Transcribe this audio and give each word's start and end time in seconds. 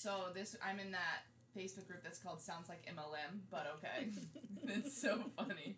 So 0.00 0.32
this, 0.32 0.56
I'm 0.64 0.80
in 0.80 0.96
that 0.96 1.28
Facebook 1.52 1.84
group 1.84 2.00
that's 2.00 2.16
called 2.18 2.40
Sounds 2.40 2.72
Like 2.72 2.88
MLM, 2.88 3.44
but 3.52 3.68
okay. 3.76 4.08
it's 4.64 4.96
so 4.96 5.20
funny. 5.36 5.76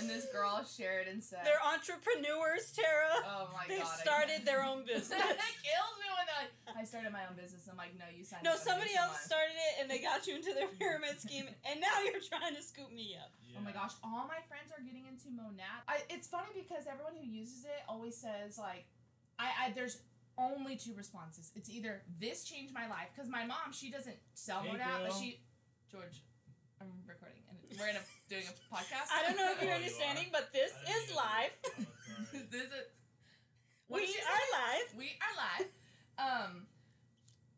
And 0.00 0.08
this 0.08 0.24
girl 0.32 0.64
shared 0.64 1.12
and 1.12 1.20
said, 1.20 1.44
They're 1.44 1.60
entrepreneurs, 1.60 2.72
Tara. 2.72 3.20
"Oh 3.20 3.50
my 3.52 3.66
They've 3.68 3.84
god!" 3.84 3.90
I 3.90 4.00
started 4.00 4.46
their 4.46 4.64
own 4.64 4.86
it 4.86 4.86
business. 4.96 5.18
kills 5.20 5.94
me 5.98 6.08
when 6.08 6.24
they're 6.24 6.40
like, 6.46 6.54
"I 6.78 6.86
started 6.86 7.10
my 7.10 7.26
own 7.26 7.34
business." 7.34 7.66
I'm 7.66 7.76
like, 7.76 7.98
"No, 7.98 8.06
you 8.06 8.22
signed." 8.22 8.46
No, 8.46 8.54
up 8.54 8.62
under 8.62 8.70
somebody 8.70 8.94
else 8.94 9.18
someone." 9.26 9.50
started 9.50 9.58
it 9.58 9.74
and 9.82 9.86
they 9.90 9.98
got 9.98 10.30
you 10.30 10.38
into 10.38 10.54
their 10.54 10.70
pyramid 10.78 11.18
scheme, 11.18 11.50
and 11.66 11.82
now 11.82 12.00
you're 12.06 12.22
trying 12.22 12.54
to 12.54 12.62
scoop 12.62 12.94
me 12.94 13.18
up. 13.18 13.34
Oh 13.58 13.66
my 13.66 13.74
gosh, 13.74 13.98
all 14.06 14.30
my 14.30 14.40
friends 14.46 14.70
are 14.70 14.80
getting 14.80 15.10
into 15.10 15.26
Monat. 15.34 15.82
I, 15.90 16.06
it's 16.08 16.30
funny 16.30 16.54
because 16.54 16.86
everyone 16.86 17.18
who 17.18 17.26
uses 17.26 17.66
it 17.66 17.82
always 17.90 18.14
says 18.14 18.56
like, 18.62 18.86
I, 19.42 19.50
I 19.58 19.64
there's 19.74 20.06
only 20.40 20.76
two 20.76 20.94
responses. 20.96 21.52
It's 21.54 21.68
either 21.68 22.02
this 22.18 22.44
changed 22.44 22.72
my 22.72 22.88
life 22.88 23.12
because 23.14 23.28
my 23.28 23.44
mom 23.44 23.72
she 23.72 23.90
doesn't 23.90 24.16
sell 24.34 24.62
Hey, 24.62 24.72
Monat, 24.72 25.06
but 25.08 25.12
she 25.12 25.40
George, 25.92 26.24
I'm 26.80 26.88
recording 27.06 27.42
and 27.50 27.58
we're 27.78 27.88
in 27.92 27.96
a 27.96 28.04
doing 28.28 28.44
a 28.48 28.54
podcast. 28.74 29.08
I 29.14 29.22
don't 29.28 29.36
know 29.36 29.52
if 29.52 29.58
Oh, 29.60 29.64
you're 29.64 29.70
you 29.70 29.76
understanding, 29.76 30.26
are? 30.32 30.40
but 30.40 30.52
this 30.52 30.72
I 30.72 30.90
is 30.96 31.04
live. 31.14 31.52
Oh, 31.68 32.40
this 32.50 32.64
is 32.72 32.72
what 33.86 34.00
We 34.00 34.06
did 34.06 34.24
are 34.24 34.46
live. 34.56 34.88
We 34.96 35.08
are 35.20 35.34
live. 35.36 35.68
Um, 36.18 36.66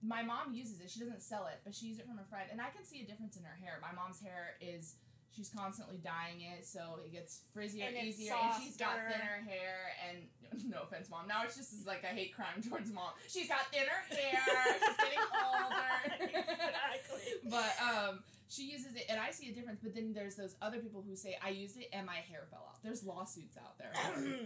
my 0.02 0.22
mom 0.22 0.52
uses 0.52 0.80
it. 0.80 0.90
She 0.90 0.98
doesn't 0.98 1.22
sell 1.22 1.46
it, 1.46 1.60
but 1.64 1.74
she 1.74 1.86
used 1.86 2.00
it 2.00 2.06
from 2.06 2.18
a 2.18 2.24
friend, 2.26 2.48
and 2.50 2.60
I 2.60 2.70
can 2.74 2.84
see 2.84 3.02
a 3.02 3.06
difference 3.06 3.36
in 3.36 3.44
her 3.44 3.56
hair. 3.62 3.78
My 3.80 3.92
mom's 3.94 4.20
hair 4.20 4.56
is 4.60 4.96
she's 5.34 5.48
constantly 5.48 5.98
dyeing 6.02 6.40
it, 6.40 6.66
so 6.66 7.00
it 7.04 7.12
gets 7.12 7.40
frizzier, 7.56 7.88
And 7.88 8.08
easier, 8.08 8.34
and 8.34 8.62
she's 8.62 8.76
got 8.76 8.96
thinner 8.96 9.42
hair. 9.48 9.92
And 10.08 10.28
no 10.70 10.82
offense, 10.82 11.08
mom. 11.10 11.26
Now 11.28 11.44
it's 11.44 11.56
just 11.56 11.86
like 11.86 12.04
I 12.04 12.14
hate 12.14 12.34
crime 12.34 12.62
towards 12.68 12.92
mom. 12.92 13.10
She's 13.28 13.48
got 13.48 13.66
thinner 13.72 14.04
hair. 14.10 14.40
she's 14.78 14.96
getting 14.96 15.18
older. 15.44 16.38
Exactly. 16.38 17.50
But 17.50 17.72
um, 17.82 18.20
she 18.48 18.70
uses 18.70 18.94
it, 18.94 19.06
and 19.08 19.20
I 19.20 19.30
see 19.30 19.50
a 19.50 19.54
difference. 19.54 19.80
But 19.82 19.94
then 19.94 20.12
there's 20.14 20.36
those 20.36 20.54
other 20.60 20.78
people 20.78 21.02
who 21.06 21.16
say 21.16 21.36
I 21.44 21.50
used 21.50 21.76
it 21.78 21.88
and 21.92 22.06
my 22.06 22.16
hair 22.30 22.46
fell 22.50 22.66
out. 22.68 22.82
There's 22.82 23.04
lawsuits 23.04 23.56
out 23.56 23.78
there. 23.78 23.92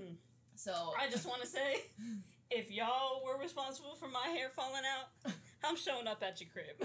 So 0.59 0.73
I 0.99 1.11
just 1.11 1.27
want 1.29 1.43
to 1.43 1.47
say, 1.47 1.83
if 2.51 2.71
y'all 2.73 3.23
were 3.23 3.39
responsible 3.39 3.95
for 3.95 4.09
my 4.09 4.29
hair 4.29 4.49
falling 4.57 4.81
out, 4.89 5.33
I'm 5.63 5.77
showing 5.77 6.07
up 6.07 6.23
at 6.23 6.41
your 6.41 6.49
crib. 6.51 6.81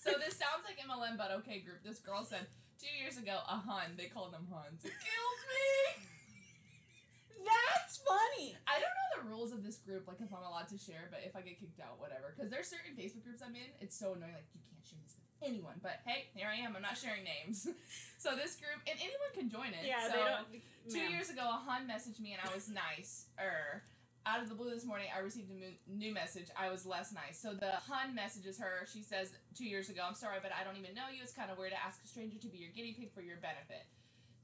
so 0.00 0.10
this 0.18 0.34
sounds 0.36 0.66
like 0.66 0.76
MLM, 0.84 1.16
but 1.16 1.30
okay 1.38 1.60
group. 1.60 1.84
This 1.84 2.00
girl 2.00 2.24
said 2.24 2.46
two 2.82 2.90
years 2.98 3.14
ago 3.14 3.38
a 3.46 3.62
hun. 3.62 3.94
They 3.94 4.10
called 4.10 4.34
them 4.34 4.50
huns. 4.50 4.82
It 4.82 4.90
killed 4.98 5.42
me. 5.46 6.02
That's 7.46 8.02
funny. 8.02 8.58
I 8.66 8.82
don't 8.82 8.94
know 8.94 9.10
the 9.22 9.24
rules 9.30 9.54
of 9.54 9.62
this 9.62 9.78
group, 9.78 10.06
like 10.10 10.18
if 10.18 10.34
I'm 10.34 10.42
allowed 10.42 10.70
to 10.74 10.78
share, 10.78 11.06
but 11.10 11.22
if 11.22 11.34
I 11.38 11.42
get 11.42 11.58
kicked 11.58 11.78
out, 11.78 11.98
whatever. 12.02 12.34
Because 12.34 12.50
there's 12.50 12.66
certain 12.66 12.98
Facebook 12.98 13.22
groups 13.22 13.42
I'm 13.42 13.54
in. 13.54 13.70
It's 13.78 13.94
so 13.94 14.18
annoying. 14.18 14.34
Like 14.34 14.50
you 14.54 14.62
can't 14.66 14.82
share 14.82 14.98
this 15.06 15.14
with 15.14 15.26
anyone. 15.46 15.78
But 15.78 16.02
hey, 16.06 16.30
here 16.34 16.50
I 16.50 16.58
am. 16.58 16.74
I'm 16.74 16.82
not 16.82 16.98
sharing 16.98 17.22
names. 17.22 17.70
so 18.18 18.34
this 18.34 18.58
group, 18.58 18.82
and 18.86 18.98
anyone 18.98 19.30
can 19.34 19.46
join 19.46 19.70
it. 19.74 19.86
Yeah, 19.86 20.10
so, 20.10 20.18
they 20.18 20.22
don't. 20.26 20.46
Two 20.90 21.06
ma'am. 21.06 21.14
years 21.14 21.30
ago, 21.30 21.46
a 21.46 21.62
hun 21.62 21.86
messaged 21.86 22.18
me 22.18 22.34
and 22.34 22.42
I 22.42 22.50
was 22.50 22.66
nice. 22.66 23.30
Er, 23.38 23.86
out 24.26 24.42
of 24.42 24.48
the 24.48 24.54
blue 24.54 24.70
this 24.70 24.84
morning, 24.84 25.08
I 25.14 25.20
received 25.20 25.50
a 25.50 25.90
new 25.90 26.14
message. 26.14 26.46
I 26.56 26.70
was 26.70 26.86
less 26.86 27.12
nice. 27.12 27.38
So 27.40 27.54
the 27.54 27.72
hun 27.88 28.14
messages 28.14 28.58
her. 28.58 28.86
She 28.92 29.02
says, 29.02 29.32
Two 29.56 29.64
years 29.64 29.88
ago, 29.88 30.02
I'm 30.06 30.14
sorry, 30.14 30.38
but 30.42 30.52
I 30.52 30.64
don't 30.64 30.76
even 30.76 30.94
know 30.94 31.10
you. 31.12 31.22
It's 31.22 31.32
kind 31.32 31.50
of 31.50 31.58
weird 31.58 31.72
to 31.72 31.80
ask 31.82 32.02
a 32.04 32.08
stranger 32.08 32.38
to 32.38 32.48
be 32.48 32.58
your 32.58 32.70
guinea 32.70 32.94
pig 32.98 33.12
for 33.12 33.20
your 33.20 33.36
benefit. 33.36 33.86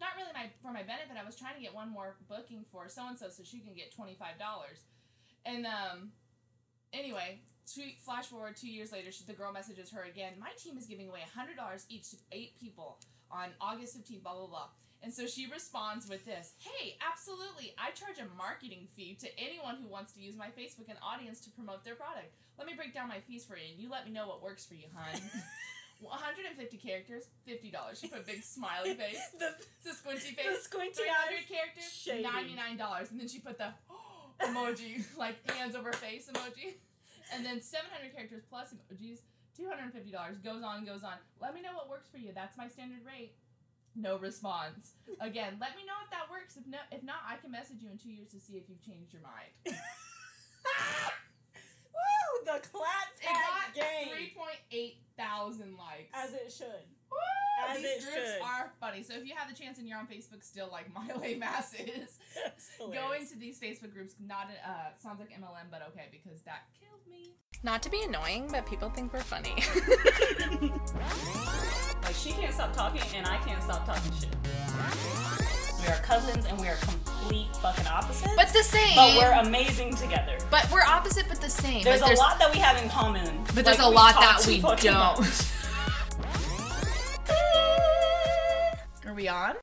Not 0.01 0.11
really 0.17 0.31
my 0.35 0.51
for 0.63 0.73
my 0.73 0.83
benefit. 0.83 1.15
I 1.19 1.25
was 1.25 1.37
trying 1.37 1.55
to 1.55 1.63
get 1.63 1.75
one 1.75 1.91
more 1.91 2.17
booking 2.29 2.65
for 2.71 2.89
so 2.89 3.07
and 3.07 3.19
so 3.19 3.29
so 3.31 3.43
she 3.43 3.59
can 3.61 3.75
get 3.75 3.95
$25. 3.95 4.15
And 5.47 5.67
um, 5.67 6.11
anyway, 6.93 7.41
tweet, 7.73 8.01
flash 8.01 8.27
forward 8.27 8.57
two 8.57 8.71
years 8.71 8.93
later, 8.93 9.11
she, 9.11 9.25
the 9.25 9.33
girl 9.33 9.53
messages 9.53 9.91
her 9.91 10.05
again. 10.05 10.35
My 10.39 10.51
team 10.59 10.77
is 10.77 10.87
giving 10.87 11.09
away 11.09 11.21
$100 11.21 11.85
each 11.89 12.11
to 12.11 12.17
eight 12.33 12.59
people 12.61 12.99
on 13.31 13.51
August 13.61 13.99
15th, 13.99 14.23
blah, 14.23 14.35
blah, 14.35 14.47
blah. 14.47 14.69
And 15.03 15.15
so 15.15 15.27
she 15.27 15.47
responds 15.51 16.09
with 16.09 16.25
this 16.25 16.55
Hey, 16.59 16.97
absolutely. 17.01 17.75
I 17.79 17.91
charge 17.93 18.19
a 18.19 18.27
marketing 18.37 18.89
fee 18.97 19.17
to 19.21 19.29
anyone 19.39 19.77
who 19.81 19.89
wants 19.89 20.13
to 20.15 20.21
use 20.21 20.37
my 20.37 20.49
Facebook 20.49 20.89
and 20.89 20.99
audience 21.03 21.41
to 21.43 21.51
promote 21.51 21.85
their 21.85 21.95
product. 21.95 22.35
Let 22.59 22.67
me 22.67 22.75
break 22.75 22.93
down 22.93 23.09
my 23.09 23.21
fees 23.21 23.45
for 23.45 23.57
you, 23.57 23.71
and 23.73 23.79
you 23.81 23.89
let 23.89 24.05
me 24.05 24.13
know 24.13 24.27
what 24.27 24.43
works 24.43 24.67
for 24.67 24.75
you, 24.75 24.87
hun. 24.95 25.21
150 26.01 26.77
characters, 26.79 27.25
$50. 27.49 27.75
She 28.01 28.07
put 28.09 28.21
a 28.21 28.27
big 28.27 28.43
smiley 28.43 28.95
face. 29.03 29.19
the, 29.39 29.55
squinty 29.93 30.31
the 30.31 30.43
face. 30.43 30.63
squinty 30.63 31.03
300 31.03 31.11
eyes. 31.11 31.47
characters, 31.49 31.91
Shady. 31.93 32.25
$99. 32.25 33.11
And 33.11 33.21
then 33.21 33.29
she 33.29 33.41
put 33.41 33.59
the 33.59 33.71
emoji, 34.43 35.05
like 35.19 35.37
hands 35.51 35.75
over 35.75 35.93
face 35.93 36.31
emoji. 36.33 36.75
And 37.35 37.45
then 37.45 37.61
700 37.61 38.15
characters 38.15 38.43
plus 38.49 38.73
emojis, 38.75 39.19
$250. 39.59 40.43
Goes 40.45 40.63
on, 40.63 40.85
goes 40.85 41.03
on. 41.03 41.15
Let 41.43 41.55
me 41.55 41.63
know 41.63 41.75
what 41.75 41.91
works 41.91 42.09
for 42.11 42.19
you. 42.19 42.31
That's 42.35 42.57
my 42.57 42.69
standard 42.69 43.01
rate. 43.07 43.33
No 43.99 44.17
response. 44.17 44.93
Again, 45.21 45.57
let 45.61 45.75
me 45.75 45.83
know 45.85 45.99
if 46.05 46.11
that 46.11 46.31
works. 46.31 46.57
If 46.57 46.67
no, 46.69 46.79
if 46.93 47.03
not, 47.03 47.17
I 47.27 47.37
can 47.37 47.51
message 47.51 47.83
you 47.83 47.91
in 47.91 47.99
two 47.99 48.11
years 48.11 48.31
to 48.31 48.39
see 48.39 48.55
if 48.55 48.69
you've 48.69 48.81
changed 48.81 49.13
your 49.13 49.23
mind. 49.23 49.51
Woo! 51.93 52.45
The 52.45 52.61
clap 52.71 53.11
tag 53.21 53.75
game. 53.75 54.15
3.8 54.73 54.95
thousand 55.17 55.77
likes. 55.77 56.15
As 56.15 56.33
it 56.33 56.53
should. 56.57 56.87
Woo! 57.11 57.17
as 57.71 57.77
These 57.79 57.85
it 57.87 58.01
groups 58.03 58.33
should. 58.35 58.43
are 58.43 58.71
funny. 58.81 59.03
So 59.03 59.15
if 59.15 59.27
you 59.27 59.35
have 59.37 59.49
the 59.49 59.55
chance 59.61 59.79
and 59.79 59.87
you're 59.89 59.99
on 59.99 60.07
Facebook 60.07 60.43
still, 60.43 60.69
like 60.71 60.87
Miley 60.95 61.35
Mass 61.37 61.75
is, 61.75 62.19
That's 62.43 62.71
Go 62.79 62.91
hilarious. 62.91 63.31
into 63.33 63.39
these 63.41 63.59
Facebook 63.61 63.93
groups, 63.93 64.15
not 64.25 64.49
uh, 64.67 64.71
sounds 65.03 65.21
like 65.21 65.31
MLM, 65.31 65.71
but 65.71 65.83
okay 65.89 66.07
because 66.11 66.41
that 66.43 66.63
killed 66.79 67.01
me. 67.11 67.33
Not 67.63 67.83
to 67.83 67.91
be 67.91 68.03
annoying, 68.03 68.49
but 68.53 68.67
people 68.67 68.91
think 68.91 69.13
we're 69.13 69.21
funny. 69.21 69.55
Like 72.03 72.15
she 72.15 72.31
can't 72.33 72.55
stop 72.55 72.73
talking 72.75 73.03
and 73.17 73.27
I 73.27 73.37
can't 73.39 73.63
stop 73.63 73.85
talking 73.85 74.13
shit. 74.19 74.35
We 75.83 75.89
are 75.93 75.97
cousins 76.01 76.47
and 76.47 76.59
we 76.59 76.69
are 76.69 76.77
complete 76.77 77.55
fucking 77.57 77.87
opposites. 77.87 78.33
but 78.35 78.49
the 78.53 78.63
same. 78.63 78.97
but 78.97 79.17
we're 79.19 79.33
amazing 79.47 79.95
together. 79.95 80.39
But 80.51 80.71
we're 80.73 80.83
opposite, 80.85 81.27
but 81.29 81.41
the 81.41 81.51
same. 81.51 81.85
There's, 81.85 82.01
Like, 82.01 82.17
a 82.17 82.19
lot 82.19 82.39
that 82.39 82.51
we 82.53 82.59
have 82.59 82.83
in 82.83 82.89
common. 82.89 83.45
But 83.55 83.65
there's 83.65 83.79
Like, 83.79 83.87
a 83.87 83.91
lot 83.91 84.15
that 84.15 84.45
we 84.47 84.61
don't. 84.61 85.53
we 89.19 89.27
on? 89.29 89.55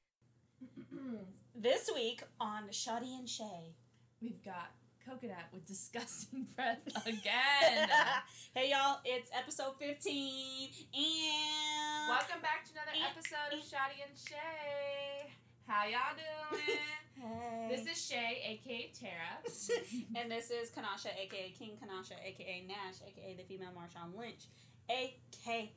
This 1.56 1.90
week 1.96 2.22
on 2.42 2.64
Shawty 2.72 3.18
and 3.18 3.30
Shea. 3.30 3.74
We've 4.22 4.44
got 4.44 4.72
coconut 5.08 5.48
with 5.54 5.66
disgusting 5.66 6.46
breath 6.58 6.82
again. 7.06 7.88
hey 8.54 8.72
y'all, 8.72 9.00
it's 9.06 9.30
episode 9.34 9.76
15 9.80 10.70
and 10.94 12.10
Welcome 12.10 12.42
back 12.42 12.66
to 12.66 12.72
another 12.74 12.98
eh, 13.00 13.08
episode 13.10 13.54
of 13.54 13.60
eh. 13.60 13.64
Shawty 13.64 14.04
and 14.06 14.18
Shea. 14.18 15.32
How 15.66 15.86
y'all 15.86 16.18
doing? 16.18 16.78
Hey. 17.16 17.78
this 17.78 17.90
is 17.90 18.06
Shea, 18.06 18.60
aka 18.60 18.92
Tara. 19.00 20.20
and 20.22 20.30
this 20.30 20.52
is 20.52 20.70
Kanasha, 20.70 21.18
aka 21.18 21.54
King 21.58 21.78
Kanasha, 21.82 22.20
aka 22.22 22.66
Nash, 22.68 23.00
aka 23.08 23.38
the 23.38 23.44
female 23.44 23.70
Marshawn 23.70 24.20
Lynch, 24.20 24.48
aka 24.90 25.72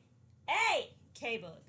K 1.13 1.37
Book. 1.37 1.63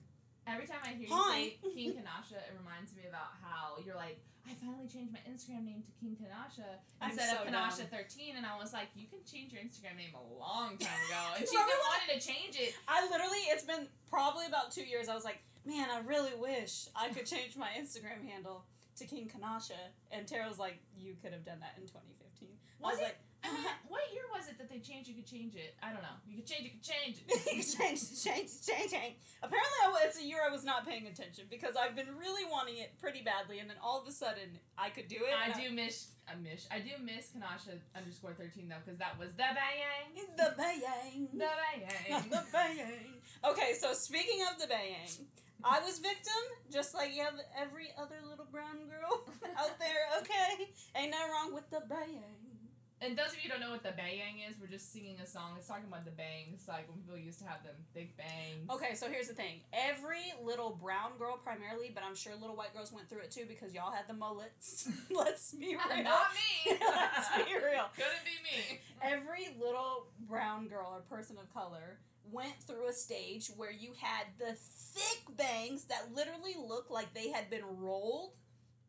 Every 0.46 0.66
time 0.66 0.80
I 0.84 0.96
hear 0.96 1.08
you 1.08 1.24
say 1.30 1.56
King 1.74 1.92
Kanasha, 1.92 2.38
it 2.40 2.54
reminds 2.56 2.94
me 2.96 3.04
about 3.08 3.36
how 3.42 3.78
you're 3.84 3.96
like, 3.96 4.18
I 4.48 4.54
finally 4.58 4.88
changed 4.88 5.12
my 5.12 5.20
Instagram 5.28 5.64
name 5.64 5.82
to 5.84 5.92
King 6.00 6.16
Kanasha 6.16 6.66
instead 7.04 7.36
so 7.36 7.44
of 7.44 7.48
Kanasha. 7.48 7.86
13, 7.88 8.36
and 8.36 8.44
I 8.46 8.58
was 8.58 8.72
like, 8.72 8.88
you 8.96 9.06
can 9.06 9.20
change 9.30 9.52
your 9.52 9.62
Instagram 9.62 9.96
name 10.00 10.16
a 10.16 10.24
long 10.40 10.76
time 10.78 11.00
ago, 11.06 11.22
and 11.36 11.44
she's 11.44 11.52
been 11.54 11.82
wanting 11.86 12.18
to 12.18 12.20
change 12.20 12.56
it. 12.58 12.74
I 12.88 13.04
literally, 13.06 13.46
it's 13.52 13.64
been 13.64 13.86
probably 14.08 14.46
about 14.46 14.72
two 14.72 14.82
years. 14.82 15.08
I 15.08 15.14
was 15.14 15.24
like, 15.24 15.38
man, 15.64 15.86
I 15.92 16.00
really 16.00 16.34
wish 16.34 16.88
I 16.96 17.10
could 17.10 17.26
change 17.34 17.56
my 17.56 17.68
Instagram 17.78 18.26
handle 18.26 18.64
to 18.96 19.04
King 19.06 19.30
Kanasha. 19.30 19.78
And 20.10 20.26
Tara 20.26 20.48
was 20.48 20.58
like, 20.58 20.78
you 20.96 21.14
could 21.22 21.32
have 21.32 21.44
done 21.44 21.60
that 21.60 21.74
in 21.76 21.86
2015. 21.86 22.48
I 22.48 22.82
Was 22.82 22.92
was 22.92 23.00
it? 23.00 23.04
like, 23.04 23.18
what 23.88 24.02
year 24.12 24.24
was 24.34 24.48
it 24.48 24.58
that 24.58 24.68
they 24.68 24.78
changed? 24.78 25.08
You 25.08 25.14
could 25.14 25.26
change 25.26 25.54
it. 25.54 25.74
I 25.82 25.92
don't 25.92 26.02
know. 26.02 26.18
You 26.28 26.36
could 26.36 26.46
change 26.46 26.66
it. 26.66 26.72
Could 26.76 26.84
change 26.84 27.16
it. 27.18 27.28
change, 27.78 28.00
change, 28.22 28.50
it, 28.52 28.62
change, 28.64 28.90
change. 28.92 29.14
Apparently, 29.42 29.80
I, 29.84 30.04
it's 30.04 30.18
a 30.18 30.24
year 30.24 30.40
I 30.46 30.50
was 30.52 30.64
not 30.64 30.86
paying 30.86 31.06
attention 31.06 31.44
because 31.50 31.74
I've 31.76 31.96
been 31.96 32.12
really 32.18 32.44
wanting 32.50 32.78
it 32.78 32.98
pretty 33.00 33.22
badly, 33.22 33.58
and 33.58 33.68
then 33.68 33.76
all 33.82 34.00
of 34.00 34.06
a 34.06 34.12
sudden 34.12 34.60
I 34.76 34.90
could 34.90 35.08
do 35.08 35.16
it. 35.16 35.32
I 35.32 35.52
do 35.52 35.74
miss. 35.74 36.12
I 36.28 36.36
miss. 36.36 36.68
I 36.70 36.78
do 36.78 36.92
miss 37.02 37.32
Kanasha 37.32 37.80
underscore 37.96 38.34
13 38.34 38.68
though, 38.68 38.76
because 38.84 38.98
that 38.98 39.18
was 39.18 39.32
the 39.32 39.48
bang. 39.50 40.26
The 40.36 40.54
bayang. 40.54 41.32
The 41.32 41.50
bang. 41.50 42.24
the 42.30 42.42
bayang. 42.52 43.50
Okay, 43.50 43.72
so 43.80 43.94
speaking 43.94 44.44
of 44.52 44.60
the 44.60 44.66
bayang, 44.72 45.24
I 45.64 45.80
was 45.80 45.98
victim, 45.98 46.42
just 46.72 46.94
like 46.94 47.12
ev- 47.18 47.40
every 47.58 47.88
other 47.98 48.16
little 48.28 48.46
brown 48.50 48.88
girl 48.88 49.24
out 49.58 49.78
there. 49.78 50.20
Okay, 50.20 50.70
ain't 50.96 51.10
nothing 51.10 51.30
wrong 51.30 51.54
with 51.54 51.68
the 51.70 51.82
bayang. 51.88 52.49
And 53.02 53.16
those 53.16 53.28
of 53.28 53.36
you 53.36 53.48
who 53.48 53.48
don't 53.48 53.60
know 53.60 53.70
what 53.72 53.82
the 53.82 53.96
bayang 53.96 54.44
is, 54.46 54.56
we're 54.60 54.66
just 54.68 54.92
singing 54.92 55.16
a 55.24 55.26
song. 55.26 55.52
It's 55.56 55.66
talking 55.66 55.86
about 55.88 56.04
the 56.04 56.10
bangs, 56.10 56.68
like 56.68 56.86
when 56.86 56.98
people 57.00 57.16
used 57.16 57.38
to 57.38 57.46
have 57.46 57.62
them 57.64 57.72
thick 57.94 58.14
bangs. 58.18 58.68
Okay, 58.68 58.94
so 58.94 59.08
here's 59.08 59.28
the 59.28 59.32
thing. 59.34 59.60
Every 59.72 60.34
little 60.44 60.78
brown 60.82 61.12
girl 61.18 61.38
primarily, 61.42 61.90
but 61.94 62.04
I'm 62.04 62.14
sure 62.14 62.34
little 62.38 62.56
white 62.56 62.74
girls 62.74 62.92
went 62.92 63.08
through 63.08 63.20
it 63.20 63.30
too 63.30 63.44
because 63.48 63.72
y'all 63.72 63.90
had 63.90 64.06
the 64.06 64.12
mullets. 64.12 64.86
Let's 65.10 65.54
be 65.54 65.68
real. 65.88 66.04
Not 66.04 66.26
me. 66.36 66.76
Let's 66.80 67.28
be 67.36 67.54
real. 67.54 67.88
Couldn't 67.96 68.24
be 68.28 68.36
me. 68.44 68.80
Every 69.02 69.48
little 69.58 70.08
brown 70.28 70.68
girl 70.68 70.92
or 70.94 71.00
person 71.16 71.36
of 71.38 71.50
color 71.54 72.00
went 72.30 72.52
through 72.66 72.86
a 72.88 72.92
stage 72.92 73.48
where 73.56 73.72
you 73.72 73.92
had 73.98 74.26
the 74.38 74.52
thick 74.54 75.36
bangs 75.38 75.84
that 75.84 76.14
literally 76.14 76.54
looked 76.68 76.90
like 76.90 77.14
they 77.14 77.30
had 77.30 77.48
been 77.48 77.64
rolled, 77.78 78.32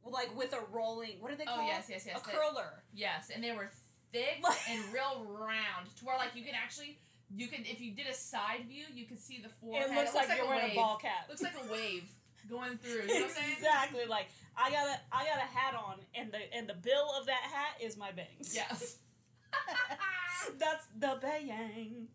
like 0.03 0.35
with 0.37 0.51
a 0.51 0.59
rolling. 0.69 1.13
What 1.21 1.31
are 1.31 1.35
they 1.37 1.45
Oh, 1.47 1.55
called? 1.55 1.67
yes, 1.67 1.87
yes, 1.89 2.03
yes, 2.05 2.17
A 2.19 2.29
curler. 2.29 2.83
Yes, 2.93 3.31
and 3.33 3.41
they 3.41 3.53
were 3.53 3.69
thick 4.11 4.43
and 4.69 4.81
real 4.93 5.25
round, 5.39 5.87
to 5.97 6.05
where 6.05 6.17
like 6.17 6.35
you 6.35 6.43
can 6.43 6.53
actually, 6.55 6.97
you 7.35 7.47
can 7.47 7.61
if 7.65 7.79
you 7.81 7.91
did 7.91 8.07
a 8.07 8.13
side 8.13 8.65
view, 8.67 8.85
you 8.93 9.05
could 9.05 9.19
see 9.19 9.39
the 9.41 9.49
forehead. 9.49 9.89
It 9.91 9.95
looks 9.95 10.13
like, 10.15 10.29
you're 10.35 10.45
a 10.45 10.47
wearing 10.49 10.63
wave. 10.63 10.71
a 10.73 10.75
ball 10.75 10.97
cap. 10.97 11.27
Looks 11.29 11.41
like 11.41 11.53
a 11.67 11.71
wave 11.71 12.03
going 12.49 12.77
through. 12.77 13.01
You 13.03 13.07
know 13.07 13.13
what 13.13 13.23
I'm 13.23 13.29
saying? 13.29 13.55
exactly. 13.57 14.05
Like 14.07 14.27
I 14.57 14.69
got 14.71 14.87
a 14.87 14.99
I 15.11 15.25
got 15.25 15.37
a 15.37 15.47
hat 15.57 15.75
on, 15.75 15.95
and 16.15 16.31
the 16.31 16.39
and 16.55 16.67
the 16.67 16.73
bill 16.75 17.07
of 17.19 17.25
that 17.27 17.41
hat 17.41 17.77
is 17.81 17.97
my 17.97 18.11
bangs. 18.11 18.53
Yes. 18.53 18.97
That's 20.59 20.85
the 20.97 21.17
bang. 21.21 22.07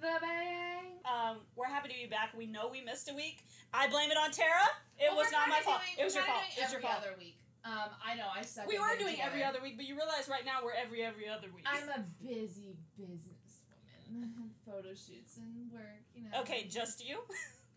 the 0.00 0.12
bang. 0.20 0.84
Um, 1.04 1.36
we're 1.56 1.66
happy 1.68 1.88
to 1.88 1.94
be 1.94 2.06
back. 2.06 2.30
We 2.36 2.46
know 2.46 2.68
we 2.70 2.80
missed 2.82 3.08
a 3.10 3.14
week. 3.14 3.44
I 3.72 3.88
blame 3.88 4.10
it 4.10 4.16
on 4.16 4.30
Tara. 4.32 4.50
It 4.98 5.06
Well, 5.08 5.18
was 5.18 5.32
not 5.32 5.48
my 5.48 5.60
fault. 5.60 5.80
doing- 5.80 5.98
it 6.00 6.04
was 6.04 6.14
your 6.14 6.24
fault. 6.24 6.42
It's 6.56 6.72
your 6.72 6.80
fault. 6.80 6.94
other 6.98 7.14
week. 7.18 7.36
Um, 7.64 7.96
I 8.04 8.14
know 8.14 8.28
I 8.28 8.42
suck. 8.42 8.68
We 8.68 8.76
at 8.76 8.82
were 8.82 8.88
getting 8.92 9.16
doing 9.16 9.20
every 9.24 9.42
other 9.42 9.60
week, 9.62 9.76
but 9.76 9.86
you 9.86 9.96
realize 9.96 10.28
right 10.28 10.44
now 10.44 10.60
we're 10.62 10.76
every 10.76 11.02
every 11.02 11.28
other 11.28 11.48
week. 11.48 11.64
I'm 11.64 11.88
a 11.88 12.04
busy 12.20 12.76
businesswoman. 13.00 14.28
Photo 14.68 14.92
shoots 14.92 15.40
and 15.40 15.72
work, 15.72 16.04
you 16.14 16.28
know. 16.28 16.40
okay, 16.40 16.68
just 16.68 17.00
you. 17.00 17.24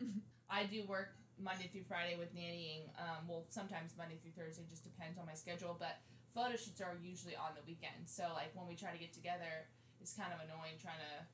I 0.50 0.64
do 0.64 0.84
work 0.84 1.16
Monday 1.40 1.68
through 1.72 1.88
Friday 1.88 2.16
with 2.20 2.36
nannying. 2.36 2.92
Um, 3.00 3.24
well, 3.26 3.46
sometimes 3.48 3.96
Monday 3.96 4.20
through 4.20 4.36
Thursday, 4.36 4.64
just 4.68 4.84
depends 4.84 5.18
on 5.18 5.24
my 5.24 5.34
schedule. 5.34 5.76
But 5.78 5.96
photo 6.34 6.56
shoots 6.56 6.80
are 6.80 6.96
usually 7.00 7.34
on 7.34 7.56
the 7.56 7.64
weekend. 7.66 8.04
So 8.04 8.24
like 8.34 8.52
when 8.52 8.68
we 8.68 8.76
try 8.76 8.92
to 8.92 9.00
get 9.00 9.12
together, 9.16 9.72
it's 10.00 10.12
kind 10.12 10.36
of 10.36 10.44
annoying 10.44 10.76
trying 10.76 11.00
to 11.00 11.24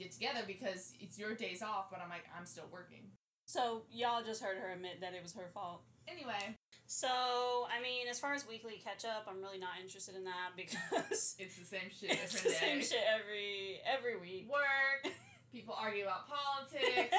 get 0.00 0.12
together 0.12 0.40
because 0.46 0.94
it's 1.00 1.18
your 1.18 1.34
days 1.34 1.60
off, 1.60 1.90
but 1.90 2.00
I'm 2.00 2.08
like 2.08 2.24
I'm 2.32 2.46
still 2.46 2.66
working. 2.72 3.12
So 3.44 3.84
y'all 3.90 4.24
just 4.24 4.42
heard 4.42 4.56
her 4.56 4.72
admit 4.72 5.00
that 5.00 5.14
it 5.14 5.22
was 5.22 5.34
her 5.34 5.50
fault. 5.52 5.82
Anyway, 6.10 6.56
So 6.86 7.08
I 7.08 7.82
mean, 7.82 8.08
as 8.08 8.18
far 8.18 8.32
as 8.34 8.46
weekly 8.48 8.80
catch 8.82 9.04
up, 9.04 9.26
I'm 9.28 9.40
really 9.42 9.58
not 9.58 9.70
interested 9.82 10.14
in 10.16 10.24
that 10.24 10.56
because 10.56 11.34
it's 11.38 11.58
the 11.58 11.64
same 11.64 11.90
shit. 12.00 12.10
it's 12.22 12.42
the 12.42 12.48
day. 12.50 12.54
same 12.56 12.80
shit 12.82 13.04
every 13.08 13.80
every 13.86 14.16
week. 14.18 14.48
Work. 14.50 15.12
People 15.52 15.74
argue 15.80 16.04
about 16.04 16.28
politics. 16.28 17.14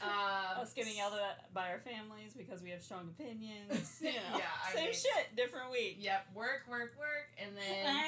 Um, 0.00 0.60
Us 0.62 0.72
getting 0.74 0.94
yelled 0.94 1.14
at 1.14 1.52
by 1.52 1.70
our 1.70 1.80
families 1.80 2.32
because 2.36 2.62
we 2.62 2.70
have 2.70 2.82
strong 2.84 3.10
opinions. 3.18 3.98
You 4.00 4.12
know, 4.12 4.38
Yeah, 4.38 4.44
I 4.68 4.72
same 4.72 4.84
mean- 4.84 4.92
shit, 4.94 5.34
different 5.36 5.72
week. 5.72 5.96
Yep, 5.98 6.26
work, 6.34 6.62
work, 6.70 6.94
work, 6.98 7.26
and 7.36 7.56
then 7.56 8.06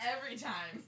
every 0.00 0.36
time. 0.36 0.82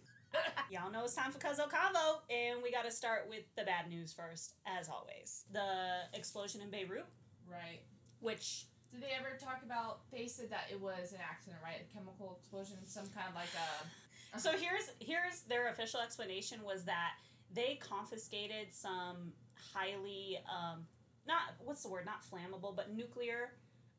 Y'all 0.70 0.90
know 0.92 1.04
it's 1.04 1.14
time 1.14 1.32
for 1.32 1.38
Cuzzo 1.38 1.68
Convo, 1.70 2.18
and 2.30 2.62
we 2.62 2.70
got 2.70 2.84
to 2.84 2.90
start 2.90 3.26
with 3.28 3.42
the 3.56 3.64
bad 3.64 3.88
news 3.88 4.12
first, 4.12 4.54
as 4.66 4.88
always. 4.88 5.44
The 5.52 6.02
explosion 6.14 6.60
in 6.60 6.70
Beirut, 6.70 7.06
Right. 7.50 7.80
which 8.20 8.66
Did 8.92 9.02
they 9.02 9.12
ever 9.18 9.36
talk 9.42 9.62
about? 9.64 10.00
They 10.12 10.26
said 10.26 10.50
that 10.50 10.64
it 10.70 10.78
was 10.80 11.12
an 11.12 11.20
accident, 11.26 11.58
right? 11.64 11.80
A 11.90 11.94
chemical 11.96 12.36
explosion, 12.38 12.76
some 12.84 13.06
kind 13.14 13.26
of 13.28 13.34
like 13.34 13.48
a. 13.54 14.38
So 14.38 14.52
here's 14.52 14.90
here's 15.00 15.40
their 15.42 15.68
official 15.68 16.00
explanation 16.00 16.62
was 16.62 16.84
that 16.84 17.12
they 17.54 17.78
confiscated 17.80 18.68
some 18.70 19.32
highly 19.72 20.38
um, 20.46 20.86
not 21.26 21.40
what's 21.64 21.82
the 21.82 21.88
word 21.88 22.04
not 22.04 22.20
flammable 22.22 22.76
but 22.76 22.94
nuclear 22.94 23.52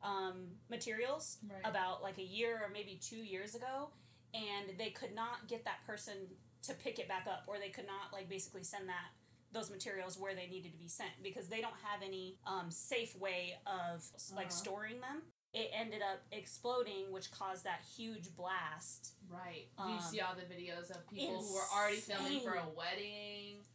um, 0.03 0.45
materials 0.69 1.39
Right. 1.49 1.61
about 1.65 2.03
like 2.03 2.19
a 2.19 2.23
year 2.23 2.57
or 2.63 2.69
maybe 2.71 2.99
two 3.01 3.17
years 3.17 3.55
ago, 3.55 3.89
and 4.33 4.77
they 4.77 4.89
could 4.91 5.13
not 5.15 5.47
get 5.47 5.65
that 5.65 5.85
person 5.85 6.13
to 6.63 6.73
pick 6.73 6.99
it 6.99 7.07
back 7.07 7.25
up, 7.27 7.43
or 7.47 7.57
they 7.57 7.69
could 7.69 7.87
not 7.87 8.11
like 8.13 8.29
basically 8.29 8.63
send 8.63 8.87
that 8.89 9.11
those 9.51 9.71
materials 9.71 10.17
where 10.19 10.35
they 10.35 10.45
needed 10.47 10.71
to 10.71 10.77
be 10.77 10.87
sent 10.87 11.09
because 11.23 11.47
they 11.47 11.59
don't 11.61 11.73
have 11.83 12.01
any 12.05 12.37
um, 12.45 12.69
safe 12.69 13.15
way 13.17 13.55
of 13.65 14.03
like 14.35 14.47
Uh-huh. 14.47 14.55
storing 14.55 15.01
them. 15.01 15.23
It 15.53 15.71
ended 15.73 16.01
up 16.03 16.19
exploding, 16.31 17.11
which 17.11 17.31
caused 17.31 17.63
that 17.63 17.81
huge 17.97 18.35
blast. 18.35 19.13
Right. 19.27 19.65
Do 19.77 19.83
you 19.89 19.95
Um, 19.95 20.01
see 20.01 20.19
all 20.21 20.35
the 20.35 20.43
videos 20.43 20.91
of 20.91 21.07
people 21.09 21.41
who 21.41 21.53
were 21.55 21.65
already 21.73 21.97
filming 21.97 22.41
for 22.41 22.53
a 22.53 22.59
insane. 22.61 22.75
wedding? 22.75 23.65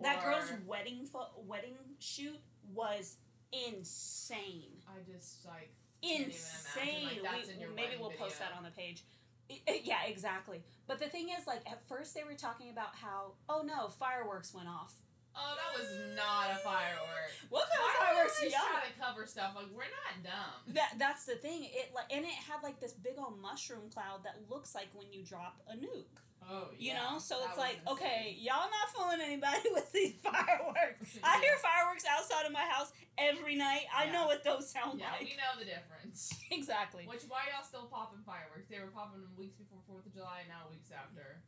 That 0.00 0.22
girl's 0.22 0.52
wedding 0.66 1.06
fo- 1.06 1.32
wedding 1.38 1.76
shoot 1.98 2.38
was 2.72 3.16
insane. 3.52 4.82
I 4.86 5.00
just 5.10 5.44
like. 5.44 5.74
Insane. 6.02 7.22
like, 7.24 7.46
We- 7.48 7.64
in 7.64 7.74
maybe 7.74 7.96
we'll 7.98 8.10
post 8.12 8.38
that 8.38 8.52
on 8.56 8.62
the 8.62 8.70
page. 8.70 9.02
Yeah, 9.84 10.04
exactly. 10.08 10.62
But 10.86 10.98
the 10.98 11.06
thing 11.06 11.28
is, 11.28 11.46
like, 11.46 11.62
at 11.70 11.86
first 11.88 12.14
they 12.14 12.24
were 12.24 12.34
talking 12.34 12.70
about 12.70 12.94
how, 12.96 13.32
oh 13.48 13.62
no, 13.62 13.88
fireworks 13.88 14.52
went 14.54 14.68
off. 14.68 14.94
Oh, 15.38 15.54
that 15.54 15.78
was 15.78 16.16
not 16.16 16.50
a 16.50 16.58
firework. 16.64 17.30
What 17.50 17.68
kind 17.68 17.80
Why 17.84 17.92
of 17.92 18.08
fireworks? 18.08 18.38
always 18.38 18.52
Yeah. 18.52 18.58
try 18.72 18.88
to 18.88 18.98
cover 18.98 19.26
stuff? 19.26 19.52
Like 19.54 19.66
we're 19.76 19.84
not 19.92 20.24
dumb. 20.24 20.74
That 20.74 20.94
that's 20.98 21.26
the 21.26 21.34
thing. 21.36 21.64
It 21.64 21.92
like 21.94 22.06
and 22.10 22.24
it 22.24 22.32
had 22.32 22.62
like 22.62 22.80
this 22.80 22.92
big 22.94 23.14
old 23.18 23.38
mushroom 23.42 23.90
cloud 23.92 24.24
that 24.24 24.40
looks 24.48 24.74
like 24.74 24.88
when 24.94 25.12
you 25.12 25.22
drop 25.24 25.60
a 25.68 25.76
nuke. 25.76 26.08
Oh, 26.48 26.68
You 26.78 26.94
know, 26.94 27.18
so 27.18 27.40
that 27.40 27.48
it's 27.50 27.58
like, 27.58 27.80
insane. 27.82 27.92
okay, 27.98 28.36
y'all 28.38 28.70
not 28.70 28.86
fooling 28.94 29.20
anybody 29.20 29.66
with 29.74 29.90
these 29.92 30.14
fireworks. 30.22 31.18
I 31.24 31.40
hear 31.40 31.56
fireworks 31.58 32.04
outside 32.06 32.46
of 32.46 32.52
my 32.52 32.62
house 32.64 32.92
every 33.18 33.56
night. 33.56 33.82
I 33.94 34.04
Yeah. 34.06 34.12
know 34.12 34.26
what 34.26 34.44
those 34.44 34.70
sound 34.70 35.00
Yeah, 35.00 35.10
like. 35.10 35.22
we 35.26 35.34
know 35.34 35.58
the 35.58 35.64
difference. 35.66 36.30
exactly. 36.50 37.04
Which 37.06 37.22
why 37.28 37.50
y'all 37.52 37.64
still 37.66 37.86
popping 37.90 38.22
fireworks? 38.24 38.68
They 38.70 38.78
were 38.78 38.94
popping 38.94 39.20
them 39.22 39.34
weeks 39.36 39.56
before 39.56 39.78
Fourth 39.88 40.06
of 40.06 40.14
July, 40.14 40.40
and 40.46 40.48
now 40.48 40.70
weeks 40.70 40.90
after. 40.94 41.42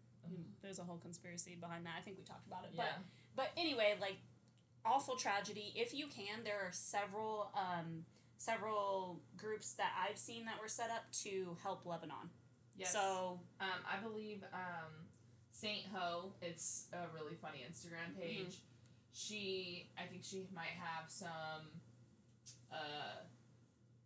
There's 0.60 0.78
a 0.78 0.84
whole 0.84 0.98
conspiracy 0.98 1.56
behind 1.58 1.86
that. 1.86 1.94
I 1.98 2.02
think 2.02 2.18
we 2.18 2.24
talked 2.24 2.46
about 2.46 2.64
it. 2.64 2.70
Yeah. 2.74 2.84
But 3.34 3.48
but 3.54 3.60
anyway, 3.60 3.94
like 4.00 4.18
awful 4.84 5.16
tragedy. 5.16 5.72
If 5.74 5.94
you 5.94 6.06
can, 6.08 6.44
there 6.44 6.58
are 6.60 6.72
several 6.72 7.50
um 7.54 8.04
several 8.36 9.20
groups 9.36 9.72
that 9.74 9.92
I've 9.96 10.18
seen 10.18 10.44
that 10.44 10.60
were 10.60 10.68
set 10.68 10.90
up 10.90 11.10
to 11.22 11.56
help 11.62 11.86
Lebanon. 11.86 12.28
Yes. 12.78 12.92
So 12.92 13.40
um, 13.60 13.80
I 13.84 14.00
believe 14.02 14.42
um, 14.54 14.92
Saint 15.52 15.84
Ho. 15.92 16.32
It's 16.40 16.86
a 16.92 17.06
really 17.14 17.34
funny 17.40 17.64
Instagram 17.68 18.14
Mm-hmm. 18.14 18.20
page. 18.22 18.58
She, 19.12 19.90
I 19.98 20.06
think 20.06 20.22
she 20.22 20.46
might 20.54 20.78
have 20.78 21.10
some 21.10 21.66
uh, 22.72 23.26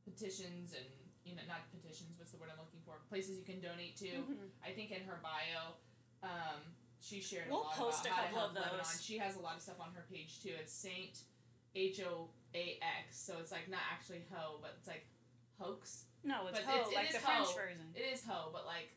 petitions 0.04 0.72
and 0.74 0.86
you 1.24 1.36
know 1.36 1.42
not 1.46 1.68
petitions. 1.70 2.16
What's 2.18 2.32
the 2.32 2.38
word 2.38 2.48
I'm 2.52 2.58
looking 2.58 2.80
for? 2.84 2.98
Places 3.10 3.36
you 3.38 3.44
can 3.44 3.60
donate 3.60 3.96
to. 3.98 4.06
mhm. 4.24 4.48
I 4.64 4.70
think 4.72 4.90
in 4.90 5.04
her 5.04 5.20
bio, 5.22 5.76
um, 6.22 6.60
she 7.00 7.20
shared 7.20 7.46
We'll 7.50 7.62
a 7.62 7.70
lot 7.70 7.76
post 7.76 8.06
about 8.06 8.24
a 8.24 8.32
couple 8.32 8.48
of 8.48 8.54
those. 8.54 8.64
Lebanon. 8.64 9.00
She 9.02 9.18
has 9.18 9.36
a 9.36 9.40
lot 9.40 9.56
of 9.56 9.62
stuff 9.62 9.80
on 9.80 9.92
her 9.94 10.04
page 10.10 10.42
too. 10.42 10.54
It's 10.58 10.72
Saint 10.72 11.20
H 11.74 12.00
O 12.00 12.28
A 12.54 12.78
X, 13.04 13.18
so 13.20 13.34
it's 13.40 13.52
like 13.52 13.68
not 13.68 13.80
actually 13.92 14.22
ho, 14.32 14.58
but 14.62 14.74
it's 14.78 14.88
like 14.88 15.04
hoax. 15.58 16.04
No, 16.24 16.46
it's 16.48 16.58
But 16.58 16.68
Ho, 16.68 16.80
it's- 16.80 16.94
like 16.94 17.08
is 17.08 17.14
the 17.14 17.20
French 17.20 17.46
Ho. 17.48 17.54
version. 17.54 17.92
It 17.94 18.06
is 18.12 18.24
ho, 18.24 18.50
but 18.52 18.66
like 18.66 18.92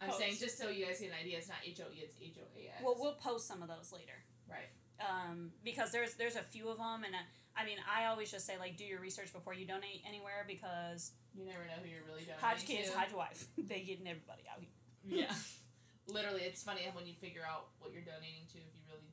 I'm 0.00 0.08
Hoax. 0.08 0.18
saying 0.18 0.36
just 0.40 0.56
so 0.58 0.68
you 0.68 0.86
guys 0.86 1.00
get 1.00 1.10
an 1.12 1.18
idea, 1.20 1.38
it's 1.38 1.48
not 1.48 1.58
H 1.64 1.80
O 1.80 1.88
E, 1.92 2.00
it's 2.00 2.16
H 2.20 2.38
O 2.40 2.46
A 2.56 2.68
X. 2.72 2.82
Well, 2.82 2.96
we'll 2.98 3.14
post 3.20 3.46
some 3.46 3.62
of 3.62 3.68
those 3.68 3.92
later. 3.92 4.16
right. 4.48 4.68
Um, 5.00 5.52
because 5.64 5.92
there's 5.92 6.14
there's 6.20 6.36
a 6.36 6.42
few 6.44 6.68
of 6.68 6.76
them, 6.76 7.04
and 7.08 7.14
uh, 7.14 7.24
I 7.56 7.64
mean, 7.64 7.78
I 7.88 8.06
always 8.12 8.30
just 8.30 8.44
say 8.44 8.58
like 8.58 8.76
do 8.76 8.84
your 8.84 9.00
research 9.00 9.32
before 9.32 9.54
you 9.54 9.64
donate 9.64 10.04
anywhere 10.06 10.44
because 10.46 11.12
You 11.32 11.44
never 11.48 11.64
know 11.64 11.80
who 11.80 11.88
you're 11.88 12.04
really 12.04 12.24
donating 12.28 12.68
your 12.68 12.76
kids, 12.84 12.92
to. 12.92 12.98
hide 12.98 13.08
your 13.08 13.16
wife. 13.18 13.48
they 13.56 13.80
getting 13.80 14.04
everybody 14.08 14.44
out 14.52 14.60
here. 14.60 15.24
Yeah. 15.24 15.32
Literally, 16.08 16.42
it's 16.44 16.62
funny 16.62 16.84
when 16.92 17.06
you 17.06 17.14
figure 17.16 17.44
out 17.48 17.72
what 17.80 17.92
you're 17.96 18.04
donating 18.04 18.44
to. 18.52 18.58
If 18.60 18.72
you 18.76 18.82
really 18.92 19.08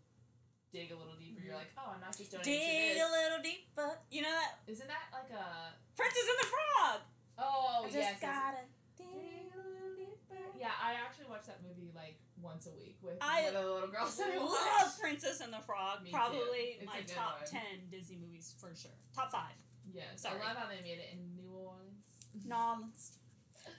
dig 0.75 0.91
a 0.91 0.97
little 0.99 1.15
deeper, 1.15 1.39
you're 1.39 1.55
like, 1.55 1.71
oh, 1.79 1.95
I'm 1.95 2.01
not 2.03 2.11
just 2.17 2.31
donating 2.35 2.51
Dig 2.51 2.99
to 2.99 3.03
a 3.03 3.07
this. 3.07 3.15
little 3.15 3.41
deeper. 3.43 3.87
You 4.11 4.21
know 4.27 4.33
that 4.35 4.59
Isn't 4.67 4.87
that 4.91 5.07
like 5.15 5.31
a? 5.31 5.71
Princess 5.95 6.27
and 6.27 6.39
the 6.43 6.49
Frog. 6.51 6.99
Oh 7.37 7.81
I 7.81 7.85
just 7.85 7.95
yes. 7.95 8.17
yes. 8.21 8.21
gotta 8.21 8.57
a. 8.99 10.59
Yeah, 10.59 10.69
I 10.81 10.93
actually 11.05 11.27
watch 11.29 11.45
that 11.45 11.59
movie 11.61 11.91
like 11.95 12.17
once 12.41 12.65
a 12.67 12.71
week 12.71 12.97
with 13.01 13.17
I 13.21 13.43
one 13.43 13.55
of 13.55 13.63
the 13.63 13.71
little 13.73 13.89
girls 13.89 14.17
that 14.17 14.31
I 14.33 14.37
love 14.37 14.49
watch. 14.49 14.99
Princess 14.99 15.39
and 15.41 15.53
the 15.53 15.59
Frog. 15.59 16.03
Me. 16.03 16.09
Probably 16.11 16.77
It's 16.81 16.85
my 16.85 17.01
top 17.01 17.41
one. 17.41 17.49
ten 17.51 17.87
Disney 17.91 18.17
movies 18.17 18.55
for 18.59 18.73
sure. 18.75 18.91
Top 19.15 19.31
five. 19.31 19.53
Yes, 19.93 20.21
Sorry. 20.21 20.35
I 20.43 20.47
love 20.49 20.57
how 20.57 20.67
they 20.67 20.81
made 20.81 20.97
it 20.99 21.09
in 21.13 21.35
New 21.35 21.51
Orleans. 21.55 22.03
Nonsense. 22.45 23.17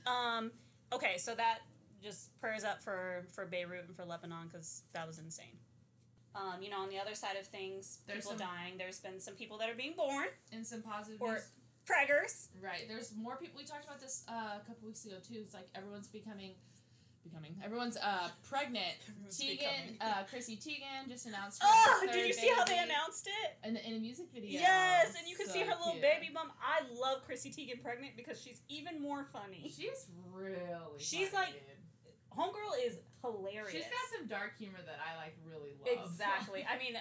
Um. 0.07 0.53
Okay, 0.93 1.19
so 1.19 1.35
that 1.35 1.59
just 2.03 2.39
prayers 2.41 2.63
up 2.65 2.81
for 2.81 3.27
for 3.35 3.45
Beirut 3.45 3.87
and 3.89 3.97
for 3.97 4.05
Lebanon 4.05 4.47
because 4.49 4.83
that 4.95 5.07
was 5.07 5.19
insane. 5.19 5.59
Um, 6.35 6.63
you 6.63 6.71
know, 6.71 6.79
on 6.79 6.89
the 6.89 6.99
other 6.99 7.15
side 7.17 7.37
of 7.41 7.47
things, 7.49 7.99
There's 8.07 8.19
people 8.25 8.39
some- 8.39 8.47
dying. 8.47 8.79
There's 8.79 9.01
been 9.01 9.19
some 9.19 9.35
people 9.35 9.59
that 9.59 9.69
are 9.69 9.75
being 9.75 9.95
born. 9.97 10.27
And 10.53 10.65
some 10.65 10.83
positive 10.83 11.21
Or- 11.21 11.33
news. 11.33 11.49
Preggers. 11.89 12.49
Right. 12.63 12.85
There's 12.89 13.15
more 13.17 13.37
people. 13.37 13.59
We 13.59 13.65
talked 13.65 13.85
about 13.85 14.01
this 14.01 14.25
uh, 14.29 14.61
a 14.61 14.67
couple 14.67 14.87
weeks 14.87 15.05
ago 15.07 15.17
too. 15.27 15.37
It's 15.41 15.55
like 15.55 15.69
everyone's 15.75 16.09
becoming, 16.09 16.53
becoming. 17.25 17.57
Everyone's 17.65 17.97
uh, 17.97 18.29
pregnant. 18.49 18.93
Everyone's 19.09 19.39
Teigen, 19.41 19.97
uh, 20.01 20.25
Chrissy 20.29 20.57
Teigen 20.57 21.09
just 21.09 21.25
announced. 21.27 21.63
Her 21.63 21.69
Oh, 21.71 22.01
third 22.05 22.13
did 22.13 22.27
you 22.27 22.33
see 22.35 22.51
how 22.55 22.65
they 22.65 22.79
announced 22.79 23.27
it? 23.29 23.69
in, 23.69 23.77
in 23.77 23.97
a 23.97 24.01
music 24.01 24.27
video? 24.35 24.61
Yes, 24.61 25.15
and 25.19 25.27
you 25.27 25.35
can 25.37 25.47
So 25.47 25.53
see 25.55 25.61
her 25.61 25.73
little 25.79 25.93
cute. 25.93 26.03
baby 26.03 26.31
bump. 26.35 26.53
I 26.61 26.83
love 26.93 27.25
Chrissy 27.25 27.51
Teigen 27.51 27.83
pregnant 27.83 28.17
because 28.17 28.41
she's 28.41 28.61
even 28.69 29.01
more 29.01 29.27
funny. 29.33 29.73
She's 29.75 30.07
really. 30.35 30.59
She's 30.99 31.29
funny, 31.31 31.47
like- 31.47 31.53
dude. 31.55 31.63
Homegirl 32.37 32.87
is 32.87 32.99
hilarious. 33.25 33.73
She's 33.73 33.83
got 33.83 34.07
some 34.17 34.29
dark 34.29 34.53
humor 34.59 34.79
that 34.87 34.99
I 35.03 35.17
like 35.17 35.35
really 35.45 35.75
love. 35.81 36.07
Exactly. 36.07 36.65
I 36.71 36.79
mean, 36.79 36.95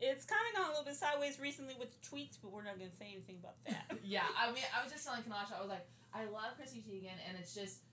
it's 0.00 0.24
kind 0.24 0.40
of 0.48 0.56
gone 0.56 0.66
a 0.68 0.72
little 0.72 0.84
bit 0.84 0.96
sideways 0.96 1.38
recently 1.38 1.74
with 1.78 1.92
the 1.92 2.00
tweets, 2.04 2.36
but 2.40 2.50
we're 2.50 2.64
not 2.64 2.78
going 2.78 2.90
to 2.90 2.96
say 2.96 3.12
anything 3.12 3.36
about 3.38 3.56
that. 3.68 3.84
yeah, 4.04 4.24
I 4.36 4.50
mean, 4.52 4.64
I 4.72 4.82
was 4.82 4.90
just 4.92 5.04
telling 5.04 5.22
Kanasha, 5.22 5.54
I 5.56 5.60
was 5.60 5.68
like, 5.68 5.86
I 6.12 6.24
love 6.26 6.56
Chrissy 6.56 6.80
Teigen, 6.82 7.14
and 7.28 7.36
it's 7.38 7.54
just 7.54 7.84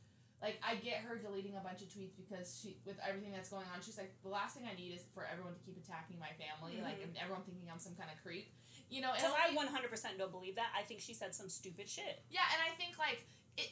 like 0.41 0.61
I 0.61 0.75
get 0.77 1.01
her 1.01 1.17
deleting 1.17 1.57
a 1.57 1.63
bunch 1.65 1.81
of 1.81 1.89
tweets 1.89 2.13
because 2.15 2.61
she, 2.61 2.77
with 2.85 2.95
everything 3.01 3.33
that's 3.33 3.49
going 3.49 3.65
on, 3.73 3.81
she's 3.81 3.97
like, 3.97 4.13
the 4.21 4.29
last 4.29 4.53
thing 4.55 4.69
I 4.69 4.77
need 4.77 4.93
is 4.93 5.01
for 5.13 5.25
everyone 5.25 5.53
to 5.57 5.61
keep 5.65 5.75
attacking 5.81 6.17
my 6.21 6.29
family, 6.37 6.77
like, 6.81 7.01
Mhm. 7.01 7.09
and 7.09 7.17
everyone 7.17 7.41
thinking 7.43 7.65
I'm 7.69 7.81
some 7.81 7.95
kind 7.97 8.09
of 8.13 8.21
creep, 8.21 8.53
you 8.89 9.01
know. 9.01 9.13
Because 9.17 9.33
I 9.33 9.49
100% 9.57 10.17
don't 10.17 10.31
believe 10.31 10.55
that. 10.61 10.69
I 10.77 10.83
think 10.83 11.01
she 11.01 11.13
said 11.13 11.33
some 11.33 11.49
stupid 11.49 11.89
shit. 11.89 12.21
yeah, 12.29 12.45
and 12.53 12.61
I 12.61 12.75
think 12.77 12.97
like 13.01 13.25
it. 13.57 13.71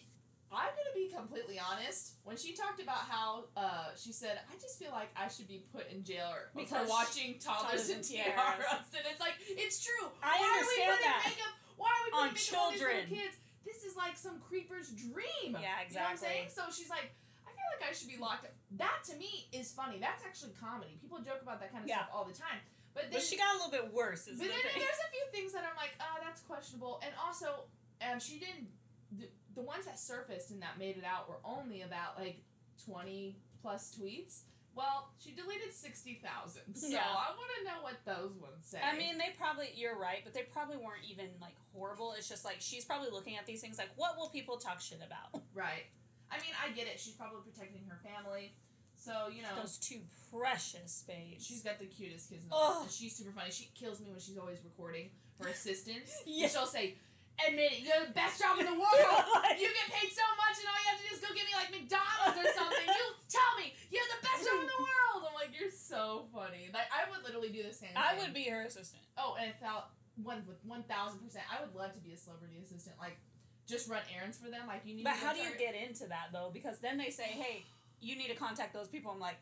I'm 0.55 0.71
gonna 0.73 0.95
be 0.95 1.11
completely 1.11 1.59
honest. 1.59 2.15
When 2.23 2.37
she 2.37 2.53
talked 2.55 2.81
about 2.81 3.03
how 3.11 3.45
uh, 3.55 3.91
she 3.95 4.11
said, 4.11 4.39
"I 4.49 4.55
just 4.59 4.79
feel 4.79 4.91
like 4.91 5.09
I 5.15 5.27
should 5.27 5.47
be 5.47 5.63
put 5.75 5.91
in 5.91 6.03
jail 6.03 6.31
or, 6.31 6.49
for 6.65 6.83
watching 6.87 7.35
toddlers 7.37 7.85
toddlers 7.85 7.89
and 7.91 8.01
tiaras," 8.03 8.87
and 8.97 9.03
it's 9.11 9.19
like 9.19 9.35
it's 9.49 9.83
true. 9.83 10.07
I 10.23 10.39
Why 10.39 10.47
understand 10.47 10.63
are 10.63 10.65
we 10.65 10.75
putting 10.95 11.05
that. 11.05 11.23
makeup? 11.27 11.53
Why 11.77 11.91
are 11.91 12.03
we 12.03 12.09
putting 12.11 12.23
On 12.23 12.33
makeup 12.33 12.59
on 12.59 12.71
these 12.71 12.79
children. 12.81 12.99
kids? 13.11 13.35
This 13.67 13.83
is 13.83 13.93
like 13.97 14.15
some 14.15 14.39
creeper's 14.47 14.89
dream. 14.93 15.57
Yeah, 15.57 15.81
You 15.89 15.97
know 15.97 16.05
what 16.07 16.15
I'm 16.15 16.17
saying? 16.17 16.45
exactly. 16.47 16.53
So 16.53 16.61
she's 16.69 16.89
like, 16.89 17.09
I 17.43 17.51
feel 17.51 17.67
like 17.75 17.83
I 17.89 17.91
should 17.97 18.07
be 18.13 18.15
locked 18.21 18.45
up. 18.45 18.53
That 18.77 19.01
to 19.09 19.17
me 19.17 19.49
is 19.51 19.73
funny. 19.73 19.97
That's 19.97 20.21
actually 20.23 20.53
comedy. 20.53 20.95
People 21.01 21.17
joke 21.25 21.41
about 21.41 21.59
that 21.65 21.73
kind 21.73 21.81
of 21.83 21.89
Yeah. 21.89 22.05
stuff 22.05 22.13
all 22.13 22.25
the 22.29 22.37
time. 22.37 22.61
But 22.93 23.09
then, 23.11 23.17
But 23.19 23.23
she 23.25 23.35
got 23.35 23.51
a 23.51 23.57
little 23.57 23.73
bit 23.73 23.89
worse. 23.91 24.29
Is 24.29 24.37
but 24.39 24.47
the 24.47 24.53
then 24.53 24.61
thing. 24.69 24.79
there's 24.85 25.01
a 25.01 25.09
few 25.11 25.25
things 25.33 25.51
that 25.57 25.65
I'm 25.67 25.75
like, 25.75 25.97
oh, 25.99 26.21
that's 26.23 26.45
questionable. 26.45 27.01
And 27.03 27.11
also, 27.19 27.65
um, 28.05 28.21
she 28.21 28.37
didn't. 28.39 28.69
The, 29.17 29.27
the 29.55 29.61
ones 29.61 29.85
that 29.85 29.99
surfaced 29.99 30.51
and 30.51 30.61
that 30.61 30.77
made 30.77 30.97
it 30.97 31.03
out 31.05 31.29
were 31.29 31.39
only 31.43 31.81
about 31.81 32.19
like 32.19 32.37
20 32.85 33.35
plus 33.61 33.95
tweets. 33.97 34.41
Well, 34.75 35.07
she 35.23 35.31
deleted 35.31 35.71
60,000. 35.71 36.75
So 36.75 36.87
Yeah. 36.89 36.99
I 37.07 37.31
want 37.31 37.49
to 37.59 37.63
know 37.63 37.81
what 37.81 38.03
those 38.05 38.35
ones 38.41 38.65
say. 38.67 38.79
I 38.83 38.97
mean, 38.97 39.17
they 39.17 39.33
probably, 39.37 39.69
you're 39.73 39.97
right, 39.97 40.19
but 40.23 40.33
they 40.33 40.41
probably 40.43 40.75
weren't 40.75 41.05
even 41.09 41.27
like 41.39 41.55
horrible. 41.73 42.13
It's 42.17 42.27
just 42.27 42.43
like 42.43 42.57
she's 42.59 42.83
probably 42.83 43.09
looking 43.09 43.37
at 43.37 43.45
these 43.45 43.61
things 43.61 43.77
like, 43.77 43.89
what 43.95 44.17
will 44.17 44.27
people 44.29 44.57
talk 44.57 44.81
shit 44.81 44.99
about? 44.99 45.41
right. 45.53 45.87
I 46.29 46.35
mean, 46.37 46.51
I 46.61 46.71
get 46.71 46.87
it. 46.87 46.99
She's 46.99 47.13
probably 47.13 47.39
protecting 47.49 47.83
her 47.87 47.99
family. 48.03 48.51
So, 48.97 49.29
you 49.33 49.43
know. 49.43 49.55
Those 49.61 49.77
two 49.77 49.99
precious 50.33 51.03
babes. 51.07 51.45
She's 51.45 51.61
got 51.63 51.79
the 51.79 51.85
cutest 51.85 52.29
kids 52.29 52.43
in 52.43 52.49
the 52.49 52.55
world. 52.55 52.77
And 52.83 52.91
she's 52.91 53.15
super 53.15 53.31
funny. 53.31 53.51
She 53.51 53.69
kills 53.75 54.01
me 54.01 54.07
when 54.09 54.19
she's 54.19 54.37
always 54.37 54.57
recording 54.63 55.09
her 55.39 55.47
assistants. 55.47 56.11
Yeah. 56.25 56.43
And 56.45 56.51
she'll 56.51 56.65
say, 56.65 56.95
Admit 57.35 57.67
it, 57.75 57.79
you're 57.83 57.99
the 58.07 58.15
best 58.15 58.39
job 58.39 58.55
in 58.59 58.65
the 58.65 58.77
world. 58.79 59.23
Like- 59.43 59.59
you 59.59 59.67
get 59.67 59.87
paid 59.91 60.07
so 60.11 60.23
much, 60.39 60.55
and 60.63 60.67
all 60.71 60.79
you 60.79 60.87
have 60.87 60.99
to 60.99 61.05
do 61.05 61.11
is 61.11 61.19
go 61.19 61.29
get 61.35 61.43
me 61.43 61.53
like 61.55 61.67
McDonald's 61.73 62.39
or 62.39 62.47
something. 62.55 62.87
You 62.87 63.05
tell 63.27 63.51
me 63.59 63.75
you're 63.91 64.07
the 64.15 64.21
best 64.23 64.47
job 64.47 64.63
in 64.63 64.69
the 64.71 64.79
world. 64.79 65.27
I'm 65.27 65.35
like, 65.35 65.51
you're 65.51 65.73
so 65.73 66.31
funny. 66.31 66.71
Like 66.71 66.87
I 66.95 67.09
would 67.11 67.27
literally 67.27 67.51
do 67.51 67.59
the 67.63 67.75
same. 67.75 67.91
I 67.95 68.15
thing. 68.15 68.23
would 68.23 68.33
be 68.33 68.47
her 68.47 68.63
assistant. 68.63 69.03
Oh, 69.19 69.35
and 69.35 69.51
it 69.51 69.59
felt 69.59 69.91
one 70.15 70.47
with 70.47 70.63
one 70.63 70.83
thousand 70.87 71.19
percent. 71.19 71.43
I 71.51 71.59
would 71.59 71.75
love 71.75 71.91
to 71.93 72.01
be 72.03 72.15
a 72.15 72.17
celebrity 72.17 72.55
assistant. 72.63 72.95
Like, 72.95 73.19
just 73.67 73.91
run 73.91 74.01
errands 74.15 74.39
for 74.39 74.47
them. 74.47 74.63
Like 74.67 74.87
you 74.87 74.95
need. 74.95 75.03
But 75.03 75.19
how 75.19 75.35
do 75.35 75.43
you 75.43 75.51
get 75.59 75.75
into 75.75 76.07
that 76.07 76.31
though? 76.31 76.51
Because 76.55 76.79
then 76.79 76.95
they 76.97 77.11
say, 77.11 77.35
hey, 77.35 77.67
you 77.99 78.15
need 78.15 78.31
to 78.31 78.35
contact 78.39 78.71
those 78.73 78.87
people. 78.87 79.11
I'm 79.11 79.19
like, 79.19 79.37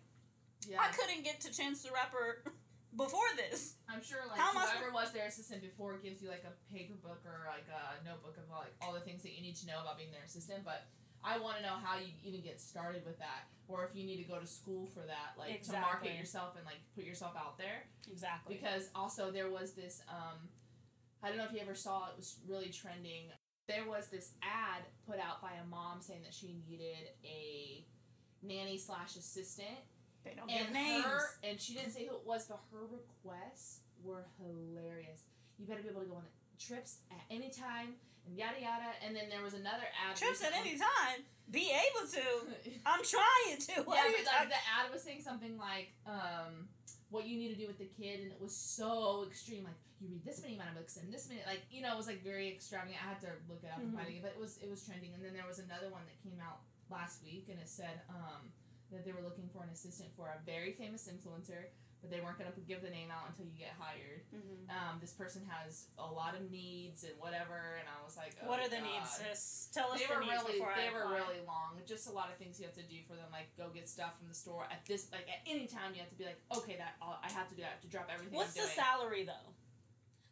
Yeah. 0.65 0.81
I 0.81 0.89
couldn't 0.89 1.23
get 1.23 1.41
to 1.45 1.51
Chance 1.53 1.83
the 1.83 1.91
Rapper 1.93 2.41
before 2.95 3.29
this. 3.35 3.75
I'm 3.89 4.03
sure 4.03 4.19
like 4.29 4.39
How 4.39 4.51
am 4.51 4.57
I 4.57 4.67
whoever 4.67 4.93
was 4.93 5.11
their 5.11 5.27
assistant 5.27 5.61
before 5.61 5.97
gives 5.97 6.21
you 6.21 6.29
like 6.29 6.45
a 6.45 6.53
paper 6.73 6.93
book 7.01 7.21
or 7.25 7.47
like 7.49 7.67
a 7.69 8.03
notebook 8.05 8.37
of 8.37 8.49
like 8.49 8.73
all 8.81 8.93
the 8.93 9.01
things 9.01 9.23
that 9.23 9.33
you 9.33 9.41
need 9.41 9.55
to 9.57 9.67
know 9.67 9.81
about 9.81 9.97
being 9.97 10.11
their 10.11 10.23
assistant. 10.25 10.63
But 10.65 10.87
I 11.23 11.39
want 11.39 11.57
to 11.57 11.63
know 11.63 11.75
how 11.81 11.97
you 11.97 12.11
even 12.23 12.41
get 12.41 12.59
started 12.59 13.05
with 13.05 13.17
that, 13.19 13.47
or 13.67 13.85
if 13.85 13.95
you 13.95 14.03
need 14.05 14.17
to 14.17 14.27
go 14.27 14.39
to 14.39 14.47
school 14.47 14.87
for 14.87 15.01
that, 15.07 15.39
like 15.39 15.63
to 15.63 15.73
market 15.73 16.17
yourself 16.17 16.55
and 16.57 16.65
like 16.65 16.83
put 16.95 17.05
yourself 17.05 17.33
out 17.37 17.57
there. 17.57 17.87
Exactly. 18.11 18.55
Because 18.55 18.89
also 18.93 19.31
there 19.31 19.49
was 19.49 19.73
this 19.73 20.01
um, 20.09 20.49
I 21.23 21.29
don't 21.29 21.37
know 21.37 21.45
if 21.45 21.53
you 21.53 21.61
ever 21.61 21.75
saw 21.75 22.09
it 22.09 22.17
was 22.17 22.37
really 22.47 22.69
trending. 22.69 23.31
There 23.67 23.87
was 23.87 24.07
this 24.07 24.33
ad 24.43 24.83
put 25.07 25.19
out 25.19 25.41
by 25.41 25.51
a 25.63 25.65
mom 25.69 26.01
saying 26.01 26.21
that 26.23 26.33
she 26.33 26.57
needed 26.67 27.15
a 27.23 27.85
nanny 28.43 28.77
slash 28.77 29.15
assistant 29.15 29.79
they 30.23 30.33
don't 30.35 30.49
and 30.49 30.67
give 30.67 30.73
names. 30.73 31.05
her 31.05 31.19
and 31.43 31.59
she 31.59 31.73
didn't 31.73 31.91
say 31.91 32.05
who 32.05 32.15
it 32.15 32.25
was, 32.25 32.45
but 32.47 32.59
her 32.71 32.83
requests 32.89 33.79
were 34.03 34.25
hilarious. 34.39 35.23
You 35.59 35.65
better 35.65 35.81
be 35.81 35.89
able 35.89 36.01
to 36.01 36.07
go 36.07 36.15
on 36.15 36.27
trips 36.59 36.99
at 37.11 37.21
any 37.29 37.49
time 37.49 37.95
and 38.27 38.37
yada 38.37 38.59
yada. 38.59 38.91
And 39.05 39.15
then 39.15 39.29
there 39.29 39.41
was 39.43 39.53
another 39.53 39.85
ad. 39.99 40.15
Trips 40.15 40.43
at 40.43 40.53
any 40.53 40.77
time. 40.77 41.23
Be 41.51 41.71
able 41.71 42.07
to. 42.07 42.23
I'm 42.85 43.03
trying 43.03 43.59
to. 43.59 43.83
What 43.83 43.99
yeah, 43.99 44.11
but 44.15 44.25
like 44.25 44.25
talking? 44.25 44.49
the 44.49 44.61
ad 44.63 44.91
was 44.91 45.03
saying 45.03 45.21
something 45.21 45.57
like, 45.57 45.91
um, 46.07 46.67
what 47.11 47.27
you 47.27 47.37
need 47.37 47.49
to 47.53 47.59
do 47.59 47.67
with 47.67 47.77
the 47.77 47.89
kid, 47.99 48.21
and 48.23 48.31
it 48.31 48.39
was 48.41 48.55
so 48.55 49.25
extreme. 49.27 49.65
Like 49.65 49.75
you 49.99 50.07
read 50.09 50.23
this 50.23 50.41
many 50.41 50.55
amount 50.55 50.71
of 50.71 50.75
books 50.79 50.95
and 50.97 51.11
this 51.13 51.27
many, 51.29 51.41
like 51.45 51.61
you 51.69 51.81
know, 51.83 51.91
it 51.93 51.97
was 51.99 52.07
like 52.07 52.23
very 52.23 52.47
extravagant. 52.49 52.95
I 52.97 53.07
had 53.13 53.19
to 53.27 53.31
look 53.51 53.59
it 53.63 53.69
up 53.71 53.79
and 53.79 53.91
Mhm. 53.91 53.95
find 53.99 54.07
it, 54.09 54.23
but 54.23 54.31
it 54.31 54.39
was 54.39 54.57
it 54.63 54.69
was 54.71 54.83
trending. 54.87 55.13
And 55.13 55.23
then 55.23 55.33
there 55.35 55.45
was 55.45 55.59
another 55.59 55.91
one 55.91 56.01
that 56.07 56.15
came 56.23 56.39
out 56.39 56.63
last 56.89 57.21
week, 57.23 57.47
and 57.51 57.59
it 57.59 57.67
said 57.67 58.01
um, 58.09 58.49
that 58.91 59.05
they 59.05 59.11
were 59.11 59.21
looking 59.23 59.49
for 59.53 59.63
an 59.63 59.69
assistant 59.69 60.09
for 60.15 60.27
a 60.27 60.37
very 60.45 60.73
famous 60.73 61.07
influencer, 61.09 61.71
but 62.01 62.11
they 62.11 62.19
weren't 62.19 62.37
going 62.37 62.51
to 62.51 62.59
give 62.67 62.81
the 62.83 62.89
name 62.91 63.09
out 63.09 63.29
until 63.29 63.45
you 63.45 63.55
get 63.57 63.71
hired. 63.79 64.21
Mhm. 64.35 64.67
Um, 64.69 64.99
this 64.99 65.13
person 65.13 65.45
has 65.47 65.87
a 65.97 66.05
lot 66.05 66.35
of 66.35 66.51
needs 66.51 67.03
and 67.05 67.17
whatever, 67.17 67.79
and 67.79 67.87
I 67.87 68.03
was 68.03 68.17
like, 68.17 68.35
oh 68.43 68.47
What 68.47 68.59
are 68.59 68.67
the 68.69 68.77
God 68.83 68.91
needs, 68.91 69.09
sis? 69.17 69.69
Tell 69.73 69.91
us 69.91 69.99
they 69.99 70.07
the 70.07 70.13
were 70.13 70.19
needs 70.21 70.43
really 70.43 70.59
before 70.59 70.73
they 70.75 70.87
I 70.89 70.93
were 70.93 71.03
apply. 71.07 71.17
really 71.17 71.41
long 71.47 71.79
just 71.87 72.07
a 72.07 72.11
lot 72.11 72.29
of 72.31 72.37
things 72.37 72.59
you 72.59 72.65
have 72.65 72.75
to 72.75 72.83
do 72.83 72.95
for 73.07 73.13
them 73.15 73.27
like 73.31 73.51
go 73.57 73.67
get 73.69 73.89
stuff 73.89 74.17
from 74.17 74.27
the 74.29 74.33
store 74.33 74.63
at 74.71 74.85
this 74.85 75.11
like 75.11 75.27
at 75.27 75.41
any 75.45 75.67
time 75.67 75.91
you 75.93 75.99
have 75.99 76.09
to 76.09 76.15
be 76.15 76.23
like 76.23 76.39
okay 76.55 76.77
that 76.77 76.95
I'll, 77.01 77.19
i 77.21 77.29
have 77.29 77.49
to 77.49 77.55
do 77.55 77.61
that 77.61 77.67
I 77.67 77.71
have 77.75 77.81
to 77.81 77.87
drop 77.91 78.07
everything 78.13 78.37
What's 78.37 78.55
I'm 78.55 78.63
the 78.63 78.71
doing. 78.71 78.79
salary 78.79 79.23
though? 79.25 79.51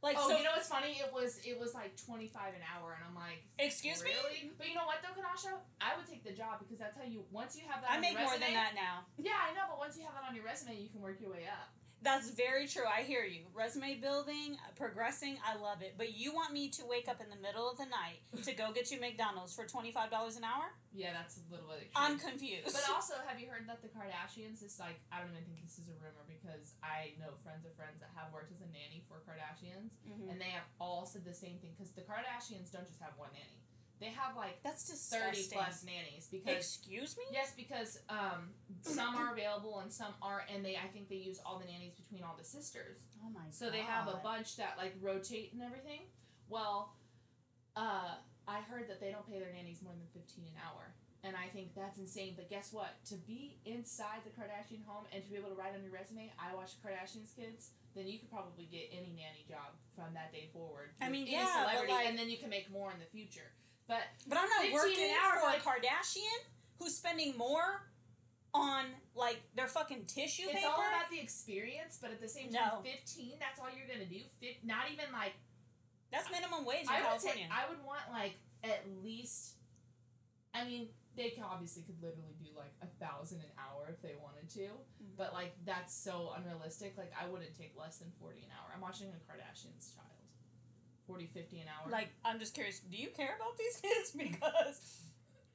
Like, 0.01 0.17
oh 0.17 0.29
so, 0.29 0.37
you 0.37 0.43
know 0.43 0.57
what's 0.57 0.67
funny 0.67 0.97
it 0.97 1.13
was 1.13 1.37
it 1.45 1.61
was 1.61 1.77
like 1.77 1.93
25 1.93 2.57
an 2.57 2.65
hour 2.65 2.97
and 2.97 3.05
i'm 3.05 3.13
like 3.13 3.45
excuse 3.61 4.01
really 4.01 4.49
me? 4.49 4.57
but 4.57 4.65
you 4.65 4.73
know 4.73 4.89
what 4.89 4.97
though 5.05 5.13
kanasha 5.13 5.53
i 5.77 5.93
would 5.93 6.09
take 6.09 6.25
the 6.25 6.33
job 6.33 6.57
because 6.57 6.81
that's 6.81 6.97
how 6.97 7.05
you 7.05 7.21
once 7.29 7.53
you 7.53 7.61
have 7.69 7.85
that 7.85 7.93
on 7.93 7.97
I 7.97 8.01
make 8.01 8.17
your 8.17 8.25
more 8.25 8.33
than 8.41 8.53
that 8.57 8.73
now. 8.73 9.05
yeah 9.21 9.37
i 9.45 9.53
know 9.53 9.69
but 9.69 9.77
once 9.77 9.93
you 9.97 10.03
have 10.09 10.17
that 10.17 10.25
on 10.25 10.33
your 10.33 10.41
resume 10.41 10.73
you 10.73 10.89
can 10.89 11.05
work 11.05 11.21
your 11.21 11.29
way 11.29 11.45
up 11.45 11.69
That's 12.03 12.31
very 12.31 12.65
true. 12.65 12.89
I 12.89 13.03
hear 13.03 13.23
you. 13.23 13.45
Resume 13.53 14.01
building, 14.01 14.57
uh, 14.57 14.73
progressing, 14.75 15.37
I 15.45 15.53
love 15.61 15.81
it. 15.85 15.93
But 16.01 16.17
you 16.17 16.33
want 16.33 16.49
me 16.51 16.69
to 16.69 16.81
wake 16.89 17.05
up 17.07 17.21
in 17.21 17.29
the 17.29 17.37
middle 17.37 17.69
of 17.69 17.77
the 17.77 17.85
night 17.85 18.25
to 18.45 18.53
go 18.57 18.73
get 18.73 18.89
you 18.89 18.99
McDonald's 18.99 19.53
for 19.53 19.65
$25 19.69 19.93
an 20.37 20.43
hour? 20.43 20.73
yeah 20.91 21.15
that's 21.15 21.39
a 21.39 21.45
little 21.47 21.71
bit 21.71 21.87
I'm 21.95 22.19
confused. 22.19 22.67
But 22.75 22.83
also, 22.91 23.15
have 23.29 23.39
you 23.39 23.47
heard 23.47 23.63
that 23.71 23.79
the 23.79 23.87
Kardashians? 23.87 24.59
It's 24.59 24.75
like 24.75 24.99
I 25.07 25.23
don't 25.23 25.31
even 25.31 25.47
think 25.47 25.63
this 25.63 25.79
is 25.79 25.87
a 25.87 25.95
rumor 26.03 26.25
because 26.27 26.75
I 26.83 27.15
know 27.15 27.31
friends 27.47 27.63
of 27.63 27.71
friends 27.79 28.03
that 28.03 28.11
have 28.17 28.33
worked 28.35 28.51
as 28.51 28.59
a 28.59 28.67
nanny 28.75 28.99
for 29.07 29.23
Kardashians, 29.23 29.95
Mhm. 30.03 30.27
and 30.27 30.35
they 30.41 30.51
have 30.51 30.67
all 30.83 31.05
said 31.07 31.23
the 31.23 31.31
same 31.37 31.63
thing 31.63 31.71
because 31.79 31.95
the 31.95 32.03
Kardashians 32.03 32.75
don't 32.75 32.83
just 32.83 32.99
have 32.99 33.15
one 33.15 33.31
nanny; 33.31 33.60
they 34.01 34.09
have 34.09 34.35
like 34.35 34.57
That's 34.63 34.83
disgusting. 34.89 35.21
thirty 35.21 35.43
plus 35.53 35.85
nannies 35.85 36.27
because 36.31 36.57
Excuse 36.57 37.15
me? 37.17 37.23
yes, 37.31 37.53
because 37.55 37.99
um, 38.09 38.49
some 38.81 39.15
are 39.15 39.31
available 39.31 39.79
and 39.79 39.93
some 39.93 40.11
aren't, 40.21 40.49
and 40.49 40.65
they 40.65 40.75
I 40.75 40.89
think 40.91 41.07
they 41.07 41.21
use 41.21 41.39
all 41.45 41.59
the 41.59 41.65
nannies 41.71 41.93
between 41.93 42.23
all 42.23 42.35
the 42.37 42.43
sisters. 42.43 42.97
Oh 43.23 43.29
my 43.29 43.45
god. 43.45 43.53
So 43.53 43.69
they 43.69 43.85
have 43.85 44.07
a 44.09 44.19
bunch 44.23 44.57
that 44.57 44.73
like 44.77 44.95
rotate 44.99 45.53
and 45.53 45.61
everything. 45.61 46.01
Well, 46.49 46.95
uh, 47.77 48.17
I 48.47 48.59
heard 48.67 48.89
that 48.89 48.99
they 48.99 49.11
don't 49.11 49.23
pay 49.29 49.39
their 49.39 49.53
nannies 49.53 49.81
more 49.81 49.93
than 49.93 50.09
fifteen 50.11 50.45
an 50.49 50.57
hour, 50.65 50.91
and 51.23 51.35
I 51.37 51.47
think 51.53 51.75
that's 51.77 51.97
insane. 51.99 52.33
But 52.35 52.49
guess 52.49 52.73
what? 52.73 52.97
To 53.13 53.15
be 53.15 53.61
inside 53.65 54.25
the 54.25 54.33
Kardashian 54.33 54.83
home 54.85 55.05
and 55.13 55.23
to 55.23 55.29
be 55.29 55.37
able 55.37 55.49
to 55.53 55.55
write 55.55 55.77
on 55.77 55.83
your 55.85 55.93
resume, 55.93 56.33
I 56.41 56.55
watch 56.55 56.73
Kardashian's 56.83 57.31
kids. 57.37 57.71
Then 57.93 58.07
you 58.07 58.19
could 58.19 58.31
probably 58.31 58.65
get 58.71 58.87
any 58.91 59.11
nanny 59.13 59.43
job 59.47 59.75
from 59.95 60.13
that 60.15 60.31
day 60.31 60.49
forward. 60.53 60.91
I 61.01 61.09
mean, 61.09 61.27
yeah, 61.27 61.45
celebrity, 61.67 61.91
like- 61.93 62.07
and 62.07 62.17
then 62.17 62.29
you 62.29 62.37
can 62.37 62.49
make 62.49 62.71
more 62.71 62.89
in 62.91 62.99
the 62.99 63.05
future. 63.11 63.51
But 63.91 64.07
But 64.25 64.37
I'm 64.37 64.47
not 64.47 64.71
working 64.71 65.03
an 65.03 65.17
hour, 65.21 65.39
for 65.41 65.47
like- 65.47 65.59
a 65.59 65.67
Kardashian 65.67 66.39
who's 66.79 66.95
spending 66.95 67.35
more 67.37 67.91
on 68.53 68.85
like 69.15 69.41
their 69.53 69.67
fucking 69.67 70.05
tissue 70.05 70.43
it's 70.43 70.53
paper. 70.53 70.67
all 70.69 70.79
about 70.79 71.09
the 71.11 71.19
experience. 71.19 71.97
But 72.01 72.11
at 72.11 72.21
the 72.21 72.29
same 72.29 72.51
No. 72.51 72.59
time, 72.59 72.83
fifteen. 72.83 73.37
That's 73.37 73.59
all 73.59 73.69
you're 73.69 73.87
gonna 73.87 74.05
do. 74.05 74.23
Fif- 74.39 74.63
not 74.63 74.89
even 74.89 75.11
like 75.11 75.33
That's 76.09 76.31
minimum 76.31 76.63
wage 76.63 76.87
I 76.87 76.99
would 77.01 77.07
California. 77.19 77.43
take. 77.49 77.51
I 77.53 77.67
would 77.67 77.83
want 77.83 78.09
like 78.11 78.35
at 78.63 78.87
least. 79.03 79.57
I 80.53 80.63
mean, 80.63 80.93
they 81.15 81.31
can 81.31 81.43
obviously 81.43 81.83
could 81.83 82.01
literally 82.01 82.35
do 82.41 82.51
like 82.55 82.71
a 82.81 82.87
thousand 82.87 83.41
an 83.41 83.51
hour 83.57 83.87
if 83.89 84.01
they 84.01 84.15
wanted 84.15 84.49
to, 84.51 84.67
Mhm. 85.03 85.17
but 85.17 85.33
like 85.33 85.53
that's 85.65 85.93
so 85.93 86.31
unrealistic. 86.31 86.95
Like 86.97 87.11
I 87.17 87.27
wouldn't 87.27 87.57
take 87.57 87.75
less 87.75 87.97
than 87.97 88.11
forty 88.13 88.43
an 88.45 88.51
hour. 88.51 88.71
I'm 88.73 88.79
watching 88.79 89.09
a 89.09 89.19
Kardashian's 89.29 89.93
child. 89.93 90.07
40 91.11 91.27
50 91.27 91.59
an 91.59 91.67
hour 91.67 91.91
Like, 91.91 92.09
I'm 92.23 92.39
just 92.39 92.53
curious. 92.55 92.79
Do 92.79 92.95
you 92.95 93.09
care 93.11 93.35
about 93.35 93.57
these 93.59 93.75
kids? 93.85 94.07
Because 94.23 94.79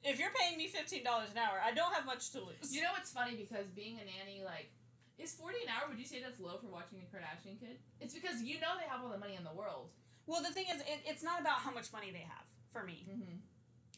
if 0.05 0.19
you're 0.21 0.33
paying 0.39 0.55
me 0.61 0.67
fifteen 0.69 1.03
dollars 1.03 1.31
an 1.33 1.39
hour, 1.41 1.57
I 1.59 1.73
don't 1.73 1.93
have 1.97 2.05
much 2.05 2.29
to 2.37 2.39
lose. 2.45 2.69
you 2.69 2.81
know 2.85 2.93
what's 2.93 3.11
funny 3.11 3.35
because 3.35 3.65
being 3.73 3.97
a 3.97 4.05
nanny 4.05 4.45
like 4.45 4.69
is 5.17 5.33
40 5.33 5.65
an 5.65 5.69
hour 5.73 5.89
would 5.89 5.97
you 5.97 6.05
say 6.05 6.21
that's 6.21 6.39
low 6.39 6.57
for 6.61 6.69
watching 6.69 7.01
a 7.01 7.07
kardashian 7.09 7.57
kid 7.59 7.81
it's 7.99 8.13
because 8.13 8.37
you 8.45 8.61
know 8.61 8.77
they 8.79 8.85
have 8.87 9.01
all 9.03 9.09
the 9.09 9.17
money 9.17 9.33
in 9.35 9.43
the 9.43 9.55
world 9.61 9.89
well, 10.27 10.43
the 10.43 10.51
thing 10.51 10.65
is, 10.73 10.81
it, 10.81 10.99
it's 11.07 11.23
not 11.23 11.39
about 11.39 11.59
how 11.65 11.71
much 11.71 11.91
money 11.93 12.11
they 12.11 12.25
have 12.27 12.45
for 12.73 12.83
me. 12.83 13.07
mm-hmm. 13.09 13.37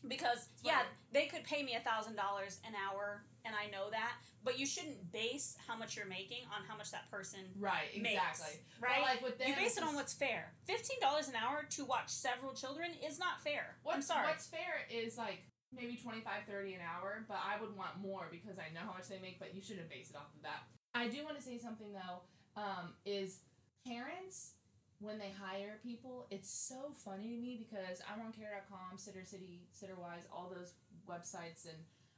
Because 0.07 0.47
yeah, 0.63 0.81
they 1.11 1.25
could 1.25 1.43
pay 1.43 1.61
me 1.63 1.75
a 1.75 1.81
thousand 1.81 2.15
dollars 2.15 2.59
an 2.65 2.73
hour, 2.77 3.23
and 3.49 3.57
I 3.57 3.65
know 3.73 3.89
that. 3.89 4.13
But 4.45 4.57
you 4.57 4.65
shouldn't 4.65 5.11
base 5.11 5.57
how 5.67 5.75
much 5.75 5.97
you're 5.97 6.07
making 6.07 6.47
on 6.55 6.63
how 6.63 6.77
much 6.77 6.91
that 6.91 7.11
person 7.11 7.41
right 7.59 7.91
makes, 7.99 8.15
exactly 8.15 8.63
right? 8.79 9.01
but 9.01 9.09
like 9.09 9.21
with 9.21 9.37
them 9.37 9.49
you 9.49 9.55
base 9.55 9.75
it 9.75 9.83
on 9.83 9.95
what's 9.95 10.13
fair. 10.13 10.53
Fifteen 10.63 11.01
dollars 11.01 11.27
an 11.27 11.35
hour 11.35 11.65
to 11.75 11.83
watch 11.83 12.07
several 12.07 12.53
children 12.53 12.91
is 13.03 13.19
not 13.19 13.41
fair. 13.43 13.75
What's, 13.83 13.95
I'm 13.97 14.01
sorry. 14.01 14.27
What's 14.27 14.47
fair 14.47 14.87
is 14.87 15.17
like 15.17 15.43
maybe 15.75 15.99
25, 16.01 16.23
30 16.49 16.73
an 16.73 16.81
hour, 16.81 17.25
but 17.27 17.37
I 17.37 17.59
would 17.61 17.75
want 17.75 17.99
more 18.01 18.27
because 18.31 18.57
I 18.57 18.73
know 18.73 18.81
how 18.85 18.93
much 18.93 19.07
they 19.07 19.19
make, 19.21 19.39
but 19.39 19.53
you 19.53 19.61
shouldn't 19.61 19.89
base 19.89 20.09
it 20.09 20.15
off 20.15 20.33
of 20.35 20.41
that. 20.41 20.65
I 20.95 21.07
do 21.07 21.23
want 21.23 21.37
to 21.37 21.43
say 21.43 21.57
something 21.57 21.93
though, 21.93 22.25
um, 22.59 22.93
is 23.05 23.41
parents, 23.85 24.53
when 24.99 25.17
they 25.17 25.31
hire 25.39 25.79
people, 25.83 26.27
it's 26.29 26.49
so 26.51 26.91
funny 27.05 27.29
to 27.29 27.37
me 27.37 27.55
because 27.57 28.01
I'm 28.11 28.25
on 28.25 28.33
care.com, 28.33 28.97
Sitter 28.97 29.23
City, 29.23 29.67
Sitterwise, 29.73 30.27
all 30.31 30.51
those 30.53 30.73
websites, 31.07 31.65
and 31.65 31.77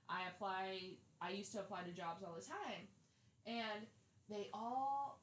I 0.10 0.22
apply, 0.34 0.98
I 1.22 1.32
used 1.32 1.54
to 1.54 1.60
apply 1.60 1.84
to 1.84 1.94
jobs 1.94 2.24
all 2.24 2.34
the 2.34 2.44
time. 2.46 2.90
And 3.46 3.86
they 4.30 4.50
all, 4.54 5.22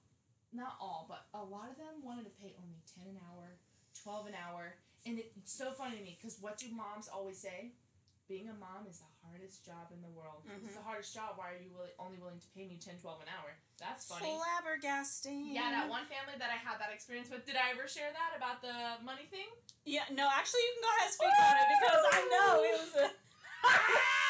not 0.53 0.79
all, 0.81 1.07
but 1.09 1.27
a 1.35 1.43
lot 1.43 1.71
of 1.71 1.77
them 1.77 2.03
wanted 2.03 2.25
to 2.25 2.35
pay 2.41 2.55
only 2.63 2.79
10 2.95 3.11
an 3.11 3.19
hour, 3.31 3.59
12 4.03 4.29
an 4.29 4.35
hour, 4.39 4.79
and 5.07 5.19
it's 5.19 5.55
so 5.55 5.73
funny 5.73 5.97
to 5.97 6.05
me 6.05 6.19
because 6.19 6.39
what 6.41 6.59
do 6.59 6.67
moms 6.75 7.09
always 7.09 7.39
say? 7.39 7.73
Being 8.29 8.53
a 8.53 8.57
mom 8.61 8.85
is 8.85 9.01
the 9.01 9.09
hardest 9.25 9.65
job 9.65 9.89
in 9.89 10.05
the 10.05 10.13
world. 10.13 10.45
It's 10.45 10.61
mm-hmm. 10.61 10.77
the 10.77 10.85
hardest 10.85 11.17
job. 11.17 11.41
Why 11.41 11.57
are 11.57 11.61
you 11.65 11.73
willi- 11.73 11.97
only 11.97 12.21
willing 12.21 12.37
to 12.37 12.51
pay 12.53 12.69
me 12.69 12.77
10, 12.77 13.01
12 13.01 13.25
an 13.25 13.31
hour? 13.33 13.57
That's 13.81 14.05
funny. 14.05 14.29
Flabbergasting. 14.29 15.57
Yeah, 15.57 15.73
that 15.73 15.89
one 15.89 16.05
family 16.13 16.37
that 16.37 16.53
I 16.53 16.61
had 16.61 16.77
that 16.77 16.93
experience 16.93 17.33
with. 17.33 17.49
Did 17.49 17.57
I 17.57 17.73
ever 17.73 17.89
share 17.89 18.13
that 18.13 18.37
about 18.37 18.61
the 18.61 19.01
money 19.01 19.25
thing? 19.33 19.49
Yeah, 19.89 20.05
no, 20.13 20.29
actually, 20.29 20.61
you 20.61 20.73
can 20.77 20.85
go 20.85 20.93
ahead 20.93 21.09
and 21.09 21.17
speak 21.17 21.37
on 21.41 21.55
it 21.57 21.69
because 21.73 22.03
I 22.05 22.21
know 22.29 22.51
it 22.69 22.75
was 22.77 22.93
a. 23.01 23.07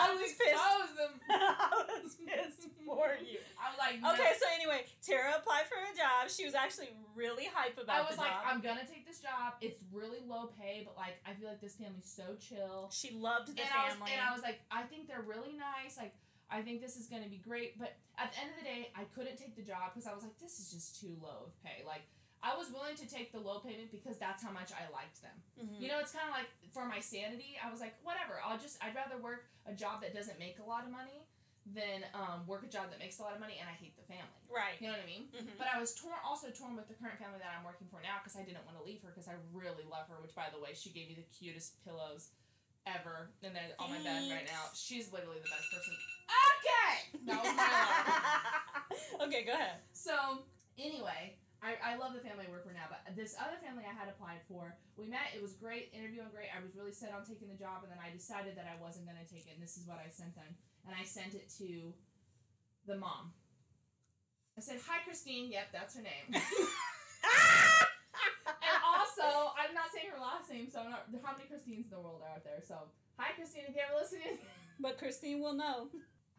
I 0.00 0.14
was 0.16 0.32
pissed. 0.32 0.56
Expose 0.56 0.92
them. 0.96 1.12
I 1.28 1.70
was 2.00 2.16
pissed 2.16 2.64
for 2.84 3.12
you. 3.20 3.38
I 3.60 3.68
was 3.68 3.78
like, 3.78 4.00
no. 4.00 4.12
Okay, 4.16 4.32
so 4.40 4.46
anyway, 4.56 4.88
Tara 5.04 5.36
applied 5.36 5.68
for 5.68 5.76
a 5.76 5.92
job. 5.92 6.32
She 6.32 6.44
was 6.44 6.54
actually 6.54 6.90
really 7.14 7.48
hype 7.52 7.76
about. 7.76 8.00
I 8.00 8.08
was 8.08 8.18
like, 8.18 8.32
job. 8.32 8.48
I'm 8.48 8.60
gonna 8.60 8.88
take 8.88 9.06
this 9.06 9.20
job. 9.20 9.60
It's 9.60 9.80
really 9.92 10.24
low 10.24 10.50
pay, 10.58 10.82
but 10.84 10.96
like, 10.96 11.20
I 11.28 11.36
feel 11.36 11.48
like 11.48 11.60
this 11.60 11.76
family's 11.76 12.08
so 12.08 12.34
chill. 12.40 12.88
she 12.92 13.12
loved 13.12 13.52
the 13.52 13.60
and 13.60 13.70
I 13.70 13.92
was, 13.92 14.00
family. 14.00 14.12
and 14.16 14.20
I 14.24 14.32
was 14.32 14.42
like, 14.42 14.60
I 14.70 14.82
think 14.88 15.06
they're 15.06 15.24
really 15.26 15.52
nice. 15.54 15.96
Like, 15.96 16.16
I 16.50 16.62
think 16.62 16.80
this 16.80 16.96
is 16.96 17.06
going 17.06 17.22
to 17.22 17.30
be 17.30 17.38
great. 17.38 17.78
But 17.78 17.94
at 18.18 18.32
the 18.32 18.40
end 18.40 18.50
of 18.50 18.58
the 18.58 18.66
day, 18.66 18.90
I 18.96 19.04
couldn't 19.14 19.38
take 19.38 19.54
the 19.54 19.62
job 19.62 19.94
because 19.94 20.06
I 20.06 20.14
was 20.14 20.24
like, 20.24 20.36
this 20.38 20.58
is 20.58 20.70
just 20.70 21.00
too 21.00 21.14
low 21.22 21.46
of 21.46 21.54
pay. 21.62 21.86
Like, 21.86 22.02
I 22.42 22.56
was 22.56 22.72
willing 22.72 22.96
to 22.96 23.06
take 23.06 23.32
the 23.32 23.38
low 23.40 23.58
payment 23.60 23.92
because 23.92 24.16
that's 24.18 24.42
how 24.42 24.50
much 24.50 24.72
I 24.72 24.88
liked 24.92 25.20
them. 25.20 25.36
Mhm. 25.60 25.80
You 25.80 25.88
know, 25.88 25.98
it's 26.00 26.12
kind 26.12 26.24
of 26.28 26.32
like 26.34 26.48
for 26.72 26.86
my 26.86 27.00
sanity, 27.00 27.58
I 27.62 27.70
was 27.70 27.80
like, 27.80 27.94
whatever. 28.02 28.40
I'll 28.44 28.56
just, 28.58 28.80
I'd 28.82 28.94
rather 28.96 29.18
work 29.20 29.44
a 29.66 29.72
job 29.72 30.00
that 30.00 30.14
doesn't 30.14 30.38
make 30.38 30.58
a 30.58 30.64
lot 30.64 30.84
of 30.84 30.90
money 30.90 31.26
than 31.68 32.00
um, 32.16 32.46
work 32.48 32.64
a 32.64 32.70
job 32.72 32.88
that 32.88 32.98
makes 32.98 33.20
a 33.20 33.22
lot 33.22 33.34
of 33.36 33.40
money 33.40 33.60
and 33.60 33.68
I 33.68 33.76
hate 33.76 33.92
the 34.00 34.02
family. 34.08 34.40
right. 34.48 34.80
You 34.80 34.88
know 34.88 34.96
what 34.96 35.04
I 35.04 35.06
mean? 35.06 35.28
Mhm. 35.36 35.58
But 35.60 35.68
I 35.68 35.78
was 35.78 35.94
torn, 35.94 36.16
also 36.24 36.48
torn 36.50 36.74
with 36.74 36.88
the 36.88 36.94
current 36.96 37.18
family 37.20 37.38
that 37.38 37.52
I'm 37.52 37.62
working 37.64 37.86
for 37.92 38.00
now 38.00 38.16
because 38.24 38.34
I 38.40 38.42
didn't 38.42 38.64
want 38.64 38.78
to 38.80 38.84
leave 38.84 39.02
her 39.04 39.12
because 39.12 39.28
I 39.28 39.36
really 39.52 39.84
love 39.84 40.08
her. 40.08 40.16
Which, 40.24 40.34
by 40.34 40.48
the 40.48 40.58
way, 40.58 40.72
she 40.72 40.88
gave 40.90 41.08
me 41.12 41.14
the 41.20 41.28
cutest 41.28 41.84
pillows 41.84 42.30
ever, 42.88 43.28
and 43.44 43.54
they're 43.54 43.76
on 43.78 43.90
my 43.92 43.98
bed 44.00 44.32
right 44.32 44.46
now. 44.48 44.72
She's 44.74 45.12
literally 45.12 45.38
the 45.44 45.50
best 45.52 45.68
person. 45.70 45.94
Okay, 46.48 47.20
that 47.28 47.44
was 47.44 47.52
my 47.54 47.68
alarm. 47.68 49.28
okay, 49.28 49.44
go 49.44 49.52
ahead. 49.52 49.80
So 49.92 50.44
anyway, 50.78 51.36
I, 51.60 51.76
I 51.92 52.00
love 52.00 52.16
the 52.16 52.24
family 52.24 52.48
I 52.48 52.50
work 52.50 52.64
for 52.64 52.72
now, 52.72 52.88
but 52.88 53.04
this 53.12 53.36
other 53.36 53.60
family 53.60 53.84
I 53.84 53.92
had 53.92 54.08
applied 54.08 54.40
for, 54.48 54.80
we 54.96 55.04
met. 55.04 55.36
It 55.36 55.44
was 55.44 55.52
great, 55.52 55.92
interviewing 55.92 56.32
great. 56.32 56.48
I 56.48 56.64
was 56.64 56.72
really 56.72 56.96
set 56.96 57.12
on 57.12 57.20
taking 57.28 57.52
the 57.52 57.60
job, 57.60 57.84
and 57.84 57.92
then 57.92 58.00
I 58.00 58.08
decided 58.08 58.56
that 58.56 58.64
I 58.64 58.80
wasn't 58.80 59.04
going 59.04 59.20
to 59.20 59.28
take 59.28 59.44
it. 59.44 59.60
And 59.60 59.62
this 59.62 59.76
is 59.76 59.84
what 59.84 60.00
I 60.00 60.08
sent 60.08 60.32
them, 60.32 60.56
and 60.88 60.96
I 60.96 61.04
sent 61.04 61.36
it 61.36 61.52
to 61.60 61.92
the 62.88 62.96
mom. 62.96 63.36
I 64.56 64.64
said, 64.64 64.80
"Hi, 64.88 65.04
Christine. 65.04 65.52
Yep, 65.52 65.68
that's 65.68 66.00
her 66.00 66.04
name." 66.04 66.32
and 66.32 66.42
also, 68.80 69.52
I'm 69.52 69.76
not 69.76 69.92
saying 69.92 70.08
her 70.16 70.20
last 70.20 70.48
name, 70.48 70.72
so 70.72 70.80
I'm 70.80 70.88
not. 70.88 71.12
How 71.20 71.36
many 71.36 71.44
Christines 71.44 71.92
in 71.92 71.92
the 71.92 72.00
world 72.00 72.24
are 72.24 72.40
out 72.40 72.44
there? 72.44 72.64
So, 72.64 72.88
hi, 73.20 73.36
Christine. 73.36 73.68
If 73.68 73.76
you 73.76 73.84
ever 73.84 74.00
listening. 74.00 74.40
But 74.80 74.96
Christine 74.96 75.44
will 75.44 75.52
know. 75.52 75.92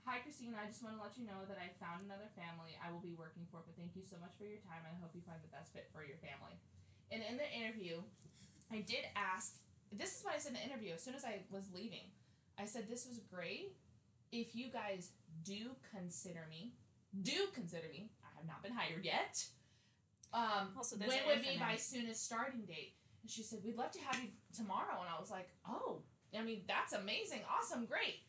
Hi, 0.06 0.18
Christine. 0.26 0.58
I 0.58 0.66
just 0.66 0.82
want 0.82 0.98
to 0.98 1.02
let 1.02 1.14
you 1.14 1.30
know 1.30 1.46
that 1.46 1.62
I 1.62 1.70
found 1.78 2.04
another 2.04 2.28
family 2.34 2.74
I 2.82 2.90
will 2.90 3.04
be 3.06 3.14
working 3.14 3.46
for, 3.54 3.62
but 3.62 3.78
thank 3.78 3.94
you 3.94 4.02
so 4.02 4.18
much 4.18 4.34
for 4.34 4.50
your 4.50 4.58
time. 4.66 4.82
I 4.82 4.94
hope 4.98 5.14
you 5.14 5.22
find 5.22 5.38
the 5.46 5.54
best 5.54 5.72
fit 5.74 5.94
for 5.94 6.02
your 6.02 6.18
family. 6.18 6.58
And 7.14 7.22
in 7.22 7.38
the 7.38 7.46
interview, 7.46 8.02
I 8.74 8.82
did 8.82 9.06
ask 9.14 9.62
this 9.94 10.18
is 10.18 10.24
what 10.26 10.34
I 10.34 10.40
said 10.40 10.58
in 10.58 10.60
the 10.60 10.66
interview 10.66 10.96
as 10.98 11.04
soon 11.04 11.14
as 11.14 11.24
I 11.24 11.46
was 11.54 11.70
leaving. 11.70 12.10
I 12.58 12.66
said, 12.66 12.90
This 12.90 13.06
was 13.06 13.20
great. 13.30 13.78
If 14.32 14.56
you 14.56 14.72
guys 14.72 15.12
do 15.44 15.76
consider 15.94 16.48
me, 16.50 16.74
do 17.22 17.52
consider 17.54 17.88
me, 17.92 18.10
I 18.24 18.32
have 18.38 18.48
not 18.48 18.64
been 18.64 18.74
hired 18.74 19.04
yet. 19.06 19.44
Um, 20.34 20.74
Also, 20.78 20.96
when 20.98 21.12
would 21.28 21.44
be 21.44 21.60
my 21.60 21.76
soonest 21.76 22.26
starting 22.26 22.66
date? 22.66 22.96
And 23.22 23.30
she 23.30 23.44
said, 23.44 23.60
We'd 23.64 23.78
love 23.78 23.92
to 23.92 24.00
have 24.00 24.18
you 24.24 24.30
tomorrow. 24.56 24.98
And 25.04 25.10
I 25.14 25.20
was 25.20 25.30
like, 25.30 25.50
Oh, 25.68 26.02
I 26.34 26.42
mean, 26.42 26.64
that's 26.68 26.94
amazing. 26.94 27.42
Awesome. 27.46 27.86
Great. 27.86 28.24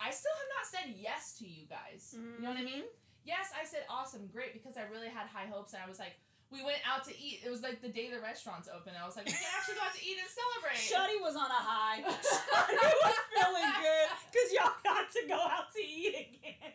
I 0.00 0.10
still 0.10 0.32
have 0.32 0.50
not 0.56 0.64
said 0.64 0.86
yes 0.96 1.36
to 1.38 1.44
you 1.46 1.68
guys. 1.68 2.16
You 2.16 2.42
know 2.42 2.50
what 2.50 2.58
I 2.58 2.64
mean? 2.64 2.88
Mm-hmm. 2.88 3.28
Yes, 3.28 3.52
I 3.52 3.68
said 3.68 3.84
awesome, 3.92 4.28
great, 4.32 4.56
because 4.56 4.80
I 4.80 4.88
really 4.88 5.12
had 5.12 5.28
high 5.28 5.44
hopes. 5.44 5.76
And 5.76 5.82
I 5.84 5.88
was 5.88 6.00
like, 6.00 6.16
we 6.50 6.64
went 6.64 6.80
out 6.88 7.04
to 7.04 7.12
eat. 7.14 7.44
It 7.44 7.50
was 7.50 7.62
like 7.62 7.78
the 7.84 7.92
day 7.92 8.10
the 8.10 8.18
restaurants 8.18 8.66
opened. 8.66 8.96
I 8.96 9.06
was 9.06 9.14
like, 9.14 9.26
we 9.26 9.36
can 9.36 9.52
actually 9.54 9.76
go 9.76 9.84
out 9.86 9.94
to 9.94 10.02
eat 10.02 10.18
and 10.18 10.26
celebrate. 10.26 10.80
Shuddy 10.82 11.20
was 11.22 11.36
on 11.36 11.46
a 11.46 11.62
high. 11.62 12.00
Shuddy 12.08 12.94
was 13.04 13.16
feeling 13.30 13.70
good 13.78 14.08
because 14.32 14.48
y'all 14.50 14.74
got 14.82 15.06
to 15.12 15.22
go 15.28 15.38
out 15.38 15.70
to 15.76 15.82
eat 15.84 16.16
again. 16.16 16.74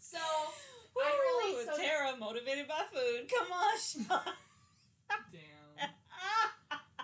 So 0.00 0.18
I 0.18 1.08
really 1.08 1.64
so 1.64 1.76
Tara 1.76 2.16
motivated 2.18 2.66
by 2.66 2.82
food. 2.90 3.30
Come 3.30 3.52
on, 3.52 3.76
Shuddy. 3.78 4.32
damn. 5.30 5.88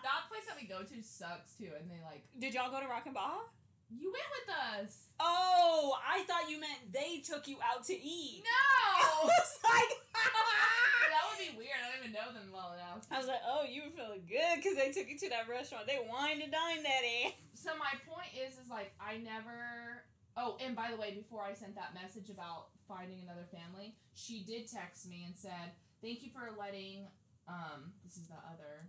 That 0.03 0.24
place 0.31 0.44
that 0.48 0.57
we 0.61 0.66
go 0.66 0.83
to 0.83 1.03
sucks 1.03 1.55
too, 1.55 1.70
and 1.79 1.90
they 1.90 2.01
like 2.05 2.24
Did 2.38 2.55
y'all 2.55 2.70
go 2.70 2.81
to 2.81 2.88
Rock 2.88 3.07
and 3.07 3.14
Baja? 3.14 3.44
You 3.90 4.12
went 4.12 4.31
with 4.37 4.48
us. 4.55 5.09
Oh, 5.20 5.96
I 5.98 6.22
thought 6.24 6.48
you 6.51 6.61
meant 6.61 6.92
they 6.92 7.18
took 7.24 7.48
you 7.48 7.57
out 7.64 7.85
to 7.87 7.94
eat. 7.94 8.44
I 8.46 9.03
No, 9.03 9.27
was 9.27 9.53
like, 9.64 9.92
that 11.11 11.22
would 11.31 11.40
be 11.40 11.53
weird. 11.59 11.74
I 11.74 11.90
don't 11.90 12.01
even 12.05 12.12
know 12.12 12.31
them 12.33 12.53
well 12.53 12.74
enough. 12.74 13.07
I 13.11 13.18
was 13.18 13.27
like, 13.27 13.42
oh, 13.46 13.64
you 13.68 13.83
were 13.85 13.94
feeling 13.94 14.22
good 14.29 14.62
because 14.62 14.77
they 14.77 14.92
took 14.92 15.09
you 15.11 15.18
to 15.18 15.29
that 15.31 15.48
restaurant. 15.48 15.87
They 15.87 15.98
wine 16.05 16.40
and 16.42 16.53
dine 16.53 16.83
that 16.85 17.03
ass. 17.27 17.33
So 17.55 17.70
my 17.74 17.96
point 18.07 18.31
is, 18.37 18.55
is 18.59 18.70
like 18.70 18.92
I 19.01 19.18
never. 19.18 20.05
Oh, 20.37 20.57
and 20.62 20.77
by 20.77 20.90
the 20.94 20.96
way, 21.01 21.14
before 21.18 21.42
I 21.42 21.55
sent 21.55 21.74
that 21.74 21.94
message 21.98 22.31
about 22.31 22.70
finding 22.87 23.18
another 23.27 23.48
family, 23.51 23.96
she 24.14 24.44
did 24.46 24.70
text 24.70 25.09
me 25.09 25.24
and 25.27 25.35
said, 25.35 25.74
"Thank 26.01 26.22
you 26.22 26.31
for 26.31 26.55
letting." 26.55 27.09
Um, 27.48 27.90
this 28.05 28.16
is 28.16 28.29
the 28.29 28.38
other. 28.46 28.87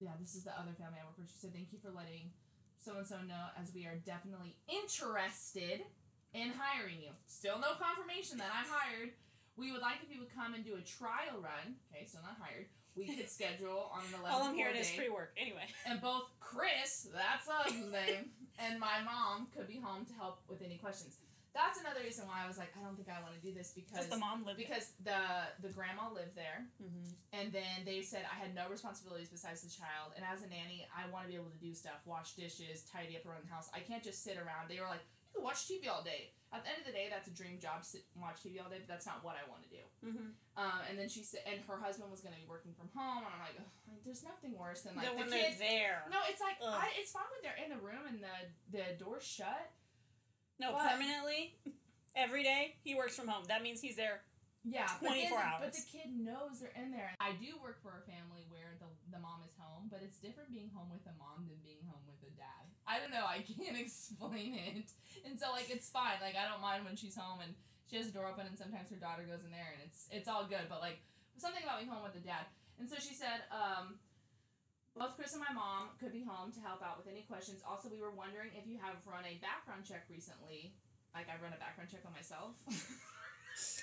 Yeah, 0.00 0.14
this 0.20 0.34
is 0.34 0.44
the 0.44 0.54
other 0.54 0.72
family 0.78 0.98
I 1.02 1.04
work 1.04 1.18
for. 1.18 1.26
She 1.26 1.38
said, 1.38 1.52
"Thank 1.52 1.72
you 1.72 1.78
for 1.82 1.90
letting 1.90 2.30
so 2.78 2.96
and 2.96 3.06
so 3.06 3.16
know, 3.26 3.50
as 3.60 3.74
we 3.74 3.86
are 3.86 3.96
definitely 4.06 4.56
interested 4.68 5.82
in 6.34 6.52
hiring 6.56 7.02
you. 7.02 7.10
Still 7.26 7.58
no 7.58 7.74
confirmation 7.78 8.38
that 8.38 8.50
I'm 8.54 8.68
hired. 8.68 9.10
We 9.56 9.72
would 9.72 9.80
like 9.82 9.98
if 10.02 10.14
you 10.14 10.20
would 10.20 10.34
come 10.34 10.54
and 10.54 10.64
do 10.64 10.76
a 10.76 10.82
trial 10.82 11.42
run. 11.42 11.76
Okay, 11.90 12.06
still 12.06 12.22
not 12.22 12.36
hired. 12.40 12.66
We 12.94 13.06
could 13.06 13.28
schedule 13.30 13.90
on 13.92 14.06
an 14.06 14.20
11 14.20 14.30
All 14.30 14.42
I'm 14.46 14.54
hearing 14.54 14.76
is 14.76 14.90
free 14.90 15.08
work. 15.08 15.34
Anyway. 15.36 15.66
and 15.86 16.00
both 16.00 16.30
Chris, 16.38 17.08
that's 17.12 17.48
his 17.74 17.90
name, 17.90 18.30
and 18.58 18.78
my 18.78 19.02
mom 19.04 19.48
could 19.54 19.66
be 19.66 19.80
home 19.82 20.06
to 20.06 20.14
help 20.14 20.40
with 20.48 20.62
any 20.62 20.78
questions. 20.78 21.18
That's 21.58 21.82
another 21.82 22.06
reason 22.06 22.30
why 22.30 22.38
I 22.40 22.46
was 22.46 22.54
like, 22.54 22.70
I 22.78 22.80
don't 22.86 22.94
think 22.94 23.10
I 23.10 23.18
want 23.18 23.34
to 23.34 23.42
do 23.42 23.50
this 23.50 23.74
because 23.74 24.06
the 24.06 24.16
mom 24.16 24.46
lived 24.46 24.62
because 24.62 24.94
the 25.02 25.18
the 25.58 25.74
grandma 25.74 26.06
lived 26.14 26.38
there, 26.38 26.70
Mm-hmm. 26.78 27.10
and 27.34 27.50
then 27.50 27.82
they 27.82 28.00
said 28.06 28.22
I 28.30 28.38
had 28.38 28.54
no 28.54 28.70
responsibilities 28.70 29.28
besides 29.28 29.66
the 29.66 29.72
child. 29.74 30.14
And 30.14 30.22
as 30.22 30.46
a 30.46 30.48
nanny, 30.48 30.86
I 30.94 31.10
want 31.10 31.26
to 31.26 31.30
be 31.30 31.34
able 31.34 31.50
to 31.50 31.58
do 31.58 31.74
stuff, 31.74 31.98
wash 32.06 32.38
dishes, 32.38 32.86
tidy 32.86 33.18
up 33.18 33.26
around 33.26 33.42
the 33.42 33.50
house. 33.52 33.66
I 33.74 33.82
can't 33.82 34.02
just 34.06 34.22
sit 34.22 34.38
around. 34.38 34.70
They 34.70 34.78
were 34.78 34.86
like, 34.86 35.02
you 35.34 35.42
can 35.42 35.42
watch 35.42 35.66
TV 35.66 35.90
all 35.90 36.06
day. 36.06 36.30
At 36.48 36.64
the 36.64 36.70
end 36.72 36.80
of 36.80 36.86
the 36.88 36.96
day, 36.96 37.12
that's 37.12 37.28
a 37.28 37.34
dream 37.36 37.60
job, 37.60 37.84
sit 37.84 38.08
and 38.16 38.24
watch 38.24 38.40
TV 38.40 38.56
all 38.62 38.70
day. 38.72 38.80
But 38.80 38.88
that's 38.88 39.04
not 39.04 39.20
what 39.20 39.36
I 39.36 39.44
want 39.52 39.66
to 39.66 39.70
do. 39.74 39.84
Mm-hmm. 40.00 40.28
Um, 40.56 40.80
and 40.88 40.94
then 40.96 41.10
she 41.12 41.20
said, 41.26 41.44
and 41.44 41.60
her 41.68 41.76
husband 41.76 42.08
was 42.08 42.24
going 42.24 42.32
to 42.32 42.40
be 42.40 42.48
working 42.48 42.72
from 42.72 42.88
home, 42.96 43.26
and 43.26 43.32
I'm 43.34 43.42
like, 43.44 43.58
like, 43.60 44.00
there's 44.06 44.24
nothing 44.24 44.56
worse 44.56 44.86
than 44.86 44.96
like 44.96 45.04
then 45.04 45.18
the 45.18 45.20
when 45.20 45.28
kids. 45.28 45.60
they're 45.60 45.68
there. 45.92 46.08
No, 46.08 46.22
it's 46.30 46.40
like 46.40 46.56
I, 46.64 46.88
it's 46.96 47.12
fine 47.12 47.28
when 47.34 47.42
they're 47.44 47.60
in 47.60 47.68
the 47.74 47.82
room 47.84 48.08
and 48.08 48.22
the 48.24 48.36
the 48.72 48.96
door's 48.96 49.26
shut. 49.28 49.68
No, 50.58 50.72
But- 50.72 50.90
permanently. 50.90 51.54
Every 52.16 52.42
day 52.42 52.74
he 52.82 52.94
works 52.94 53.14
from 53.14 53.28
home. 53.28 53.44
That 53.46 53.62
means 53.62 53.80
he's 53.80 53.94
there 53.94 54.22
Yeah, 54.64 54.90
but 55.00 55.06
24 55.14 55.38
then, 55.38 55.48
But 55.60 55.62
hours. 55.70 55.84
the 55.84 55.86
kid 55.86 56.10
knows 56.18 56.58
they're 56.60 56.74
in 56.74 56.90
there. 56.90 57.14
I 57.20 57.32
do 57.38 57.56
work 57.62 57.80
for 57.80 57.94
a 57.94 58.02
family 58.10 58.42
where 58.50 58.74
the 58.82 58.90
the 59.14 59.20
mom 59.22 59.40
is 59.46 59.54
home, 59.56 59.86
but 59.88 60.02
it's 60.02 60.18
different 60.18 60.50
being 60.50 60.68
home 60.74 60.90
with 60.90 61.06
a 61.06 61.14
mom 61.16 61.46
than 61.46 61.56
being 61.62 61.86
home 61.86 62.02
with 62.10 62.18
a 62.26 62.32
dad. 62.34 62.66
I 62.86 62.98
don't 62.98 63.12
know. 63.14 63.24
I 63.24 63.40
can't 63.46 63.78
explain 63.78 64.54
it, 64.58 64.90
and 65.24 65.38
so 65.38 65.52
like 65.52 65.70
it's 65.70 65.88
fine. 65.88 66.18
Like 66.20 66.34
I 66.34 66.44
don't 66.50 66.60
mind 66.60 66.84
when 66.84 66.96
she's 66.96 67.14
home 67.14 67.38
and 67.40 67.54
she 67.88 67.96
has 67.96 68.06
the 68.10 68.12
door 68.18 68.26
open, 68.28 68.46
and 68.50 68.58
sometimes 68.58 68.90
her 68.90 68.96
daughter 68.96 69.22
goes 69.22 69.44
in 69.44 69.52
there, 69.52 69.70
and 69.78 69.80
it's 69.86 70.08
it's 70.10 70.26
all 70.28 70.44
good. 70.44 70.66
But 70.68 70.80
like 70.80 70.98
something 71.38 71.62
about 71.62 71.78
being 71.78 71.88
home 71.90 72.02
with 72.02 72.16
a 72.16 72.24
dad, 72.26 72.46
and 72.80 72.90
so 72.90 72.96
she 72.98 73.14
said. 73.14 73.46
um 73.54 74.00
both 74.98 75.14
Chris 75.16 75.32
and 75.32 75.42
my 75.42 75.54
mom 75.54 75.94
could 76.02 76.12
be 76.12 76.26
home 76.26 76.50
to 76.52 76.60
help 76.60 76.82
out 76.82 76.98
with 76.98 77.06
any 77.06 77.22
questions. 77.24 77.62
Also, 77.62 77.88
we 77.88 78.02
were 78.02 78.10
wondering 78.12 78.50
if 78.58 78.66
you 78.66 78.76
have 78.82 78.98
run 79.06 79.22
a 79.24 79.38
background 79.38 79.86
check 79.86 80.04
recently. 80.10 80.74
Like 81.14 81.30
I 81.30 81.38
run 81.40 81.54
a 81.54 81.60
background 81.62 81.88
check 81.90 82.02
on 82.04 82.12
myself. 82.12 82.58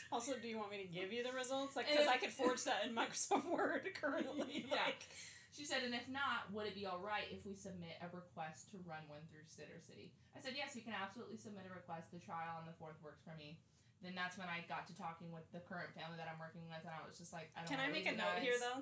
Also, 0.08 0.38
do 0.40 0.48
you 0.48 0.56
want 0.56 0.72
me 0.72 0.80
to 0.80 0.88
give 0.88 1.12
you 1.12 1.20
the 1.20 1.36
results? 1.36 1.76
Like, 1.76 1.92
because 1.92 2.08
I 2.08 2.16
could 2.16 2.32
forge 2.32 2.64
that 2.64 2.88
in 2.88 2.96
Microsoft 2.96 3.44
Word 3.52 3.84
currently. 4.00 4.64
Yeah. 4.72 4.88
Like, 4.88 5.04
She 5.52 5.68
said, 5.68 5.84
and 5.84 5.92
if 5.92 6.08
not, 6.08 6.48
would 6.56 6.68
it 6.68 6.76
be 6.80 6.88
all 6.88 7.04
right 7.04 7.28
if 7.28 7.44
we 7.44 7.60
submit 7.60 8.00
a 8.00 8.08
request 8.08 8.72
to 8.72 8.80
run 8.88 9.04
one 9.12 9.24
through 9.28 9.44
Sitter 9.52 9.76
City? 9.84 10.16
I 10.32 10.40
said, 10.40 10.56
yes, 10.56 10.80
you 10.80 10.84
can 10.86 10.96
absolutely 10.96 11.36
submit 11.36 11.68
a 11.68 11.74
request. 11.76 12.12
The 12.16 12.24
trial 12.24 12.56
on 12.56 12.68
the 12.68 12.76
fourth 12.80 12.96
works 13.04 13.24
for 13.28 13.36
me. 13.36 13.60
Then 14.00 14.16
that's 14.16 14.40
when 14.40 14.48
I 14.48 14.64
got 14.68 14.88
to 14.92 14.96
talking 14.96 15.32
with 15.32 15.48
the 15.52 15.60
current 15.64 15.92
family 15.92 16.20
that 16.24 16.28
I'm 16.32 16.40
working 16.40 16.64
with, 16.72 16.84
and 16.84 16.94
I 16.96 17.02
was 17.04 17.18
just 17.20 17.36
like, 17.36 17.52
I 17.56 17.64
don't 17.64 17.72
know. 17.72 17.80
can 17.80 17.84
I 17.84 17.92
make 17.92 18.08
a 18.08 18.16
note 18.16 18.40
you 18.40 18.52
here 18.52 18.60
though? 18.60 18.80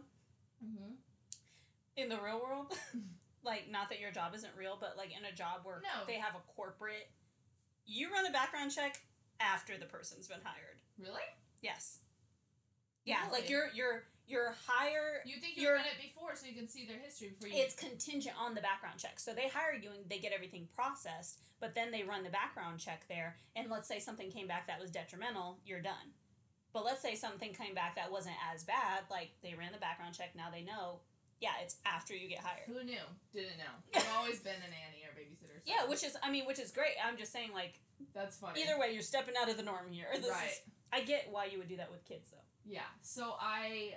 Mm-hmm. 0.62 0.93
In 1.95 2.10
the 2.10 2.17
real 2.19 2.41
world, 2.41 2.73
like, 3.43 3.69
not 3.69 3.89
that 3.89 3.99
your 3.99 4.12
job 4.12 4.34
isn't 4.36 4.51
real, 4.58 4.77
but 4.79 4.95
like 4.97 5.10
in 5.17 5.25
a 5.25 5.36
job 5.36 5.62
where 5.63 5.82
No. 5.84 6.06
they 6.08 6.15
have 6.15 6.36
a 6.36 6.41
corporate, 6.56 7.10
you 7.86 8.12
run 8.12 8.25
a 8.25 8.32
background 8.32 8.71
check 8.71 9.01
after 9.39 9.77
the 9.77 9.86
person's 9.86 10.27
been 10.27 10.39
hired. 10.43 10.77
Really? 10.99 11.21
Yes. 11.62 11.99
Yeah, 13.06 13.17
like 13.32 13.49
you're 13.49 13.67
you're 13.75 14.03
you're 14.25 14.53
hire. 14.65 15.21
You 15.25 15.36
think 15.41 15.58
you 15.58 15.63
You're- 15.63 15.75
run 15.75 15.86
it 15.86 16.01
before 16.01 16.36
so 16.36 16.47
you 16.47 16.53
can 16.53 16.67
see 16.69 16.86
their 16.88 16.97
history 16.97 17.29
before 17.38 17.49
you. 17.49 17.62
It's 17.62 17.75
contingent 17.75 18.36
on 18.39 18.56
the 18.56 18.62
background 18.62 18.97
check. 18.99 19.19
So 19.19 19.34
they 19.34 19.49
hire 19.49 19.73
you 19.73 19.89
and 19.89 20.10
they 20.10 20.19
get 20.19 20.32
everything 20.32 20.69
processed, 20.73 21.39
but 21.60 21.75
then 21.75 21.91
they 21.91 22.03
run 22.03 22.23
the 22.23 22.29
background 22.29 22.79
check 22.79 23.03
there. 23.10 23.36
And 23.58 23.69
let's 23.69 23.88
say 23.89 23.99
something 23.99 24.32
came 24.32 24.47
back 24.47 24.67
that 24.67 24.79
was 24.79 24.89
detrimental, 24.91 25.60
you're 25.65 25.82
done. 25.82 26.15
But 26.71 26.86
let's 26.86 27.01
say 27.01 27.15
something 27.15 27.53
came 27.53 27.75
back 27.75 27.97
that 27.97 28.10
wasn't 28.12 28.38
as 28.53 28.63
bad, 28.63 29.03
like 29.12 29.32
they 29.43 29.53
ran 29.53 29.73
the 29.73 29.77
background 29.79 30.15
check, 30.15 30.32
now 30.36 30.47
they 30.49 30.63
know. 30.63 30.99
Yeah, 31.39 31.52
it's 31.62 31.78
after 31.86 32.15
you 32.15 32.30
get 32.30 32.39
hired. 32.39 32.67
Who 32.67 32.84
knew? 32.84 33.04
Didn't 33.34 33.58
know. 33.58 33.74
I've 33.96 34.08
always 34.17 34.39
been 34.39 34.56
a 34.56 34.69
nanny 34.69 35.04
or 35.04 35.12
babysitter. 35.17 35.60
so 35.60 35.65
Yeah, 35.65 35.89
which 35.89 36.04
is, 36.04 36.15
I 36.24 36.32
mean, 36.32 36.46
which 36.46 36.60
is 36.60 36.72
great. 36.72 36.96
I'm 37.04 37.17
just 37.17 37.32
saying, 37.34 37.52
like, 37.54 37.80
that's 38.13 38.38
funny. 38.38 38.62
either 38.62 38.80
way, 38.80 38.91
you're 38.93 39.02
stepping 39.02 39.36
out 39.39 39.50
of 39.50 39.58
the 39.58 39.63
norm 39.63 39.91
here. 39.91 40.08
This 40.15 40.30
right. 40.30 40.48
Is, 40.52 40.62
I 40.91 41.02
get 41.02 41.28
why 41.32 41.46
you 41.46 41.58
would 41.58 41.67
do 41.67 41.78
that 41.78 41.91
with 41.91 42.06
kids, 42.06 42.30
though. 42.32 42.38
Yeah. 42.65 42.88
So 43.02 43.36
I 43.41 43.96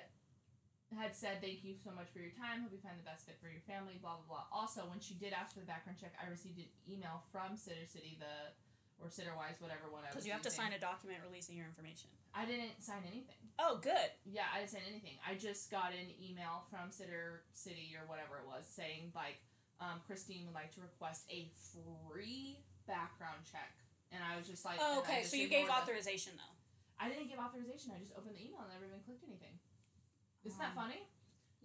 had 0.95 1.15
said 1.15 1.43
thank 1.43 1.65
you 1.65 1.75
so 1.83 1.91
much 1.91 2.07
for 2.15 2.19
your 2.23 2.31
time. 2.39 2.63
Hope 2.63 2.71
you 2.71 2.79
find 2.79 2.95
the 2.99 3.07
best 3.07 3.27
fit 3.27 3.39
for 3.43 3.51
your 3.51 3.63
family. 3.67 3.99
Blah 3.99 4.23
blah 4.23 4.27
blah. 4.27 4.47
Also, 4.55 4.87
when 4.87 4.99
she 5.03 5.15
did 5.15 5.35
ask 5.35 5.55
for 5.55 5.61
the 5.61 5.67
background 5.71 5.99
check, 5.99 6.15
I 6.19 6.31
received 6.31 6.59
an 6.59 6.71
email 6.87 7.23
from 7.35 7.59
Sitter 7.59 7.87
City, 7.87 8.19
the 8.19 8.55
or 9.03 9.09
Sitterwise, 9.09 9.61
whatever 9.61 9.89
one 9.93 10.03
I 10.03 10.09
was. 10.09 10.17
Because 10.17 10.27
you 10.27 10.33
have 10.33 10.43
to 10.47 10.51
sign 10.51 10.73
a 10.73 10.81
document 10.81 11.21
releasing 11.27 11.57
your 11.57 11.67
information. 11.69 12.09
I 12.33 12.45
didn't 12.45 12.81
sign 12.81 13.05
anything. 13.05 13.41
Oh, 13.59 13.79
good. 13.81 14.11
Yeah, 14.25 14.49
I 14.53 14.61
didn't 14.65 14.73
sign 14.73 14.85
anything. 14.89 15.17
I 15.25 15.37
just 15.37 15.71
got 15.71 15.93
an 15.93 16.09
email 16.21 16.65
from 16.73 16.91
Sitter 16.91 17.45
City 17.53 17.93
or 17.97 18.09
whatever 18.09 18.41
it 18.41 18.47
was 18.49 18.65
saying 18.69 19.13
like, 19.15 19.41
um, 19.81 20.01
Christine 20.09 20.45
would 20.49 20.57
like 20.57 20.73
to 20.77 20.81
request 20.81 21.29
a 21.29 21.53
free 22.09 22.65
background 22.89 23.45
check, 23.45 23.77
and 24.13 24.25
I 24.25 24.37
was 24.41 24.49
just 24.49 24.65
like, 24.65 24.81
Oh, 24.81 25.01
okay. 25.05 25.21
So 25.25 25.37
you 25.37 25.49
gave 25.53 25.69
authorization, 25.69 26.33
though. 26.41 26.55
I 26.97 27.13
didn't 27.13 27.29
give 27.29 27.37
authorization. 27.37 27.93
I 27.93 28.01
just 28.01 28.17
opened 28.17 28.37
the 28.37 28.45
email 28.45 28.65
and 28.65 28.73
never 28.73 28.89
even 28.89 29.05
clicked 29.05 29.25
anything. 29.29 29.61
Isn't 30.49 30.57
that 30.61 30.73
Um, 30.73 30.89
funny? 30.89 31.05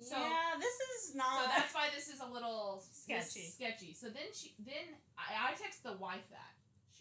So- 0.03 0.17
yeah, 0.19 0.59
this 0.59 0.75
is 0.75 1.15
not. 1.15 1.45
So 1.45 1.47
that's 1.55 1.73
why 1.73 1.87
this 1.95 2.09
is 2.09 2.19
a 2.19 2.27
little 2.27 2.83
Sketchy. 2.91 3.47
Sketchy. 3.47 3.93
So 3.93 4.09
then 4.09 4.33
she 4.33 4.55
then 4.59 4.97
I, 5.15 5.51
I 5.51 5.53
text 5.55 5.83
the 5.83 5.93
wife 5.93 6.25
that 6.31 6.51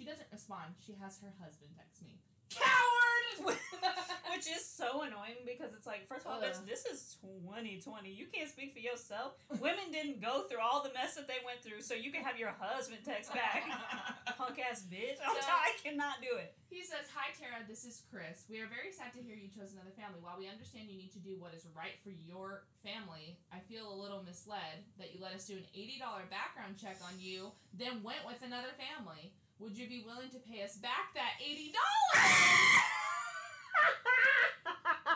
she 0.01 0.07
doesn't 0.09 0.33
respond. 0.33 0.73
She 0.81 0.97
has 0.97 1.21
her 1.21 1.29
husband 1.45 1.77
text 1.77 2.01
me. 2.03 2.17
Coward. 2.49 3.53
Which 4.33 4.49
is 4.49 4.65
so 4.65 5.03
annoying 5.05 5.45
because 5.45 5.75
it's 5.77 5.85
like, 5.87 6.09
first 6.09 6.25
of 6.25 6.33
all, 6.33 6.41
bitch, 6.41 6.57
this 6.65 6.85
is 6.89 7.17
2020. 7.21 8.09
You 8.09 8.25
can't 8.33 8.49
speak 8.49 8.73
for 8.73 8.81
yourself. 8.81 9.37
Women 9.61 9.93
didn't 9.93 10.21
go 10.25 10.49
through 10.49 10.65
all 10.65 10.81
the 10.83 10.93
mess 10.97 11.15
that 11.21 11.29
they 11.29 11.45
went 11.45 11.61
through, 11.61 11.85
so 11.85 11.93
you 11.93 12.09
can 12.11 12.25
have 12.25 12.41
your 12.41 12.53
husband 12.57 13.05
text 13.05 13.33
back. 13.37 13.69
Punk 14.41 14.57
ass 14.65 14.83
bitch. 14.89 15.21
So- 15.21 15.29
I 15.61 15.77
cannot 15.85 16.25
do 16.25 16.41
it. 16.41 16.57
He 16.71 16.81
says, 16.87 17.11
"Hi 17.13 17.35
Tara, 17.35 17.67
this 17.67 17.83
is 17.85 18.07
Chris. 18.09 18.47
We 18.49 18.63
are 18.63 18.71
very 18.71 18.95
sad 18.95 19.11
to 19.19 19.21
hear 19.21 19.35
you 19.35 19.51
chose 19.51 19.75
another 19.75 19.91
family. 19.93 20.23
While 20.23 20.39
we 20.39 20.47
understand 20.47 20.87
you 20.89 20.97
need 20.97 21.11
to 21.19 21.23
do 21.23 21.35
what 21.37 21.51
is 21.53 21.67
right 21.75 21.99
for 22.07 22.15
your 22.15 22.63
family, 22.87 23.37
I 23.53 23.59
feel 23.67 23.91
a 23.91 23.97
little 23.99 24.23
misled 24.23 24.87
that 25.03 25.11
you 25.13 25.19
let 25.21 25.35
us 25.35 25.45
do 25.51 25.59
an 25.59 25.67
eighty 25.75 25.99
dollar 25.99 26.23
background 26.31 26.79
check 26.79 26.97
on 27.03 27.19
you, 27.19 27.51
then 27.75 28.01
went 28.07 28.23
with 28.25 28.41
another 28.47 28.71
family. 28.79 29.35
Would 29.61 29.77
you 29.77 29.87
be 29.87 30.03
willing 30.09 30.31
to 30.33 30.41
pay 30.41 30.65
us 30.65 30.77
back 30.77 31.13
that 31.15 31.37
eighty 31.45 31.73
dollars?" 31.73 32.25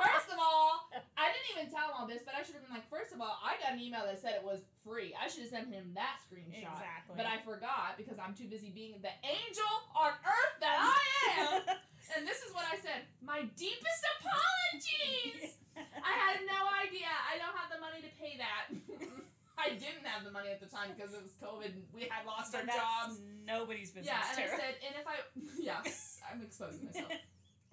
First 0.04 0.28
of 0.28 0.38
all, 0.38 0.90
I 1.16 1.32
didn't 1.32 1.48
even 1.56 1.66
tell 1.72 1.88
him 1.88 1.94
all 1.96 2.06
this, 2.06 2.20
but 2.26 2.34
I 2.34 2.42
should 2.42 2.58
have 2.58 2.64
been 2.66 2.74
like, 2.74 2.88
first 2.90 3.14
of 3.14 3.22
all, 3.22 3.38
I 3.40 3.56
got 3.62 3.72
an 3.72 3.80
email 3.80 4.02
that 4.04 4.18
said 4.20 4.34
it 4.34 4.44
was 4.44 4.66
free. 4.82 5.14
I 5.14 5.30
should 5.30 5.46
have 5.46 5.54
sent 5.54 5.70
him 5.70 5.94
that 5.94 6.18
screenshot. 6.20 6.66
Exactly. 6.66 7.14
But 7.16 7.24
I 7.24 7.38
forgot 7.46 7.96
because 7.96 8.18
I'm 8.18 8.34
too 8.34 8.50
busy 8.50 8.74
being 8.74 8.98
the 9.00 9.14
angel 9.22 9.72
on 9.94 10.12
earth 10.12 10.54
that 10.60 10.76
I 10.76 10.98
am. 11.40 11.62
and 12.18 12.26
this 12.26 12.42
is 12.42 12.52
what 12.52 12.66
I 12.66 12.76
said. 12.82 13.06
My 13.22 13.46
deepest 13.54 14.02
apologies. 14.18 15.62
I 15.78 16.12
had 16.26 16.42
no 16.44 16.60
idea. 16.84 17.08
I 17.08 17.38
don't 17.38 17.54
have 17.54 17.70
the 17.70 17.80
money 17.80 18.02
to 18.02 18.10
pay 18.18 18.36
that. 18.38 18.68
I 19.64 19.70
didn't 19.80 20.04
have 20.04 20.24
the 20.24 20.30
money 20.30 20.50
at 20.52 20.60
the 20.60 20.66
time 20.68 20.92
because 20.94 21.14
it 21.16 21.22
was 21.22 21.32
COVID. 21.40 21.72
and 21.72 21.82
We 21.92 22.02
had 22.12 22.26
lost 22.28 22.54
our 22.54 22.60
But 22.62 22.76
that's 22.76 23.16
jobs. 23.16 23.20
nobody's 23.46 23.90
business. 23.90 24.12
Yeah, 24.12 24.20
and 24.28 24.36
I 24.44 24.48
said, 24.56 24.74
and 24.84 24.92
if 25.00 25.06
I, 25.08 25.16
yes, 25.58 26.20
I'm 26.28 26.42
exposing 26.42 26.84
myself. 26.86 27.10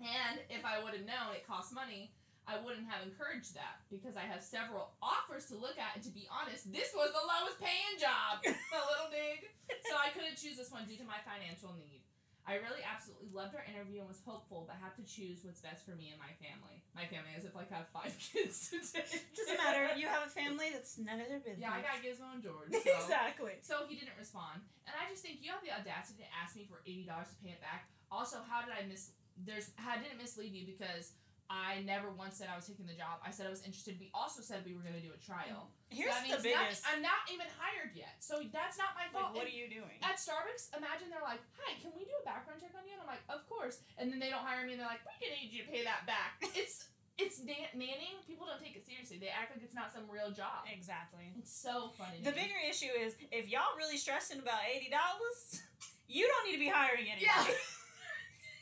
And 0.02 0.42
if 0.50 0.66
I 0.66 0.82
would 0.82 0.98
have 0.98 1.06
known 1.06 1.30
it 1.38 1.46
cost 1.46 1.78
money, 1.78 2.10
I 2.50 2.58
wouldn't 2.58 2.90
have 2.90 3.06
encouraged 3.06 3.54
that 3.54 3.86
because 3.94 4.18
I 4.18 4.26
have 4.26 4.42
several 4.42 4.98
offers 4.98 5.46
to 5.54 5.56
look 5.62 5.78
at. 5.78 5.94
And 5.94 6.02
to 6.02 6.10
be 6.10 6.26
honest, 6.26 6.74
this 6.74 6.90
was 6.98 7.14
the 7.14 7.22
lowest 7.22 7.62
paying 7.62 8.02
job. 8.02 8.42
a 8.42 8.82
little 8.90 9.14
dig. 9.14 9.46
So 9.86 9.94
I 9.94 10.10
couldn't 10.10 10.42
choose 10.42 10.58
this 10.58 10.74
one 10.74 10.90
due 10.90 10.98
to 10.98 11.06
my 11.06 11.22
financial 11.22 11.78
need. 11.78 12.02
I 12.48 12.58
really 12.58 12.82
absolutely 12.82 13.30
loved 13.32 13.54
our 13.54 13.62
interview 13.70 14.02
and 14.02 14.10
was 14.10 14.20
hopeful, 14.26 14.66
but 14.66 14.76
have 14.82 14.98
to 14.98 15.06
choose 15.06 15.46
what's 15.46 15.62
best 15.62 15.86
for 15.86 15.94
me 15.94 16.10
and 16.10 16.18
my 16.18 16.34
family. 16.42 16.82
My 16.98 17.06
family, 17.06 17.32
as 17.38 17.46
if 17.46 17.54
like 17.54 17.70
I 17.70 17.86
have 17.86 17.90
five 17.94 18.12
kids 18.34 18.74
today. 18.74 19.06
Doesn't 19.38 19.60
matter. 19.62 19.94
You 19.94 20.10
have 20.10 20.26
a 20.26 20.32
family 20.32 20.74
that's 20.74 20.98
none 20.98 21.22
of 21.22 21.30
their 21.30 21.40
business. 21.40 21.62
Yeah, 21.62 21.78
I 21.78 21.86
got 21.86 22.02
Gizmo 22.02 22.34
and 22.34 22.42
George. 22.44 22.74
So. 22.82 22.90
exactly. 22.98 23.62
So 23.62 23.86
he 23.88 23.96
didn't 23.96 24.18
respond, 24.18 24.66
and 24.90 24.94
I 24.98 25.06
just 25.08 25.22
think 25.22 25.40
you 25.46 25.54
have 25.54 25.62
the 25.62 25.70
audacity 25.72 26.26
to 26.26 26.30
ask 26.34 26.58
me 26.58 26.66
for 26.66 26.82
eighty 26.90 27.06
dollars 27.06 27.30
to 27.30 27.38
pay 27.46 27.54
it 27.54 27.62
back. 27.62 27.88
Also, 28.10 28.42
how 28.44 28.66
did 28.66 28.74
I 28.74 28.84
miss? 28.90 29.14
There's 29.38 29.72
I 29.78 30.02
didn't 30.02 30.18
mislead 30.18 30.52
you 30.52 30.66
because 30.66 31.14
I 31.52 31.84
never 31.84 32.08
once 32.16 32.40
said 32.40 32.48
I 32.48 32.56
was 32.56 32.64
taking 32.64 32.88
the 32.88 32.96
job. 32.96 33.20
I 33.20 33.36
said 33.36 33.44
I 33.44 33.52
was 33.52 33.60
interested. 33.68 34.00
We 34.00 34.08
also 34.16 34.40
said 34.40 34.64
we 34.64 34.72
were 34.72 34.80
going 34.88 34.96
to 34.96 35.04
do 35.04 35.12
a 35.12 35.20
trial. 35.20 35.68
Here's 35.92 36.16
the 36.24 36.40
biggest. 36.40 36.88
I'm 36.88 37.04
not 37.04 37.28
even 37.28 37.44
hired 37.60 37.92
yet, 37.92 38.16
so 38.24 38.40
that's 38.56 38.80
not 38.80 38.96
my 38.96 39.12
Like, 39.12 39.12
fault. 39.12 39.36
what 39.36 39.44
And 39.44 39.52
are 39.52 39.58
you 39.60 39.68
doing? 39.68 40.00
at 40.00 40.16
Starbucks, 40.16 40.72
imagine 40.72 41.12
they're 41.12 41.20
like, 41.28 41.44
"Hi, 41.60 41.76
can 41.84 41.92
we 41.92 42.08
do 42.08 42.16
a 42.16 42.24
background 42.24 42.64
check 42.64 42.72
on 42.72 42.88
you?" 42.88 42.96
And 42.96 43.04
I'm 43.04 43.12
like, 43.12 43.26
"Of 43.28 43.44
course." 43.52 43.84
And 44.00 44.08
then 44.08 44.24
they 44.24 44.32
don't 44.32 44.48
hire 44.48 44.64
me, 44.64 44.74
and 44.74 44.80
they're 44.80 44.88
like, 44.88 45.04
"We're 45.04 45.20
gonna 45.20 45.36
need 45.44 45.52
you 45.52 45.68
to 45.68 45.70
pay 45.70 45.84
that 45.84 46.08
back." 46.08 46.40
It's 46.56 46.88
it's 47.20 47.44
na- 47.44 47.70
nannying. 47.76 48.24
People 48.26 48.48
don't 48.48 48.64
take 48.64 48.80
it 48.80 48.88
seriously. 48.88 49.20
They 49.20 49.28
act 49.28 49.52
like 49.52 49.60
it's 49.62 49.76
not 49.76 49.92
some 49.92 50.08
real 50.10 50.32
job. 50.32 50.64
Exactly. 50.72 51.36
It's 51.38 51.52
so 51.52 51.92
funny. 52.00 52.24
The 52.24 52.32
bigger 52.32 52.56
issue 52.64 52.90
is 52.96 53.14
if 53.30 53.52
y'all 53.52 53.76
really 53.76 53.98
stressing 54.00 54.40
about 54.40 54.64
eighty 54.64 54.88
dollars, 54.90 55.60
you 56.08 56.26
don't 56.32 56.48
need 56.48 56.56
to 56.56 56.64
be 56.64 56.72
hiring 56.72 57.12
anybody. 57.12 57.28
Yeah. 57.28 57.44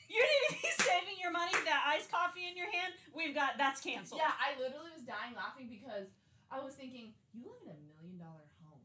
You 0.09 0.19
need 0.25 0.43
to 0.49 0.53
be 0.57 0.71
saving 0.83 1.17
your 1.21 1.29
money. 1.31 1.53
That 1.69 1.85
iced 1.85 2.09
coffee 2.09 2.49
in 2.49 2.57
your 2.57 2.67
hand, 2.73 2.97
we've 3.13 3.33
got 3.37 3.55
that's 3.61 3.79
canceled. 3.79 4.19
Yeah, 4.19 4.33
I 4.33 4.57
literally 4.57 4.89
was 4.91 5.05
dying 5.05 5.37
laughing 5.37 5.69
because 5.69 6.09
I 6.49 6.59
was 6.59 6.73
thinking, 6.73 7.13
you 7.31 7.45
live 7.45 7.61
in 7.69 7.77
a 7.77 7.79
million 7.93 8.17
dollar 8.17 8.49
home, 8.65 8.81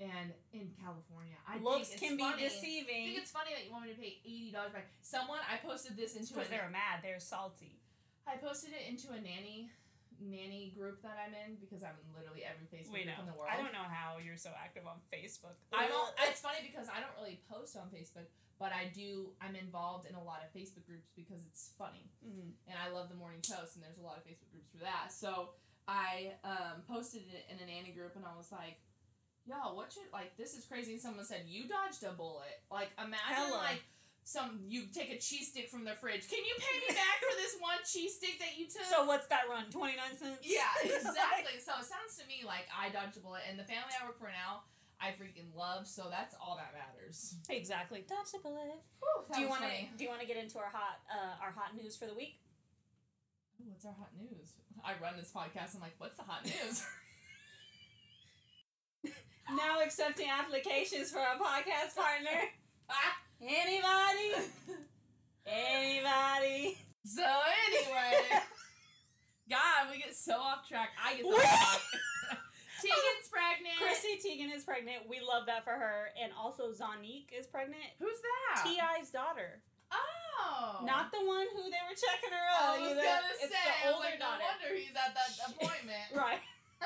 and 0.00 0.32
in 0.56 0.72
California, 0.80 1.36
I 1.44 1.60
Looks 1.60 1.92
can 2.00 2.16
think 2.16 2.16
it's 2.16 2.16
be 2.16 2.24
funny. 2.24 2.40
I 2.40 2.48
deceiving 2.48 3.04
think 3.12 3.20
it's 3.20 3.34
funny 3.36 3.52
that 3.52 3.68
you 3.68 3.70
want 3.76 3.84
me 3.84 3.92
to 3.92 4.00
pay 4.00 4.18
eighty 4.24 4.50
dollars 4.50 4.72
back. 4.72 4.88
Someone 5.04 5.44
I 5.44 5.60
posted 5.60 6.00
this 6.00 6.16
into 6.16 6.32
because 6.32 6.48
a, 6.48 6.56
they're 6.56 6.72
mad. 6.72 7.04
They're 7.04 7.20
salty. 7.20 7.76
I 8.24 8.40
posted 8.40 8.72
it 8.72 8.88
into 8.88 9.12
a 9.12 9.20
nanny 9.20 9.68
nanny 10.16 10.72
group 10.78 11.02
that 11.02 11.18
I'm 11.20 11.34
in 11.34 11.58
because 11.60 11.82
I'm 11.82 11.98
in 12.00 12.08
literally 12.14 12.46
every 12.46 12.64
Facebook 12.70 12.94
We 12.94 13.02
group 13.04 13.18
know. 13.18 13.26
in 13.26 13.28
the 13.28 13.36
world. 13.36 13.50
I 13.52 13.60
don't 13.60 13.74
know 13.74 13.84
how 13.84 14.16
you're 14.22 14.38
so 14.40 14.48
active 14.56 14.86
on 14.88 15.02
Facebook. 15.12 15.58
I 15.74 15.90
don't. 15.90 16.08
It's 16.24 16.40
funny 16.40 16.64
because 16.64 16.88
I 16.88 17.02
don't 17.04 17.12
really 17.20 17.42
post 17.50 17.76
on 17.76 17.90
Facebook, 17.92 18.30
but 18.58 18.72
I 18.72 18.90
do. 18.94 19.30
I'm 19.40 19.56
involved 19.56 20.08
in 20.08 20.14
a 20.14 20.22
lot 20.22 20.40
of 20.44 20.52
Facebook 20.52 20.86
groups 20.86 21.10
because 21.16 21.42
it's 21.46 21.72
funny. 21.78 22.10
Mhm. 22.24 22.52
and 22.68 22.76
I 22.78 22.88
love 22.90 23.08
the 23.08 23.14
Morning 23.16 23.40
Post, 23.42 23.76
and 23.76 23.84
there's 23.84 23.98
a 23.98 24.02
lot 24.02 24.16
of 24.16 24.24
Facebook 24.24 24.50
groups 24.52 24.70
for 24.70 24.78
that. 24.84 25.12
So 25.12 25.50
I 25.86 26.34
um, 26.44 26.82
posted 26.88 27.22
it 27.32 27.44
in 27.52 27.58
a 27.62 27.66
nanny 27.66 27.92
group, 27.92 28.16
and 28.16 28.24
I 28.24 28.36
was 28.36 28.50
like, 28.52 28.80
"Yo, 29.44 29.74
what 29.74 29.92
should 29.92 30.08
like 30.12 30.36
this 30.36 30.54
is 30.56 30.64
crazy." 30.64 30.92
And 30.92 31.02
someone 31.02 31.24
said, 31.24 31.44
"You 31.46 31.68
dodged 31.68 32.02
a 32.04 32.12
bullet." 32.12 32.62
Like 32.70 32.90
imagine 32.98 33.50
like 33.52 33.82
some 34.24 34.64
you 34.66 34.86
take 34.88 35.10
a 35.12 35.18
cheese 35.18 35.50
stick 35.52 35.68
from 35.68 35.84
the 35.84 35.92
fridge. 36.00 36.24
Can 36.30 36.40
you 36.40 36.54
pay 36.56 36.76
me 36.88 36.94
back 36.96 37.18
for 37.20 37.36
this 37.36 37.56
one 37.60 37.76
cheese 37.84 38.16
stick 38.16 38.38
that 38.40 38.56
you 38.56 38.64
took? 38.64 38.84
So 38.88 39.04
what's 39.04 39.26
that 39.28 39.44
run? 39.50 39.68
Twenty 39.70 39.96
nine 40.00 40.16
cents. 40.16 40.40
yeah, 40.42 40.72
exactly. 40.84 41.60
so 41.60 41.72
it 41.76 41.84
sounds 41.84 42.16
to 42.16 42.24
me 42.26 42.40
like 42.46 42.64
I 42.72 42.88
dodged 42.88 43.18
a 43.18 43.20
bullet, 43.20 43.42
and 43.50 43.58
the 43.58 43.64
family 43.68 43.92
I 44.00 44.06
work 44.06 44.16
for 44.18 44.32
now, 44.32 44.64
I 45.00 45.08
freaking 45.10 45.54
love. 45.54 45.86
So 45.86 46.08
that's 46.10 46.34
all 46.40 46.56
that 46.56 46.72
matters. 46.72 47.36
exactly. 47.50 48.04
Dodge 48.08 48.32
the 48.32 48.38
bullet. 48.38 48.80
Whew, 49.00 49.24
that 49.28 49.36
Do 49.36 49.42
you 49.42 49.48
want 49.48 49.62
to? 49.62 49.68
Do 49.96 50.04
you 50.04 50.10
want 50.10 50.20
to 50.22 50.26
get 50.26 50.36
into 50.36 50.58
our 50.58 50.70
hot 50.72 51.00
uh, 51.10 51.44
our 51.44 51.52
hot 51.52 51.76
news 51.76 51.96
for 51.96 52.06
the 52.06 52.14
week? 52.14 52.40
Ooh, 53.60 53.70
What's 53.70 53.84
our 53.84 53.92
hot 53.92 54.10
news? 54.16 54.54
I 54.84 54.92
run 55.02 55.14
this 55.16 55.30
podcast. 55.34 55.74
I'm 55.74 55.80
like, 55.80 55.94
what's 55.98 56.16
the 56.16 56.24
hot 56.24 56.44
news? 56.44 56.84
Now 59.50 59.82
accepting 59.84 60.26
applications 60.30 61.10
for 61.10 61.18
our 61.18 61.36
podcast 61.36 61.94
partner. 61.94 62.48
Ah! 62.88 63.16
Anybody? 63.42 64.48
Anybody? 65.46 66.78
so 67.04 67.22
anyway, 67.68 68.14
God, 69.50 69.90
we 69.92 69.98
get 69.98 70.16
so 70.16 70.36
off 70.36 70.66
track. 70.66 70.88
I 71.02 71.16
get 71.16 71.24
so 71.26 71.34
off 71.34 71.88
track. 71.90 72.00
Teigen's 72.84 73.28
pregnant. 73.32 73.76
Chrissy 73.80 74.20
Teigen 74.20 74.52
is 74.54 74.64
pregnant. 74.64 75.08
We 75.08 75.20
love 75.24 75.46
that 75.46 75.64
for 75.64 75.72
her. 75.72 76.12
And 76.20 76.32
also 76.36 76.70
Zonnique 76.70 77.32
is 77.32 77.46
pregnant. 77.46 77.88
Who's 77.98 78.20
that? 78.20 78.64
T.I.'s 78.68 79.10
daughter. 79.10 79.60
Oh. 79.90 80.82
Not 80.84 81.12
the 81.12 81.24
one 81.24 81.46
who 81.54 81.70
they 81.70 81.82
were 81.88 81.94
checking 81.96 82.30
her 82.34 82.46
out. 82.54 82.60
I 82.60 82.76
out. 82.76 82.80
was 82.82 82.90
either. 82.92 83.02
gonna 83.02 83.34
it's 83.40 83.52
say, 83.54 83.64
the 83.84 83.94
older 83.94 84.08
like, 84.10 84.18
no 84.20 84.26
wonder 84.38 84.68
he's 84.76 84.92
at 84.94 85.14
that 85.14 85.30
appointment. 85.50 86.06
Right. 86.14 86.42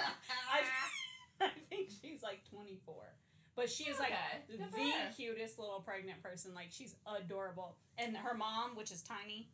I 1.41 1.51
think 1.71 1.89
she's 2.03 2.23
like 2.23 2.41
24. 2.51 2.95
But 3.57 3.69
she 3.71 3.85
is 3.85 3.99
like 3.99 4.13
Okay, 4.15 4.43
the 4.51 4.57
good 4.59 4.71
for 4.71 4.79
her. 4.79 5.11
cutest 5.17 5.59
little 5.59 5.81
pregnant 5.81 6.23
person. 6.23 6.55
Like 6.55 6.69
she's 6.71 6.95
adorable. 7.07 7.75
And 7.97 8.17
her 8.17 8.35
mom, 8.35 8.77
which 8.77 8.93
is 8.93 9.03
tiny, 9.03 9.49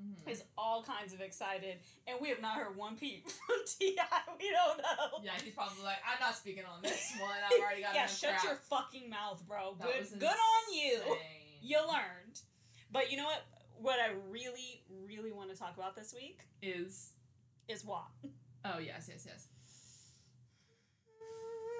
Mhm. 0.00 0.28
is 0.30 0.44
all 0.56 0.82
kinds 0.84 1.12
of 1.12 1.20
excited. 1.20 1.78
And 2.06 2.18
we 2.20 2.28
have 2.28 2.40
not 2.40 2.56
heard 2.56 2.76
one 2.76 2.96
peep 2.96 3.28
from 3.46 3.56
T.I. 3.66 4.20
We 4.38 4.50
don't 4.50 4.78
know. 4.78 5.18
Yeah, 5.24 5.32
he's 5.42 5.54
probably 5.54 5.82
like, 5.82 5.96
I'm 6.06 6.20
not 6.20 6.36
speaking 6.36 6.64
on 6.64 6.82
this 6.82 7.14
one. 7.20 7.30
I've 7.44 7.60
already 7.60 7.82
got 7.82 7.94
yeah, 7.94 8.06
shut 8.06 8.30
crap. 8.32 8.44
your 8.44 8.54
fucking 8.56 9.10
mouth, 9.10 9.42
bro. 9.46 9.74
That 9.80 9.88
good 9.88 10.00
was 10.00 10.10
good 10.10 10.28
on 10.28 10.74
you. 10.74 11.00
You 11.60 11.78
learned. 11.80 12.40
But 12.92 13.10
you 13.10 13.16
know 13.16 13.24
what? 13.26 13.42
What 13.80 13.98
I 14.00 14.10
really, 14.30 14.82
really 15.06 15.30
want 15.32 15.50
to 15.50 15.56
talk 15.56 15.76
about 15.76 15.94
this 15.96 16.12
week 16.14 16.40
is. 16.62 17.12
is 17.68 17.84
what. 17.84 18.04
Oh 18.64 18.78
yes, 18.78 19.08
yes, 19.08 19.24
yes. 19.26 19.46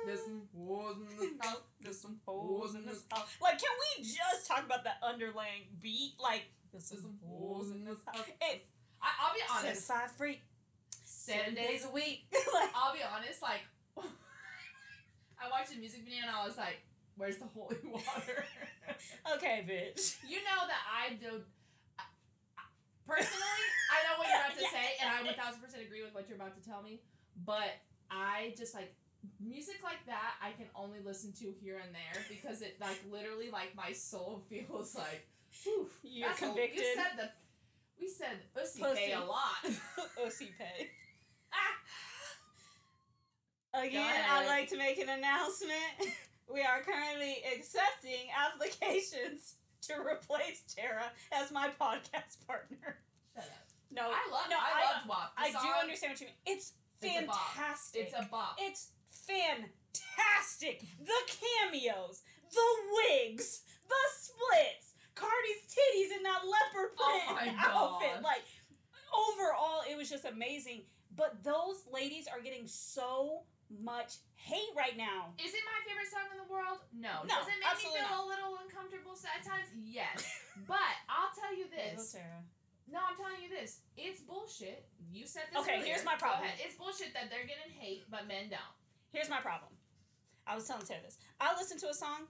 There's 0.06 0.20
some 0.22 0.42
holes 0.56 0.96
in 0.96 1.16
this 1.18 1.30
house. 1.46 1.60
There's 1.80 2.00
some 2.00 2.20
holes 2.24 2.74
in 2.74 2.86
this 2.86 3.04
house. 3.10 3.26
Like, 3.42 3.58
can 3.58 3.68
we 3.98 4.04
just 4.04 4.46
talk 4.46 4.64
about 4.64 4.84
the 4.84 4.92
underlying 5.06 5.62
beat? 5.80 6.14
Like, 6.18 6.44
there's 6.72 6.88
some 6.88 6.98
mm-hmm. 6.98 7.28
holes 7.28 7.70
in 7.70 7.84
this 7.84 7.98
house. 8.06 8.24
It, 8.40 8.66
I, 9.02 9.08
I'll 9.20 9.34
be 9.34 9.40
honest. 9.50 9.86
certified 9.86 10.10
free, 10.10 10.40
Seven 11.04 11.54
days 11.54 11.84
a 11.84 11.90
week. 11.90 12.24
like, 12.54 12.70
I'll 12.74 12.94
be 12.94 13.00
honest. 13.04 13.42
Like, 13.42 13.60
I 13.98 15.50
watched 15.50 15.70
the 15.70 15.76
music 15.76 16.04
video 16.04 16.22
and 16.22 16.30
I 16.30 16.46
was 16.46 16.56
like, 16.56 16.80
"Where's 17.16 17.36
the 17.36 17.46
holy 17.46 17.76
water?" 17.84 18.44
okay, 19.36 19.64
bitch. 19.68 20.16
you 20.28 20.38
know 20.44 20.64
that 20.66 20.82
I 20.88 21.14
do. 21.14 21.42
I- 21.98 22.08
I- 22.56 22.72
Personally, 23.06 23.64
I 23.92 23.96
know 24.08 24.18
what 24.18 24.28
you're 24.28 24.40
about 24.40 24.56
to 24.56 24.62
Yeah. 24.62 24.72
say, 24.72 24.86
and 25.00 25.10
I 25.10 25.22
1000 25.22 25.60
percent 25.60 25.82
agree 25.82 26.02
with 26.02 26.14
what 26.14 26.28
you're 26.28 26.36
about 26.36 26.56
to 26.60 26.64
tell 26.66 26.82
me. 26.82 27.00
But 27.44 27.76
I 28.10 28.54
just 28.56 28.74
like 28.74 28.94
music 29.40 29.82
like 29.82 30.04
that. 30.06 30.34
I 30.40 30.52
can 30.52 30.66
only 30.74 31.00
listen 31.04 31.32
to 31.40 31.52
here 31.60 31.78
and 31.78 31.94
there 31.94 32.22
because 32.28 32.62
it 32.62 32.76
like 32.80 32.98
literally 33.10 33.50
like 33.50 33.74
my 33.76 33.92
soul 33.92 34.42
feels 34.48 34.94
like. 34.94 35.28
Whew, 35.64 35.88
You're 36.02 36.28
that's 36.28 36.42
a- 36.42 36.46
convicted. 36.46 36.78
you 36.80 36.94
said 36.94 37.12
the. 37.16 37.30
We 38.00 38.08
said 38.08 38.38
Pussy. 38.54 38.80
pay 38.94 39.12
a 39.12 39.20
lot. 39.20 39.64
OC 40.24 40.38
pay. 40.56 40.90
Ah! 41.52 41.76
Again. 43.82 44.24
I'd 44.30 44.46
like 44.46 44.68
to 44.70 44.76
make 44.78 44.98
an 44.98 45.08
announcement. 45.08 46.14
We 46.52 46.62
are 46.62 46.80
currently 46.82 47.42
accepting 47.56 48.28
applications 48.32 49.56
to 49.82 49.94
replace 50.00 50.62
Tara 50.74 51.12
as 51.32 51.50
my 51.52 51.68
podcast 51.80 52.46
partner. 52.46 52.98
Shut 53.34 53.44
up. 53.44 53.50
No, 53.90 54.02
I 54.02 54.30
love. 54.32 54.46
no, 54.50 54.56
I, 54.56 54.80
I, 54.80 54.96
loved 54.96 55.08
WAP. 55.08 55.32
I 55.36 55.50
do 55.50 55.68
understand 55.82 56.12
what 56.12 56.20
you 56.20 56.26
mean. 56.28 56.36
It's 56.46 56.72
It's 57.02 57.22
a 57.22 57.26
bop. 57.26 57.36
fantastic. 57.54 58.00
It's 58.02 58.14
a 58.14 58.28
bop. 58.30 58.56
It's 58.58 58.90
fantastic. 59.10 60.80
The 61.04 61.20
cameos, 61.26 62.22
the 62.52 62.68
wigs, 62.94 63.62
the 63.88 63.94
splits, 64.18 64.87
Cardi's 65.18 65.62
titties 65.66 66.14
in 66.14 66.22
that 66.22 66.46
leopard 66.46 66.94
Oh 66.98 67.34
print 67.34 67.56
my 67.58 67.64
outfit. 67.66 68.22
God. 68.22 68.22
Like 68.22 68.46
overall, 69.10 69.82
it 69.90 69.96
was 69.98 70.08
just 70.08 70.24
amazing. 70.24 70.86
But 71.18 71.42
those 71.42 71.82
ladies 71.90 72.30
are 72.30 72.38
getting 72.38 72.66
so 72.70 73.42
much 73.82 74.22
hate 74.38 74.70
right 74.76 74.96
now. 74.96 75.34
Is 75.36 75.50
it 75.52 75.64
my 75.66 75.78
favorite 75.82 76.08
song 76.08 76.30
in 76.30 76.38
the 76.38 76.46
world? 76.48 76.78
No. 76.94 77.26
No, 77.26 77.42
Does 77.42 77.50
it 77.50 77.58
make 77.58 77.66
me 77.66 77.74
absolutely 77.74 78.06
feel 78.06 78.22
a 78.22 78.28
little 78.30 78.52
uncomfortable 78.62 79.12
at 79.26 79.42
times? 79.42 79.68
Yes. 79.74 80.22
but 80.70 80.94
I'll 81.10 81.34
tell 81.34 81.50
you 81.52 81.66
this. 81.68 82.14
Tara. 82.14 82.40
No, 82.88 83.02
I'm 83.04 83.18
telling 83.20 83.42
you 83.44 83.50
this. 83.52 83.84
It's 83.98 84.24
bullshit. 84.24 84.86
You 85.12 85.26
said 85.26 85.50
this. 85.52 85.60
Okay, 85.60 85.82
earlier. 85.82 85.98
here's 85.98 86.06
my 86.08 86.16
problem. 86.16 86.48
It's 86.56 86.78
bullshit 86.78 87.12
that 87.12 87.28
they're 87.28 87.44
getting 87.44 87.68
hate, 87.76 88.08
but 88.08 88.24
men 88.24 88.48
don't. 88.48 88.72
Here's 89.12 89.28
my 89.28 89.40
problem. 89.44 89.74
I 90.48 90.54
was 90.56 90.64
telling 90.64 90.86
Tara 90.86 91.04
this. 91.04 91.18
I 91.40 91.52
listened 91.58 91.80
to 91.84 91.90
a 91.92 91.94
song 91.94 92.24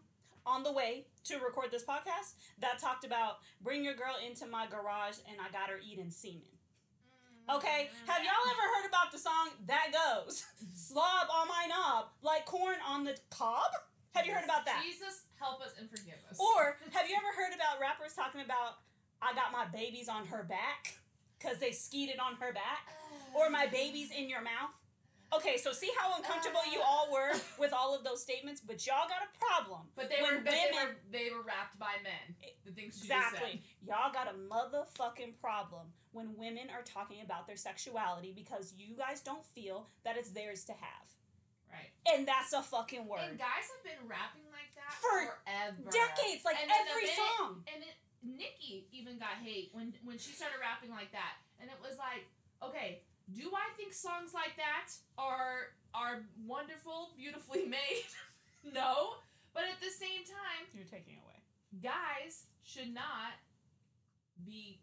on 0.48 0.62
the 0.62 0.72
way 0.72 1.04
to 1.24 1.38
record 1.38 1.70
this 1.70 1.84
podcast 1.84 2.40
that 2.60 2.78
talked 2.78 3.04
about 3.04 3.38
bring 3.60 3.84
your 3.84 3.94
girl 3.94 4.16
into 4.24 4.46
my 4.46 4.66
garage 4.66 5.20
and 5.28 5.36
I 5.40 5.52
got 5.52 5.68
her 5.68 5.78
eating 5.84 6.10
semen. 6.10 6.40
Mm-hmm. 6.40 7.56
Okay, 7.56 7.90
have 8.06 8.24
y'all 8.24 8.48
ever 8.48 8.66
heard 8.74 8.88
about 8.88 9.12
the 9.12 9.18
song 9.18 9.50
that 9.66 9.92
goes 9.92 10.44
slob 10.74 11.28
on 11.28 11.48
my 11.48 11.66
knob 11.68 12.06
like 12.22 12.46
corn 12.46 12.76
on 12.86 13.04
the 13.04 13.16
cob? 13.30 13.70
Have 14.14 14.26
you 14.26 14.32
heard 14.32 14.44
about 14.44 14.64
that? 14.64 14.82
Jesus, 14.82 15.28
help 15.38 15.60
us 15.60 15.72
and 15.78 15.88
forgive 15.88 16.18
us. 16.30 16.38
Or 16.40 16.78
have 16.92 17.08
you 17.08 17.14
ever 17.14 17.32
heard 17.36 17.54
about 17.54 17.80
rappers 17.80 18.14
talking 18.14 18.40
about 18.40 18.80
I 19.20 19.34
got 19.34 19.52
my 19.52 19.66
babies 19.66 20.08
on 20.08 20.26
her 20.26 20.44
back 20.44 20.94
because 21.38 21.58
they 21.58 21.72
skeeted 21.72 22.18
on 22.18 22.34
her 22.40 22.52
back? 22.52 22.88
Or 23.34 23.50
my 23.50 23.66
babies 23.66 24.10
in 24.16 24.28
your 24.28 24.40
mouth? 24.40 24.72
Okay, 25.34 25.58
so 25.58 25.72
see 25.72 25.90
how 25.98 26.16
uncomfortable 26.16 26.60
you 26.72 26.80
all 26.80 27.08
uh. 27.08 27.12
were 27.12 27.32
with 27.58 27.72
all 27.72 27.94
of 27.94 28.02
those 28.04 28.22
statements, 28.22 28.60
but 28.60 28.86
y'all 28.86 29.08
got 29.08 29.20
a 29.20 29.30
problem. 29.38 29.82
But 29.94 30.08
they 30.08 30.22
were, 30.22 30.40
but 30.40 30.50
they 30.50 30.64
women- 30.72 30.88
were 30.88 30.96
they 31.12 31.28
were 31.30 31.42
rapped 31.42 31.78
by 31.78 32.00
men. 32.02 32.34
The 32.64 32.72
things 32.72 32.96
Exactly. 32.96 33.60
just 33.60 33.88
Y'all 33.88 34.12
got 34.12 34.28
a 34.28 34.36
motherfucking 34.36 35.36
problem 35.40 35.92
when 36.12 36.36
women 36.36 36.68
are 36.72 36.82
talking 36.82 37.20
about 37.22 37.46
their 37.46 37.56
sexuality 37.56 38.32
because 38.34 38.72
you 38.76 38.96
guys 38.96 39.20
don't 39.20 39.44
feel 39.44 39.88
that 40.04 40.16
it's 40.16 40.30
theirs 40.30 40.64
to 40.64 40.72
have. 40.72 41.06
Right. 41.68 41.92
And 42.08 42.26
that's 42.26 42.54
a 42.54 42.62
fucking 42.62 43.04
word. 43.06 43.20
And 43.28 43.36
guys 43.38 43.68
have 43.68 43.84
been 43.84 44.08
rapping 44.08 44.48
like 44.48 44.72
that 44.80 44.96
For 44.96 45.36
forever. 45.44 45.92
Decades, 45.92 46.40
like 46.44 46.56
And 46.62 46.70
every 46.72 47.02
minute- 47.04 47.20
song. 47.36 47.62
And 47.68 47.84
it, 47.84 47.96
Nicki 48.24 48.88
even 48.92 49.18
got 49.18 49.36
hate 49.44 49.68
when 49.72 49.92
when 50.02 50.16
she 50.18 50.32
started 50.32 50.56
rapping 50.58 50.90
like 50.90 51.12
that, 51.12 51.36
and 51.60 51.68
it 51.70 51.76
was 51.84 51.96
like, 51.98 52.26
okay, 52.64 53.02
do 53.32 53.50
I 53.52 53.68
think 53.76 53.92
songs 53.92 54.32
like 54.32 54.56
that 54.56 54.90
are 55.18 55.74
are 55.94 56.24
wonderful, 56.46 57.10
beautifully 57.16 57.66
made? 57.78 58.08
no, 58.64 59.20
but 59.54 59.64
at 59.64 59.80
the 59.80 59.90
same 59.92 60.24
time, 60.24 60.66
You're 60.74 60.84
taking 60.90 61.14
it 61.16 61.22
away. 61.24 61.40
guys 61.82 62.44
should 62.62 62.92
not 62.92 63.36
be 64.44 64.80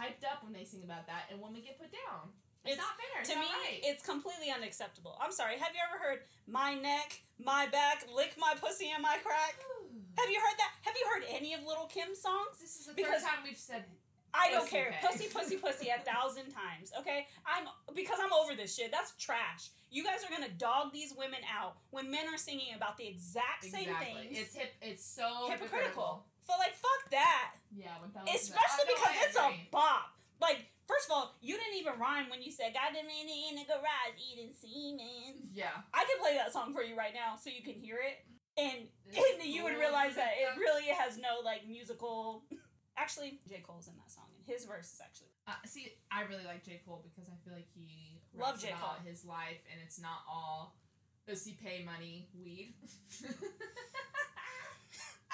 hyped 0.00 0.24
up 0.26 0.42
when 0.42 0.52
they 0.52 0.64
sing 0.64 0.82
about 0.84 1.06
that, 1.06 1.26
and 1.30 1.40
women 1.40 1.60
get 1.62 1.78
put 1.78 1.92
down. 1.92 2.30
It's, 2.64 2.74
It's- 2.74 2.80
not 2.80 2.96
fair. 2.96 3.20
It's 3.20 3.28
to 3.30 3.36
not 3.36 3.44
me, 3.44 3.52
right. 3.52 3.80
it's 3.84 4.02
completely 4.02 4.50
unacceptable. 4.50 5.18
I'm 5.20 5.30
sorry. 5.32 5.58
Have 5.58 5.74
you 5.76 5.80
ever 5.84 6.00
heard 6.02 6.20
my 6.48 6.74
neck, 6.74 7.20
my 7.38 7.66
back, 7.68 8.06
lick 8.14 8.34
my 8.38 8.54
pussy 8.58 8.90
and 8.92 9.02
my 9.02 9.18
crack? 9.22 9.60
Have 10.18 10.30
you 10.30 10.40
heard 10.40 10.56
that? 10.58 10.72
Have 10.82 10.94
you 10.96 11.06
heard 11.12 11.24
any 11.28 11.52
of 11.54 11.60
Lil' 11.66 11.86
Kim's 11.92 12.20
songs? 12.22 12.56
this 12.60 12.76
is 12.80 12.86
the 12.86 12.94
because- 12.94 13.20
third 13.22 13.28
time 13.28 13.44
we've 13.44 13.58
said 13.58 13.84
I 14.34 14.50
don't 14.50 14.62
Pussy 14.62 14.76
care. 14.76 14.90
pay. 14.90 15.06
Pussy, 15.06 15.26
pussy, 15.32 15.56
pussy 15.56 15.88
a 15.88 16.02
thousand 16.02 16.50
times. 16.50 16.90
Okay, 16.98 17.26
I'm 17.46 17.64
because 17.94 18.18
I'm 18.20 18.32
over 18.32 18.54
this 18.54 18.74
shit. 18.74 18.90
That's 18.90 19.14
trash. 19.16 19.70
You 19.90 20.02
guys 20.02 20.26
are 20.26 20.30
gonna 20.30 20.52
dog 20.58 20.92
these 20.92 21.14
women 21.16 21.40
out 21.46 21.76
when 21.90 22.10
men 22.10 22.26
are 22.26 22.36
singing 22.36 22.74
about 22.76 22.96
the 22.98 23.06
exact 23.06 23.62
same 23.62 23.88
exactly. 23.88 24.26
things. 24.26 24.38
It's 24.38 24.54
hip. 24.54 24.72
It's 24.82 25.04
so 25.06 25.48
hypocritical. 25.48 26.26
So 26.46 26.52
like, 26.58 26.74
fuck 26.74 27.10
that. 27.10 27.54
Yeah, 27.74 27.96
Especially 28.28 28.90
oh, 28.90 28.94
because 28.94 29.14
it's 29.24 29.38
a 29.38 29.50
bop. 29.70 30.12
Like, 30.40 30.66
first 30.86 31.06
of 31.08 31.16
all, 31.16 31.34
you 31.40 31.56
didn't 31.56 31.78
even 31.78 31.98
rhyme 31.98 32.28
when 32.28 32.42
you 32.42 32.50
said 32.52 32.74
"Got 32.74 32.92
them 32.92 33.06
in 33.06 33.26
the, 33.26 33.38
in 33.48 33.54
the 33.56 33.64
garage 33.64 34.18
eating 34.18 34.52
semen." 34.52 35.48
Yeah. 35.54 35.70
I 35.94 36.04
can 36.04 36.18
play 36.20 36.34
that 36.36 36.52
song 36.52 36.74
for 36.74 36.82
you 36.82 36.96
right 36.96 37.14
now 37.14 37.36
so 37.38 37.48
you 37.48 37.62
can 37.62 37.80
hear 37.80 37.98
it, 38.02 38.26
and, 38.58 38.90
and 39.06 39.44
you 39.46 39.62
would 39.62 39.78
realize 39.78 40.16
that 40.16 40.34
it 40.34 40.58
really 40.58 40.88
has 40.88 41.16
no 41.16 41.40
like 41.44 41.66
musical. 41.68 42.42
Actually, 42.96 43.40
J 43.48 43.62
Cole's 43.66 43.88
in 43.88 43.94
that 43.96 44.10
song, 44.10 44.24
and 44.36 44.44
his 44.46 44.64
verse 44.64 44.92
is 44.92 45.00
actually 45.02 45.28
Uh, 45.46 45.52
see, 45.66 45.92
I 46.10 46.22
really 46.22 46.44
like 46.44 46.64
J. 46.64 46.80
Cole 46.86 47.02
because 47.04 47.28
I 47.28 47.36
feel 47.44 47.54
like 47.54 47.68
he 47.74 48.20
loves 48.32 48.62
J. 48.62 48.70
about 48.70 49.02
Cole. 49.02 49.06
his 49.10 49.24
life 49.24 49.60
and 49.70 49.80
it's 49.84 50.00
not 50.00 50.22
all 50.30 50.76
pussy 51.26 51.58
pay 51.62 51.84
money 51.84 52.28
weed. 52.38 52.74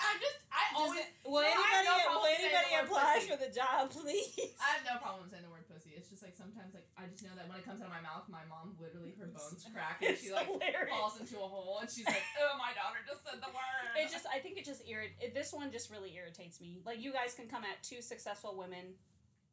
I 0.01 0.17
just 0.17 0.39
I 0.49 0.63
always 0.75 1.01
it- 1.05 1.13
will 1.29 1.45
No, 1.45 1.53
anybody 1.53 1.85
no 1.85 1.95
will 2.17 2.25
word 2.25 2.85
applies 2.89 3.23
pussy. 3.23 3.29
for 3.31 3.39
the 3.39 3.53
job, 3.53 3.91
please. 3.95 4.57
I 4.57 4.81
have 4.81 4.85
no 4.89 4.97
problem 4.99 5.29
saying 5.29 5.45
the 5.45 5.53
word 5.53 5.69
pussy. 5.69 5.93
It's 5.95 6.09
just 6.09 6.25
like 6.25 6.33
sometimes 6.35 6.73
like 6.73 6.89
I 6.97 7.05
just 7.13 7.21
know 7.23 7.37
that 7.37 7.45
when 7.49 7.61
it 7.61 7.65
comes 7.69 7.85
out 7.85 7.93
of 7.93 7.95
my 7.95 8.01
mouth, 8.01 8.25
my 8.33 8.43
mom 8.49 8.75
literally 8.81 9.13
her 9.21 9.29
bones 9.29 9.61
crack 9.77 10.01
and 10.01 10.17
she 10.17 10.33
like 10.33 10.49
hilarious. 10.49 10.91
falls 10.91 11.21
into 11.21 11.37
a 11.37 11.45
hole 11.47 11.79
and 11.85 11.89
she's 11.93 12.09
like, 12.09 12.25
"Oh, 12.41 12.57
my 12.57 12.73
daughter 12.73 13.05
just 13.05 13.21
said 13.23 13.39
the 13.45 13.53
word." 13.53 13.93
It 14.01 14.09
just, 14.11 14.25
I 14.27 14.41
think 14.41 14.57
it 14.57 14.65
just 14.65 14.81
irrit. 14.89 15.13
It, 15.21 15.37
this 15.37 15.53
one 15.53 15.69
just 15.71 15.93
really 15.93 16.17
irritates 16.17 16.61
me. 16.61 16.81
Like 16.89 16.99
you 17.05 17.13
guys 17.13 17.37
can 17.37 17.47
come 17.47 17.63
at 17.69 17.81
two 17.85 18.01
successful 18.01 18.57
women 18.57 18.97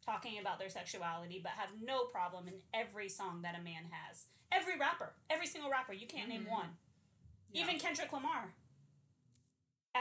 talking 0.05 0.39
about 0.39 0.57
their 0.59 0.69
sexuality, 0.71 1.39
but 1.43 1.51
have 1.59 1.71
no 1.83 2.05
problem 2.07 2.47
in 2.47 2.55
every 2.73 3.09
song 3.11 3.41
that 3.43 3.59
a 3.59 3.61
man 3.63 3.83
has. 3.91 4.25
Every 4.51 4.79
rapper, 4.79 5.11
every 5.29 5.47
single 5.47 5.69
rapper, 5.69 5.91
you 5.91 6.07
can't 6.07 6.29
name 6.29 6.45
Mhm. 6.47 6.51
one. 6.51 6.69
Yeah. 7.51 7.63
Even 7.63 7.79
Kendrick 7.79 8.13
Lamar, 8.13 8.53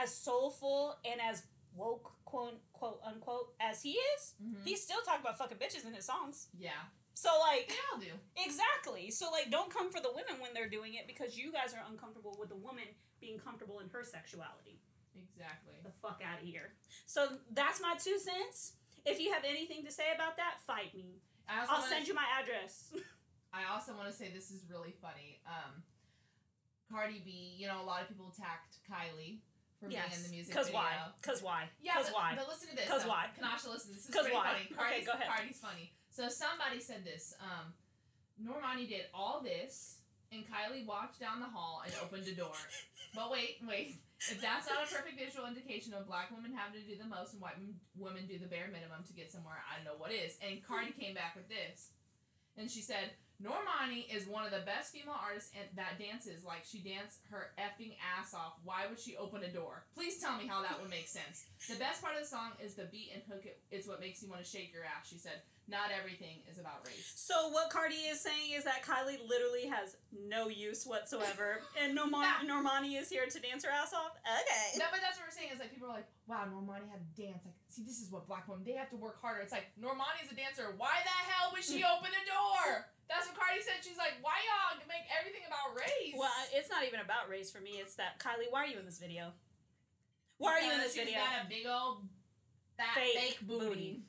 as 0.01 0.13
soulful 0.13 0.95
and 1.05 1.19
as 1.21 1.43
woke, 1.73 2.11
quote 2.25 2.59
quote 2.73 2.99
unquote, 3.05 3.53
as 3.59 3.81
he 3.81 3.93
is, 3.93 4.33
Mhm. 4.41 4.63
he 4.65 4.75
still 4.75 5.01
talk 5.01 5.19
about 5.19 5.37
fucking 5.37 5.57
bitches 5.57 5.85
in 5.85 5.93
his 5.93 6.05
songs. 6.05 6.47
yeah, 6.57 6.85
So 7.13 7.29
like. 7.39 7.67
they 7.69 7.75
all 7.91 7.99
do. 7.99 8.13
Exactly. 8.35 9.09
So 9.11 9.31
like 9.31 9.49
don't 9.49 9.71
come 9.73 9.91
for 9.91 9.99
the 9.99 10.11
women 10.11 10.39
when 10.41 10.53
they're 10.53 10.69
doing 10.69 10.93
it 10.95 11.07
because 11.07 11.37
you 11.37 11.51
guys 11.51 11.73
are 11.73 11.83
uncomfortable 11.89 12.35
with 12.39 12.49
the 12.49 12.55
woman 12.55 12.85
being 13.19 13.39
comfortable 13.39 13.79
in 13.79 13.89
her 13.89 14.03
sexuality. 14.03 14.79
Exactly. 15.15 15.75
The 15.83 15.91
fuck 16.01 16.21
out 16.23 16.39
of 16.41 16.45
here. 16.45 16.73
So 17.05 17.39
that's 17.51 17.81
my 17.81 17.95
two 17.95 18.19
cents. 18.19 18.73
If 19.05 19.19
you 19.19 19.31
have 19.33 19.43
anything 19.43 19.83
to 19.85 19.91
say 19.91 20.11
about 20.13 20.37
that, 20.37 20.59
fight 20.61 20.93
me. 20.93 21.21
I 21.47 21.61
also 21.61 21.71
I'll 21.73 21.79
wanna, 21.79 21.91
send 21.95 22.07
you 22.07 22.13
my 22.13 22.25
address. 22.39 22.93
I 23.53 23.65
also 23.73 23.95
want 23.95 24.07
to 24.09 24.13
say 24.13 24.29
this 24.31 24.51
is 24.51 24.69
really 24.69 24.91
funny. 25.01 25.41
Um, 25.47 25.83
Cardi 26.91 27.21
B, 27.25 27.55
you 27.57 27.67
know, 27.67 27.81
a 27.81 27.85
lot 27.85 28.01
of 28.01 28.07
people 28.09 28.31
attacked 28.31 28.77
Kylie 28.89 29.39
for 29.79 29.87
being 29.89 30.01
in 30.01 30.23
the 30.23 30.29
music 30.29 30.53
Cause 30.53 30.67
video. 30.67 30.81
why? 30.81 30.93
Cause 31.21 31.41
why? 31.43 31.69
Yeah, 31.81 31.93
Cause 31.93 32.09
but, 32.09 32.15
why? 32.15 32.33
but 32.35 32.47
listen 32.47 32.69
to 32.69 32.75
this. 32.75 32.89
'Cause 32.89 33.03
though. 33.03 33.09
why? 33.09 33.29
Kanasha, 33.37 33.69
listen. 33.69 33.93
This 33.93 34.05
is 34.09 34.13
'Cause 34.13 34.23
pretty 34.25 34.35
why? 34.35 34.65
funny. 34.73 34.89
Okay, 34.97 35.05
go 35.05 35.11
ahead. 35.13 35.27
Cardi's 35.29 35.59
funny. 35.59 35.93
So 36.09 36.29
somebody 36.29 36.79
said 36.81 37.05
this. 37.05 37.33
Um, 37.39 37.73
Normani 38.41 38.87
did 38.89 39.05
all 39.13 39.41
this, 39.41 39.99
and 40.31 40.43
Kylie 40.47 40.85
walked 40.85 41.19
down 41.19 41.39
the 41.39 41.45
hall 41.49 41.81
and 41.85 41.93
opened 42.01 42.27
a 42.27 42.33
door. 42.33 42.53
but 43.15 43.29
wait, 43.31 43.57
wait. 43.67 44.01
If 44.19 44.41
that's 44.41 44.67
not 44.67 44.81
a 44.83 44.87
perfect 44.89 45.17
visual 45.19 45.45
indication 45.45 45.93
of 45.93 46.07
black 46.07 46.31
women 46.31 46.51
having 46.55 46.81
to 46.81 46.87
do 46.87 46.97
the 46.97 47.05
most 47.05 47.33
and 47.33 47.41
white 47.41 47.57
women 47.95 48.25
do 48.25 48.39
the 48.39 48.47
bare 48.47 48.67
minimum 48.73 49.03
to 49.05 49.13
get 49.13 49.31
somewhere, 49.31 49.61
I 49.69 49.75
don't 49.77 49.85
know 49.85 49.99
what 50.01 50.11
is. 50.11 50.37
And 50.41 50.65
Cardi 50.65 50.91
came 50.91 51.13
back 51.13 51.35
with 51.35 51.47
this, 51.49 51.91
and 52.57 52.69
she 52.69 52.81
said. 52.81 53.11
Normani 53.37 54.09
is 54.09 54.25
one 54.25 54.45
of 54.45 54.51
the 54.51 54.65
best 54.65 54.93
female 54.93 55.13
artists 55.13 55.53
and 55.53 55.69
that 55.77 56.01
dances 56.01 56.43
like 56.43 56.65
she 56.65 56.79
danced 56.79 57.21
her 57.29 57.53
effing 57.61 57.93
ass 58.01 58.33
off. 58.33 58.57
Why 58.63 58.89
would 58.89 58.99
she 58.99 59.15
open 59.15 59.43
a 59.43 59.51
door? 59.51 59.85
Please 59.93 60.17
tell 60.17 60.37
me 60.37 60.47
how 60.47 60.61
that 60.65 60.81
would 60.81 60.89
make 60.89 61.07
sense. 61.07 61.45
The 61.69 61.77
best 61.77 62.01
part 62.01 62.15
of 62.17 62.21
the 62.21 62.27
song 62.27 62.57
is 62.57 62.73
the 62.73 62.89
beat 62.89 63.11
and 63.13 63.21
hook. 63.29 63.45
It, 63.45 63.61
it's 63.69 63.87
what 63.87 64.01
makes 64.01 64.23
you 64.23 64.29
want 64.29 64.41
to 64.43 64.49
shake 64.49 64.73
your 64.73 64.81
ass. 64.83 65.05
She 65.05 65.21
said, 65.21 65.45
"Not 65.69 65.93
everything 65.93 66.41
is 66.49 66.57
about 66.57 66.81
race." 66.81 67.13
So 67.13 67.49
what 67.53 67.69
Cardi 67.69 68.09
is 68.09 68.19
saying 68.19 68.57
is 68.57 68.63
that 68.65 68.81
Kylie 68.81 69.21
literally 69.21 69.69
has 69.69 69.97
no 70.17 70.49
use 70.49 70.85
whatsoever, 70.85 71.61
and 71.81 71.93
Normani, 71.93 72.41
Normani 72.49 72.97
is 72.99 73.09
here 73.09 73.27
to 73.29 73.39
dance 73.39 73.63
her 73.65 73.71
ass 73.71 73.93
off. 73.93 74.17
Okay. 74.25 74.81
No, 74.81 74.89
but 74.89 74.97
that's 75.05 75.21
what 75.21 75.29
we're 75.29 75.37
saying 75.37 75.53
is 75.53 75.59
like 75.59 75.69
people 75.69 75.89
are 75.93 76.01
like, 76.01 76.09
"Wow, 76.25 76.49
Normani 76.49 76.89
had 76.89 77.05
to 77.05 77.11
dance." 77.13 77.45
Like, 77.45 77.53
see, 77.69 77.83
this 77.85 78.01
is 78.01 78.09
what 78.09 78.25
black 78.25 78.47
women 78.49 78.65
they 78.65 78.73
have 78.73 78.89
to 78.89 78.97
work 78.97 79.21
harder. 79.21 79.41
It's 79.45 79.53
like 79.53 79.69
Normani's 79.77 80.31
a 80.31 80.35
dancer. 80.35 80.73
Why 80.73 81.05
the 81.05 81.17
hell 81.29 81.53
would 81.53 81.63
she 81.63 81.85
open 81.93 82.09
a 82.09 82.23
door? 82.25 82.89
That's 83.09 83.25
what 83.27 83.35
Cardi 83.39 83.61
said. 83.63 83.79
She's 83.83 83.97
like, 83.97 84.19
"Why 84.21 84.35
y'all 84.43 84.77
make 84.87 85.07
everything 85.17 85.41
about 85.47 85.75
race?" 85.75 86.13
Well, 86.15 86.31
it's 86.53 86.69
not 86.69 86.83
even 86.83 86.99
about 86.99 87.29
race 87.29 87.49
for 87.51 87.59
me. 87.61 87.79
It's 87.79 87.95
that 87.95 88.19
Kylie, 88.19 88.51
why 88.51 88.63
are 88.63 88.67
you 88.67 88.79
in 88.79 88.85
this 88.85 88.99
video? 88.99 89.31
Why 90.37 90.51
are 90.53 90.59
you 90.61 90.71
in 90.71 90.77
Because 90.77 90.93
this 90.93 90.95
she's 90.95 91.05
video? 91.15 91.23
got 91.23 91.45
a 91.45 91.49
big 91.49 91.65
old 91.65 92.07
fat 92.75 92.93
Fake 92.95 93.15
fake, 93.15 93.39
booty. 93.47 93.65
booty. 93.67 94.01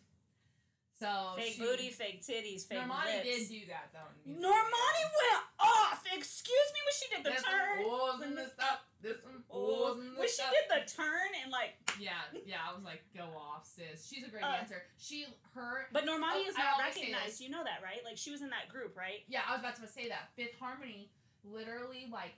So 1.01 1.35
Fake 1.37 1.55
she, 1.55 1.61
booty, 1.63 1.91
fake 1.91 2.23
titties, 2.27 2.67
fake 2.67 2.79
Normani 2.83 3.23
lips. 3.23 3.47
did 3.47 3.49
do 3.49 3.61
that 3.71 3.87
though. 3.95 4.11
in 4.27 4.35
the 4.35 4.41
music 4.41 4.51
Normani 4.51 5.05
went 5.15 5.43
off. 5.61 6.03
Excuse 6.11 6.69
me 6.75 6.81
when 6.83 6.95
she 6.99 7.07
did 7.15 7.23
the 7.23 7.31
There's 7.31 7.43
turn. 7.47 7.79
some 7.79 7.85
holes 7.87 8.23
in 8.23 8.35
the 8.35 8.47
stuff. 8.51 8.83
Some 8.99 9.45
Oh, 9.47 9.95
holes 9.95 9.99
in 10.03 10.15
the 10.15 10.19
when 10.19 10.29
she 10.29 10.43
did 10.43 10.67
the 10.67 10.83
turn 10.91 11.31
and 11.43 11.53
like, 11.55 11.79
Yeah, 12.01 12.19
yeah. 12.45 12.67
I 12.69 12.75
was 12.75 12.83
like, 12.83 13.05
go 13.15 13.31
off, 13.39 13.63
sis. 13.63 14.03
She's 14.11 14.27
a 14.27 14.29
great 14.29 14.43
Uh, 14.43 14.59
dancer. 14.59 14.83
She, 14.99 15.27
her. 15.55 15.87
but 15.93 16.03
Normani 16.03 16.43
Oh, 16.43 16.49
is 16.51 16.59
not 16.59 16.83
recognized. 16.83 17.41
You 17.41 17.51
know 17.51 17.63
that, 17.63 17.79
right? 17.79 18.03
Like 18.05 18.19
she 18.19 18.33
was 18.35 18.43
in 18.43 18.51
that 18.51 18.67
group, 18.69 18.97
right? 18.99 19.23
Yeah, 19.29 19.47
I 19.47 19.53
was 19.53 19.61
about 19.61 19.77
to 19.79 19.87
say 19.87 20.09
that. 20.09 20.35
Fifth 20.35 20.59
Harmony, 20.59 21.11
literally, 21.45 22.09
like, 22.11 22.35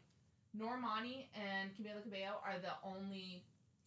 Normani 0.53 1.27
and 1.33 1.71
Camila 1.79 2.03
Cabello 2.03 2.43
are 2.45 2.59
the 2.61 2.75
only 2.85 3.45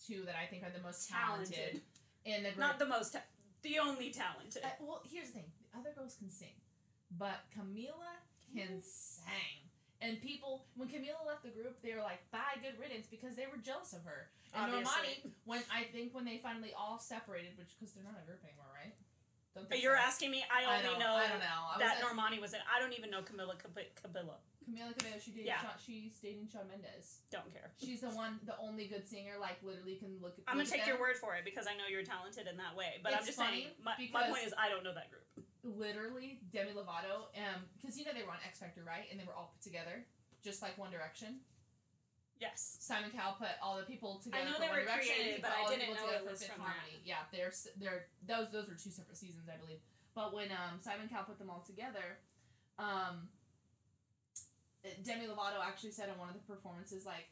two 0.07 0.23
that 0.25 0.35
I 0.41 0.47
think 0.47 0.63
are 0.63 0.71
the 0.75 0.81
most 0.81 1.09
talented, 1.09 1.53
Talented. 1.53 1.81
in 2.25 2.41
the 2.43 2.49
group. 2.49 2.59
Not 2.59 2.79
the 2.79 2.85
most, 2.87 3.13
ta- 3.13 3.27
the 3.63 3.79
only 3.79 4.11
talented. 4.11 4.63
Uh, 4.63 4.69
well, 4.79 5.01
here's 5.09 5.31
the 5.31 5.39
thing: 5.39 5.49
the 5.59 5.79
other 5.79 5.91
girls 5.95 6.15
can 6.15 6.29
sing, 6.29 6.55
but 7.17 7.47
Camila 7.55 8.19
can 8.53 8.81
sing. 8.83 9.71
And 10.03 10.19
people, 10.19 10.67
when 10.75 10.89
Camila 10.89 11.23
left 11.25 11.43
the 11.43 11.55
group, 11.55 11.79
they 11.81 11.95
were 11.95 12.03
like, 12.03 12.19
"Bye, 12.29 12.59
good 12.61 12.75
riddance," 12.77 13.07
because 13.07 13.35
they 13.35 13.47
were 13.47 13.57
jealous 13.57 13.93
of 13.93 14.03
her. 14.03 14.29
And 14.53 14.71
Obviously. 14.71 14.91
Normani, 14.91 15.31
when 15.45 15.61
I 15.71 15.87
think 15.95 16.13
when 16.13 16.25
they 16.25 16.37
finally 16.43 16.73
all 16.77 16.99
separated, 16.99 17.57
which 17.57 17.71
because 17.79 17.95
they're 17.95 18.03
not 18.03 18.19
a 18.21 18.25
group 18.27 18.43
anymore, 18.43 18.67
right? 18.75 18.93
But 19.69 19.81
you're 19.81 19.95
so. 19.97 20.01
asking 20.01 20.31
me. 20.31 20.43
I 20.49 20.63
I 20.65 20.77
only 20.77 20.89
don't- 20.89 20.99
know 20.99 21.13
I 21.15 21.27
don't 21.27 21.39
know. 21.39 21.61
I 21.69 21.77
was 21.77 21.79
that 21.79 21.97
at- 21.97 22.03
Normani 22.03 22.41
was 22.41 22.53
in. 22.53 22.59
I 22.65 22.79
don't 22.79 22.93
even 22.93 23.09
know 23.09 23.21
Camila 23.21 23.57
Cab- 23.61 23.77
Cabello. 24.01 24.37
Camila 24.65 24.97
Cabello, 24.97 25.19
she 25.19 25.31
dated 25.31 25.45
Yeah. 25.47 25.59
She's 25.77 26.17
dating 26.19 26.47
Shawn 26.47 26.67
Mendes. 26.69 27.19
Don't 27.29 27.51
care. 27.51 27.71
She's 27.77 28.01
the 28.01 28.09
one, 28.11 28.39
the 28.45 28.57
only 28.57 28.87
good 28.87 29.07
singer. 29.07 29.37
Like 29.39 29.61
literally, 29.61 29.95
can 29.95 30.17
look. 30.21 30.35
I'm 30.47 30.57
gonna 30.57 30.67
take 30.69 30.87
your 30.87 30.99
word 30.99 31.17
for 31.17 31.35
it 31.35 31.45
because 31.45 31.67
I 31.67 31.75
know 31.75 31.85
you're 31.89 32.03
talented 32.03 32.47
in 32.47 32.57
that 32.57 32.75
way. 32.75 32.99
But 33.03 33.13
I'm 33.13 33.25
just 33.25 33.37
saying. 33.37 33.67
My, 33.83 33.93
my 34.11 34.29
point 34.29 34.45
is, 34.47 34.53
I 34.57 34.69
don't 34.69 34.83
know 34.83 34.93
that 34.93 35.09
group. 35.11 35.23
Literally, 35.63 36.39
Demi 36.51 36.71
Lovato, 36.71 37.31
um, 37.37 37.63
because 37.81 37.97
you 37.97 38.05
know 38.05 38.11
they 38.13 38.23
were 38.23 38.31
on 38.31 38.39
X 38.45 38.59
Factor, 38.59 38.83
right? 38.83 39.05
And 39.11 39.19
they 39.19 39.23
were 39.23 39.33
all 39.33 39.51
put 39.53 39.61
together, 39.63 40.05
just 40.43 40.61
like 40.61 40.77
One 40.77 40.91
Direction. 40.91 41.39
Yes. 42.43 42.75
Simon 42.83 43.07
Cowell 43.15 43.39
put 43.39 43.55
all 43.63 43.79
the 43.79 43.87
people 43.87 44.19
together. 44.19 44.43
I 44.43 44.51
know 44.51 44.59
for 44.59 44.67
they 44.67 44.71
were 44.75 44.83
Direction, 44.83 45.15
created, 45.15 45.39
but 45.39 45.55
I 45.55 45.63
didn't 45.71 45.95
know 45.95 46.11
it 46.11 46.27
was 46.27 46.43
Fifth 46.43 46.51
from 46.51 46.67
Harmony. 46.67 46.99
Yeah, 47.07 47.23
they're 47.31 47.55
they're 47.79 48.11
those 48.27 48.51
those 48.51 48.67
were 48.67 48.75
two 48.75 48.91
separate 48.91 49.15
seasons, 49.15 49.47
I 49.47 49.55
believe. 49.55 49.79
But 50.11 50.35
when 50.35 50.51
um 50.51 50.83
Simon 50.83 51.07
Cowell 51.07 51.23
put 51.23 51.39
them 51.39 51.47
all 51.47 51.63
together, 51.63 52.19
um, 52.75 53.31
Demi 55.07 55.31
Lovato 55.31 55.63
actually 55.63 55.95
said 55.95 56.11
in 56.11 56.19
one 56.19 56.27
of 56.27 56.35
the 56.35 56.43
performances 56.43 57.07
like. 57.07 57.31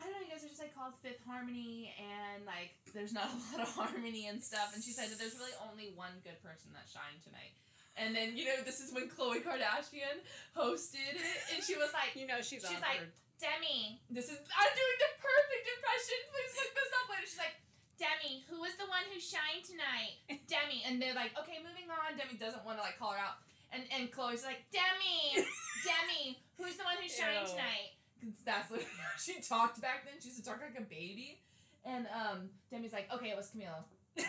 I 0.00 0.10
don't 0.10 0.18
know, 0.18 0.26
you 0.26 0.34
guys 0.34 0.42
are 0.42 0.50
just 0.50 0.58
like 0.58 0.74
called 0.74 0.98
Fifth 0.98 1.22
Harmony, 1.22 1.94
and 1.94 2.42
like 2.42 2.74
there's 2.90 3.14
not 3.14 3.30
a 3.30 3.38
lot 3.54 3.62
of 3.62 3.70
harmony 3.70 4.26
and 4.26 4.42
stuff. 4.42 4.74
And 4.74 4.82
she 4.82 4.90
said 4.90 5.14
that 5.14 5.18
there's 5.22 5.38
really 5.38 5.54
only 5.70 5.94
one 5.94 6.18
good 6.26 6.42
person 6.42 6.74
that 6.74 6.90
shined 6.90 7.22
tonight. 7.22 7.54
And 7.94 8.10
then 8.10 8.34
you 8.34 8.50
know 8.50 8.58
this 8.66 8.80
is 8.80 8.90
when 8.90 9.06
Khloe 9.06 9.44
Kardashian 9.46 10.18
hosted 10.58 11.14
it, 11.14 11.38
and 11.54 11.62
she 11.62 11.76
was 11.76 11.94
like, 11.94 12.18
You 12.18 12.26
know 12.26 12.42
she's, 12.42 12.66
She's 12.66 12.82
awkward. 12.82 13.14
Demi, 13.40 14.00
this 14.10 14.30
is 14.30 14.38
I'm 14.52 14.72
doing 14.72 14.98
the 15.00 15.10
perfect 15.18 15.64
impression. 15.66 16.18
Please 16.30 16.52
look 16.56 16.72
this 16.76 16.92
up 16.96 17.06
later. 17.10 17.26
She's 17.26 17.42
like, 17.42 17.56
Demi, 17.98 18.42
who 18.46 18.62
was 18.62 18.74
the 18.78 18.86
one 18.86 19.02
who 19.10 19.18
shined 19.18 19.62
tonight? 19.66 20.18
Demi, 20.46 20.82
and 20.86 21.02
they're 21.02 21.16
like, 21.16 21.34
okay, 21.38 21.58
moving 21.62 21.90
on. 21.90 22.14
Demi 22.18 22.38
doesn't 22.38 22.62
want 22.66 22.78
to 22.78 22.84
like 22.84 22.98
call 22.98 23.14
her 23.14 23.20
out, 23.22 23.42
and 23.70 23.82
and 23.90 24.10
Khloe's 24.10 24.46
like, 24.46 24.62
Demi, 24.70 25.42
Demi, 25.86 26.38
who's 26.58 26.78
the 26.78 26.86
one 26.86 26.98
who 26.98 27.08
shined 27.08 27.48
Ew. 27.48 27.54
tonight? 27.54 27.98
that's 28.46 28.70
what 28.70 28.82
she 29.18 29.40
talked 29.42 29.80
back 29.82 30.04
then. 30.06 30.14
She 30.20 30.28
used 30.30 30.38
to 30.38 30.46
talk 30.46 30.60
like 30.62 30.78
a 30.78 30.86
baby, 30.86 31.42
and 31.84 32.06
um, 32.14 32.50
Demi's 32.70 32.92
like, 32.92 33.10
okay, 33.12 33.30
it 33.30 33.36
was 33.36 33.50
Camila. 33.50 33.82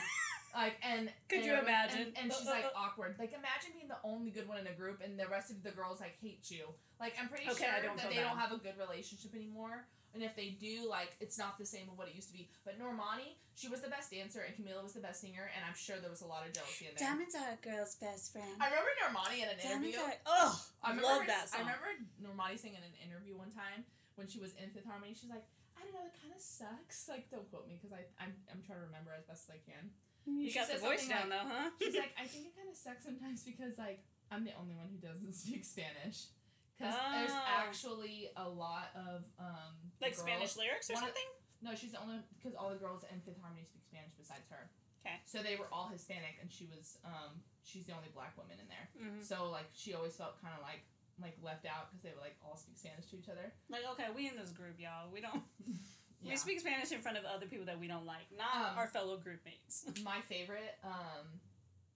Like 0.56 0.78
and 0.84 1.10
Could 1.30 1.40
and 1.40 1.46
you 1.46 1.54
everyone- 1.54 1.66
imagine? 1.74 2.14
And, 2.14 2.30
and 2.30 2.34
she's 2.34 2.46
like 2.48 2.66
awkward. 2.76 3.16
Like 3.18 3.34
imagine 3.34 3.74
being 3.74 3.88
the 3.90 3.98
only 4.04 4.30
good 4.32 4.48
one 4.48 4.58
in 4.60 4.68
a 4.68 4.74
group, 4.74 5.02
and 5.04 5.18
the 5.20 5.28
rest 5.28 5.50
of 5.52 5.64
the 5.64 5.72
girls 5.72 6.00
like 6.00 6.16
hate 6.22 6.46
you. 6.50 6.66
Like 7.00 7.16
I'm 7.20 7.28
pretty 7.28 7.50
Okay, 7.50 7.66
sure 7.66 7.74
that 7.98 8.10
they 8.10 8.18
bad. 8.22 8.30
don't 8.30 8.38
have 8.38 8.52
a 8.52 8.58
good 8.62 8.78
relationship 8.78 9.34
anymore. 9.36 9.86
And 10.14 10.22
if 10.22 10.38
they 10.38 10.54
do, 10.62 10.86
like 10.88 11.18
it's 11.20 11.42
not 11.42 11.58
the 11.58 11.66
same 11.66 11.90
of 11.90 11.98
what 11.98 12.06
it 12.08 12.14
used 12.14 12.30
to 12.30 12.38
be. 12.38 12.46
But 12.64 12.78
Normani, 12.78 13.34
she 13.58 13.66
was 13.66 13.82
the 13.82 13.90
best 13.90 14.14
dancer, 14.14 14.46
and 14.46 14.54
Camila 14.54 14.86
was 14.86 14.94
the 14.94 15.02
best 15.02 15.26
singer, 15.26 15.50
and 15.58 15.66
I'm 15.66 15.74
sure 15.74 15.98
there 15.98 16.14
was 16.14 16.22
a 16.22 16.30
lot 16.30 16.46
of 16.46 16.54
jealousy 16.54 16.86
in 16.86 16.94
there. 16.94 17.02
Diamonds 17.10 17.34
are 17.34 17.58
a 17.58 17.60
girl's 17.66 17.98
best 17.98 18.30
friend. 18.30 18.54
I 18.62 18.70
remember 18.70 18.94
Normani 19.02 19.42
in 19.42 19.50
an 19.50 19.58
interview. 19.58 19.98
Diamonds 19.98 20.22
are. 20.22 20.30
Oh, 20.30 20.54
I 20.86 20.86
I 20.86 20.90
remember 20.94 21.10
love 21.10 21.22
her- 21.26 21.34
that 21.34 21.50
I 21.50 21.66
remember 21.66 21.90
Normani 22.22 22.62
saying 22.62 22.78
in 22.78 22.86
an 22.86 22.94
interview 23.02 23.34
one 23.34 23.50
time 23.50 23.90
when 24.22 24.30
she 24.30 24.38
was 24.38 24.54
in 24.62 24.70
Fifth 24.70 24.86
Harmony, 24.86 25.18
she's 25.18 25.34
like, 25.34 25.50
I 25.74 25.82
don't 25.82 25.98
know, 25.98 26.06
it 26.06 26.14
kind 26.22 26.30
of 26.30 26.38
sucks. 26.38 27.10
Like, 27.10 27.34
don't 27.34 27.50
quote 27.50 27.66
me 27.66 27.82
because 27.82 27.90
I 27.98 28.06
I'm, 28.22 28.38
I'm 28.54 28.62
trying 28.62 28.78
to 28.80 28.86
remember 28.86 29.18
as 29.18 29.26
best 29.26 29.50
as 29.50 29.58
I 29.58 29.62
can. 29.66 29.90
You 30.26 30.50
She 30.50 30.56
got 30.58 30.72
the 30.72 30.80
voice 30.80 31.08
down 31.08 31.30
though, 31.30 31.44
huh? 31.44 31.70
She's 31.82 31.96
like, 31.96 32.14
I 32.22 32.26
think 32.26 32.48
it 32.48 32.56
kind 32.56 32.70
of 32.72 32.78
sucks 32.78 33.04
sometimes 33.04 33.44
because 33.44 33.78
like 33.78 34.04
I'm 34.32 34.44
the 34.46 34.56
only 34.60 34.76
one 34.76 34.88
who 34.90 34.98
doesn't 35.00 35.34
speak 35.36 35.66
Spanish. 35.66 36.32
Because 36.78 36.96
there's 37.14 37.32
Oh. 37.32 37.46
actually 37.62 38.32
a 38.36 38.48
lot 38.50 38.90
of 38.96 39.24
um 39.40 39.76
like 40.02 40.16
girls- 40.16 40.24
Spanish 40.26 40.54
lyrics 40.58 40.90
or 40.90 40.96
one 40.96 41.04
of- 41.04 41.10
something. 41.14 41.30
No, 41.62 41.76
she's 41.76 41.92
the 41.96 42.02
only 42.02 42.20
because 42.38 42.56
all 42.56 42.70
the 42.72 42.80
girls 42.82 43.04
in 43.12 43.20
Fifth 43.22 43.40
Harmony 43.40 43.64
speak 43.64 43.84
Spanish 43.88 44.12
besides 44.18 44.50
her. 44.50 44.68
'Kay. 45.04 45.20
So 45.26 45.44
they 45.44 45.56
were 45.56 45.68
all 45.72 45.88
Hispanic, 45.92 46.40
and 46.42 46.52
she 46.52 46.66
was 46.72 46.98
um 47.04 47.44
she's 47.64 47.86
the 47.86 47.94
only 47.94 48.10
black 48.16 48.36
woman 48.38 48.58
in 48.60 48.68
there. 48.68 48.88
Mm-hmm. 49.00 49.22
So 49.24 49.50
like 49.52 49.68
she 49.76 49.94
always 49.94 50.16
felt 50.16 50.42
kind 50.42 50.56
of 50.56 50.64
like 50.64 50.84
like 51.22 51.38
left 51.44 51.66
out 51.70 51.88
because 51.92 52.02
they 52.02 52.10
would 52.12 52.24
like 52.26 52.36
all 52.44 52.58
speak 52.58 52.76
Spanish 52.76 53.06
to 53.12 53.18
each 53.20 53.30
other. 53.30 53.54
Like, 53.70 53.84
okay, 53.94 54.08
we 54.16 54.28
in 54.28 54.36
this 54.36 54.50
group, 54.52 54.80
y'all. 54.80 55.12
We 55.14 55.22
don't. 55.22 55.44
Yeah. 56.24 56.32
We 56.32 56.38
speak 56.38 56.60
Spanish 56.60 56.92
in 56.92 57.00
front 57.04 57.18
of 57.18 57.26
other 57.26 57.46
people 57.46 57.66
that 57.68 57.78
we 57.80 57.88
don't 57.88 58.06
like, 58.06 58.26
not 58.38 58.72
Um, 58.74 58.78
our 58.80 58.88
fellow 58.88 59.18
group 59.18 59.44
mates. 59.46 59.84
My 60.04 60.22
favorite 60.32 60.80
um, 60.84 61.28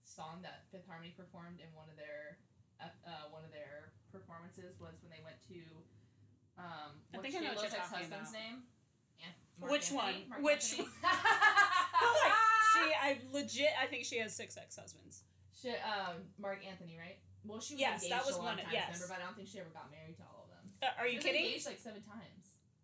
song 0.04 0.40
that 0.42 0.64
Fifth 0.70 0.86
Harmony 0.86 1.14
performed 1.16 1.60
in 1.60 1.68
one 1.74 1.88
of 1.88 1.96
their 1.96 2.36
uh, 2.80 2.92
uh, 3.08 3.26
one 3.32 3.42
of 3.42 3.50
their 3.50 3.90
performances 4.12 4.78
was 4.78 4.94
when 5.02 5.10
they 5.10 5.24
went 5.24 5.40
to 5.50 5.58
um, 6.60 7.00
I 7.14 7.18
what's 7.18 7.22
think 7.32 7.40
I 7.40 7.46
know 7.48 7.54
what 7.56 7.62
you're 7.66 7.70
talking 7.74 8.06
ex-husband's 8.06 8.30
about. 8.30 8.38
name? 8.38 8.56
Yeah. 9.18 9.32
Marc 9.58 9.72
Which 9.72 9.90
Anthony? 9.90 9.98
one? 9.98 10.28
Marc 10.28 10.42
Which 10.44 10.64
Anthony? 10.78 10.88
she, 12.74 12.84
I 13.02 13.18
legit, 13.32 13.72
I 13.80 13.86
think 13.86 14.04
she 14.04 14.18
has 14.18 14.34
six 14.34 14.56
ex-husbands. 14.58 15.24
She, 15.56 15.70
um, 15.82 16.22
Marc 16.38 16.62
Anthony, 16.66 16.94
right? 16.98 17.18
Well, 17.46 17.58
she 17.60 17.74
was 17.74 17.80
Yes, 17.80 18.02
engaged 18.04 18.12
that 18.14 18.26
was 18.26 18.34
a 18.36 18.38
long 18.38 18.54
one- 18.54 18.62
time, 18.62 18.70
yes. 18.74 18.94
remember, 18.94 19.06
but 19.10 19.18
I 19.22 19.26
don't 19.26 19.34
think 19.36 19.48
she 19.48 19.58
ever 19.58 19.70
got 19.74 19.90
married 19.90 20.16
to 20.18 20.24
all 20.30 20.46
of 20.46 20.50
them. 20.54 20.64
Uh, 20.82 20.94
are 21.02 21.06
you 21.06 21.18
she 21.18 21.18
was 21.18 21.24
kidding? 21.26 21.46
Engaged 21.46 21.66
like 21.66 21.78
seven 21.82 22.02
times. 22.02 22.37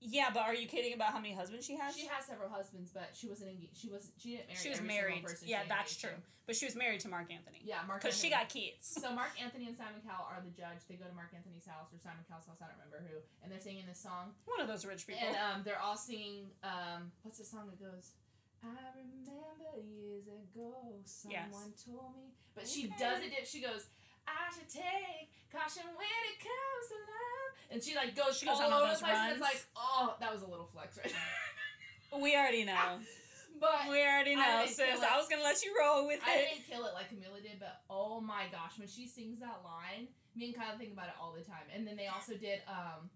Yeah, 0.06 0.28
but 0.32 0.42
are 0.44 0.54
you 0.54 0.68
kidding 0.68 0.92
about 0.92 1.12
how 1.16 1.18
many 1.18 1.32
husbands 1.34 1.64
she 1.64 1.76
has? 1.76 1.96
She 1.96 2.06
has 2.06 2.26
several 2.28 2.50
husbands, 2.52 2.90
but 2.92 3.10
she 3.16 3.26
wasn't 3.26 3.50
engaged. 3.56 3.76
She 3.80 3.88
was 3.88 4.12
she 4.20 4.36
didn't 4.36 4.48
marry. 4.52 4.60
She 4.60 4.68
was 4.68 4.80
married. 4.84 5.24
Yeah, 5.44 5.62
she 5.64 5.68
that's 5.68 5.96
true. 5.96 6.16
But 6.46 6.56
she 6.56 6.66
was 6.68 6.76
married 6.76 7.00
to 7.00 7.08
Marc 7.08 7.32
Anthony 7.32 7.64
Yeah, 7.64 7.80
Marc. 7.88 8.02
because 8.04 8.12
she 8.20 8.28
got 8.28 8.50
kids. 8.52 8.84
So 8.84 9.08
Marc 9.16 9.32
Anthony 9.40 9.64
and 9.66 9.72
Simon 9.74 10.04
Cowell 10.04 10.28
are 10.28 10.44
the 10.44 10.52
judge. 10.52 10.84
They 10.92 11.00
go 11.00 11.08
to 11.08 11.16
Marc 11.16 11.32
Anthony's 11.32 11.64
house 11.64 11.88
or 11.88 11.96
Simon 12.04 12.20
Cowell's 12.28 12.44
house. 12.44 12.60
I 12.60 12.68
don't 12.68 12.76
remember 12.84 13.00
who, 13.08 13.16
and 13.40 13.48
they're 13.48 13.64
singing 13.64 13.88
this 13.88 14.04
song. 14.04 14.36
One 14.44 14.60
of 14.60 14.68
those 14.68 14.84
rich 14.84 15.06
people. 15.08 15.24
And 15.24 15.36
um, 15.40 15.58
they're 15.64 15.80
all 15.80 15.96
singing. 15.96 16.52
Um, 16.60 17.08
what's 17.24 17.40
the 17.40 17.48
song 17.48 17.72
that 17.72 17.80
goes? 17.80 18.12
I 18.60 18.68
remember 18.92 19.80
years 19.88 20.28
ago, 20.28 21.00
Yes. 21.28 21.48
someone 21.48 21.72
told 21.80 22.12
me. 22.16 22.28
But 22.54 22.68
she 22.68 22.92
does 23.00 23.20
it. 23.24 23.32
She 23.48 23.60
goes, 23.64 23.88
I 24.26 24.50
should 24.54 24.68
take 24.68 25.32
caution 25.52 25.84
when 25.94 26.20
it 26.32 26.38
comes 26.42 26.84
to 26.90 26.98
love. 26.98 27.50
And 27.70 27.78
she 27.82 27.94
like 27.94 28.16
goes. 28.16 28.38
She 28.38 28.46
goes 28.46 28.58
all 28.58 28.66
on 28.66 28.72
all 28.72 28.82
over 28.84 28.92
those 28.92 29.00
the 29.00 29.10
place. 29.10 29.18
And 29.18 29.28
runs. 29.28 29.40
it's 29.40 29.46
like, 29.46 29.62
oh, 29.76 30.14
that 30.20 30.32
was 30.32 30.42
a 30.42 30.48
little 30.48 30.68
flex 30.72 30.96
right 30.98 31.10
there. 31.10 32.20
we 32.22 32.36
already 32.36 32.64
know. 32.64 33.00
but 33.60 33.86
we 33.90 34.02
already 34.02 34.34
know, 34.34 34.66
didn't 34.66 34.74
sis. 34.74 35.00
I 35.02 35.16
was 35.16 35.28
gonna 35.30 35.46
let 35.46 35.62
you 35.62 35.72
roll 35.78 36.06
with 36.06 36.20
I 36.26 36.30
it. 36.30 36.34
I 36.34 36.42
didn't 36.54 36.66
kill 36.66 36.84
it 36.86 36.94
like 36.94 37.10
Camila 37.10 37.40
did, 37.42 37.58
but 37.58 37.82
oh 37.88 38.20
my 38.20 38.50
gosh, 38.50 38.78
when 38.78 38.88
she 38.88 39.06
sings 39.06 39.40
that 39.40 39.62
line, 39.62 40.10
me 40.34 40.50
and 40.50 40.54
Kyle 40.54 40.76
think 40.76 40.92
about 40.92 41.08
it 41.08 41.16
all 41.20 41.32
the 41.32 41.44
time. 41.46 41.66
And 41.70 41.86
then 41.86 41.96
they 41.96 42.10
also 42.10 42.34
did 42.34 42.62
um, 42.66 43.10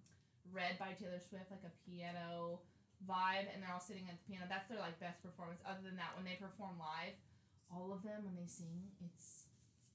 "Red" 0.55 0.79
by 0.79 0.95
Taylor 0.95 1.21
Swift, 1.21 1.51
like 1.51 1.67
a 1.67 1.75
piano 1.85 2.63
vibe, 3.07 3.47
and 3.51 3.63
they're 3.63 3.73
all 3.73 3.83
sitting 3.83 4.07
at 4.11 4.19
the 4.19 4.25
piano. 4.27 4.47
That's 4.47 4.67
their 4.71 4.81
like 4.81 4.99
best 5.03 5.23
performance. 5.23 5.61
Other 5.67 5.83
than 5.83 5.99
that, 5.99 6.15
when 6.15 6.27
they 6.27 6.39
perform 6.39 6.79
live, 6.79 7.15
all 7.71 7.93
of 7.93 8.03
them 8.03 8.25
when 8.25 8.39
they 8.39 8.49
sing, 8.49 8.91
it's 9.03 9.48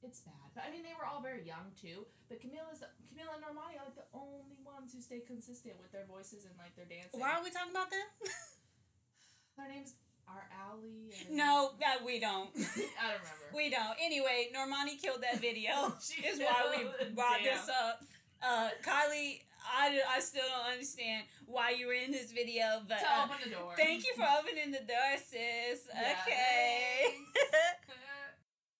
it's 0.03 0.21
bad. 0.21 0.51
But 0.53 0.67
I 0.67 0.71
mean, 0.71 0.83
they 0.83 0.93
were 0.93 1.07
all 1.07 1.23
very 1.23 1.43
young 1.43 1.73
too. 1.79 2.05
But 2.29 2.43
Camila's 2.43 2.83
Camila 3.09 3.39
and 3.39 3.43
Normani 3.43 3.79
are 3.79 3.87
like 3.87 3.97
the 3.97 4.09
only 4.13 4.59
ones 4.61 4.93
who 4.93 5.01
stay 5.01 5.23
consistent 5.25 5.75
with 5.79 5.91
their 5.91 6.05
voices 6.05 6.45
and 6.45 6.53
like 6.59 6.75
their 6.75 6.85
dancing. 6.85 7.19
Why 7.19 7.39
are 7.39 7.43
we 7.43 7.49
talking 7.49 7.71
about 7.71 7.89
them? 7.89 8.05
Their 9.57 9.69
names 9.69 9.93
are 10.27 10.49
Allie. 10.49 11.13
And... 11.13 11.37
no, 11.37 11.71
that 11.79 12.03
we 12.05 12.19
don't. 12.19 12.49
I 12.57 13.13
don't 13.13 13.21
remember. 13.21 13.53
We 13.53 13.69
don't. 13.69 13.95
Anyway, 14.01 14.49
Normani 14.49 14.99
killed 15.01 15.21
that 15.21 15.39
video. 15.39 15.93
She 16.01 16.25
is 16.25 16.39
why 16.39 16.73
we 16.73 17.09
brought 17.13 17.43
damn. 17.43 17.55
this 17.55 17.69
up. 17.69 18.01
Uh, 18.41 18.69
Kylie, 18.83 19.41
I, 19.63 20.01
I 20.09 20.19
still 20.19 20.43
don't 20.49 20.73
understand 20.73 21.25
why 21.45 21.71
you 21.71 21.87
were 21.87 21.93
in 21.93 22.11
this 22.11 22.31
video, 22.31 22.81
but 22.87 22.99
to 22.99 23.05
uh, 23.05 23.25
open 23.25 23.37
the 23.43 23.55
door. 23.55 23.73
thank 23.77 24.03
you 24.03 24.13
for 24.15 24.25
opening 24.39 24.71
the 24.71 24.83
door, 24.83 25.15
sis. 25.17 25.87
Yeah, 25.93 26.15
Okay. 26.27 27.15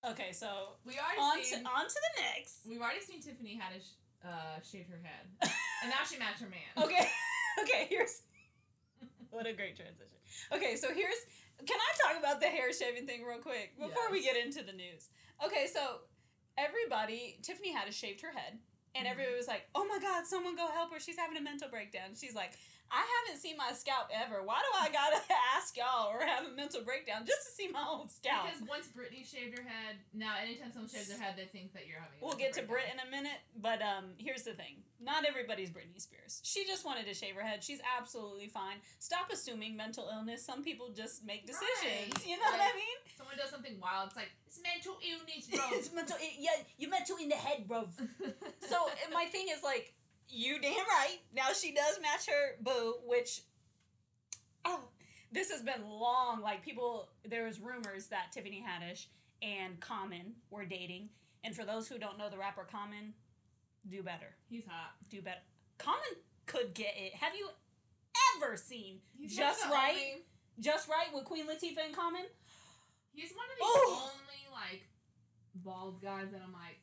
Okay, 0.04 0.32
so 0.34 0.76
we 0.86 0.93
already 0.99 1.20
on 1.20 1.39
to, 1.39 1.56
on 1.70 1.88
to 1.88 1.95
the 1.95 2.22
next. 2.22 2.60
We've 2.68 2.82
already 2.82 2.99
seen 2.99 3.22
Tiffany 3.22 3.56
Haddish 3.60 3.88
uh, 4.24 4.60
shave 4.62 4.86
her 4.91 4.99
head, 5.01 5.26
and 5.82 5.89
now 5.89 6.04
she 6.10 6.18
matched 6.20 6.41
her 6.41 6.49
man. 6.49 6.68
Okay, 6.86 7.08
okay, 7.64 7.88
here's. 7.89 8.22
What 9.32 9.47
a 9.47 9.54
great 9.54 9.76
transition. 9.76 10.20
Okay, 10.51 10.76
so 10.76 10.89
here's. 10.93 11.16
Can 11.66 11.78
I 11.80 11.91
talk 12.04 12.20
about 12.20 12.41
the 12.41 12.47
hair 12.47 12.74
shaving 12.74 13.08
thing 13.08 13.24
real 13.24 13.39
quick 13.39 13.80
before 13.80 14.12
we 14.12 14.22
get 14.22 14.36
into 14.36 14.62
the 14.64 14.74
news? 14.74 15.08
Okay, 15.45 15.68
so 15.72 16.01
everybody, 16.58 17.39
Tiffany 17.41 17.74
Haddish 17.74 17.93
shaved 17.93 18.22
her 18.22 18.32
head, 18.32 18.60
and 18.95 19.08
Mhm. 19.08 19.12
everybody 19.12 19.38
was 19.38 19.47
like, 19.47 19.70
"Oh 19.74 19.86
my 19.86 19.99
God, 19.99 20.26
someone 20.28 20.56
go 20.58 20.68
help 20.68 20.91
her! 20.91 20.99
She's 20.99 21.18
having 21.18 21.38
a 21.38 21.41
mental 21.41 21.70
breakdown." 21.70 22.16
She's 22.20 22.36
like, 22.36 22.54
"I 22.92 23.04
haven't 23.04 23.42
seen 23.42 23.58
my 23.58 23.74
scalp 23.74 24.10
ever. 24.14 24.44
Why 24.44 24.60
do 24.60 24.72
I 24.80 24.90
gotta 24.92 25.22
ask 25.56 25.76
y'all 25.78 26.12
or 26.12 26.22
have 26.22 26.46
a 26.46 26.52
mental 26.56 26.82
breakdown 26.82 27.26
just 27.26 27.48
to 27.48 27.52
see 27.52 27.68
my 27.68 27.86
own 27.88 28.08
scalp?" 28.10 28.48
Because 28.48 28.68
once 28.68 28.88
Britney 28.90 29.26
shaved 29.26 29.58
her 29.58 29.64
head, 29.64 29.98
now 30.14 30.36
anytime 30.42 30.72
someone 30.72 30.90
shaves 30.90 31.08
their 31.08 31.20
head, 31.20 31.36
they 31.38 31.46
think 31.46 31.74
that 31.74 31.88
you're 31.88 32.00
having. 32.00 32.20
a 32.22 32.26
We'll 32.26 32.38
get 32.38 32.54
to 32.54 32.64
Brit 32.64 32.86
in 32.92 33.00
a 33.00 33.10
minute, 33.10 33.40
but 33.60 33.82
um, 33.82 34.14
here's 34.18 34.44
the 34.44 34.54
thing: 34.54 34.84
not 35.00 35.26
everybody's 35.26 35.70
Britney 35.70 36.00
Spears. 36.00 36.40
She 36.44 36.66
just 36.66 36.86
wanted 36.86 37.06
to 37.08 37.14
shave 37.14 37.36
her 37.36 37.44
head. 37.44 37.64
She's 37.64 37.80
absolutely 37.98 38.48
fine. 38.48 38.78
Stop 39.00 39.32
assuming 39.32 39.76
mental 39.76 40.10
illness. 40.12 40.46
Some 40.46 40.64
people 40.64 40.90
just 40.96 41.26
make 41.26 41.46
decisions. 41.46 42.14
Right. 42.14 42.28
You 42.28 42.38
know 42.38 42.50
what 42.50 42.62
I 42.62 42.74
mean? 42.76 42.98
Someone 43.18 43.36
does 43.38 43.50
something 43.50 43.80
wild. 43.82 44.08
It's 44.08 44.16
like 44.16 44.32
it's 44.48 44.60
mental 44.62 44.98
illness, 45.02 45.48
bro. 45.48 45.60
it's 45.78 45.94
mental. 45.94 46.18
Yeah, 46.40 46.52
you're 46.78 46.90
mental 46.90 47.18
in 47.18 47.30
the 47.30 47.36
head, 47.36 47.68
bro. 47.68 47.88
So 48.70 48.78
my 49.14 49.26
thing 49.26 49.48
is 49.54 49.62
like, 49.62 49.94
you 50.34 50.60
damn 50.60 50.74
right. 50.74 51.18
Now 51.36 51.54
she 51.54 51.74
does 51.74 52.00
match 52.02 52.28
her 52.28 52.56
boo, 52.62 52.96
which, 53.06 53.42
oh, 54.66 54.82
this 55.32 55.52
has 55.52 55.62
been 55.62 55.88
long. 55.88 56.42
Like 56.42 56.64
people, 56.64 57.10
there 57.28 57.46
was 57.46 57.60
rumors 57.60 58.08
that 58.08 58.32
Tiffany 58.32 58.64
Haddish 58.68 59.06
and 59.42 59.80
Common 59.80 60.34
were 60.50 60.66
dating. 60.66 61.10
And 61.44 61.56
for 61.56 61.66
those 61.66 61.88
who 61.88 61.98
don't 61.98 62.18
know 62.18 62.30
the 62.30 62.38
rapper 62.38 62.66
Common, 62.70 63.14
do 63.90 64.02
better. 64.02 64.36
he's 64.50 64.66
hot. 64.66 64.92
Do 65.10 65.22
better. 65.22 65.42
Common 65.78 66.00
could 66.46 66.74
get 66.74 66.94
it. 66.98 67.14
Have 67.16 67.34
you 67.36 67.48
ever 68.38 68.56
seen 68.58 69.00
He's 69.18 69.36
Just 69.36 69.60
one 69.62 69.68
of 69.70 69.72
the 69.72 69.76
Right? 69.76 69.96
only- 70.14 70.26
Just 70.60 70.88
Wright 70.88 71.14
with 71.14 71.26
Queen 71.26 71.48
Latifah 71.48 71.86
and 71.86 71.96
Common? 71.96 72.26
he's 73.14 73.32
one 73.34 73.46
of 73.52 73.58
the 73.58 73.64
only 73.66 74.48
like 74.52 74.84
bald 75.56 76.02
guys 76.02 76.32
that 76.32 76.42
I'm 76.46 76.54
like. 76.54 76.80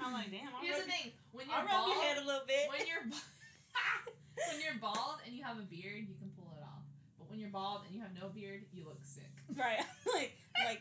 I'm 0.00 0.12
like, 0.12 0.30
damn. 0.30 0.48
I'll 0.54 0.62
Here's 0.62 0.84
the 0.84 0.90
thing: 0.90 1.12
when 1.32 1.46
you're 1.48 1.56
I'll 1.56 1.64
rub 1.66 1.84
bald, 1.84 1.88
your 1.94 2.02
head 2.02 2.16
a 2.18 2.24
little 2.24 2.46
bit. 2.46 2.68
when 2.68 2.86
you're 2.86 3.04
when 4.52 4.60
you're 4.62 4.78
bald 4.80 5.20
and 5.26 5.34
you 5.34 5.42
have 5.44 5.58
a 5.58 5.66
beard, 5.66 6.06
you 6.08 6.14
can 6.18 6.30
pull 6.36 6.52
it 6.56 6.62
off. 6.62 6.82
But 7.18 7.30
when 7.30 7.38
you're 7.40 7.50
bald 7.50 7.82
and 7.86 7.94
you 7.94 8.00
have 8.02 8.14
no 8.14 8.28
beard, 8.28 8.64
you 8.72 8.84
look 8.84 9.04
sick. 9.04 9.28
Right. 9.54 9.80
like, 10.14 10.32
like, 10.64 10.80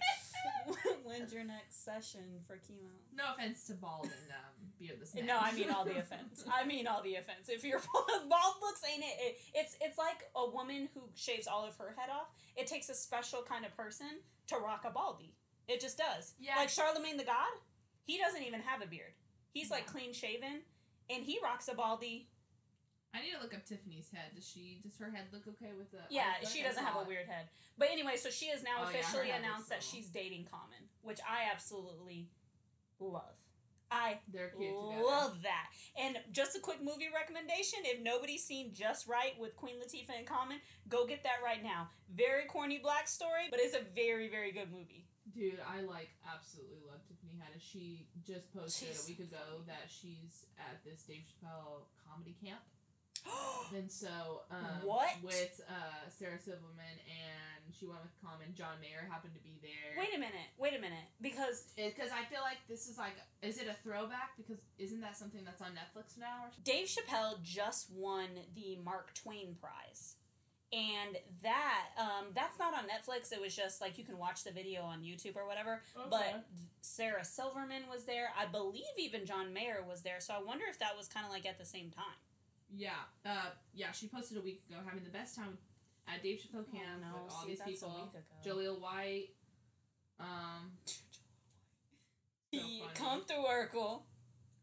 when's 1.03 1.34
your 1.34 1.43
next 1.43 1.84
session 1.84 2.22
for 2.47 2.55
chemo? 2.55 2.88
No 3.14 3.34
offense 3.34 3.66
to 3.68 3.74
bald 3.74 4.05
and 4.05 4.32
um, 4.32 4.72
beardless. 4.80 5.14
No, 5.14 5.38
I 5.39 5.51
mean 5.51 5.70
all 5.70 5.84
the 5.84 5.97
offense. 5.99 6.45
I 6.51 6.66
mean 6.66 6.88
all 6.88 7.03
the 7.03 7.16
offense. 7.16 7.49
If 7.49 7.66
your 7.66 7.80
bald 7.93 8.30
bald 8.30 8.55
looks 8.62 8.82
ain't 8.89 9.03
it, 9.03 9.16
it, 9.20 9.38
it's 9.53 9.76
it's 9.82 9.97
like 9.97 10.24
a 10.38 10.49
woman 10.49 10.88
who 10.93 11.01
shaves 11.16 11.47
all 11.47 11.66
of 11.66 11.76
her 11.78 11.95
head 11.97 12.09
off. 12.09 12.28
It 12.55 12.66
takes 12.68 12.88
a 12.88 12.93
special 12.93 13.41
kind 13.41 13.66
of 13.66 13.76
person 13.76 14.22
to 14.47 14.55
rock 14.57 14.86
a 14.88 14.91
baldy. 14.91 15.34
It 15.68 15.82
just 15.82 15.97
does. 15.97 16.34
Yeah. 16.39 16.55
Like 16.55 16.70
Charlemagne 16.70 17.18
the 17.18 17.26
God, 17.26 17.51
he 18.06 18.18
doesn't 18.18 18.43
even 18.43 18.62
have 18.62 18.82
a 18.82 18.88
beard. 18.88 19.14
He's 19.54 19.70
like 19.70 19.86
clean 19.86 20.14
shaven, 20.14 20.62
and 21.10 21.24
he 21.24 21.39
rocks 21.43 21.68
a 21.68 21.76
baldy. 21.76 22.30
I 23.14 23.22
need 23.22 23.32
to 23.36 23.41
look 23.41 23.54
up 23.54 23.66
Tiffany's 23.66 24.10
head. 24.14 24.32
Does 24.36 24.47
she? 24.47 24.80
Does 24.84 24.97
her 24.97 25.12
head 25.12 25.26
look 25.34 25.43
okay 25.47 25.74
with 25.78 25.91
the? 25.91 25.99
Yeah, 26.10 26.39
I 26.41 26.45
she 26.45 26.64
doesn't 26.64 26.84
have 26.84 26.95
a 26.95 27.08
weird 27.08 27.28
head. 27.28 27.47
But 27.78 27.89
anyway, 27.91 28.16
so 28.16 28.30
she 28.30 28.47
has 28.47 28.64
now 28.64 28.80
Oh, 28.82 28.84
officially 28.84 29.28
head 29.28 29.41
looks 29.41 29.47
announced 29.47 29.70
that 29.70 29.84
she's 29.84 30.08
dating 30.08 30.47
Common, 30.49 30.88
which 31.02 31.20
I 31.28 31.52
absolutely 31.52 32.30
love. 32.99 33.36
I 33.91 34.20
They're 34.34 34.54
cute 34.58 34.72
together. 34.72 35.04
Love 35.04 35.41
that. 35.43 35.68
And 35.99 36.18
just 36.32 36.56
a 36.56 36.60
quick 36.62 36.82
movie 36.82 37.10
recommendation 37.14 37.80
if 37.84 38.02
nobody's 38.02 38.45
seen 38.45 38.72
Just 38.74 39.06
Wright 39.06 39.34
with 39.38 39.58
Queen 39.58 39.76
Latifah 39.76 40.18
and 40.18 40.26
Common, 40.26 40.60
go 40.88 41.06
get 41.06 41.24
that 41.24 41.43
right 41.43 41.62
now. 41.62 41.89
Very 42.16 42.45
corny 42.45 42.80
black 42.82 43.10
story, 43.10 43.47
but 43.52 43.60
it's 43.60 43.76
a 43.76 43.82
very, 43.93 44.30
very 44.30 44.54
good 44.54 44.72
movie. 44.72 45.08
Dude, 45.34 45.59
I 45.63 45.82
like 45.82 46.09
absolutely 46.27 46.79
love 46.88 46.99
Tiffany 47.07 47.39
Haddish. 47.39 47.63
She 47.63 48.07
just 48.25 48.53
posted 48.53 48.89
She's 48.89 49.03
a 49.03 49.07
week 49.07 49.19
ago 49.19 49.63
that 49.67 49.88
she's 49.88 50.45
at 50.59 50.84
this 50.84 51.03
Dave 51.03 51.23
Chappelle 51.27 51.88
comedy 52.07 52.36
camp. 52.43 52.59
And 53.73 53.89
so, 53.89 54.43
um, 54.51 54.84
What? 54.84 55.15
With 55.23 55.61
uh, 55.69 56.09
Sarah 56.09 56.39
Silverman 56.39 56.99
and 57.07 57.63
she 57.71 57.88
went 57.88 58.01
with 58.03 58.11
Common. 58.19 58.53
John 58.53 58.75
Mayer 58.82 59.07
happened 59.09 59.34
to 59.34 59.39
be 59.39 59.55
there. 59.61 59.95
wait 59.97 60.11
a 60.13 60.19
minute, 60.19 60.51
wait 60.57 60.75
a 60.75 60.82
minute. 60.82 61.07
Because 61.21 61.71
Because 61.77 62.11
I 62.11 62.25
feel 62.27 62.41
like 62.41 62.57
this 62.67 62.88
is 62.88 62.97
like, 62.97 63.15
is 63.41 63.57
it 63.59 63.67
a 63.71 63.75
throwback? 63.82 64.36
Because 64.36 64.59
isn't 64.77 64.99
that 64.99 65.15
something 65.15 65.45
that's 65.45 65.61
on 65.61 65.71
Netflix 65.71 66.19
now? 66.19 66.51
Dave 66.65 66.88
Chappelle 66.88 67.41
just 67.43 67.89
won 67.93 68.27
the 68.55 68.77
Mark 68.84 69.13
Twain 69.13 69.55
Prize. 69.61 70.15
And 70.74 71.17
that, 71.43 71.88
um, 71.99 72.28
that's 72.34 72.57
not 72.57 72.74
on 72.74 72.86
Netflix. 72.86 73.34
It 73.34 73.41
was 73.41 73.53
just 73.55 73.82
like 73.82 73.97
you 73.97 74.05
can 74.05 74.17
watch 74.17 74.43
the 74.45 74.51
video 74.51 74.84
on 74.84 75.01
YouTube 75.01 75.36
or 75.36 75.45
whatever. 75.45 75.82
But 76.09 76.45
Sarah 76.82 77.26
Silverman 77.26 77.84
was 77.91 78.05
there. 78.05 78.30
I 78.39 78.45
believe 78.45 78.84
even 78.97 79.26
John 79.26 79.51
Mayer 79.53 79.84
was 79.88 80.01
there. 80.01 80.19
So 80.19 80.34
I 80.34 80.41
wonder 80.41 80.63
if 80.69 80.80
that 80.80 80.95
was 80.97 81.07
kind 81.09 81.26
of 81.26 81.32
like 81.32 81.45
at 81.45 81.57
the 81.59 81.65
same 81.65 81.89
time. 81.91 82.05
yeah, 82.74 82.91
uh, 83.26 83.49
yeah, 83.74 83.91
she 83.91 84.07
posted 84.07 84.38
a 84.38 84.41
week 84.41 84.61
ago 84.69 84.80
having 84.86 85.03
the 85.03 85.09
best 85.09 85.36
time 85.36 85.57
at 86.07 86.24
Dave 86.24 86.39
Chappelle 86.39 86.65
camp 86.72 87.03
Oh, 87.03 87.17
no, 87.17 87.24
with 87.24 87.34
all 87.34 87.41
see, 87.43 87.49
these 87.49 87.61
people. 87.61 88.13
Jaleel 88.45 88.80
White. 88.80 89.28
Um, 90.22 90.72
so. 92.53 92.59
Come 92.95 93.24
to 93.28 93.34
Urkel. 93.34 94.03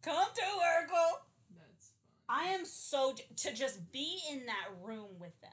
Come 0.03 0.27
to 0.35 0.41
Urkel. 0.43 1.11
That's 1.55 1.93
fun. 2.27 2.29
I 2.29 2.45
am 2.49 2.65
so 2.65 3.15
to 3.37 3.53
just 3.55 3.93
be 3.93 4.19
in 4.31 4.47
that 4.47 4.69
room 4.83 5.09
with 5.19 5.39
them. 5.43 5.51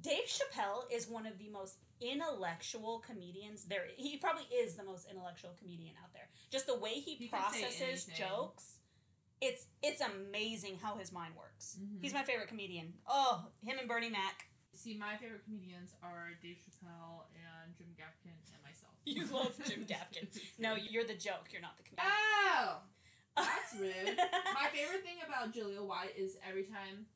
Dave 0.00 0.24
Chappelle 0.26 0.84
is 0.92 1.08
one 1.08 1.26
of 1.26 1.38
the 1.38 1.48
most 1.48 1.78
intellectual 2.00 3.02
comedians 3.06 3.64
there. 3.64 3.84
He 3.96 4.16
probably 4.16 4.44
is 4.54 4.74
the 4.74 4.84
most 4.84 5.08
intellectual 5.10 5.52
comedian 5.58 5.94
out 6.02 6.12
there. 6.12 6.28
Just 6.50 6.66
the 6.66 6.76
way 6.78 6.94
he, 6.94 7.16
say 7.18 7.28
processes 7.28 8.06
jokes, 8.16 8.78
it's 9.40 9.66
it's 9.82 10.00
amazing 10.00 10.78
how 10.82 10.96
his 10.96 11.12
mind 11.12 11.34
works. 11.36 11.78
Mhm. 11.80 12.02
He's 12.02 12.14
my 12.14 12.22
favorite 12.24 12.48
comedian. 12.48 12.94
Oh, 13.06 13.46
him 13.62 13.78
and 13.78 13.88
Bernie 13.88 14.10
Mac. 14.10 14.46
See, 14.74 14.96
my 14.96 15.16
favorite 15.16 15.44
comedians 15.44 15.94
are 16.02 16.32
Dave 16.42 16.56
Chappelle 16.58 17.24
and 17.34 17.74
Jim 17.78 17.86
Gaffigan 17.98 18.36
and 18.52 18.62
myself. 18.62 18.92
You 19.06 19.24
love 19.26 19.56
Jim 19.68 19.86
Gaffigan. 19.86 20.28
No, 20.58 20.74
you're 20.74 21.04
the 21.04 21.14
joke. 21.14 21.48
You're 21.50 21.62
not 21.62 21.76
the 21.78 21.84
comedian. 21.84 22.12
Oh, 22.12 22.78
that's 23.36 23.74
rude. 23.78 24.16
my 24.54 24.68
favorite 24.72 25.02
thing 25.04 25.16
about 25.26 25.52
Jaleel 25.54 25.86
White 25.86 26.12
is 26.16 26.36
every 26.46 26.64
time 26.64 27.06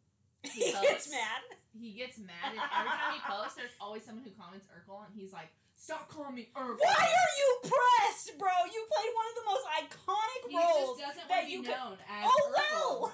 he 0.43 0.73
posts. 0.73 0.81
gets 0.83 1.07
mad. 1.11 1.41
he 1.77 1.91
gets 1.93 2.17
mad, 2.19 2.53
and 2.53 2.61
every 2.61 2.91
time 2.93 3.13
he 3.15 3.23
posts, 3.31 3.57
there's 3.57 3.75
always 3.81 4.05
someone 4.05 4.25
who 4.25 4.33
comments 4.37 4.67
Urkel, 4.73 5.05
and 5.05 5.13
he's 5.15 5.33
like, 5.33 5.53
"Stop 5.77 6.09
calling 6.09 6.35
me 6.35 6.49
Urkel." 6.57 6.81
Why 6.81 7.05
are 7.09 7.33
you 7.41 7.49
pressed, 7.69 8.37
bro? 8.41 8.53
You 8.69 8.81
played 8.89 9.13
one 9.17 9.27
of 9.29 9.37
the 9.37 9.47
most 9.49 9.65
iconic 9.81 10.43
He 10.49 10.57
roles. 10.57 10.99
that 11.29 11.45
you 11.49 11.61
could- 11.63 11.71
known 11.77 11.97
as 12.09 12.25
Oh 12.25 12.41
Urkel. 12.49 12.55
well. 12.57 13.13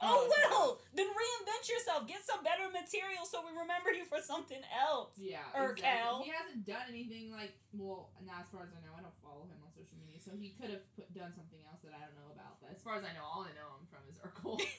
Oh, 0.00 0.08
oh 0.08 0.24
okay. 0.24 0.46
well. 0.48 0.80
Then 0.96 1.06
reinvent 1.12 1.64
yourself. 1.68 2.08
Get 2.08 2.24
some 2.24 2.40
better 2.40 2.72
material 2.72 3.28
so 3.28 3.44
we 3.44 3.52
remember 3.52 3.92
you 3.92 4.08
for 4.08 4.16
something 4.24 4.62
else. 4.72 5.12
Yeah, 5.20 5.44
Urkel. 5.52 5.76
exactly. 5.76 6.24
He 6.24 6.30
hasn't 6.32 6.64
done 6.64 6.86
anything 6.88 7.28
like 7.36 7.52
well, 7.76 8.08
not 8.24 8.46
as 8.46 8.48
far 8.48 8.64
as 8.64 8.72
I 8.72 8.80
know. 8.80 8.96
I 8.96 9.04
don't 9.04 9.18
follow 9.20 9.44
him 9.44 9.60
on 9.60 9.68
social 9.76 10.00
media, 10.00 10.16
so 10.22 10.32
he 10.38 10.56
could 10.56 10.72
have 10.72 10.84
put, 10.96 11.12
done 11.12 11.30
something 11.36 11.60
else 11.68 11.84
that 11.84 11.92
I 11.92 12.00
don't 12.08 12.16
know 12.16 12.32
about. 12.32 12.58
But 12.64 12.72
as 12.72 12.80
far 12.80 12.96
as 12.96 13.04
I 13.04 13.12
know, 13.12 13.22
all 13.28 13.44
I 13.44 13.52
know 13.52 13.76
him 13.76 13.84
from 13.92 14.02
is 14.08 14.16
Urkel. 14.24 14.56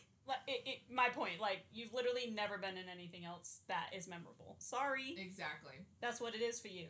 It, 0.48 0.62
it, 0.66 0.78
my 0.94 1.10
point, 1.10 1.40
like 1.40 1.60
you've 1.74 1.94
literally 1.94 2.32
never 2.34 2.58
been 2.58 2.78
in 2.78 2.90
anything 2.92 3.26
else 3.26 3.60
that 3.68 3.88
is 3.96 4.08
memorable. 4.08 4.56
Sorry, 4.60 5.16
exactly. 5.18 5.76
that's 6.02 6.20
what 6.22 6.36
it 6.36 6.42
is 6.42 6.60
for 6.60 6.68
you. 6.68 6.88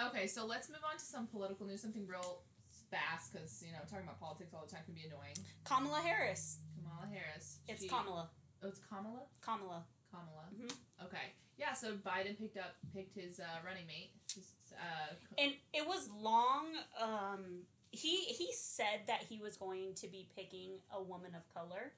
Okay, 0.00 0.26
so 0.26 0.46
let's 0.46 0.68
move 0.68 0.80
on 0.90 0.96
to 0.98 1.04
some 1.04 1.26
political 1.26 1.66
news, 1.66 1.82
something 1.82 2.06
real 2.06 2.42
fast, 2.90 3.32
because 3.32 3.62
you 3.66 3.72
know 3.72 3.78
talking 3.88 4.04
about 4.04 4.18
politics 4.20 4.52
all 4.54 4.64
the 4.66 4.72
time 4.72 4.82
can 4.84 4.94
be 4.94 5.02
annoying. 5.06 5.36
Kamala 5.64 6.00
Harris. 6.00 6.58
Kamala 6.76 7.06
Harris. 7.12 7.58
It's 7.68 7.82
she- 7.82 7.88
Kamala. 7.88 8.30
Oh, 8.62 8.68
it's 8.68 8.80
Kamala. 8.88 9.22
Kamala. 9.42 9.84
Kamala. 10.10 10.44
Mhm. 10.56 10.72
Okay. 11.04 11.32
Yeah. 11.58 11.72
So 11.74 11.94
Biden 11.96 12.38
picked 12.38 12.56
up 12.56 12.74
picked 12.94 13.14
his 13.14 13.38
uh, 13.40 13.44
running 13.64 13.86
mate. 13.86 14.10
His, 14.34 14.46
uh, 14.74 15.14
And 15.38 15.52
it 15.72 15.86
was 15.86 16.08
long. 16.10 16.66
Um, 17.00 17.62
he 17.92 18.24
he 18.24 18.50
said 18.52 19.00
that 19.06 19.22
he 19.28 19.38
was 19.38 19.56
going 19.56 19.94
to 19.96 20.08
be 20.08 20.28
picking 20.36 20.78
a 20.92 21.02
woman 21.02 21.34
of 21.34 21.42
color, 21.52 21.92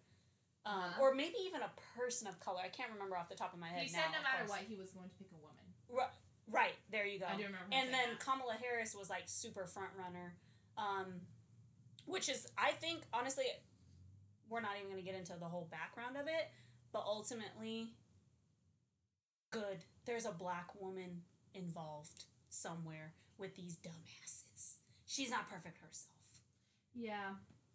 um, 0.64 0.72
Uh-huh. 0.74 1.02
or 1.02 1.14
maybe 1.14 1.34
even 1.46 1.60
a 1.62 1.70
person 1.98 2.26
of 2.28 2.38
color. 2.40 2.60
I 2.64 2.68
can't 2.68 2.90
remember 2.92 3.16
off 3.16 3.28
the 3.28 3.34
top 3.34 3.52
of 3.52 3.58
my 3.58 3.68
head 3.68 3.84
he 3.86 3.92
now. 3.92 3.98
said 4.02 4.12
no 4.12 4.22
matter 4.22 4.48
what, 4.48 4.60
he 4.60 4.76
was 4.76 4.90
going 4.90 5.08
to 5.08 5.14
pick 5.16 5.28
a 5.32 5.40
woman. 5.40 6.08
Right 6.50 6.74
there, 6.90 7.06
you 7.06 7.18
go. 7.18 7.26
I 7.26 7.36
do 7.36 7.44
remember. 7.44 7.66
and 7.72 7.92
then 7.92 8.10
that. 8.10 8.20
Kamala 8.20 8.54
Harris 8.60 8.94
was 8.94 9.08
like 9.10 9.22
super 9.26 9.66
front 9.66 9.90
runner, 9.98 10.34
um, 10.76 11.06
which 12.06 12.28
is 12.28 12.46
I 12.58 12.72
think 12.72 13.00
honestly, 13.12 13.44
we're 14.48 14.60
not 14.60 14.72
even 14.76 14.90
going 14.90 15.02
to 15.02 15.08
get 15.08 15.18
into 15.18 15.34
the 15.38 15.46
whole 15.46 15.68
background 15.70 16.16
of 16.16 16.26
it, 16.26 16.50
but 16.92 17.04
ultimately, 17.06 17.94
good. 19.50 19.84
There's 20.04 20.26
a 20.26 20.32
black 20.32 20.68
woman 20.80 21.22
involved 21.54 22.24
somewhere 22.48 23.14
with 23.38 23.54
these 23.56 23.76
dumbasses. 23.76 24.74
She's 25.06 25.30
not 25.30 25.48
perfect 25.48 25.78
herself. 25.78 26.08
yeah. 26.94 27.30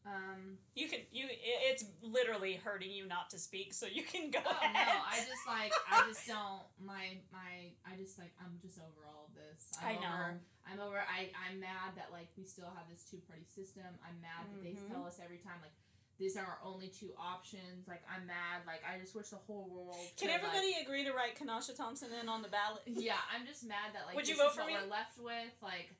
Um. 0.06 0.58
You 0.76 0.88
can 0.88 1.00
you. 1.12 1.28
It's 1.30 1.84
literally 2.02 2.56
hurting 2.56 2.92
you 2.92 3.08
not 3.08 3.30
to 3.32 3.40
speak, 3.40 3.74
so 3.74 3.86
you 3.88 4.04
can 4.04 4.32
go 4.32 4.40
Oh 4.46 4.52
ahead. 4.62 4.88
no! 4.88 4.94
I 5.04 5.18
just 5.20 5.44
like 5.48 5.74
I 5.90 6.08
just 6.08 6.26
don't 6.28 6.62
my 6.80 7.18
my 7.32 7.74
I 7.84 7.98
just 8.00 8.18
like 8.20 8.32
I'm 8.40 8.56
just 8.62 8.80
over 8.80 9.04
all 9.08 9.28
of 9.28 9.36
this. 9.36 9.72
I 9.84 9.94
I'm 9.96 10.02
know. 10.02 10.08
Over, 10.08 10.40
I'm 10.72 10.80
over. 10.80 11.00
I 11.04 11.28
I'm 11.36 11.60
mad 11.60 11.96
that 11.98 12.08
like 12.12 12.28
we 12.38 12.46
still 12.46 12.72
have 12.76 12.88
this 12.92 13.04
two 13.10 13.20
party 13.28 13.44
system. 13.52 13.84
I'm 14.06 14.16
mad 14.22 14.48
that 14.54 14.64
they 14.64 14.76
Mhm. 14.80 14.92
tell 14.92 15.04
us 15.06 15.20
every 15.24 15.38
time 15.40 15.60
like 15.62 15.76
these 16.20 16.36
are 16.38 16.46
our 16.46 16.60
only 16.64 16.88
two 16.88 17.12
options. 17.20 17.88
Like 17.88 18.02
I'm 18.08 18.26
mad. 18.26 18.64
Like 18.66 18.82
I 18.88 18.98
just 19.00 19.14
wish 19.14 19.28
the 19.30 19.44
whole 19.44 19.68
world. 19.70 20.00
Can 20.16 20.30
could, 20.30 20.36
everybody 20.40 20.78
agree 20.82 21.04
to 21.04 21.12
write 21.12 21.36
Kanasha 21.38 21.76
Thompson 21.76 22.10
in 22.16 22.30
on 22.30 22.42
the 22.42 22.48
ballot? 22.50 22.82
Yeah, 22.88 23.20
I'm 23.34 23.46
just 23.46 23.68
mad 23.68 23.92
that 23.94 24.08
like 24.08 24.16
Would 24.16 24.28
you 24.28 24.38
vote 24.38 24.56
for 24.56 24.64
me? 24.66 24.74
we're 24.74 24.90
left 24.90 25.20
with. 25.20 25.52
Like, 25.62 25.92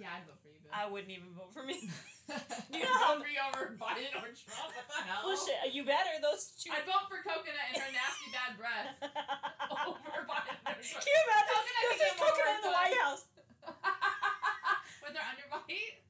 yeah, 0.00 0.08
I'd 0.16 0.24
vote 0.26 0.40
for 0.42 0.48
you. 0.48 0.58
Bill. 0.64 0.72
I 0.72 0.88
wouldn't 0.90 1.12
even 1.12 1.30
vote 1.36 1.52
for 1.52 1.62
me. 1.62 1.90
you 2.72 2.80
know 2.82 2.92
how- 2.92 3.16
vote 3.18 3.36
over 3.52 3.74
Biden 3.76 4.12
or 4.18 4.30
Trump? 4.32 4.70
What 4.72 4.86
the 4.88 5.02
hell? 5.04 5.22
Well, 5.26 5.36
shit, 5.36 5.74
you 5.74 5.84
better. 5.84 6.16
Those 6.22 6.52
two. 6.58 6.70
I'd 6.72 6.86
vote 6.88 7.06
for 7.10 7.20
Coconut 7.24 7.66
and 7.72 7.82
her 7.82 7.90
nasty 7.92 8.28
bad 8.32 8.56
breath 8.60 8.88
over 9.88 10.12
Biden 10.28 10.58
or 10.64 10.76
Trump. 10.80 11.02
Can 11.02 11.12
you 11.12 11.20
imagine? 11.28 11.52
Coconut 11.52 11.84
This 11.92 12.00
is 12.02 12.14
cooking 12.18 12.48
in 12.48 12.60
the. 12.64 12.72
White 12.72 12.96
House. 13.02 13.22
with 15.02 15.12
their 15.14 15.26
underbite. 15.26 16.02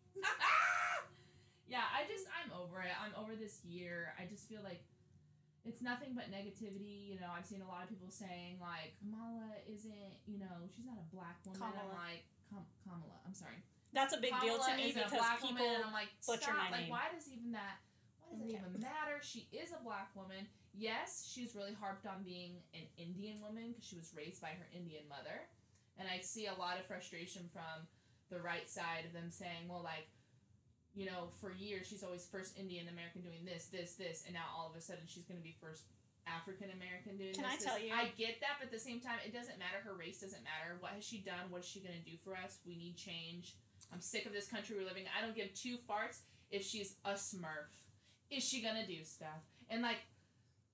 yeah, 1.68 1.84
I 1.92 2.04
just 2.08 2.28
I'm 2.32 2.52
over 2.52 2.80
it. 2.84 2.92
I'm 2.96 3.12
over 3.16 3.32
this 3.36 3.60
year. 3.64 4.12
I 4.20 4.24
just 4.28 4.48
feel 4.48 4.60
like 4.64 4.84
it's 5.64 5.80
nothing 5.80 6.12
but 6.14 6.28
negativity. 6.28 7.08
You 7.12 7.20
know, 7.20 7.30
I've 7.32 7.46
seen 7.46 7.62
a 7.62 7.68
lot 7.68 7.82
of 7.84 7.88
people 7.88 8.10
saying 8.12 8.58
like 8.60 8.92
Kamala 9.00 9.56
isn't. 9.68 10.14
You 10.28 10.38
know, 10.40 10.68
she's 10.74 10.84
not 10.86 10.96
a 11.00 11.06
black 11.14 11.40
woman. 11.46 11.60
I'm 11.62 11.88
like 11.96 12.24
Kam- 12.50 12.68
Kamala. 12.84 13.20
I'm 13.26 13.34
sorry. 13.34 13.60
That's 13.92 14.16
a 14.16 14.20
big 14.20 14.32
deal 14.40 14.58
to 14.58 14.76
me 14.76 14.92
because 14.92 15.12
black 15.12 15.40
people. 15.40 15.60
woman, 15.60 15.74
and 15.76 15.84
I'm 15.84 15.92
like, 15.92 16.08
butcher 16.26 16.52
stop. 16.52 16.56
my 16.56 16.70
like, 16.72 16.88
name. 16.88 16.90
why 16.90 17.12
does 17.12 17.28
even 17.28 17.52
that? 17.52 17.76
Why 18.24 18.32
does 18.32 18.48
it 18.48 18.56
even 18.56 18.80
matter? 18.80 19.20
She 19.20 19.48
is 19.52 19.72
a 19.76 19.80
black 19.84 20.08
woman. 20.16 20.48
Yes, 20.72 21.28
she's 21.28 21.52
really 21.54 21.76
harped 21.76 22.06
on 22.08 22.24
being 22.24 22.56
an 22.72 22.88
Indian 22.96 23.44
woman 23.44 23.76
because 23.76 23.84
she 23.84 23.96
was 24.00 24.08
raised 24.16 24.40
by 24.40 24.56
her 24.56 24.64
Indian 24.72 25.04
mother, 25.08 25.44
and 26.00 26.08
I 26.08 26.24
see 26.24 26.48
a 26.48 26.56
lot 26.56 26.80
of 26.80 26.88
frustration 26.88 27.52
from 27.52 27.84
the 28.32 28.40
right 28.40 28.64
side 28.64 29.04
of 29.04 29.12
them 29.12 29.28
saying, 29.28 29.68
well, 29.68 29.84
like, 29.84 30.08
you 30.96 31.04
know, 31.04 31.28
for 31.36 31.52
years 31.52 31.84
she's 31.86 32.02
always 32.02 32.24
first 32.24 32.56
Indian 32.56 32.88
American 32.88 33.20
doing 33.20 33.44
this, 33.44 33.68
this, 33.68 34.00
this, 34.00 34.24
and 34.24 34.32
now 34.32 34.48
all 34.56 34.72
of 34.72 34.76
a 34.76 34.80
sudden 34.80 35.04
she's 35.04 35.28
going 35.28 35.36
to 35.36 35.44
be 35.44 35.52
first 35.60 35.84
African 36.24 36.72
American 36.72 37.20
doing 37.20 37.34
Can 37.36 37.44
I 37.44 37.56
this. 37.56 37.64
tell 37.68 37.76
this. 37.76 37.84
you- 37.84 37.92
I 37.92 38.08
get 38.16 38.40
that, 38.40 38.56
but 38.56 38.70
at 38.70 38.72
the 38.72 38.80
same 38.80 39.00
time, 39.00 39.20
it 39.26 39.36
doesn't 39.36 39.58
matter. 39.60 39.84
Her 39.84 39.92
race 39.92 40.20
doesn't 40.24 40.40
matter. 40.40 40.80
What 40.80 40.96
has 40.96 41.04
she 41.04 41.18
done? 41.20 41.50
What 41.52 41.60
is 41.60 41.68
she 41.68 41.80
going 41.84 41.98
to 41.98 42.06
do 42.08 42.16
for 42.24 42.32
us? 42.32 42.58
We 42.64 42.76
need 42.76 42.96
change. 42.96 43.56
I'm 43.92 44.00
sick 44.00 44.26
of 44.26 44.32
this 44.32 44.48
country 44.48 44.76
we're 44.76 44.86
living. 44.86 45.04
I 45.16 45.24
don't 45.24 45.36
give 45.36 45.52
two 45.54 45.76
farts 45.88 46.20
if 46.50 46.64
she's 46.64 46.96
a 47.04 47.12
Smurf. 47.12 47.70
Is 48.30 48.42
she 48.42 48.62
gonna 48.62 48.86
do 48.86 49.04
stuff? 49.04 49.44
And 49.68 49.82
like, 49.82 49.98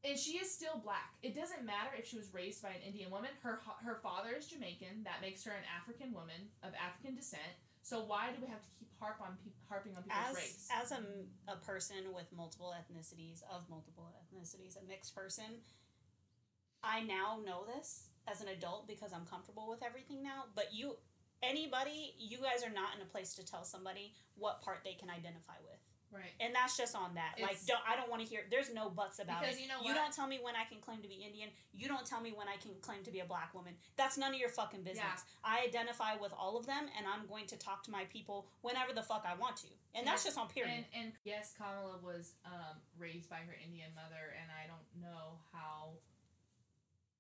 and 0.05 0.17
she 0.17 0.39
is 0.39 0.51
still 0.51 0.79
black. 0.83 1.15
It 1.23 1.35
doesn't 1.35 1.67
matter 1.67 1.91
if 1.99 2.07
she 2.07 2.17
was 2.17 2.33
raised 2.33 2.63
by 2.63 2.71
an 2.71 2.83
Indian 2.87 3.11
woman. 3.11 3.31
Her 3.43 3.61
her 3.85 3.99
father 4.03 4.31
is 4.39 4.47
Jamaican. 4.47 5.03
That 5.05 5.21
makes 5.21 5.45
her 5.45 5.51
an 5.53 5.67
African 5.81 6.13
woman 6.13 6.51
of 6.63 6.71
African 6.79 7.17
descent. 7.17 7.59
So 7.83 8.05
why 8.05 8.31
do 8.31 8.43
we 8.45 8.49
have 8.49 8.63
to 8.63 8.71
keep 8.79 8.89
harp 9.01 9.17
on 9.21 9.39
pe- 9.43 9.51
harping 9.69 9.97
on 9.97 10.05
As 10.11 10.29
people's 10.29 10.37
race? 10.37 10.69
as 10.71 10.93
a, 10.93 11.01
a 11.51 11.57
person 11.57 12.13
with 12.15 12.27
multiple 12.37 12.75
ethnicities 12.77 13.43
of 13.51 13.69
multiple 13.71 14.13
ethnicities, 14.23 14.77
a 14.77 14.87
mixed 14.87 15.15
person, 15.15 15.63
I 16.83 17.03
now 17.03 17.41
know 17.45 17.65
this 17.65 18.09
as 18.31 18.41
an 18.41 18.49
adult 18.49 18.87
because 18.87 19.13
I'm 19.13 19.25
comfortable 19.25 19.69
with 19.69 19.83
everything 19.83 20.23
now. 20.23 20.45
But 20.55 20.73
you, 20.73 20.97
anybody, 21.43 22.15
you 22.19 22.39
guys 22.39 22.63
are 22.65 22.73
not 22.73 22.95
in 22.97 23.03
a 23.03 23.07
place 23.07 23.35
to 23.35 23.45
tell 23.47 23.65
somebody 23.65 24.13
what 24.37 24.61
part 24.63 24.79
they 24.85 24.95
can 24.95 25.11
identify 25.11 25.55
with. 25.65 25.79
right. 26.13 26.33
And 26.41 26.55
that's 26.55 26.77
just 26.77 26.95
on 26.97 27.15
that. 27.15 27.37
like, 27.41 27.59
don't 27.67 27.81
I 27.87 27.97
don't 27.97 28.09
want 28.11 28.23
to 28.23 28.29
hear. 28.29 28.41
There's 28.51 28.73
no 28.73 28.89
buts 28.89 29.19
about 29.19 29.41
Because 29.43 29.57
it. 29.57 29.63
you 29.63 29.69
know 29.69 29.81
You 29.85 29.95
don't 29.95 30.13
tell 30.13 30.27
me 30.27 30.39
when 30.43 30.55
I 30.57 30.65
can 30.65 30.81
claim 30.81 31.03
to 31.03 31.09
be 31.09 31.17
Indian. 31.17 31.51
You 31.73 31.87
don't 31.89 32.07
tell 32.07 32.21
me 32.21 32.33
when 32.35 32.49
I 32.49 32.57
can 32.57 32.73
claim 32.81 33.03
to 33.05 33.11
be 33.11 33.21
a 33.21 33.25
black 33.27 33.53
woman. 33.55 33.75
That's 33.97 34.17
none 34.17 34.33
of 34.33 34.41
your 34.41 34.49
fucking 34.49 34.83
business. 34.83 35.21
Yeah. 35.21 35.45
I 35.53 35.65
identify 35.67 36.17
with 36.17 36.33
all 36.33 36.57
of 36.57 36.67
them, 36.67 36.87
and 36.97 37.07
I'm 37.07 37.27
going 37.29 37.47
to 37.49 37.57
talk 37.59 37.83
to 37.85 37.91
my 37.91 38.05
people 38.13 38.47
whenever 38.63 38.93
the 38.93 39.03
fuck 39.03 39.27
I 39.29 39.39
want 39.39 39.57
to. 39.59 39.69
And 39.95 40.07
that's 40.07 40.25
just 40.25 40.39
on 40.39 40.49
period. 40.49 40.73
And 40.73 40.85
and 40.97 41.13
yes, 41.25 41.55
Kamala 41.57 41.99
was 42.03 42.35
um, 42.47 42.77
raised 42.99 43.29
by 43.29 43.41
her 43.47 43.57
Indian 43.63 43.91
mother, 43.95 44.35
and 44.41 44.49
I 44.51 44.67
don't 44.67 44.89
know 45.03 45.39
how. 45.53 45.99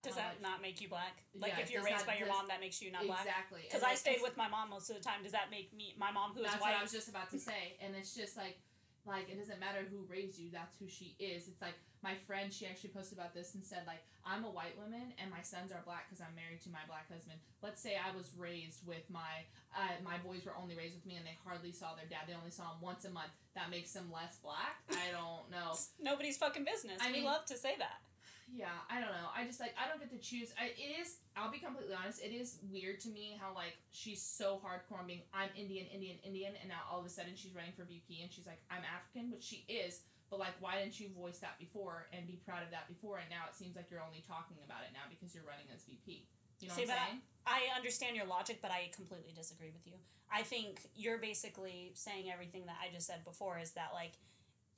Does 0.09 0.17
that 0.17 0.35
much- 0.35 0.43
not 0.43 0.63
make 0.63 0.81
you 0.81 0.89
black? 0.89 1.23
Like 1.35 1.53
Yeah, 1.57 1.61
if 1.61 1.71
you're 1.71 1.83
raised 1.83 2.01
that- 2.01 2.07
by 2.07 2.17
your 2.17 2.27
does- 2.29 2.37
mom, 2.37 2.47
that 2.49 2.61
makes 2.61 2.81
you 2.83 2.91
not 2.91 3.05
black. 3.05 3.21
exactly? 3.27 3.63
Because 3.63 3.83
And, 3.83 3.87
I 3.87 3.91
like, 3.91 3.99
stayed 3.99 4.23
with 4.23 4.37
my 4.37 4.49
mom 4.49 4.71
most 4.71 4.91
of 4.91 4.97
the 4.97 5.03
time. 5.03 5.23
Does 5.23 5.33
that 5.33 5.51
make 5.51 5.73
me 5.73 5.95
my 5.97 6.11
mom 6.11 6.33
who 6.33 6.41
is 6.41 6.51
That's 6.51 6.61
white? 6.61 6.71
what 6.73 6.79
I 6.79 6.83
was 6.83 6.93
just 6.93 7.09
about 7.09 7.31
to 7.31 7.39
say, 7.39 7.77
and 7.81 7.95
it's 7.95 8.15
just 8.15 8.37
like, 8.37 8.59
like 9.07 9.29
it 9.31 9.39
doesn't 9.39 9.59
matter 9.61 9.85
who 9.91 10.05
raised 10.05 10.39
you. 10.39 10.51
That's 10.51 10.77
who 10.77 10.89
she 10.89 11.17
is. 11.19 11.49
It's 11.49 11.63
like 11.63 11.75
my 12.03 12.15
friend. 12.27 12.53
She 12.53 12.67
actually 12.67 12.91
posted 12.91 13.17
about 13.19 13.33
this 13.33 13.55
and 13.55 13.65
said 13.65 13.87
like, 13.87 14.05
I'm 14.25 14.45
a 14.45 14.51
white 14.51 14.77
woman 14.77 15.15
and 15.19 15.31
my 15.31 15.41
sons 15.41 15.73
are 15.73 15.81
black 15.87 16.09
because 16.11 16.21
I'm 16.21 16.35
married 16.35 16.61
to 16.63 16.69
my 16.71 16.85
black 16.87 17.09
husband. 17.11 17.41
Let's 17.63 17.81
say 17.81 17.97
I 17.97 18.15
was 18.15 18.35
raised 18.37 18.87
with 18.87 19.09
my, 19.09 19.47
uh, 19.75 19.97
my 20.05 20.19
boys 20.19 20.45
were 20.45 20.55
only 20.57 20.77
raised 20.77 20.95
with 20.95 21.07
me 21.07 21.17
and 21.17 21.25
they 21.25 21.39
hardly 21.43 21.73
saw 21.73 21.95
their 21.95 22.05
dad. 22.05 22.25
They 22.29 22.35
only 22.35 22.51
saw 22.51 22.75
him 22.75 22.81
once 22.83 23.05
a 23.07 23.11
month. 23.11 23.33
That 23.55 23.71
makes 23.71 23.93
them 23.95 24.13
less 24.13 24.37
black. 24.37 24.83
I 24.91 25.11
don't 25.11 25.51
know. 25.51 25.75
Nobody's 25.99 26.37
fucking 26.37 26.65
business. 26.65 27.01
I 27.01 27.07
we 27.07 27.13
mean- 27.15 27.25
love 27.25 27.47
to 27.47 27.57
say 27.57 27.77
that. 27.79 28.03
Yeah, 28.49 28.73
I 28.89 29.01
don't 29.01 29.13
know. 29.13 29.29
I 29.37 29.45
just 29.45 29.61
like 29.61 29.77
I 29.77 29.89
don't 29.89 30.01
get 30.01 30.11
to 30.11 30.19
choose. 30.19 30.57
I, 30.57 30.73
it 30.73 31.01
is. 31.01 31.21
I'll 31.37 31.53
be 31.53 31.61
completely 31.61 31.95
honest. 31.95 32.25
It 32.25 32.33
is 32.33 32.59
weird 32.73 33.01
to 33.05 33.09
me 33.09 33.37
how 33.37 33.53
like 33.55 33.77
she's 33.93 34.23
so 34.23 34.57
hardcore 34.65 35.01
on 35.01 35.07
being 35.07 35.23
I'm 35.37 35.53
Indian, 35.55 35.87
Indian, 35.93 36.17
Indian, 36.25 36.55
and 36.61 36.69
now 36.69 36.81
all 36.91 37.01
of 37.01 37.07
a 37.07 37.13
sudden 37.13 37.37
she's 37.37 37.55
running 37.55 37.77
for 37.77 37.85
VP 37.85 38.25
and 38.25 38.33
she's 38.33 38.49
like 38.49 38.61
I'm 38.73 38.83
African, 38.89 39.31
which 39.31 39.45
she 39.45 39.69
is. 39.69 40.01
But 40.31 40.41
like, 40.41 40.57
why 40.61 40.77
didn't 40.77 41.01
you 41.01 41.09
voice 41.17 41.41
that 41.41 41.57
before 41.57 42.09
and 42.13 42.29
be 42.29 42.37
proud 42.45 42.61
of 42.61 42.71
that 42.71 42.85
before? 42.89 43.17
And 43.17 43.29
now 43.33 43.49
it 43.49 43.57
seems 43.57 43.77
like 43.77 43.89
you're 43.89 44.05
only 44.05 44.21
talking 44.29 44.61
about 44.61 44.85
it 44.85 44.93
now 44.93 45.09
because 45.09 45.33
you're 45.33 45.49
running 45.49 45.65
as 45.73 45.89
VP. 45.89 46.29
You 46.61 46.69
know 46.69 46.75
See, 46.75 46.85
what 46.85 47.01
I'm 47.01 47.17
saying? 47.17 47.21
I 47.49 47.61
understand 47.73 48.13
your 48.13 48.27
logic, 48.27 48.61
but 48.61 48.71
I 48.71 48.93
completely 48.93 49.33
disagree 49.33 49.73
with 49.73 49.87
you. 49.89 49.97
I 50.29 50.43
think 50.43 50.85
you're 50.95 51.17
basically 51.17 51.93
saying 51.95 52.29
everything 52.29 52.67
that 52.67 52.77
I 52.77 52.93
just 52.93 53.07
said 53.07 53.25
before 53.25 53.59
is 53.59 53.73
that 53.73 53.91
like 53.95 54.21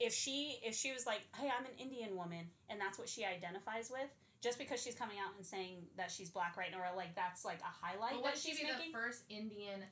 if 0.01 0.13
she 0.15 0.59
if 0.65 0.75
she 0.75 0.93
was 0.93 1.07
like, 1.07 1.21
"Hey, 1.37 1.49
I'm 1.49 1.65
an 1.65 1.77
Indian 1.79 2.17
woman," 2.17 2.49
and 2.69 2.81
that's 2.81 2.99
what 2.99 3.09
she 3.09 3.25
identifies 3.25 3.91
with, 3.91 4.09
just 4.41 4.59
because 4.59 4.83
she's 4.83 4.95
coming 4.97 5.19
out 5.19 5.37
and 5.37 5.45
saying 5.47 5.85
that 5.97 6.11
she's 6.11 6.31
black 6.31 6.57
right 6.57 6.71
now, 6.73 6.79
or 6.81 6.97
like 6.97 7.15
that's 7.15 7.45
like 7.45 7.61
a 7.61 7.71
highlight 7.71 8.17
But 8.17 8.17
that 8.17 8.23
wouldn't 8.35 8.43
she 8.43 8.57
be 8.57 8.65
making. 8.65 8.91
the 8.91 8.99
first 8.99 9.23
Indian 9.29 9.85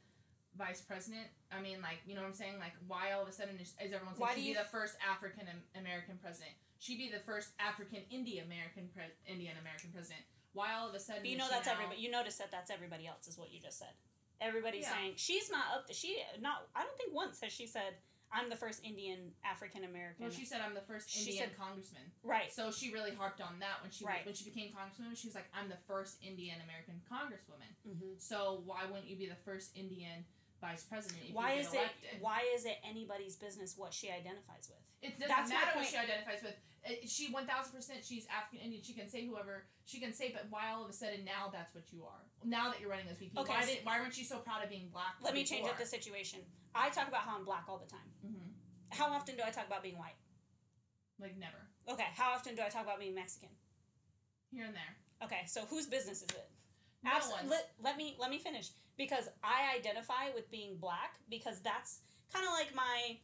vice 0.56 0.80
president? 0.80 1.28
I 1.52 1.60
mean, 1.60 1.80
like, 1.82 2.00
you 2.06 2.14
know 2.16 2.22
what 2.22 2.28
I'm 2.28 2.34
saying? 2.34 2.58
Like, 2.58 2.72
why 2.88 3.12
all 3.12 3.22
of 3.22 3.28
a 3.28 3.32
sudden 3.32 3.54
is, 3.60 3.76
is 3.78 3.92
everyone 3.92 4.16
saying 4.16 4.28
she'd 4.34 4.42
be 4.42 4.48
you 4.48 4.54
the 4.56 4.64
first 4.72 4.96
African 5.04 5.44
American 5.76 6.18
president? 6.20 6.52
She'd 6.80 6.98
be 6.98 7.10
the 7.12 7.20
first 7.20 7.50
African 7.60 8.00
Indian 8.10 8.46
American 8.46 8.88
pre- 8.94 9.12
Indian 9.26 9.54
American 9.60 9.90
president. 9.92 10.22
Why 10.54 10.72
all 10.74 10.88
of 10.88 10.94
a 10.94 11.00
sudden? 11.00 11.22
But 11.22 11.30
you 11.30 11.36
know 11.36 11.46
that's 11.50 11.66
now- 11.66 11.76
everybody. 11.76 12.00
You 12.00 12.10
notice 12.10 12.36
that 12.40 12.50
that's 12.50 12.70
everybody 12.70 13.06
else 13.06 13.28
is 13.28 13.36
what 13.36 13.52
you 13.52 13.60
just 13.60 13.78
said. 13.78 13.92
Everybody's 14.40 14.84
Yeah. 14.86 14.94
saying 14.94 15.12
she's 15.16 15.50
not 15.50 15.66
up. 15.74 15.86
To, 15.88 15.92
she 15.92 16.22
not. 16.40 16.68
I 16.74 16.82
don't 16.84 16.96
think 16.96 17.12
once 17.12 17.40
has 17.42 17.52
she 17.52 17.66
said 17.66 17.94
I'm 18.32 18.50
the 18.50 18.56
first 18.56 18.84
Indian 18.84 19.32
African 19.44 19.84
American. 19.84 20.24
Well, 20.26 20.30
she 20.34 20.44
said 20.44 20.60
I'm 20.60 20.74
the 20.74 20.82
first 20.82 21.08
She 21.10 21.30
Indian 21.30 21.48
said- 21.48 21.56
congressman. 21.58 22.02
right. 22.22 22.52
So 22.52 22.70
she 22.70 22.92
really 22.92 23.14
harped 23.14 23.40
on 23.40 23.58
that 23.60 23.80
when 23.82 23.90
she 23.90 24.04
Right. 24.04 24.24
when 24.26 24.34
she 24.34 24.44
became 24.44 24.70
congresswoman. 24.72 25.16
She 25.16 25.26
was 25.28 25.34
like, 25.34 25.48
"I'm 25.54 25.68
the 25.68 25.78
first 25.86 26.22
Indian 26.22 26.60
American 26.60 27.00
congresswoman." 27.10 27.72
Mm-hmm. 27.88 28.18
So 28.18 28.62
why 28.66 28.84
wouldn't 28.84 29.08
you 29.08 29.16
be 29.16 29.26
the 29.26 29.36
first 29.44 29.76
Indian 29.76 30.24
vice 30.60 30.84
president 30.84 31.22
if 31.28 31.34
Why 31.34 31.54
you 31.54 31.60
is 31.60 31.68
get 31.70 31.84
it? 31.84 32.20
Why 32.20 32.42
is 32.54 32.64
it 32.64 32.76
anybody's 32.88 33.36
business 33.36 33.74
what 33.76 33.94
she 33.94 34.10
identifies 34.10 34.68
with? 34.68 34.82
It 35.02 35.14
doesn't 35.18 35.28
That's 35.28 35.50
matter 35.50 35.72
what 35.78 35.86
she 35.86 35.96
identifies 35.96 36.42
with. 36.42 36.56
She 37.06 37.30
one 37.30 37.46
thousand 37.46 37.72
percent 37.72 38.04
she's 38.04 38.26
African 38.26 38.64
Indian. 38.64 38.82
She 38.82 38.94
can 38.94 39.08
say 39.08 39.26
whoever 39.26 39.64
she 39.84 40.00
can 40.00 40.12
say, 40.12 40.30
but 40.32 40.46
why 40.50 40.70
all 40.72 40.84
of 40.84 40.90
a 40.90 40.92
sudden 40.92 41.24
now 41.24 41.50
that's 41.52 41.74
what 41.74 41.84
you 41.92 42.04
are? 42.04 42.22
Now 42.44 42.70
that 42.70 42.80
you're 42.80 42.90
running 42.90 43.08
as 43.10 43.18
VP, 43.18 43.38
Okay, 43.38 43.52
why 43.52 43.64
did 43.64 43.78
why 43.84 44.00
weren't 44.00 44.16
you 44.18 44.24
so 44.24 44.38
proud 44.38 44.64
of 44.64 44.70
being 44.70 44.88
black? 44.92 45.14
Let 45.22 45.34
me 45.34 45.44
change 45.44 45.68
up 45.68 45.78
the 45.78 45.86
situation. 45.86 46.40
I 46.74 46.90
talk 46.90 47.08
about 47.08 47.22
how 47.22 47.36
I'm 47.36 47.44
black 47.44 47.64
all 47.68 47.78
the 47.78 47.90
time. 47.90 48.08
Mhm. 48.24 48.52
How 48.90 49.08
often 49.12 49.36
do 49.36 49.42
I 49.44 49.50
talk 49.50 49.66
about 49.66 49.82
being 49.82 49.98
white? 49.98 50.16
Like 51.20 51.36
never 51.36 51.58
Okay. 51.88 52.06
How 52.14 52.32
often 52.32 52.54
do 52.54 52.62
I 52.62 52.68
talk 52.68 52.84
about 52.84 52.98
being 52.98 53.14
Mexican? 53.14 53.48
here 54.50 54.64
and 54.64 54.74
there. 54.74 54.96
Okay. 55.24 55.42
So 55.46 55.66
whose 55.66 55.86
business 55.86 56.22
is 56.22 56.30
it? 56.30 56.50
No 57.04 57.12
let, 57.46 57.70
let 57.82 57.96
me 57.96 58.16
let 58.18 58.30
me 58.30 58.38
finish 58.38 58.70
because 58.98 59.30
I 59.42 59.74
identify 59.74 60.28
with 60.34 60.50
being 60.50 60.76
black 60.76 61.14
because 61.30 61.60
that's 61.60 62.00
kind 62.30 62.44
of 62.46 62.52
like 62.52 62.74
my 62.74 63.16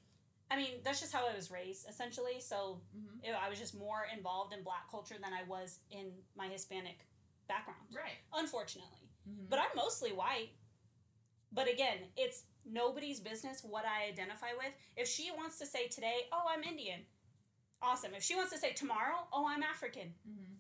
I 0.51 0.57
mean 0.57 0.81
that's 0.83 1.01
just 1.01 1.13
how 1.13 1.27
I 1.29 1.35
was 1.37 1.51
raised 1.51 1.87
essentially 1.89 2.41
so 2.41 2.81
Mhm. 2.97 3.23
you 3.25 3.33
know, 3.33 3.39
I 3.39 3.51
was 3.51 3.59
just 3.59 3.75
more 3.75 4.07
involved 4.17 4.55
in 4.55 4.63
black 4.63 4.91
culture 4.91 5.17
than 5.23 5.33
I 5.35 5.43
was 5.43 5.81
in 5.91 6.13
my 6.37 6.49
Hispanic 6.49 7.05
background 7.49 7.87
Right. 7.95 8.17
unfortunately 8.33 9.11
Mhm. 9.29 9.51
but 9.51 9.59
I'm 9.59 9.75
mostly 9.77 10.13
white 10.13 10.51
but 11.53 11.69
again 11.69 11.99
it's 12.17 12.45
nobody's 12.65 13.21
business 13.21 13.63
what 13.63 13.85
I 13.85 14.05
identify 14.07 14.53
with 14.57 14.73
if 14.97 15.07
she 15.09 15.31
wants 15.33 15.59
to 15.59 15.67
say 15.67 15.89
today 15.89 16.29
oh 16.33 16.47
I'm 16.49 16.63
Indian 16.63 17.05
awesome 17.83 18.15
if 18.15 18.23
she 18.23 18.35
wants 18.35 18.53
to 18.53 18.59
say 18.59 18.73
tomorrow 18.73 19.27
oh 19.33 19.47
I'm 19.47 19.63
African 19.63 20.15
Mhm. 20.27 20.54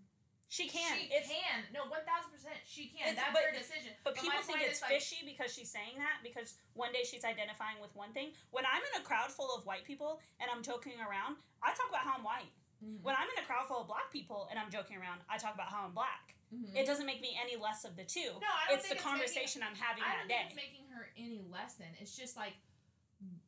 She 0.49 0.69
can 0.69 0.97
She 0.99 1.09
it's 1.11 1.27
can. 1.29 1.65
No, 1.73 1.87
one 1.91 2.05
thousand 2.07 2.31
percent. 2.31 2.55
She 2.67 2.93
can. 2.95 3.15
That's 3.17 3.33
but- 3.33 3.43
her 3.43 3.53
decision. 3.57 3.93
But 4.05 4.15
my 4.17 4.23
people 4.23 4.43
think 4.47 4.61
it's 4.63 4.79
is, 4.79 4.83
like, 4.83 4.91
fishy 4.97 5.21
because 5.27 5.51
she's 5.53 5.71
saying 5.71 5.99
that 5.99 6.23
because 6.23 6.55
one 6.75 6.93
day 6.93 7.03
she's 7.03 7.25
identifying 7.25 7.81
with 7.81 7.95
one 7.97 8.13
thing. 8.13 8.31
When 8.51 8.65
I'm 8.67 8.83
in 8.95 9.01
a 9.01 9.05
crowd 9.05 9.33
full 9.33 9.51
of 9.57 9.67
white 9.67 9.85
people 9.85 10.21
and 10.39 10.51
I'm 10.51 10.63
joking 10.63 11.01
around, 11.01 11.37
I 11.63 11.73
talk 11.75 11.89
about 11.89 12.05
how 12.07 12.15
I'm 12.19 12.25
white. 12.25 12.53
Mhm. 12.85 13.03
When 13.03 13.15
I'm 13.17 13.29
in 13.37 13.43
a 13.43 13.47
crowd 13.47 13.67
full 13.67 13.81
of 13.83 13.89
black 13.89 14.11
people 14.13 14.47
and 14.51 14.59
I'm 14.59 14.71
joking 14.71 14.97
around, 14.97 15.21
I 15.29 15.39
talk 15.39 15.55
about 15.55 15.71
how 15.71 15.85
I'm 15.85 15.93
black. 15.95 16.35
Mhm. 16.53 16.77
It 16.77 16.87
doesn't 16.87 17.07
make 17.07 17.21
me 17.21 17.37
any 17.41 17.57
less 17.57 17.85
of 17.85 17.97
the 17.97 18.05
two. 18.05 18.21
No, 18.39 18.47
I 18.47 18.69
don't 18.69 18.79
it's 18.79 18.89
the 18.89 18.95
it's 18.95 19.03
conversation 19.03 19.63
I'm 19.63 19.75
having 19.75 20.05
I 20.05 20.09
that 20.09 20.19
don't 20.19 20.29
day. 20.29 20.35
think 20.37 20.47
it's 20.47 20.57
making 20.57 20.89
her 20.91 21.11
any 21.17 21.41
less 21.51 21.75
than. 21.75 21.89
It's 21.99 22.15
just 22.17 22.37
like 22.37 22.55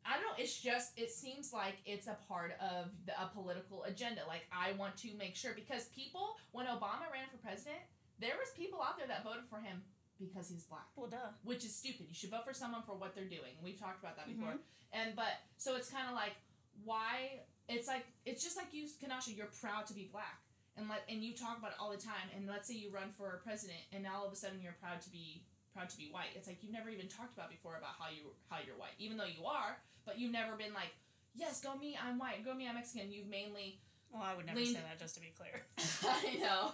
I 0.08 0.14
don't 0.16 0.22
know. 0.26 0.38
It's 0.38 0.58
just 0.60 0.98
it 0.98 1.10
seems 1.10 1.52
like 1.52 1.76
it's 1.84 2.06
a 2.06 2.16
part 2.28 2.52
of 2.60 2.90
the, 3.06 3.12
a 3.20 3.28
political 3.34 3.84
agenda. 3.84 4.22
Like 4.26 4.46
I 4.52 4.72
want 4.78 4.96
to 4.98 5.08
make 5.18 5.34
sure 5.36 5.52
because 5.54 5.86
people 5.94 6.36
when 6.52 6.66
Obama 6.66 7.10
ran 7.12 7.26
for 7.30 7.38
president, 7.42 7.82
there 8.20 8.34
was 8.38 8.50
people 8.56 8.80
out 8.82 8.96
there 8.98 9.08
that 9.08 9.24
voted 9.24 9.44
for 9.50 9.58
him 9.58 9.82
because 10.18 10.48
he's 10.48 10.64
black, 10.64 10.86
well, 10.96 11.08
duh. 11.08 11.34
which 11.44 11.64
is 11.64 11.74
stupid. 11.74 12.06
You 12.08 12.14
should 12.14 12.30
vote 12.30 12.44
for 12.46 12.54
someone 12.54 12.82
for 12.86 12.94
what 12.94 13.14
they're 13.14 13.28
doing. 13.28 13.52
We've 13.62 13.78
talked 13.78 14.00
about 14.00 14.16
that 14.16 14.28
before. 14.28 14.54
Mhm. 14.54 14.58
And 14.92 15.16
but 15.16 15.42
so 15.58 15.76
it's 15.76 15.90
kind 15.90 16.08
of 16.08 16.14
like 16.14 16.36
why 16.84 17.40
it's 17.68 17.88
like 17.88 18.06
it's 18.24 18.42
just 18.42 18.56
like 18.56 18.72
you, 18.72 18.86
Kanasha. 19.02 19.36
You're 19.36 19.52
proud 19.60 19.86
to 19.86 19.94
be 19.94 20.08
black. 20.12 20.40
And 20.78 20.88
let 20.90 21.04
and 21.08 21.24
you 21.24 21.34
talk 21.34 21.58
about 21.58 21.72
it 21.72 21.78
all 21.80 21.90
the 21.90 21.96
time. 21.96 22.28
And 22.36 22.46
let's 22.46 22.68
say 22.68 22.74
you 22.74 22.90
run 22.90 23.10
for 23.16 23.40
president, 23.42 23.80
and 23.92 24.02
now 24.02 24.20
all 24.20 24.26
of 24.26 24.32
a 24.32 24.36
sudden 24.36 24.60
you're 24.62 24.76
proud 24.80 25.00
to 25.02 25.10
be 25.10 25.42
proud 25.76 25.90
to 25.92 25.98
be 26.00 26.08
white. 26.10 26.32
It's 26.34 26.48
like 26.48 26.58
you've 26.64 26.72
never 26.72 26.88
even 26.88 27.06
talked 27.08 27.36
about 27.36 27.50
before 27.52 27.76
about 27.76 28.00
how 28.00 28.08
you 28.08 28.32
how 28.48 28.56
you're 28.64 28.76
white, 28.80 28.96
even 28.98 29.16
though 29.20 29.28
you 29.28 29.44
are. 29.44 29.76
But 30.08 30.18
you've 30.18 30.32
never 30.32 30.56
been 30.56 30.72
like, 30.72 30.96
yes, 31.34 31.60
go 31.60 31.76
me, 31.76 31.98
I'm 32.00 32.18
white. 32.18 32.44
Go 32.44 32.54
me, 32.54 32.66
I'm 32.66 32.76
Mexican. 32.76 33.12
You've 33.12 33.26
mainly, 33.28 33.80
Well, 34.10 34.22
I 34.22 34.34
would 34.34 34.46
never 34.46 34.56
Lean- 34.58 34.72
say 34.74 34.80
that 34.80 34.98
just 34.98 35.14
to 35.16 35.20
be 35.20 35.34
clear. 35.36 35.66
I 36.08 36.38
know, 36.40 36.72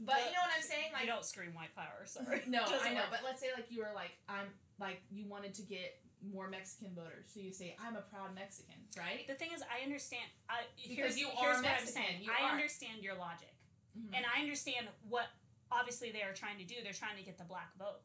but 0.00 0.18
you 0.26 0.32
know 0.34 0.42
what 0.42 0.50
I'm 0.56 0.64
saying. 0.66 0.90
Like, 0.92 1.04
you 1.04 1.08
don't 1.08 1.24
scream 1.24 1.54
white 1.54 1.74
power, 1.76 2.02
sorry. 2.06 2.42
no, 2.48 2.64
I 2.66 2.90
know. 2.90 3.06
work. 3.06 3.12
But 3.14 3.20
let's 3.24 3.40
say 3.40 3.48
like 3.54 3.66
you 3.70 3.80
were 3.86 3.94
like, 3.94 4.12
I'm 4.28 4.48
like 4.80 5.00
you 5.12 5.24
wanted 5.28 5.54
to 5.54 5.62
get 5.62 6.00
more 6.32 6.48
Mexican 6.48 6.94
voters, 6.94 7.30
so 7.32 7.38
you 7.40 7.52
say 7.52 7.76
I'm 7.78 7.94
a 7.96 8.02
proud 8.02 8.34
Mexican, 8.34 8.78
right? 8.98 9.26
The 9.28 9.34
thing 9.34 9.50
is, 9.54 9.62
I 9.62 9.84
understand. 9.84 10.26
I, 10.48 10.64
Because 10.88 11.18
you 11.18 11.28
are 11.38 11.60
Mexican, 11.60 12.02
I 12.26 12.50
understand 12.50 13.02
your 13.02 13.14
logic. 13.14 13.54
Mhm. 13.98 14.16
And 14.16 14.24
I 14.24 14.40
understand 14.40 14.88
what 15.08 15.26
obviously 15.70 16.10
they 16.12 16.22
are 16.22 16.32
trying 16.32 16.56
to 16.58 16.64
do. 16.64 16.76
They're 16.82 16.92
trying 16.96 17.16
to 17.18 17.22
get 17.22 17.36
the 17.38 17.44
black 17.44 17.76
vote. 17.76 18.00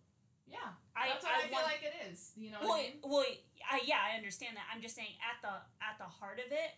Yeah, 0.50 0.72
I, 0.96 1.10
that's 1.10 1.24
what 1.24 1.34
I, 1.36 1.42
feel 1.48 1.52
want- 1.54 1.66
like 1.68 1.84
it 1.84 2.12
is. 2.12 2.32
You 2.38 2.52
know 2.52 2.60
well, 2.62 2.70
what 2.70 2.80
I 2.80 2.84
mean? 2.84 2.94
well, 3.04 3.26
I, 3.70 3.82
yeah, 3.86 4.00
I 4.00 4.16
understand 4.18 4.56
that. 4.56 4.64
I'm 4.74 4.82
just 4.82 4.96
saying 4.96 5.12
at 5.20 5.42
the 5.44 5.54
at 5.84 5.98
the 6.00 6.06
heart 6.08 6.40
of 6.40 6.52
it, 6.52 6.72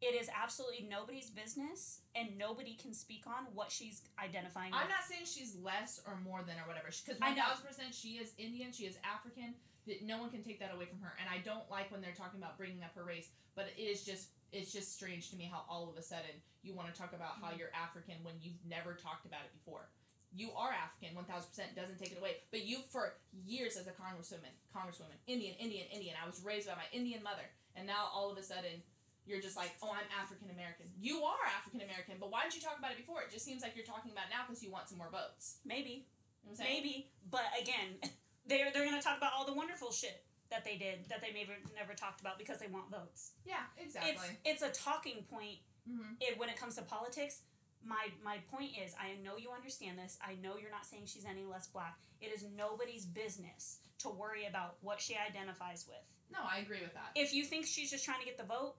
it 0.00 0.16
is 0.16 0.28
absolutely 0.32 0.88
nobody's 0.88 1.28
business, 1.30 2.00
and 2.16 2.36
nobody 2.38 2.74
can 2.74 2.92
speak 2.94 3.24
on 3.26 3.44
what 3.54 3.70
she's 3.70 4.02
identifying. 4.22 4.72
I'm 4.72 4.88
with. 4.88 4.96
not 4.96 5.04
saying 5.04 5.24
she's 5.28 5.54
less 5.60 6.00
or 6.06 6.16
more 6.24 6.40
than 6.42 6.56
or 6.56 6.66
whatever. 6.66 6.88
Because 6.88 7.20
I 7.20 7.34
know. 7.34 7.42
thousand 7.44 7.66
percent 7.68 7.92
she 7.94 8.16
is 8.16 8.32
Indian, 8.38 8.72
she 8.72 8.84
is 8.84 8.96
African. 9.04 9.54
That 9.86 10.00
no 10.00 10.16
one 10.16 10.30
can 10.30 10.42
take 10.42 10.60
that 10.60 10.72
away 10.72 10.86
from 10.88 11.00
her. 11.04 11.12
And 11.20 11.28
I 11.28 11.44
don't 11.44 11.68
like 11.70 11.92
when 11.92 12.00
they're 12.00 12.16
talking 12.16 12.40
about 12.40 12.56
bringing 12.56 12.82
up 12.82 12.96
her 12.96 13.04
race. 13.04 13.28
But 13.54 13.68
it 13.76 13.82
is 13.82 14.02
just 14.02 14.28
it's 14.50 14.72
just 14.72 14.94
strange 14.96 15.28
to 15.30 15.36
me 15.36 15.44
how 15.44 15.60
all 15.68 15.90
of 15.90 15.96
a 15.98 16.02
sudden 16.02 16.32
you 16.62 16.72
want 16.72 16.88
to 16.88 16.96
talk 16.98 17.12
about 17.12 17.36
how 17.42 17.52
Mhm. 17.52 17.58
you're 17.58 17.74
African 17.76 18.14
when 18.24 18.32
you've 18.40 18.56
never 18.66 18.94
talked 18.94 19.26
about 19.26 19.40
it 19.44 19.52
before. 19.52 19.90
You 20.34 20.50
are 20.58 20.74
African, 20.74 21.14
one 21.14 21.24
thousand 21.24 21.50
percent 21.50 21.76
doesn't 21.78 21.98
take 21.98 22.12
it 22.12 22.18
away. 22.18 22.42
But 22.50 22.66
you 22.66 22.82
for 22.90 23.14
years 23.46 23.76
as 23.76 23.86
a 23.86 23.94
congresswoman, 23.94 24.50
congresswoman, 24.74 25.16
Indian, 25.26 25.54
Indian, 25.58 25.86
Indian. 25.92 26.14
I 26.18 26.26
was 26.26 26.42
raised 26.42 26.66
by 26.66 26.74
my 26.74 26.88
Indian 26.92 27.22
mother, 27.22 27.46
and 27.76 27.86
now 27.86 28.10
all 28.12 28.30
of 28.30 28.38
a 28.38 28.42
sudden 28.42 28.82
you're 29.26 29.40
just 29.40 29.56
like, 29.56 29.72
oh, 29.82 29.88
I'm 29.88 30.04
African 30.20 30.50
American. 30.52 30.86
You 31.00 31.24
are 31.24 31.40
African 31.56 31.80
American, 31.80 32.20
but 32.20 32.30
why 32.30 32.42
didn't 32.42 32.56
you 32.56 32.60
talk 32.60 32.76
about 32.78 32.92
it 32.92 33.00
before? 33.00 33.22
It 33.22 33.32
just 33.32 33.44
seems 33.44 33.62
like 33.62 33.72
you're 33.74 33.88
talking 33.88 34.12
about 34.12 34.28
it 34.28 34.32
now 34.36 34.44
because 34.46 34.62
you 34.62 34.70
want 34.70 34.88
some 34.88 34.98
more 34.98 35.08
votes. 35.08 35.64
maybe, 35.64 36.04
You 36.44 36.52
know 36.52 36.60
maybe, 36.60 37.08
but 37.30 37.48
again, 37.56 37.96
they're 38.48 38.68
they're 38.72 38.84
gonna 38.84 39.02
talk 39.02 39.16
about 39.16 39.32
all 39.32 39.46
the 39.46 39.56
wonderful 39.56 39.92
shit 39.92 40.24
that 40.50 40.64
they 40.64 40.76
did 40.76 41.08
that 41.08 41.24
they 41.24 41.32
maybe 41.32 41.56
never 41.74 41.94
talked 41.94 42.20
about 42.20 42.38
because 42.38 42.60
they 42.60 42.68
want 42.68 42.90
votes. 42.90 43.32
Yeah, 43.44 43.64
exactly. 43.80 44.12
It's 44.44 44.62
it's 44.62 44.62
a 44.62 44.70
talking 44.70 45.24
point 45.30 45.64
mm-hmm. 45.88 46.20
it, 46.20 46.38
when 46.38 46.48
it 46.48 46.60
comes 46.60 46.76
to 46.76 46.82
politics, 46.82 47.40
my 47.86 48.08
my 48.24 48.38
point 48.50 48.72
is, 48.82 48.94
I 48.98 49.20
know 49.22 49.36
you 49.36 49.50
understand 49.54 49.98
this. 49.98 50.18
I 50.24 50.34
know 50.42 50.56
you're 50.60 50.70
not 50.70 50.86
saying 50.86 51.04
she's 51.06 51.24
any 51.24 51.44
less 51.44 51.66
black. 51.68 51.98
It 52.20 52.32
is 52.32 52.44
nobody's 52.56 53.04
business 53.04 53.78
to 53.98 54.08
worry 54.08 54.46
about 54.46 54.76
what 54.80 55.00
she 55.00 55.14
identifies 55.16 55.86
with. 55.88 56.04
No, 56.32 56.40
I 56.42 56.58
agree 56.58 56.80
with 56.82 56.94
that. 56.94 57.12
If 57.14 57.32
you 57.34 57.44
think 57.44 57.66
she's 57.66 57.90
just 57.90 58.04
trying 58.04 58.20
to 58.20 58.26
get 58.26 58.38
the 58.38 58.44
vote, 58.44 58.74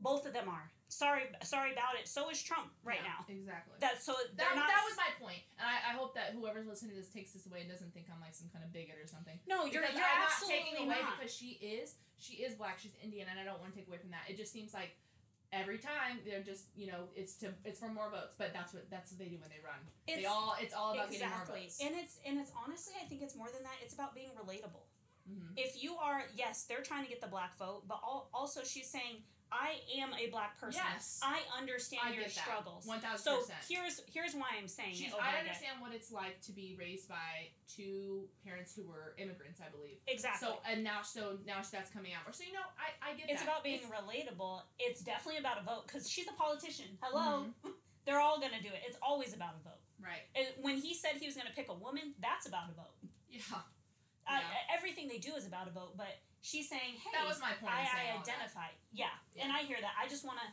both 0.00 0.26
of 0.26 0.32
them 0.32 0.48
are. 0.48 0.70
Sorry, 0.92 1.24
sorry 1.42 1.72
about 1.72 1.96
it. 1.96 2.04
So 2.06 2.28
is 2.28 2.42
Trump 2.44 2.68
right 2.84 3.00
Yeah, 3.00 3.16
now. 3.16 3.20
Exactly. 3.24 3.80
That 3.80 4.04
so 4.04 4.12
that, 4.36 4.52
not. 4.52 4.68
that 4.68 4.82
was 4.84 4.92
my 5.00 5.08
point, 5.16 5.40
and 5.56 5.64
I, 5.64 5.92
I 5.92 5.96
hope 5.96 6.12
that 6.20 6.36
whoever's 6.36 6.68
listening 6.68 6.92
to 6.92 7.00
this 7.00 7.08
takes 7.08 7.32
this 7.32 7.48
away 7.48 7.64
and 7.64 7.70
doesn't 7.72 7.96
think 7.96 8.12
I'm 8.12 8.20
like 8.20 8.36
some 8.36 8.52
kind 8.52 8.60
of 8.60 8.68
bigot 8.76 9.00
or 9.00 9.08
something. 9.08 9.40
no, 9.48 9.64
you're 9.64 9.80
because 9.80 9.96
you're 9.96 10.04
I'm 10.04 10.28
not 10.28 10.36
taking 10.44 10.76
away 10.84 11.00
not. 11.00 11.16
because 11.16 11.32
she 11.32 11.56
is 11.64 11.96
she 12.20 12.44
is 12.44 12.52
black, 12.60 12.76
she's 12.78 12.92
Indian, 13.02 13.24
and 13.32 13.40
I 13.40 13.44
don't 13.48 13.56
want 13.58 13.72
to 13.72 13.76
take 13.80 13.88
away 13.88 13.96
from 13.98 14.12
that. 14.12 14.28
It 14.28 14.36
just 14.36 14.52
seems 14.52 14.76
like 14.76 14.92
every 15.52 15.78
time 15.78 16.18
they're 16.24 16.42
just 16.42 16.66
you 16.74 16.86
know 16.86 17.08
it's 17.14 17.34
to 17.36 17.52
it's 17.64 17.78
for 17.78 17.88
more 17.88 18.10
votes, 18.10 18.34
but 18.38 18.52
that's 18.52 18.72
what 18.72 18.88
that's 18.90 19.12
what 19.12 19.18
they 19.18 19.26
do 19.28 19.38
when 19.38 19.50
they 19.50 19.60
run. 19.64 19.78
they 20.06 20.14
It's- 20.14 20.26
all 20.30 20.54
it's 20.60 20.74
all 20.74 20.94
about 20.94 21.10
getting 21.10 21.28
more 21.28 21.44
votes. 21.46 21.78
and 21.80 21.94
it's 21.94 22.18
and 22.26 22.40
it's 22.40 22.52
honestly, 22.56 22.94
I 23.00 23.04
think 23.06 23.22
it's 23.22 23.36
more 23.36 23.48
than 23.52 23.62
that. 23.62 23.76
It's 23.82 23.94
about 23.94 24.14
being 24.14 24.30
relatable. 24.30 24.84
Mhm. 25.30 25.52
if 25.56 25.80
you 25.80 25.94
are 25.98 26.24
yes 26.34 26.64
they're 26.64 26.82
trying 26.82 27.04
to 27.04 27.08
get 27.08 27.20
the 27.20 27.28
black 27.28 27.56
vote 27.56 27.86
but 27.86 28.00
al- 28.02 28.28
also 28.34 28.64
she's 28.64 28.90
saying 28.90 29.22
i 29.52 29.76
am 30.00 30.10
a 30.18 30.30
black 30.30 30.58
person 30.58 30.80
Yes. 30.82 31.20
i 31.22 31.40
understand 31.56 32.02
I 32.08 32.14
your 32.14 32.28
struggles 32.28 32.86
One 32.86 33.00
thousand 33.00 33.22
so 33.24 33.44
here's 33.68 34.00
here's 34.08 34.34
why 34.34 34.48
i'm 34.58 34.66
saying 34.68 34.94
She's, 34.94 35.12
it 35.12 35.20
I 35.20 35.38
understand 35.38 35.80
what 35.80 35.92
it's 35.92 36.10
like 36.10 36.40
to 36.48 36.52
be 36.52 36.74
raised 36.80 37.08
by 37.08 37.52
two 37.68 38.24
parents 38.44 38.74
who 38.74 38.84
were 38.84 39.14
immigrants, 39.18 39.60
I 39.60 39.68
believe. 39.70 39.96
exactly 40.06 40.48
So 40.48 40.58
and 40.68 40.82
now, 40.84 41.00
so 41.02 41.38
now 41.46 41.60
that's 41.70 41.90
coming 41.90 42.12
out. 42.12 42.34
So 42.34 42.44
you 42.44 42.52
know, 42.52 42.66
I, 42.76 43.12
I 43.12 43.14
get 43.14 43.26
that. 43.28 43.32
it's 43.32 43.42
that. 43.42 43.48
about 43.48 43.64
being 43.64 43.80
It's- 43.84 43.92
relatable 43.92 44.60
it's 44.78 45.00
definitely 45.00 45.38
about 45.40 45.60
a 45.60 45.64
vote 45.64 45.86
because 45.86 46.08
she's 46.08 46.26
a 46.28 46.32
politician 46.34 46.98
hello 47.02 47.46
Mm-hmm. 47.62 47.70
they're 48.04 48.20
all 48.20 48.40
gonna 48.40 48.60
do 48.60 48.68
it 48.68 48.82
it's 48.86 48.98
always 49.02 49.32
about 49.34 49.54
a 49.60 49.62
vote 49.68 49.80
Right. 50.02 50.26
It- 50.34 50.58
when 50.60 50.76
he 50.78 50.94
said 50.94 51.12
he 51.20 51.26
was 51.26 51.36
going 51.36 51.46
to 51.46 51.52
pick 51.54 51.68
a 51.68 51.74
woman, 51.74 52.14
that's 52.20 52.48
about 52.48 52.64
a 52.70 52.74
vote. 52.74 52.96
Yeah. 53.30 53.38
Uh, 54.28 54.40
everything 54.72 55.08
they 55.08 55.18
do 55.18 55.34
is 55.34 55.46
about 55.46 55.68
a 55.68 55.70
vote, 55.70 55.96
but 55.96 56.20
she's 56.40 56.68
saying, 56.68 56.98
"Hey, 57.02 57.10
That 57.12 57.26
was 57.26 57.40
my 57.40 57.52
point 57.60 57.72
I, 57.74 58.14
I 58.14 58.20
identify." 58.20 58.68
Yeah. 58.92 59.06
Yeah. 59.34 59.44
and 59.44 59.52
I 59.52 59.62
hear 59.62 59.78
that. 59.80 59.92
I 59.98 60.08
just 60.08 60.24
want 60.24 60.38
to, 60.38 60.46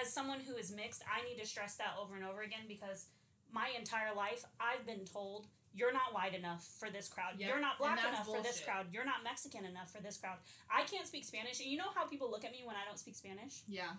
as 0.00 0.12
someone 0.12 0.40
who 0.40 0.56
is 0.56 0.72
mixed, 0.72 1.02
I 1.06 1.26
need 1.28 1.40
to 1.40 1.46
stress 1.46 1.76
that 1.76 1.94
over 2.00 2.14
and 2.14 2.24
over 2.24 2.42
again 2.42 2.66
because 2.68 3.06
my 3.52 3.68
entire 3.76 4.14
life 4.14 4.44
I've 4.60 4.86
been 4.86 5.04
told 5.04 5.46
you're 5.74 5.92
not 5.92 6.12
white 6.12 6.34
enough 6.34 6.68
for 6.78 6.90
this 6.90 7.08
crowd. 7.08 7.38
Yep, 7.38 7.48
You're 7.48 7.60
not 7.60 7.78
black 7.78 7.98
enough 7.98 8.26
for 8.26 8.42
this 8.42 8.60
crowd. 8.60 8.86
You're 8.92 9.06
not 9.06 9.24
Mexican 9.24 9.64
enough 9.64 9.90
for 9.90 10.02
this 10.02 10.18
crowd. 10.18 10.36
I 10.70 10.82
can't 10.84 11.06
speak 11.06 11.24
Spanish. 11.24 11.60
And 11.60 11.68
you 11.68 11.78
know 11.78 11.88
how 11.94 12.06
people 12.06 12.30
look 12.30 12.44
at 12.44 12.52
me 12.52 12.62
when 12.64 12.76
I 12.76 12.84
don't 12.86 12.98
speak 12.98 13.16
Spanish? 13.16 13.62
Yeah. 13.66 13.96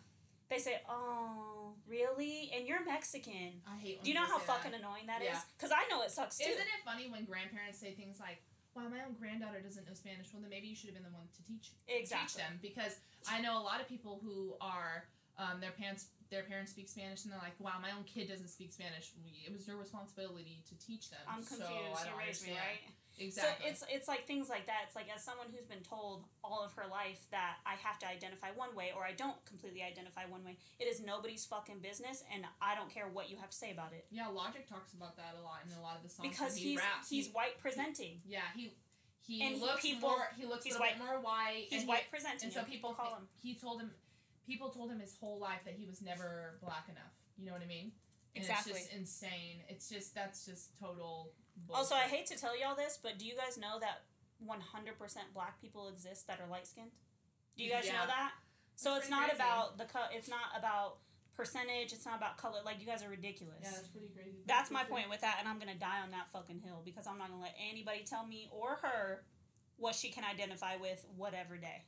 They 0.49 0.59
say, 0.59 0.81
"Oh, 0.87 1.73
really? 1.87 2.51
And 2.53 2.67
you're 2.67 2.85
Mexican." 2.85 3.61
I 3.65 3.77
hate. 3.77 4.03
Do 4.03 4.09
you 4.09 4.15
know 4.15 4.25
how 4.25 4.37
fucking 4.37 4.71
that. 4.71 4.81
annoying 4.81 5.07
that 5.07 5.21
is? 5.21 5.29
Yeah. 5.29 5.39
Because 5.57 5.71
I 5.71 5.87
know 5.89 6.03
it 6.03 6.11
sucks 6.11 6.37
too. 6.37 6.45
Isn't 6.47 6.61
it 6.61 6.85
funny 6.85 7.09
when 7.09 7.25
grandparents 7.25 7.79
say 7.79 7.93
things 7.93 8.19
like, 8.19 8.43
"Wow, 8.75 8.89
my 8.89 9.01
own 9.05 9.13
granddaughter 9.19 9.61
doesn't 9.61 9.85
know 9.87 9.93
Spanish." 9.93 10.33
Well, 10.33 10.41
then 10.41 10.49
maybe 10.49 10.67
you 10.67 10.75
should 10.75 10.89
have 10.91 10.97
been 10.97 11.07
the 11.07 11.15
one 11.15 11.27
to 11.29 11.41
teach 11.43 11.71
teach 11.87 12.35
them 12.35 12.59
because 12.61 12.97
I 13.29 13.41
know 13.41 13.57
a 13.57 13.63
lot 13.63 13.81
of 13.81 13.87
people 13.87 14.19
who 14.23 14.55
are 14.61 15.05
um, 15.37 15.59
their 15.59 15.71
parents 15.71 16.07
their 16.29 16.43
parents 16.43 16.71
speak 16.71 16.89
Spanish 16.89 17.23
and 17.23 17.31
they're 17.31 17.41
like, 17.41 17.57
"Wow, 17.59 17.77
my 17.81 17.91
own 17.91 18.03
kid 18.03 18.29
doesn't 18.29 18.49
speak 18.49 18.73
Spanish." 18.73 19.11
It 19.45 19.53
was 19.53 19.67
your 19.67 19.77
responsibility 19.77 20.63
to 20.69 20.75
teach 20.79 21.09
them. 21.09 21.21
I'm 21.27 21.43
So 21.43 21.57
confused. 21.57 22.01
I 22.01 22.05
you 22.05 22.09
don't 22.09 22.17
raised 22.17 22.45
me, 22.45 22.53
right? 22.53 22.81
Exactly. 23.19 23.65
So 23.65 23.69
it's 23.69 23.83
it's 23.89 24.07
like 24.07 24.25
things 24.25 24.49
like 24.49 24.65
that. 24.65 24.81
It's 24.87 24.95
like 24.95 25.07
as 25.13 25.23
someone 25.23 25.47
who's 25.53 25.65
been 25.65 25.83
told 25.83 26.25
all 26.43 26.63
of 26.65 26.73
her 26.73 26.85
life 26.89 27.25
that 27.31 27.57
I 27.65 27.75
have 27.75 27.99
to 27.99 28.07
identify 28.07 28.49
one 28.55 28.75
way 28.75 28.91
or 28.95 29.03
I 29.05 29.13
don't 29.13 29.37
completely 29.45 29.83
identify 29.83 30.25
one 30.25 30.43
way. 30.43 30.57
It 30.79 30.85
is 30.85 30.99
nobody's 30.99 31.45
fucking 31.45 31.79
business, 31.79 32.23
and 32.33 32.43
I 32.61 32.73
don't 32.75 32.89
care 32.89 33.07
what 33.07 33.29
you 33.29 33.37
have 33.37 33.49
to 33.51 33.55
say 33.57 33.71
about 33.71 33.93
it 33.93 34.05
yeah, 34.09 34.27
Logic 34.27 34.67
talks 34.67 34.93
about 34.93 35.15
that 35.17 35.35
a 35.39 35.43
lot 35.43 35.59
in 35.65 35.71
a 35.77 35.81
lot 35.81 35.97
of 35.97 36.03
the 36.03 36.09
songs. 36.09 36.29
because 36.29 36.55
he 36.55 36.69
he's 36.71 36.79
raps. 36.79 37.09
he's 37.09 37.25
He- 37.27 37.31
white 37.33 37.59
presenting. 37.59 38.21
yeah 38.25 38.41
he 38.55 38.73
he 39.21 39.41
And 39.45 39.55
he- 39.55 39.61
looks 39.61 39.81
people- 39.83 40.09
more 40.09 40.27
he 40.35 40.45
looks 40.45 40.65
a 40.65 40.69
little 40.69 40.81
white- 40.81 40.97
bit 40.97 41.05
more 41.05 41.19
white. 41.21 41.67
He's 41.69 41.85
white 41.85 42.03
he, 42.03 42.09
presenting. 42.09 42.45
and 42.45 42.53
so 42.53 42.63
people 42.63 42.93
call 42.93 43.15
him. 43.15 43.27
He 43.41 43.55
told 43.55 43.79
him 43.81 43.91
people 44.45 44.69
told 44.69 44.91
him 44.91 44.99
his 44.99 45.15
whole 45.19 45.37
life 45.39 45.61
that 45.65 45.75
he 45.75 45.85
was 45.85 46.01
never 46.01 46.57
black 46.61 46.89
enough. 46.89 47.13
You 47.37 47.45
know 47.45 47.53
what 47.53 47.61
I 47.61 47.65
mean? 47.67 47.93
And 48.35 48.43
Exactly. 48.43 48.73
It's 48.73 48.81
just 48.89 48.93
insane. 48.93 49.63
It's 49.69 49.87
just 49.87 50.13
that's 50.15 50.45
just 50.45 50.77
total. 50.79 51.31
Bullshit. 51.55 51.77
Also, 51.79 51.95
I 51.95 52.03
hate 52.09 52.25
to 52.27 52.37
tell 52.37 52.59
y'all 52.59 52.75
this, 52.75 52.97
but 53.01 53.17
do 53.19 53.25
you 53.25 53.35
guys 53.35 53.57
know 53.57 53.79
that 53.79 54.03
100% 54.43 54.97
black 55.33 55.61
people 55.61 55.87
exist 55.89 56.27
that 56.27 56.39
are 56.41 56.47
light 56.47 56.67
skinned? 56.67 56.91
Do 57.57 57.63
you 57.63 57.69
guys 57.71 57.85
Yeah. 57.85 57.99
know 57.99 58.07
that? 58.07 58.33
So 58.75 58.93
That's 58.93 59.05
it's 59.05 59.11
not 59.11 59.29
crazy. 59.29 59.35
about 59.35 59.77
the 59.77 59.85
co- 59.85 60.09
it's 60.11 60.27
not 60.27 60.57
about 60.57 60.97
percentage, 61.35 61.93
it's 61.93 62.05
not 62.05 62.17
about 62.17 62.37
color. 62.37 62.61
Like 62.63 62.79
you 62.79 62.85
guys 62.87 63.03
are 63.03 63.09
ridiculous. 63.09 63.59
Yeah, 63.61 63.71
that's 63.71 63.87
pretty 63.87 64.09
crazy. 64.09 64.43
That's 64.45 64.71
my 64.71 64.83
point 64.83 65.09
with 65.09 65.21
that, 65.21 65.37
and 65.39 65.47
I'm 65.47 65.59
gonna 65.59 65.75
die 65.77 66.01
on 66.01 66.11
that 66.11 66.31
fucking 66.31 66.59
hill 66.59 66.81
because 66.83 67.05
I'm 67.07 67.17
not 67.17 67.29
gonna 67.29 67.41
let 67.41 67.55
anybody 67.57 68.03
tell 68.03 68.25
me 68.25 68.49
or 68.51 68.75
her 68.77 69.25
what 69.77 69.95
she 69.95 70.09
can 70.09 70.23
identify 70.23 70.75
with 70.77 71.05
whatever 71.15 71.57
day. 71.57 71.85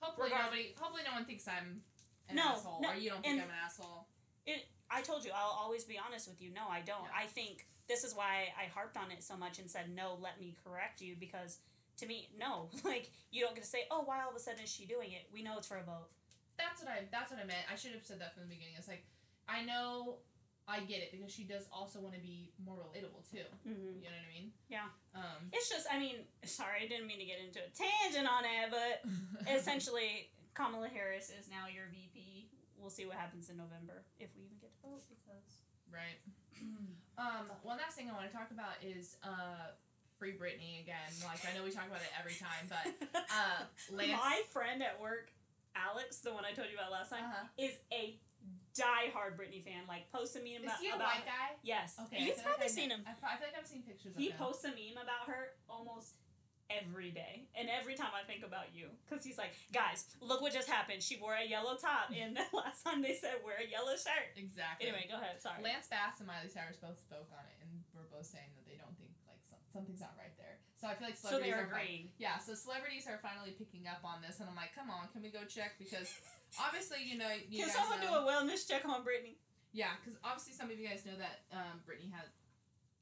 Hopefully 0.00 0.26
Regard- 0.30 0.44
nobody. 0.46 0.74
Hopefully 0.78 1.02
no 1.04 1.12
one 1.12 1.24
thinks 1.24 1.48
I'm 1.48 1.82
an 2.28 2.36
No, 2.36 2.52
asshole, 2.56 2.80
no, 2.82 2.90
or 2.90 2.94
you 2.94 3.10
don't 3.10 3.22
think 3.22 3.42
I'm 3.42 3.48
an 3.48 3.54
asshole. 3.56 4.06
It. 4.44 4.68
I 4.90 5.02
told 5.02 5.24
you 5.24 5.32
I'll 5.32 5.50
always 5.50 5.84
be 5.84 5.98
honest 5.98 6.28
with 6.28 6.40
you. 6.40 6.50
No, 6.50 6.68
I 6.68 6.80
don't. 6.82 7.02
Yeah. 7.04 7.10
I 7.16 7.26
think 7.26 7.66
this 7.88 8.04
is 8.04 8.14
why 8.14 8.48
I 8.58 8.68
harped 8.72 8.96
on 8.96 9.10
it 9.10 9.22
so 9.22 9.36
much 9.36 9.58
and 9.58 9.70
said 9.70 9.94
no. 9.94 10.18
Let 10.20 10.40
me 10.40 10.56
correct 10.64 11.00
you 11.00 11.14
because 11.18 11.58
to 11.98 12.06
me, 12.06 12.28
no. 12.38 12.68
Like 12.84 13.10
you 13.30 13.42
don't 13.42 13.54
get 13.54 13.64
to 13.64 13.70
say, 13.70 13.84
oh, 13.90 14.02
why 14.04 14.22
all 14.22 14.30
of 14.30 14.36
a 14.36 14.40
sudden 14.40 14.62
is 14.62 14.70
she 14.72 14.86
doing 14.86 15.12
it? 15.12 15.26
We 15.32 15.42
know 15.42 15.58
it's 15.58 15.66
for 15.66 15.76
a 15.78 15.82
vote. 15.82 16.10
That's 16.58 16.80
what 16.80 16.90
I. 16.90 17.04
That's 17.10 17.30
what 17.30 17.40
I 17.40 17.44
meant. 17.44 17.66
I 17.70 17.76
should 17.76 17.92
have 17.92 18.04
said 18.04 18.20
that 18.20 18.32
from 18.32 18.48
the 18.48 18.52
beginning. 18.54 18.74
It's 18.78 18.88
like, 18.88 19.04
I 19.48 19.60
know, 19.62 20.24
I 20.66 20.80
get 20.80 21.04
it 21.04 21.12
because 21.12 21.30
she 21.30 21.44
does 21.44 21.68
also 21.70 22.00
want 22.00 22.14
to 22.14 22.22
be 22.22 22.50
more 22.64 22.74
relatable 22.74 23.22
too. 23.28 23.44
Mm-hmm. 23.62 24.02
You 24.02 24.08
know 24.08 24.16
what 24.16 24.26
I 24.26 24.32
mean? 24.32 24.46
Yeah. 24.66 24.88
Um. 25.14 25.52
It's 25.52 25.68
just, 25.68 25.86
I 25.92 25.98
mean, 25.98 26.24
sorry, 26.44 26.82
I 26.84 26.88
didn't 26.88 27.06
mean 27.06 27.20
to 27.20 27.28
get 27.28 27.38
into 27.44 27.60
a 27.60 27.70
tangent 27.70 28.26
on 28.26 28.42
it, 28.48 28.72
but 28.72 29.04
essentially, 29.52 30.32
Kamala 30.54 30.88
Harris 30.88 31.28
is 31.28 31.50
now 31.52 31.68
your 31.68 31.86
VP. 31.92 32.48
We'll 32.80 32.92
see 32.92 33.04
what 33.04 33.16
happens 33.16 33.50
in 33.50 33.56
November 33.56 34.04
if 34.20 34.30
we 34.36 34.46
even 34.48 34.58
get 34.60 34.72
to 34.74 34.80
vote 34.86 35.04
because. 35.10 35.60
Right. 35.86 36.18
Um, 37.18 37.46
one 37.62 37.78
last 37.78 37.96
thing 37.96 38.08
I 38.10 38.12
want 38.12 38.28
to 38.30 38.34
talk 38.36 38.50
about 38.50 38.76
is 38.84 39.16
uh, 39.24 39.72
Free 40.18 40.32
Britney 40.32 40.80
again. 40.82 41.10
Like 41.24 41.40
I 41.48 41.56
know 41.56 41.64
we 41.64 41.70
talk 41.70 41.86
about 41.86 42.00
it 42.02 42.12
every 42.18 42.34
time, 42.34 42.68
but 42.68 42.84
uh, 43.32 43.64
Lance. 43.92 44.12
My 44.20 44.42
friend 44.50 44.82
at 44.82 45.00
work, 45.00 45.30
Alex, 45.74 46.18
the 46.20 46.32
one 46.32 46.44
I 46.44 46.52
told 46.52 46.68
you 46.70 46.76
about 46.76 46.92
last 46.92 47.10
time, 47.10 47.24
Uh-huh. 47.24 47.46
is 47.58 47.72
a 47.92 48.16
diehard 48.76 49.36
Britney 49.40 49.64
fan. 49.64 49.88
Like, 49.88 50.10
posts 50.12 50.36
a 50.36 50.40
meme 50.40 50.60
Is 50.60 50.68
about. 50.68 50.80
he 50.80 50.88
a 50.92 50.96
about 50.96 51.08
white 51.08 51.24
guy? 51.26 51.56
Yes. 51.64 51.96
Okay. 52.06 52.20
You've 52.20 52.36
feel 52.36 52.44
like 52.44 52.60
probably 52.60 52.68
seen 52.72 52.90
him. 52.92 53.00
I, 53.08 53.12
feel 53.16 53.48
like 53.48 53.56
I've 53.58 53.66
seen 53.66 53.82
pictures 53.82 54.12
He 54.16 54.28
of 54.28 54.36
him. 54.36 54.36
He 54.36 54.44
posts 54.44 54.64
a 54.64 54.72
meme 54.76 55.00
about 55.00 55.24
her 55.32 55.56
almost 55.68 56.20
every 56.70 57.10
day. 57.14 57.46
And 57.54 57.68
every 57.70 57.94
time 57.94 58.10
I 58.14 58.26
think 58.26 58.42
about 58.42 58.74
you. 58.74 58.90
Because 59.06 59.22
he's 59.24 59.38
like, 59.38 59.54
guys, 59.72 60.06
look 60.20 60.42
what 60.42 60.52
just 60.52 60.68
happened. 60.68 61.02
She 61.02 61.16
wore 61.16 61.34
a 61.38 61.46
yellow 61.46 61.78
top. 61.78 62.10
And 62.10 62.34
the 62.36 62.46
last 62.56 62.82
time 62.82 63.00
they 63.02 63.14
said 63.14 63.42
wear 63.46 63.58
a 63.62 63.68
yellow 63.68 63.94
shirt. 63.94 64.34
Exactly. 64.34 64.88
Anyway, 64.90 65.06
go 65.06 65.16
ahead. 65.16 65.38
Sorry. 65.38 65.62
Lance 65.62 65.86
Bass 65.86 66.18
and 66.18 66.26
Miley 66.26 66.50
Cyrus 66.50 66.76
both 66.82 66.98
spoke 66.98 67.30
on 67.34 67.44
it, 67.46 67.56
and 67.62 67.70
were 67.94 68.06
both 68.10 68.26
saying 68.26 68.50
that 68.58 68.66
they 68.66 68.74
don't 68.78 68.94
think 68.98 69.14
like 69.30 69.40
some, 69.46 69.62
something's 69.70 70.02
not 70.02 70.14
right 70.18 70.34
there. 70.36 70.58
So 70.76 70.90
I 70.90 70.98
feel 70.98 71.08
like 71.08 71.16
celebrities 71.16 71.54
they're 71.56 71.64
are 71.64 71.72
agreeing. 71.72 72.12
Yeah, 72.20 72.36
so 72.36 72.52
celebrities 72.52 73.08
are 73.08 73.16
finally 73.24 73.56
picking 73.56 73.88
up 73.88 74.04
on 74.04 74.20
this, 74.20 74.42
and 74.44 74.50
I'm 74.50 74.58
like, 74.58 74.76
come 74.76 74.92
on, 74.92 75.08
can 75.14 75.24
we 75.24 75.32
go 75.32 75.46
check? 75.48 75.80
Because 75.80 76.12
obviously, 76.60 77.00
you 77.00 77.16
know, 77.16 77.32
you 77.48 77.64
Can 77.64 77.72
someone 77.72 78.04
know, 78.04 78.20
do 78.20 78.20
a 78.20 78.28
wellness 78.28 78.68
check 78.68 78.84
on 78.84 79.00
Britney? 79.00 79.40
Yeah, 79.72 79.96
because 79.96 80.20
obviously 80.20 80.52
some 80.52 80.68
of 80.68 80.76
you 80.76 80.84
guys 80.88 81.04
know 81.08 81.16
that 81.16 81.48
um, 81.54 81.80
Britney 81.88 82.12
has. 82.12 82.28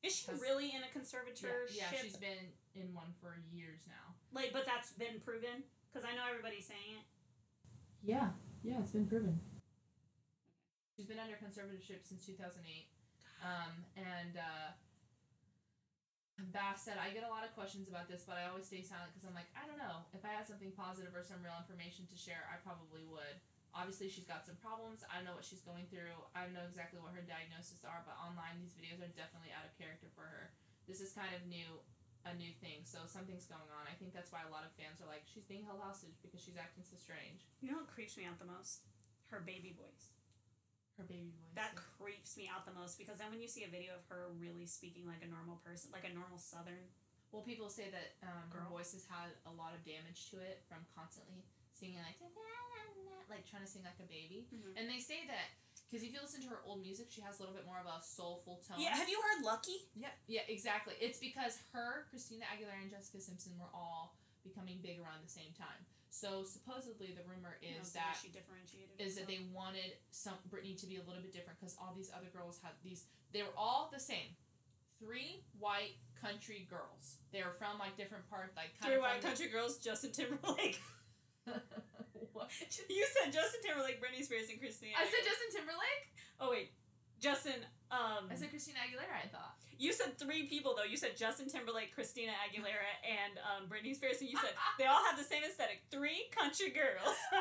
Is 0.04 0.14
she 0.14 0.30
Has- 0.30 0.40
really 0.40 0.70
in 0.70 0.84
a 0.84 0.90
Yeah, 0.90 0.94
conservatorship? 0.94 1.72
yeah, 1.74 1.90
she's 2.02 2.16
been 2.20 2.52
in 2.74 2.94
one 2.94 3.14
for 3.22 3.38
years 3.54 3.86
now. 3.86 4.14
like, 4.34 4.52
but 4.52 4.66
that's 4.66 4.92
been 4.92 5.22
proven 5.22 5.62
because 5.88 6.02
I 6.02 6.14
know 6.18 6.26
everybody's 6.26 6.66
saying 6.66 6.98
it. 6.98 7.06
Yeah, 8.02 8.34
yeah, 8.62 8.82
it's 8.82 8.92
been 8.92 9.06
proven. 9.06 9.40
She's 10.94 11.06
been 11.06 11.18
under 11.18 11.34
conservatorship 11.38 12.06
since 12.06 12.26
2008. 12.26 12.62
Um, 13.42 13.82
and 13.98 14.38
uh, 14.38 14.74
Bass 16.54 16.86
said, 16.86 16.98
I 16.98 17.14
get 17.14 17.26
a 17.26 17.30
lot 17.30 17.42
of 17.46 17.54
questions 17.54 17.86
about 17.90 18.06
this, 18.10 18.26
but 18.26 18.38
I 18.38 18.50
always 18.50 18.66
stay 18.66 18.82
silent 18.82 19.14
because 19.14 19.26
I'm 19.26 19.34
like, 19.34 19.50
I 19.54 19.66
don't 19.66 19.78
know. 19.78 20.06
If 20.14 20.22
I 20.26 20.34
had 20.34 20.46
something 20.46 20.74
positive 20.74 21.14
or 21.14 21.22
some 21.22 21.42
real 21.42 21.58
information 21.58 22.06
to 22.10 22.16
share, 22.18 22.46
I 22.50 22.58
probably 22.62 23.06
would. 23.06 23.38
Obviously, 23.74 24.06
she's 24.06 24.26
got 24.26 24.46
some 24.46 24.54
problems. 24.62 25.02
I 25.10 25.18
don't 25.18 25.26
know 25.26 25.34
what 25.34 25.42
she's 25.46 25.66
going 25.66 25.90
through. 25.90 26.14
I 26.30 26.46
don't 26.46 26.54
know 26.54 26.66
exactly 26.66 27.02
what 27.02 27.10
her 27.14 27.26
diagnoses 27.26 27.82
are, 27.82 28.06
but 28.06 28.14
online, 28.22 28.62
these 28.62 28.74
videos 28.74 29.02
are 29.02 29.10
definitely 29.18 29.50
out 29.50 29.66
of 29.66 29.74
character 29.74 30.06
for 30.14 30.22
her. 30.22 30.54
This 30.86 31.02
is 31.02 31.10
kind 31.10 31.34
of 31.34 31.42
new, 31.50 31.82
a 32.24 32.32
new 32.34 32.52
thing, 32.64 32.84
so 32.88 33.04
something's 33.04 33.44
going 33.44 33.68
on. 33.68 33.84
I 33.84 33.94
think 34.00 34.16
that's 34.16 34.32
why 34.32 34.40
a 34.44 34.52
lot 34.52 34.64
of 34.64 34.72
fans 34.80 35.00
are 35.04 35.08
like, 35.08 35.28
she's 35.28 35.44
being 35.44 35.64
held 35.64 35.84
hostage 35.84 36.16
because 36.24 36.40
she's 36.40 36.56
acting 36.56 36.84
so 36.84 36.96
strange. 36.96 37.44
You 37.60 37.72
know 37.72 37.84
what 37.84 37.92
creeps 37.92 38.16
me 38.16 38.24
out 38.24 38.40
the 38.40 38.48
most? 38.48 38.84
Her 39.28 39.44
baby 39.44 39.76
voice. 39.76 40.16
Her 40.96 41.04
baby 41.04 41.36
voice. 41.36 41.52
That 41.58 41.76
yeah. 41.76 41.84
creeps 42.00 42.36
me 42.40 42.48
out 42.48 42.64
the 42.64 42.72
most 42.72 42.96
because 42.96 43.20
then 43.20 43.28
when 43.28 43.44
you 43.44 43.48
see 43.50 43.64
a 43.66 43.72
video 43.72 43.92
of 43.98 44.04
her 44.08 44.32
really 44.40 44.64
speaking 44.64 45.04
like 45.04 45.20
a 45.20 45.28
normal 45.28 45.60
person, 45.60 45.92
like 45.92 46.08
a 46.08 46.12
normal 46.12 46.40
Southern, 46.40 46.88
Well, 47.34 47.42
people 47.42 47.66
say 47.68 47.90
that 47.90 48.14
um, 48.22 48.46
her 48.54 48.62
voice 48.70 48.94
has 48.94 49.04
had 49.10 49.34
a 49.44 49.52
lot 49.52 49.74
of 49.74 49.82
damage 49.82 50.30
to 50.30 50.38
it 50.38 50.62
from 50.70 50.86
constantly 50.94 51.42
singing 51.74 51.98
like 52.00 52.16
like 53.28 53.44
trying 53.48 53.64
to 53.64 53.70
sing 53.70 53.82
like 53.82 53.98
a 53.98 54.06
baby. 54.06 54.46
Mhm. 54.52 54.78
And 54.78 54.86
they 54.88 55.00
say 55.00 55.26
that 55.26 55.50
because 55.90 56.02
if 56.06 56.12
you 56.12 56.18
listen 56.22 56.42
to 56.42 56.48
her 56.48 56.60
old 56.66 56.82
music, 56.82 57.06
she 57.10 57.20
has 57.20 57.38
a 57.38 57.42
little 57.42 57.54
bit 57.54 57.66
more 57.66 57.78
of 57.78 57.86
a 57.86 58.02
soulful 58.02 58.62
tone. 58.66 58.78
yeah. 58.80 58.96
Have 58.96 59.08
you 59.08 59.18
heard 59.20 59.44
Lucky? 59.44 59.86
Yeah, 59.94 60.08
yeah, 60.26 60.42
exactly. 60.48 60.94
It's 61.00 61.18
because 61.18 61.58
her, 61.72 62.06
Christina 62.10 62.44
Aguilera, 62.50 62.82
and 62.82 62.90
Jessica 62.90 63.20
Simpson 63.20 63.52
were 63.60 63.70
all 63.72 64.16
becoming 64.42 64.80
big 64.82 64.98
around 64.98 65.22
the 65.22 65.30
same 65.30 65.54
time. 65.56 65.86
So 66.10 66.44
supposedly 66.46 67.10
the 67.14 67.22
rumor 67.26 67.58
No, 67.62 67.68
is 67.80 67.90
so 67.90 67.98
that 67.98 68.14
she 68.20 68.28
differentiated. 68.30 68.94
is 69.02 69.16
that 69.16 69.26
they 69.26 69.46
wanted 69.52 69.98
some 70.10 70.34
Britney 70.50 70.78
to 70.78 70.86
be 70.86 70.96
a 70.96 71.02
little 71.06 71.22
bit 71.22 71.32
different 71.32 71.58
because 71.58 71.74
all 71.80 71.92
these 71.96 72.10
other 72.14 72.28
girls 72.32 72.60
had 72.62 72.72
these. 72.82 73.06
They 73.32 73.42
were 73.42 73.54
all 73.58 73.90
the 73.92 73.98
same, 73.98 74.38
three 75.02 75.42
white 75.58 75.98
country 76.20 76.66
girls. 76.70 77.18
They 77.32 77.42
were 77.42 77.50
from 77.50 77.78
like 77.78 77.96
different 77.96 78.30
parts, 78.30 78.54
like 78.56 78.78
kind 78.78 78.94
Three 78.94 78.96
of 78.96 79.02
white 79.02 79.22
country 79.22 79.48
girls, 79.48 79.78
Justin 79.78 80.12
Timberlake. 80.12 80.78
what? 82.34 82.50
you 82.90 83.06
said 83.08 83.32
Justin 83.32 83.60
Timberlake, 83.62 84.02
Britney 84.02 84.22
Spears, 84.26 84.50
and 84.50 84.58
Christina. 84.58 84.98
I 84.98 85.06
said 85.06 85.22
Justin 85.22 85.50
Timberlake. 85.54 86.04
Oh 86.42 86.50
wait, 86.50 86.74
Justin. 87.22 87.64
Um, 87.94 88.26
I 88.30 88.34
said 88.34 88.50
Christina 88.50 88.82
Aguilera. 88.82 89.14
I 89.14 89.28
thought. 89.30 89.54
you 89.78 89.92
said 89.94 90.18
three 90.18 90.50
people 90.50 90.74
though. 90.74 90.84
You 90.84 90.98
said 90.98 91.16
Justin 91.16 91.46
Timberlake, 91.48 91.94
Christina 91.94 92.34
Aguilera, 92.42 92.90
and 93.06 93.38
um, 93.46 93.70
Britney 93.70 93.94
Spears, 93.94 94.18
and 94.20 94.28
you 94.28 94.36
said 94.36 94.52
they 94.78 94.86
all 94.86 95.02
have 95.06 95.16
the 95.16 95.24
same 95.24 95.46
aesthetic. 95.46 95.86
Three 95.90 96.26
country 96.34 96.74
girls. 96.74 97.14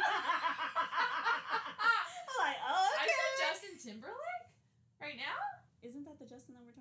I'm 2.30 2.38
like, 2.38 2.62
oh, 2.62 2.90
I 3.02 3.06
said 3.10 3.32
Justin 3.42 3.76
Timberlake. 3.82 4.48
Right 5.02 5.18
now. 5.18 5.36
Isn't 5.84 6.06
that 6.08 6.16
the 6.16 6.24
Justin 6.26 6.56
that 6.56 6.64
we're? 6.64 6.73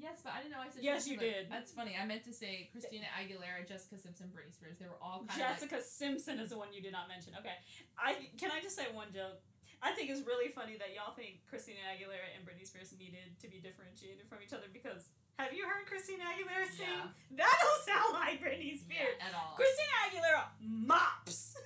Yes, 0.00 0.24
but 0.24 0.32
I 0.32 0.40
didn't 0.40 0.56
know 0.56 0.64
I 0.64 0.72
said. 0.72 0.82
Yes, 0.82 1.04
Justin 1.04 1.12
you 1.12 1.18
did. 1.20 1.42
That's 1.52 1.70
funny. 1.76 1.92
I 2.00 2.04
meant 2.08 2.24
to 2.24 2.32
say 2.32 2.72
Christina 2.72 3.04
Aguilera, 3.12 3.68
Jessica 3.68 4.00
Simpson, 4.00 4.32
Britney 4.32 4.52
Spears. 4.56 4.80
They 4.80 4.88
were 4.88 4.96
all 5.04 5.28
kind 5.28 5.36
of 5.36 5.46
Jessica 5.60 5.78
Simpson 5.84 6.40
is 6.40 6.48
the 6.50 6.58
one 6.58 6.72
you 6.72 6.80
did 6.80 6.92
not 6.96 7.06
mention. 7.06 7.36
Okay, 7.38 7.52
I 8.00 8.16
can 8.40 8.50
I 8.50 8.60
just 8.64 8.74
say 8.76 8.88
one 8.92 9.12
joke. 9.12 9.38
I 9.82 9.92
think 9.92 10.08
it's 10.12 10.20
really 10.28 10.52
funny 10.52 10.76
that 10.76 10.92
y'all 10.92 11.12
think 11.16 11.40
Christina 11.48 11.80
Aguilera 11.92 12.28
and 12.36 12.44
Britney 12.44 12.68
Spears 12.68 12.92
needed 13.00 13.32
to 13.40 13.48
be 13.48 13.60
differentiated 13.64 14.28
from 14.28 14.44
each 14.44 14.52
other 14.52 14.68
because 14.72 15.08
have 15.40 15.56
you 15.56 15.64
heard 15.64 15.88
Christina 15.88 16.24
Aguilera 16.28 16.68
sing? 16.68 16.84
Yeah. 16.84 17.40
That 17.44 17.56
don't 17.64 17.82
sound 17.88 18.12
like 18.12 18.44
Britney 18.44 18.76
Spears. 18.76 19.16
Yeah, 19.20 19.28
at 19.28 19.32
all. 19.32 19.56
Christina 19.56 19.92
Aguilera 20.08 20.42
mops 20.60 21.56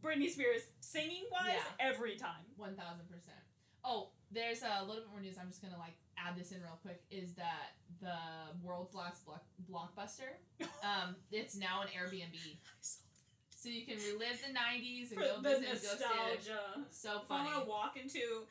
Britney 0.00 0.30
Spears 0.32 0.62
singing 0.80 1.24
wise 1.32 1.60
Yeah. 1.60 1.88
every 1.92 2.16
time. 2.16 2.44
One 2.56 2.72
thousand 2.76 3.04
percent. 3.08 3.36
Oh, 3.84 4.10
there's 4.32 4.62
a 4.62 4.80
little 4.84 5.02
bit 5.04 5.10
more 5.12 5.20
news. 5.20 5.36
I'm 5.40 5.48
just 5.48 5.60
gonna 5.60 5.78
like 5.78 5.96
add 6.26 6.36
this 6.36 6.52
in 6.52 6.60
real 6.62 6.78
quick. 6.82 7.02
Is 7.10 7.34
that 7.34 7.74
the 8.00 8.16
world's 8.62 8.94
last 8.94 9.24
block- 9.26 9.44
blockbuster? 9.70 10.36
Um, 10.82 11.16
it's 11.32 11.56
now 11.56 11.82
an 11.82 11.88
Airbnb, 11.88 12.36
so 13.50 13.68
you 13.68 13.84
can 13.86 13.96
relive 13.96 14.38
the 14.40 14.52
'90s 14.54 15.10
and 15.12 15.20
For 15.20 15.20
go 15.20 15.36
the 15.42 15.48
visit 15.60 15.68
and 15.70 15.80
go 15.82 15.88
stay. 15.88 16.04
nostalgia. 16.36 16.60
So 16.90 17.08
If 17.24 17.30
I 17.30 17.44
want 17.44 17.64
to 17.64 17.68
walk 17.70 17.96
into 17.96 18.44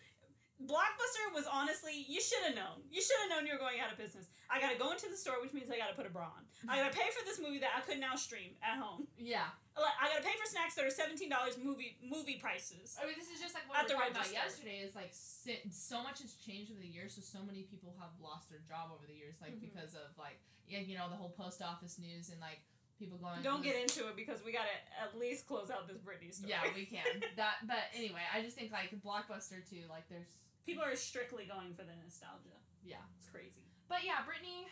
Blockbuster 0.58 1.30
was 1.38 1.46
honestly 1.46 2.06
you 2.10 2.18
should 2.20 2.42
have 2.50 2.56
known. 2.58 2.82
You 2.90 2.98
should 3.02 3.18
have 3.22 3.30
known 3.30 3.46
you 3.46 3.54
were 3.54 3.62
going 3.62 3.78
out 3.78 3.94
of 3.94 3.98
business. 4.02 4.26
I 4.50 4.58
gotta 4.58 4.74
go 4.78 4.90
into 4.90 5.06
the 5.06 5.16
store, 5.16 5.38
which 5.38 5.54
means 5.54 5.70
I 5.70 5.78
gotta 5.78 5.94
put 5.94 6.10
a 6.10 6.14
bra 6.14 6.34
on. 6.34 6.44
I 6.66 6.82
gotta 6.82 6.96
pay 6.98 7.06
for 7.14 7.22
this 7.30 7.38
movie 7.38 7.62
that 7.62 7.78
I 7.78 7.86
could 7.86 8.02
now 8.02 8.18
stream 8.18 8.58
at 8.66 8.82
home. 8.82 9.06
Yeah. 9.22 9.54
I 9.78 10.10
gotta 10.10 10.26
pay 10.26 10.34
for 10.34 10.50
snacks 10.50 10.74
that 10.74 10.86
are 10.86 10.90
seventeen 10.90 11.30
dollars 11.30 11.62
movie 11.62 12.02
movie 12.02 12.42
prices. 12.42 12.98
I 12.98 13.06
mean, 13.06 13.14
this 13.22 13.30
is 13.30 13.38
just 13.38 13.54
like 13.54 13.70
what 13.70 13.78
At 13.78 13.86
we 13.86 13.94
were 13.94 14.10
talking 14.10 14.18
about 14.18 14.34
yesterday. 14.34 14.82
Is 14.82 14.98
like 14.98 15.14
so 15.14 16.02
much 16.02 16.26
has 16.26 16.34
changed 16.42 16.74
over 16.74 16.82
the 16.82 16.90
years. 16.90 17.14
So 17.14 17.22
so 17.22 17.46
many 17.46 17.70
people 17.70 17.94
have 18.02 18.10
lost 18.18 18.50
their 18.50 18.66
job 18.66 18.90
over 18.90 19.06
the 19.06 19.14
years, 19.14 19.38
like 19.38 19.54
Mhm. 19.62 19.70
because 19.70 19.94
of 19.94 20.10
like 20.18 20.42
yeah, 20.66 20.82
you 20.82 20.98
know, 20.98 21.06
the 21.08 21.16
whole 21.16 21.32
post 21.38 21.62
office 21.62 22.02
news 22.02 22.34
and 22.34 22.42
like 22.42 22.66
people 22.98 23.22
going. 23.22 23.46
Don't 23.46 23.62
get 23.62 23.78
into 23.78 24.10
it 24.10 24.18
because 24.18 24.42
we 24.42 24.50
gotta 24.52 24.74
at 24.98 25.14
least 25.22 25.46
close 25.46 25.70
out 25.70 25.86
this 25.88 26.02
Britney 26.02 26.34
story. 26.34 26.50
Yeah, 26.50 26.66
we 26.74 26.86
can. 26.90 27.06
that, 27.38 27.62
but 27.70 27.86
anyway, 27.94 28.26
I 28.34 28.42
just 28.42 28.58
think 28.58 28.74
like 28.74 28.90
Blockbuster 29.06 29.62
too. 29.62 29.86
Like 29.88 30.10
there's 30.10 30.34
people 30.68 30.84
are 30.84 30.96
strictly 31.00 31.48
going 31.48 31.72
for 31.74 31.82
the 31.88 31.96
nostalgia. 32.04 32.60
yeah, 32.84 33.02
It's 33.18 33.30
crazy. 33.32 33.64
but 33.90 34.04
yeah, 34.06 34.22
Britney, 34.28 34.68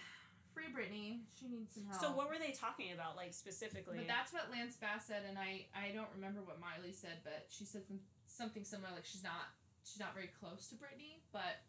free 0.54 0.70
Britney. 0.70 1.24
She 1.40 1.48
needs 1.48 1.74
some 1.74 1.88
help. 1.88 2.00
So 2.04 2.12
what 2.12 2.28
were 2.30 2.38
they 2.38 2.52
talking 2.52 2.92
about, 2.94 3.16
like 3.16 3.34
specifically? 3.34 4.04
But 4.04 4.08
that's 4.12 4.32
what 4.36 4.52
Lance 4.52 4.76
Bass 4.76 5.08
said, 5.08 5.24
and 5.28 5.40
I 5.40 5.66
I 5.74 5.90
don't 5.96 6.12
remember 6.14 6.44
what 6.44 6.60
Miley 6.60 6.92
said, 6.94 7.24
but 7.24 7.48
she 7.50 7.64
said 7.66 7.88
some, 7.88 8.00
something 8.28 8.64
similar. 8.68 8.92
Like 8.94 9.08
she's 9.08 9.24
not 9.24 9.56
she's 9.88 10.00
not 10.04 10.14
very 10.14 10.30
close 10.36 10.68
to 10.70 10.76
Britney, 10.76 11.24
but 11.32 11.64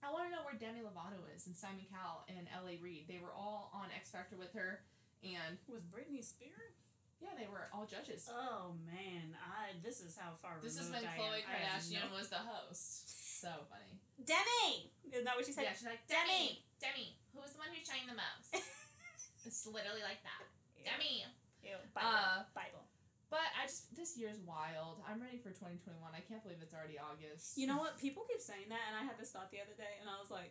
I 0.00 0.12
want 0.14 0.28
to 0.28 0.30
know 0.30 0.46
where 0.46 0.54
Demi 0.54 0.80
Lovato 0.86 1.18
is 1.34 1.46
and 1.50 1.56
Simon 1.56 1.82
Cowell 1.90 2.22
and 2.30 2.46
L.A. 2.54 2.78
Reid. 2.78 3.08
They 3.10 3.18
were 3.18 3.34
all 3.34 3.70
on 3.74 3.90
X 3.96 4.10
Factor 4.14 4.36
with 4.38 4.52
her, 4.54 4.84
and 5.24 5.58
was 5.66 5.82
Britney 5.90 6.22
Spears. 6.24 6.78
yeah, 7.20 7.34
they 7.34 7.48
were 7.50 7.66
all 7.74 7.82
judges. 7.84 8.30
Oh 8.30 8.76
man, 8.86 9.34
I 9.42 9.74
this 9.82 9.98
is 10.00 10.16
how 10.16 10.36
far 10.40 10.60
this 10.62 10.78
is 10.78 10.86
when 10.92 11.02
I 11.02 11.16
Khloe 11.18 11.42
am. 11.42 11.80
Kardashian 11.80 12.10
no- 12.12 12.16
was 12.16 12.28
the 12.28 12.38
host. 12.44 13.10
So 13.38 13.54
funny. 13.70 13.94
Demi. 14.26 14.90
Isn't 15.14 15.22
that 15.22 15.38
what 15.38 15.46
she 15.46 15.54
said? 15.54 15.70
yeah, 15.70 15.78
she's 15.78 15.86
like 15.86 16.02
Demi. 16.10 16.66
Demi, 16.82 17.14
who's 17.30 17.54
the 17.54 17.62
one 17.62 17.70
who's 17.70 17.86
shining 17.86 18.10
the 18.10 18.18
most? 18.18 18.50
it's 19.46 19.62
literally 19.62 20.02
like 20.02 20.18
that. 20.26 20.42
Demi. 20.82 21.22
Ew. 21.62 21.78
Bible. 21.94 22.02
Uh, 22.02 22.42
Bible. 22.50 22.82
But 23.30 23.46
I 23.54 23.70
just 23.70 23.94
this 23.94 24.18
year's 24.18 24.42
wild. 24.42 25.06
I'm 25.06 25.22
ready 25.22 25.38
for 25.38 25.54
2021. 25.54 26.02
I 26.10 26.18
can't 26.26 26.42
believe 26.42 26.58
it's 26.58 26.74
already 26.74 26.98
August. 26.98 27.54
You 27.54 27.70
know 27.70 27.78
what? 27.78 27.94
People 28.02 28.26
keep 28.26 28.42
saying 28.42 28.66
that, 28.74 28.82
and 28.90 28.98
I 28.98 29.06
had 29.06 29.14
this 29.22 29.30
thought 29.30 29.54
the 29.54 29.62
other 29.62 29.78
day, 29.78 30.02
and 30.02 30.10
I 30.10 30.18
was 30.18 30.34
like, 30.34 30.50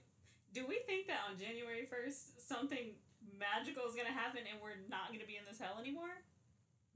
"Do 0.56 0.64
we 0.64 0.80
think 0.88 1.12
that 1.12 1.28
on 1.28 1.36
January 1.36 1.92
first 1.92 2.40
something 2.40 2.96
magical 3.36 3.84
is 3.84 4.00
gonna 4.00 4.16
happen, 4.16 4.48
and 4.48 4.64
we're 4.64 4.80
not 4.88 5.12
gonna 5.12 5.28
be 5.28 5.36
in 5.36 5.44
this 5.44 5.60
hell 5.60 5.76
anymore?" 5.76 6.24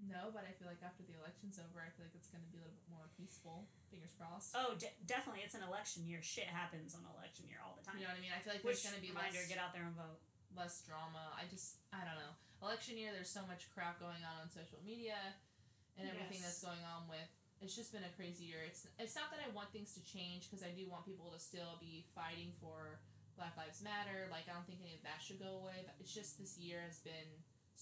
No, 0.02 0.34
but 0.34 0.44
I 0.50 0.52
feel 0.58 0.66
like 0.66 0.82
after 0.82 1.06
the 1.06 1.14
election's 1.14 1.62
over, 1.62 1.78
I 1.78 1.94
feel 1.94 2.10
like 2.10 2.18
it's 2.18 2.28
going 2.34 2.42
to 2.42 2.50
be 2.50 2.58
a 2.58 2.66
little 2.66 2.74
bit 2.74 2.90
more 2.90 3.06
peaceful. 3.14 3.70
Fingers 3.94 4.18
crossed. 4.18 4.58
Oh, 4.58 4.74
de- 4.74 4.90
definitely. 5.06 5.46
It's 5.46 5.54
an 5.54 5.62
election 5.62 6.10
year. 6.10 6.26
Shit 6.26 6.50
happens 6.50 6.98
on 6.98 7.06
election 7.14 7.46
year 7.46 7.62
all 7.62 7.78
the 7.78 7.86
time. 7.86 8.02
You 8.02 8.10
know 8.10 8.14
what 8.18 8.18
I 8.18 8.26
mean? 8.26 8.34
I 8.34 8.42
feel 8.42 8.58
like 8.58 8.66
Which 8.66 8.82
there's 8.82 8.90
going 8.90 8.98
to 8.98 9.06
be 9.06 9.14
reminder, 9.14 9.38
less, 9.38 9.52
get 9.54 9.62
out 9.62 9.78
there 9.78 9.86
and 9.86 9.94
vote. 9.94 10.18
less 10.58 10.82
drama. 10.82 11.30
I 11.38 11.46
just, 11.54 11.78
I 11.94 12.02
don't 12.02 12.18
know. 12.18 12.34
Election 12.66 12.98
year, 12.98 13.14
there's 13.14 13.30
so 13.30 13.46
much 13.46 13.70
crap 13.74 14.02
going 14.02 14.22
on 14.26 14.42
on 14.42 14.50
social 14.50 14.82
media 14.82 15.38
and 16.02 16.10
everything 16.10 16.42
Yes. 16.42 16.58
that's 16.58 16.64
going 16.66 16.82
on 16.82 17.06
with. 17.06 17.30
It's 17.62 17.78
just 17.78 17.94
been 17.94 18.02
a 18.02 18.14
crazy 18.18 18.50
year. 18.50 18.66
It's 18.66 18.90
it's 18.98 19.14
not 19.14 19.30
that 19.30 19.38
I 19.38 19.54
want 19.54 19.70
things 19.70 19.94
to 19.94 20.02
change 20.02 20.50
because 20.50 20.66
I 20.66 20.74
do 20.74 20.90
want 20.90 21.06
people 21.06 21.30
to 21.30 21.38
still 21.38 21.78
be 21.78 22.10
fighting 22.18 22.58
for 22.58 22.98
Black 23.38 23.54
Lives 23.54 23.86
Matter. 23.86 24.26
Like 24.34 24.50
I 24.50 24.58
don't 24.58 24.66
think 24.66 24.82
any 24.82 24.98
of 24.98 25.06
that 25.06 25.22
should 25.22 25.38
go 25.38 25.62
away. 25.62 25.86
But 25.86 25.94
it's 26.02 26.10
just 26.10 26.42
this 26.42 26.58
year 26.58 26.82
has 26.90 26.98
been 27.06 27.30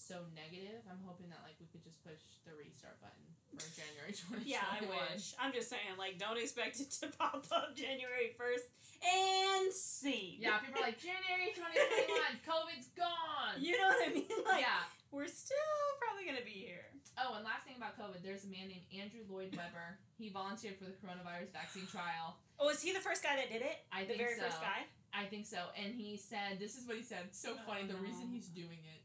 so 0.00 0.24
negative. 0.32 0.80
I'm 0.88 1.00
hoping 1.04 1.28
that 1.28 1.44
like 1.44 1.60
we 1.60 1.68
could 1.68 1.84
just 1.84 2.00
push 2.02 2.20
the 2.48 2.56
restart 2.56 2.96
button 3.04 3.22
for 3.54 3.68
January 3.76 4.12
2021. 4.44 4.48
Yeah, 4.48 4.64
I 4.64 4.80
wish. 4.88 5.36
I'm 5.36 5.52
just 5.52 5.68
saying, 5.68 5.94
like, 6.00 6.16
don't 6.18 6.40
expect 6.40 6.80
it 6.80 6.90
to 7.04 7.12
pop 7.20 7.44
up 7.52 7.76
January 7.76 8.32
first 8.38 8.64
and 9.04 9.68
see. 9.72 10.36
Yeah, 10.40 10.58
people 10.64 10.80
are 10.82 10.88
like 10.92 11.00
January 11.00 11.52
2021, 11.56 12.40
COVID's 12.48 12.88
gone. 12.96 13.56
You 13.60 13.76
know 13.78 13.88
what 13.92 14.08
I 14.08 14.10
mean? 14.12 14.28
Like, 14.44 14.64
yeah. 14.64 14.84
we're 15.12 15.28
still 15.30 15.84
probably 16.00 16.24
gonna 16.28 16.44
be 16.44 16.56
here. 16.56 16.84
Oh, 17.20 17.36
and 17.36 17.44
last 17.44 17.68
thing 17.68 17.76
about 17.76 18.00
COVID, 18.00 18.24
there's 18.24 18.44
a 18.48 18.50
man 18.52 18.68
named 18.72 18.86
Andrew 18.96 19.20
Lloyd 19.28 19.52
Webber. 19.52 20.00
He 20.16 20.30
volunteered 20.32 20.76
for 20.80 20.84
the 20.88 20.96
coronavirus 20.96 21.52
vaccine 21.52 21.84
trial. 21.88 22.40
Oh, 22.56 22.68
is 22.72 22.80
he 22.80 22.92
the 22.92 23.00
first 23.02 23.20
guy 23.22 23.36
that 23.36 23.50
did 23.52 23.60
it? 23.60 23.84
I 23.92 24.02
the 24.08 24.14
think 24.16 24.20
very 24.24 24.36
so. 24.36 24.48
first 24.48 24.60
guy. 24.64 24.88
I 25.12 25.24
think 25.26 25.44
so. 25.44 25.58
And 25.76 25.92
he 25.92 26.16
said, 26.16 26.56
this 26.60 26.76
is 26.78 26.86
what 26.86 26.96
he 26.96 27.02
said. 27.02 27.34
So 27.34 27.56
Oh, 27.58 27.60
funny. 27.66 27.84
The 27.88 27.98
no. 27.98 28.00
reason 28.00 28.28
he's 28.30 28.46
doing 28.48 28.78
it. 28.88 29.02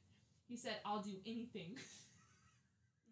He 0.47 0.57
said, 0.57 0.77
I'll 0.85 1.01
do 1.01 1.15
anything. 1.25 1.77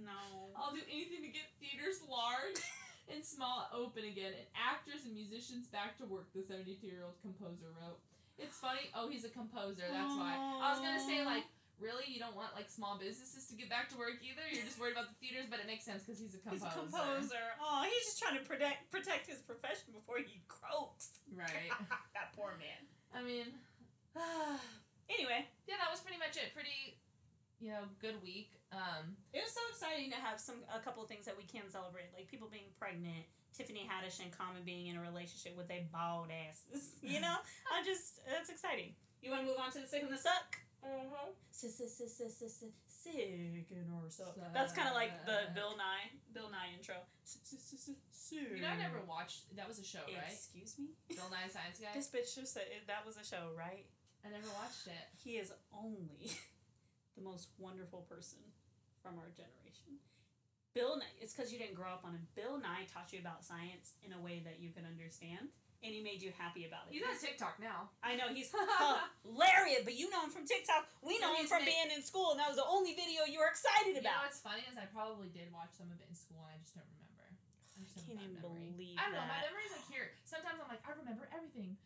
No. 0.02 0.52
I'll 0.58 0.74
do 0.74 0.82
anything 0.90 1.22
to 1.22 1.32
get 1.32 1.46
theaters 1.62 2.02
large 2.10 2.60
and 3.08 3.24
small 3.24 3.70
open 3.72 4.04
again, 4.04 4.34
and 4.36 4.48
actors 4.58 5.06
and 5.06 5.14
musicians 5.14 5.70
back 5.70 5.96
to 6.02 6.06
work. 6.10 6.28
The 6.34 6.42
72 6.44 6.82
year 6.84 7.06
old 7.06 7.16
composer 7.22 7.72
wrote. 7.78 8.02
It's 8.42 8.58
funny. 8.58 8.90
Oh, 8.98 9.08
he's 9.08 9.24
a 9.24 9.30
composer. 9.32 9.86
That's 9.86 10.18
why. 10.18 10.34
I 10.36 10.74
was 10.74 10.82
gonna 10.82 11.00
say 11.00 11.22
like, 11.24 11.46
really, 11.78 12.10
you 12.10 12.18
don't 12.18 12.36
want 12.36 12.58
like 12.58 12.74
small 12.74 12.98
businesses 12.98 13.46
to 13.48 13.56
get 13.56 13.70
back 13.70 13.88
to 13.94 13.96
work 13.96 14.18
either. 14.26 14.44
You're 14.50 14.66
just 14.66 14.82
worried 14.82 14.98
about 14.98 15.14
the 15.14 15.18
theaters, 15.22 15.46
but 15.48 15.62
it 15.62 15.70
makes 15.70 15.86
sense 15.86 16.04
because 16.04 16.18
he's 16.20 16.34
a 16.36 16.42
He's 16.50 16.66
composer. 16.66 16.74
a 16.74 16.82
composer. 16.90 17.46
Oh, 17.62 17.86
he's 17.86 18.04
just 18.10 18.20
trying 18.20 18.36
to 18.42 18.44
protect 18.44 18.90
protect 18.90 19.30
his 19.30 19.46
profession 19.46 19.94
before 19.94 20.20
he 20.26 20.42
croaks. 20.50 21.22
Right. 21.32 21.70
that 22.18 22.34
poor 22.34 22.58
man. 22.58 22.82
I 23.14 23.22
mean, 23.22 23.54
anyway, 25.08 25.46
yeah, 25.70 25.78
that 25.80 25.94
was 25.94 26.02
pretty 26.02 26.18
much 26.18 26.34
it. 26.36 26.50
Pretty, 26.58 26.98
you 27.64 27.72
know, 27.72 27.88
good 28.04 28.20
week. 28.20 28.60
Um, 28.76 29.16
it 29.32 29.40
was 29.40 29.56
so 29.56 29.64
exciting 29.72 30.12
to 30.12 30.20
have 30.20 30.36
some 30.36 30.60
a 30.68 30.84
couple 30.84 31.00
of 31.00 31.08
things 31.08 31.24
that 31.24 31.40
we 31.40 31.48
can 31.48 31.72
celebrate, 31.72 32.12
like 32.12 32.28
people 32.28 32.52
being 32.52 32.68
pregnant, 32.76 33.24
Tiffany 33.56 33.88
Haddish 33.88 34.20
and 34.20 34.36
Common 34.36 34.68
being 34.68 34.92
in 34.92 35.00
a 35.00 35.02
relationship 35.02 35.56
with 35.56 35.72
a 35.72 35.88
bald 35.96 36.28
asses. 36.28 37.00
You 37.02 37.22
know, 37.24 37.40
I 37.72 37.80
just 37.88 38.20
that's 38.28 38.52
exciting. 38.52 39.00
You 39.24 39.32
want 39.32 39.44
to 39.44 39.48
move 39.48 39.60
on 39.64 39.72
to 39.72 39.80
the 39.80 39.88
sick 39.88 40.04
and 40.04 40.12
the 40.12 40.20
suck? 40.20 40.60
Mm-hmm. 40.84 41.32
Sick 42.92 43.72
and 43.72 43.88
or 43.96 44.12
suck. 44.12 44.36
That's 44.52 44.74
kind 44.76 44.90
of 44.92 44.96
like 45.00 45.24
the 45.24 45.48
Bill 45.56 45.80
Nye 45.80 46.12
Bill 46.36 46.52
Nye 46.52 46.76
intro. 46.76 47.00
you 48.56 48.60
know, 48.60 48.68
I 48.68 48.76
never 48.76 49.00
watched. 49.08 49.56
That 49.56 49.68
was 49.72 49.80
a 49.80 49.86
show, 49.88 50.04
right? 50.12 50.28
Excuse 50.36 50.76
me. 50.80 50.92
Bill 51.16 51.32
Nye 51.32 51.48
the 51.48 51.54
Science 51.56 51.80
Guy. 51.84 51.96
This 51.96 52.12
bitch 52.12 52.36
just 52.36 52.52
said 52.52 52.68
that 52.88 53.06
was 53.08 53.16
a 53.16 53.24
show, 53.24 53.56
right? 53.56 53.88
I 54.26 54.30
never 54.32 54.48
watched 54.60 54.88
it. 54.88 55.04
He 55.24 55.36
is 55.40 55.52
only 55.72 56.32
the 57.16 57.24
most 57.24 57.50
wonderful 57.58 58.06
person 58.10 58.40
from 59.02 59.20
our 59.20 59.30
generation. 59.36 60.00
Bill 60.74 60.98
Nye, 60.98 61.14
it's 61.22 61.34
because 61.38 61.54
you 61.54 61.62
didn't 61.62 61.78
grow 61.78 61.94
up 61.94 62.02
on 62.02 62.18
him. 62.18 62.26
Bill 62.34 62.58
Nye 62.58 62.90
taught 62.90 63.14
you 63.14 63.22
about 63.22 63.46
science 63.46 63.94
in 64.02 64.10
a 64.10 64.18
way 64.18 64.42
that 64.42 64.58
you 64.58 64.74
can 64.74 64.90
understand, 64.90 65.54
and 65.86 65.94
he 65.94 66.02
made 66.02 66.18
you 66.26 66.34
happy 66.34 66.66
about 66.66 66.90
it. 66.90 66.98
He's 66.98 67.06
on 67.06 67.14
TikTok 67.14 67.62
now. 67.62 67.94
I 68.02 68.18
know 68.18 68.34
he's 68.34 68.50
hilarious, 69.22 69.86
but 69.86 69.94
you 69.94 70.10
know 70.10 70.26
him 70.26 70.34
from 70.34 70.50
TikTok. 70.50 70.90
We 71.06 71.22
know 71.22 71.38
him 71.38 71.46
from 71.46 71.62
being 71.62 71.94
in 71.94 72.02
school, 72.02 72.34
and 72.34 72.42
that 72.42 72.50
was 72.50 72.58
the 72.58 72.66
only 72.66 72.98
video 72.98 73.30
you 73.30 73.38
were 73.38 73.52
excited 73.54 73.94
about. 74.02 74.02
You 74.02 74.18
know 74.18 74.26
what's 74.26 74.42
funny 74.42 74.66
is 74.66 74.74
I 74.74 74.90
probably 74.90 75.30
did 75.30 75.54
watch 75.54 75.78
some 75.78 75.94
of 75.94 75.98
it 76.02 76.10
in 76.10 76.18
school 76.18 76.42
and 76.50 76.58
I 76.58 76.58
just 76.58 76.74
don't 76.74 76.90
remember. 76.98 77.22
I 77.30 77.86
just 77.86 78.02
I 78.02 78.10
can't 78.10 78.22
even 78.26 78.42
memory. 78.42 78.74
believe 78.74 78.98
I 78.98 79.14
don't 79.14 79.18
know. 79.22 79.30
My 79.30 79.46
memory's 79.46 79.74
like 79.78 79.86
here. 79.94 80.10
Sometimes 80.26 80.58
I'm 80.58 80.70
like 80.74 80.82
I 80.90 80.98
remember 80.98 81.30
everything, 81.30 81.78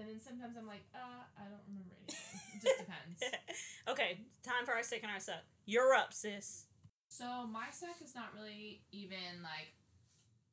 and 0.00 0.08
then 0.08 0.20
sometimes 0.20 0.56
I'm 0.56 0.66
like 0.66 0.84
uh 0.96 1.28
I 1.36 1.44
don't 1.46 1.64
remember 1.68 1.94
anything. 2.00 2.40
It 2.56 2.60
just 2.64 2.80
depends. 2.80 3.20
okay, 3.92 4.24
time 4.42 4.64
for 4.64 4.72
our 4.72 4.82
sick 4.82 5.04
and 5.04 5.12
our 5.12 5.20
suck. 5.20 5.44
You're 5.64 5.94
up, 5.94 6.12
sis. 6.12 6.66
So 7.08 7.46
my 7.46 7.68
suck 7.70 8.00
is 8.02 8.14
not 8.16 8.32
really 8.34 8.82
even 8.90 9.44
like 9.44 9.76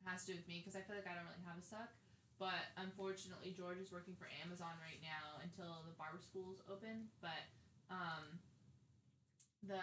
has 0.05 0.23
to 0.25 0.33
do 0.33 0.39
with 0.39 0.47
me 0.47 0.63
because 0.63 0.75
I 0.75 0.83
feel 0.83 0.95
like 0.95 1.07
I 1.07 1.15
don't 1.15 1.27
really 1.27 1.47
have 1.47 1.59
a 1.59 1.65
suck. 1.65 1.91
But 2.37 2.69
unfortunately, 2.77 3.51
George 3.57 3.81
is 3.81 3.89
working 3.89 4.13
for 4.13 4.29
Amazon 4.45 4.77
right 4.77 5.01
now 5.01 5.41
until 5.41 5.81
the 5.89 5.93
barber 5.97 6.21
school's 6.21 6.61
open. 6.69 7.09
But 7.17 7.49
um, 7.89 8.37
the 9.65 9.81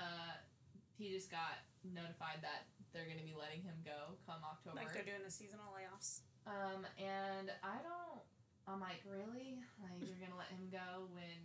he 0.94 1.10
just 1.10 1.30
got 1.34 1.66
notified 1.82 2.38
that 2.46 2.70
they're 2.94 3.10
gonna 3.10 3.26
be 3.26 3.34
letting 3.34 3.66
him 3.66 3.74
go 3.82 4.14
come 4.22 4.38
October. 4.46 4.78
Like 4.78 4.94
they're 4.94 5.06
doing 5.06 5.26
the 5.26 5.34
seasonal 5.34 5.74
layoffs. 5.74 6.22
Um, 6.46 6.86
and 6.94 7.50
I 7.64 7.82
don't. 7.82 8.22
I'm 8.66 8.80
like, 8.80 9.04
really? 9.04 9.60
Like, 9.82 10.00
you're 10.00 10.16
gonna 10.20 10.38
let 10.40 10.48
him 10.48 10.68
go 10.72 11.06
when 11.12 11.36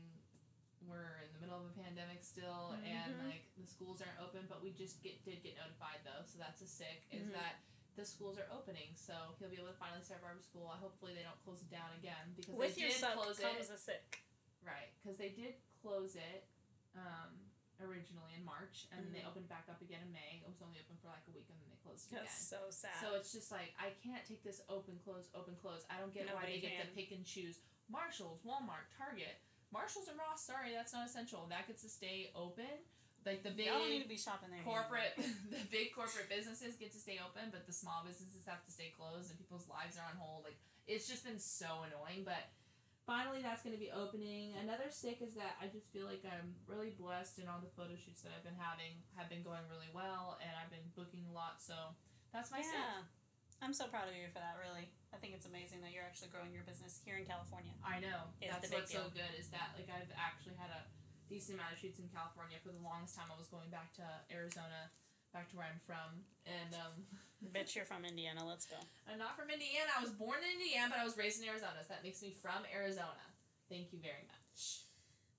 we're 0.87 1.19
in 1.27 1.29
the 1.35 1.41
middle 1.43 1.59
of 1.59 1.67
a 1.67 1.75
pandemic 1.75 2.23
still, 2.23 2.71
and 2.87 3.11
Mhm. 3.15 3.27
like 3.27 3.43
the 3.59 3.67
schools 3.67 4.01
aren't 4.01 4.17
open. 4.23 4.47
But 4.47 4.63
we 4.63 4.71
just 4.71 5.03
get 5.03 5.19
did 5.25 5.43
get 5.43 5.57
notified 5.57 5.99
though, 6.07 6.23
so 6.25 6.39
that's 6.39 6.61
a 6.61 6.67
sick. 6.67 7.03
Is 7.11 7.27
Mhm. 7.27 7.33
that 7.33 7.59
the 7.95 8.05
schools 8.05 8.37
are 8.39 8.47
opening, 8.49 8.95
so 8.95 9.35
he'll 9.39 9.49
be 9.49 9.57
able 9.57 9.67
to 9.67 9.73
finally 9.77 10.01
start 10.01 10.21
barber 10.21 10.41
school. 10.41 10.67
Hopefully, 10.69 11.13
they 11.13 11.23
don't 11.23 11.41
close 11.43 11.61
it 11.61 11.69
down 11.69 11.91
again 11.99 12.33
because 12.35 12.55
With 12.55 12.75
they 12.75 12.81
your 12.81 12.89
did 12.91 13.01
close 13.13 13.39
comes 13.39 13.69
it. 13.69 13.73
a 13.73 13.77
sick. 13.77 14.23
Right, 14.61 14.93
because 15.01 15.17
they 15.17 15.29
did 15.29 15.55
close 15.81 16.15
it 16.15 16.47
um, 16.95 17.48
originally 17.79 18.35
in 18.35 18.43
March, 18.43 18.87
and 18.91 19.01
then 19.01 19.11
they 19.11 19.23
mm-hmm. 19.23 19.31
opened 19.31 19.47
back 19.47 19.67
up 19.71 19.79
again 19.79 20.03
in 20.03 20.11
May. 20.11 20.43
It 20.43 20.47
was 20.47 20.59
only 20.63 20.79
open 20.79 20.99
for 20.99 21.09
like 21.11 21.23
a 21.27 21.33
week, 21.33 21.47
and 21.47 21.57
then 21.59 21.67
they 21.71 21.79
closed 21.81 22.11
it 22.11 22.19
That's 22.19 22.35
again. 22.35 22.53
so 22.55 22.61
sad. 22.71 22.99
So 22.99 23.15
it's 23.15 23.31
just 23.31 23.49
like 23.49 23.75
I 23.79 23.95
can't 24.03 24.23
take 24.27 24.43
this 24.43 24.61
open 24.67 24.99
close 25.01 25.31
open 25.31 25.55
close. 25.59 25.87
I 25.87 25.97
don't 25.97 26.11
get 26.11 26.27
why 26.29 26.45
Nobody 26.45 26.59
they 26.59 26.63
get 26.63 26.83
to 26.83 26.89
pick 26.91 27.15
and 27.15 27.23
choose. 27.23 27.63
Marshalls, 27.89 28.45
Walmart, 28.45 28.85
Target, 28.93 29.41
Marshalls 29.73 30.07
and 30.07 30.17
Ross. 30.19 30.45
Sorry, 30.45 30.75
that's 30.75 30.93
not 30.93 31.09
essential. 31.09 31.49
That 31.49 31.65
gets 31.65 31.81
to 31.81 31.89
stay 31.89 32.29
open. 32.37 32.69
Like 33.25 33.43
the 33.43 33.51
big 33.51 33.67
Y'all 33.67 33.83
don't 33.83 33.91
need 33.91 34.05
to 34.05 34.11
be 34.11 34.17
shopping 34.17 34.49
there. 34.49 34.63
corporate, 34.63 35.17
the 35.53 35.63
big 35.69 35.91
corporate 35.91 36.31
businesses 36.31 36.79
get 36.79 36.95
to 36.95 37.01
stay 37.01 37.19
open, 37.19 37.51
but 37.51 37.67
the 37.67 37.75
small 37.75 38.01
businesses 38.07 38.47
have 38.47 38.63
to 38.63 38.71
stay 38.71 38.95
closed, 38.95 39.29
and 39.29 39.35
people's 39.35 39.67
lives 39.67 39.99
are 39.99 40.07
on 40.07 40.15
hold. 40.15 40.47
Like 40.47 40.57
it's 40.87 41.07
just 41.07 41.23
been 41.23 41.39
so 41.39 41.83
annoying, 41.87 42.23
but. 42.27 42.49
Finally, 43.09 43.41
that's 43.41 43.65
going 43.65 43.73
to 43.73 43.81
be 43.81 43.89
opening. 43.89 44.53
Another 44.61 44.93
stick 44.93 45.17
is 45.25 45.33
that 45.33 45.57
I 45.57 45.65
just 45.65 45.89
feel 45.89 46.05
like 46.05 46.21
I'm 46.21 46.53
really 46.69 46.93
blessed, 46.93 47.41
and 47.41 47.49
all 47.49 47.57
the 47.57 47.73
photo 47.73 47.97
shoots 47.97 48.21
that 48.21 48.29
I've 48.37 48.45
been 48.45 48.61
having 48.61 49.01
have 49.17 49.25
been 49.33 49.41
going 49.41 49.65
really 49.65 49.89
well, 49.89 50.37
and 50.37 50.53
I've 50.53 50.69
been 50.69 50.85
booking 50.93 51.25
a 51.25 51.33
lot. 51.33 51.57
So 51.57 51.73
that's 52.29 52.53
my 52.53 52.61
stick. 52.61 52.77
Yeah. 52.77 53.09
I'm 53.65 53.73
so 53.73 53.89
proud 53.89 54.05
of 54.07 54.13
you 54.13 54.29
for 54.29 54.37
that, 54.37 54.61
really. 54.61 54.93
I 55.09 55.17
think 55.17 55.33
it's 55.33 55.49
amazing 55.49 55.81
that 55.81 55.89
you're 55.89 56.05
actually 56.05 56.29
growing 56.29 56.53
your 56.53 56.63
business 56.69 57.01
here 57.01 57.17
in 57.17 57.25
California. 57.25 57.73
I 57.81 57.97
know. 57.97 58.29
That's 58.37 58.69
what's 58.69 58.93
so 58.93 59.09
good 59.09 59.33
is 59.35 59.49
that 59.49 59.73
like 59.73 59.89
I've 59.89 60.13
actually 60.13 60.55
had 60.61 60.69
a 60.69 60.85
decent 61.27 61.57
amount 61.57 61.73
of 61.73 61.81
shoots 61.81 61.97
in 61.97 62.07
California 62.13 62.61
for 62.61 62.69
the 62.69 62.79
longest 62.85 63.17
time. 63.17 63.33
I 63.33 63.35
was 63.35 63.49
going 63.49 63.73
back 63.73 63.89
to 63.97 64.05
Arizona, 64.29 64.93
back 65.33 65.49
to 65.51 65.55
where 65.57 65.65
I'm 65.65 65.79
from, 65.85 66.23
and 66.45 66.73
um, 66.75 66.93
Bitch, 67.55 67.75
you're 67.75 67.85
from 67.85 68.03
Indiana. 68.05 68.45
Let's 68.45 68.65
go. 68.65 68.75
I'm 69.11 69.17
not 69.19 69.35
from 69.37 69.49
Indiana. 69.49 69.89
I 69.97 70.01
was 70.01 70.11
born 70.11 70.39
in 70.43 70.59
Indiana, 70.59 70.91
but 70.91 70.99
I 70.99 71.05
was 71.05 71.17
raised 71.17 71.41
in 71.41 71.47
Arizona, 71.47 71.79
so 71.81 71.93
that 71.93 72.03
makes 72.03 72.21
me 72.21 72.35
from 72.41 72.65
Arizona. 72.73 73.23
Thank 73.69 73.93
you 73.93 73.99
very 74.01 74.25
much. 74.27 74.83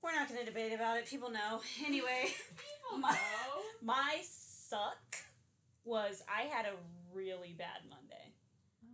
We're 0.03 0.13
not 0.17 0.29
going 0.29 0.41
to 0.41 0.47
debate 0.47 0.73
about 0.73 0.97
it. 0.97 1.07
People 1.07 1.31
know. 1.31 1.61
Anyway, 1.85 2.33
People 2.57 2.99
My- 3.01 3.11
know. 3.13 3.61
my 3.83 4.21
suck 4.25 5.17
was 5.85 6.23
I 6.29 6.43
had 6.43 6.65
a 6.65 6.73
really 7.13 7.55
bad 7.59 7.85
Monday. 7.91 8.33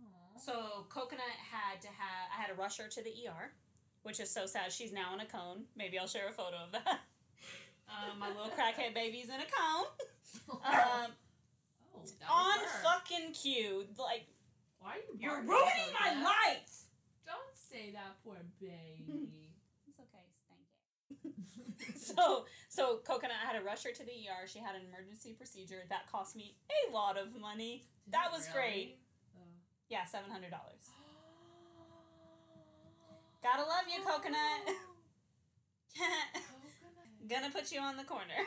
Aw. 0.03 0.39
So 0.39 0.85
Coconut 0.89 1.23
had 1.51 1.79
to 1.81 1.87
have 1.87 2.27
I 2.35 2.41
had 2.41 2.47
to 2.47 2.55
rush 2.59 2.77
her 2.79 2.87
to 2.89 3.03
the 3.03 3.11
ER, 3.27 3.53
which 4.03 4.19
is 4.19 4.29
so 4.29 4.45
sad. 4.45 4.71
She's 4.73 4.91
now 4.91 5.13
in 5.13 5.21
a 5.21 5.25
cone. 5.25 5.63
Maybe 5.77 5.97
I'll 5.97 6.07
share 6.07 6.27
a 6.27 6.33
photo 6.33 6.57
of 6.65 6.71
that. 6.73 6.99
Um, 7.87 8.19
my 8.19 8.27
little 8.27 8.51
crackhead 8.51 8.93
baby's 8.93 9.29
in 9.29 9.35
a 9.39 9.45
cone. 9.47 9.85
Um, 10.49 11.11
oh, 11.95 12.33
on 12.33 12.59
her. 12.59 12.83
fucking 12.83 13.33
cue. 13.33 13.85
Like 13.97 14.27
Why 14.79 14.91
are 14.91 14.97
you? 14.97 15.17
you're 15.19 15.41
ruining 15.41 15.91
my 15.99 16.09
bad? 16.13 16.23
life. 16.23 16.85
Don't 17.25 17.55
say 17.55 17.91
that, 17.93 18.15
poor 18.23 18.37
baby. 18.59 19.05
It's 19.87 19.99
okay, 19.99 20.25
thank 20.49 20.65
you. 21.23 21.33
so 21.99 22.45
so 22.69 22.97
Coconut 23.05 23.37
I 23.43 23.47
had 23.51 23.57
to 23.59 23.65
rush 23.65 23.83
her 23.83 23.91
to 23.91 24.03
the 24.03 24.11
ER. 24.29 24.47
She 24.47 24.59
had 24.59 24.75
an 24.75 24.81
emergency 24.87 25.33
procedure 25.33 25.83
that 25.89 26.09
cost 26.11 26.35
me 26.35 26.55
a 26.87 26.91
lot 26.93 27.17
of 27.17 27.35
money. 27.39 27.83
Did 28.05 28.13
That 28.13 28.31
was 28.31 28.47
really? 28.53 28.69
great. 28.69 28.99
Oh. 29.35 29.39
Yeah, 29.89 30.05
seven 30.05 30.29
hundred 30.31 30.51
dollars. 30.51 30.91
Gotta 33.43 33.61
love 33.63 33.85
you, 33.87 34.03
Coconut. 34.03 34.67
Coconut. 35.97 37.29
Gonna 37.29 37.49
put 37.51 37.71
you 37.71 37.79
on 37.79 37.97
the 37.97 38.03
corner. 38.03 38.45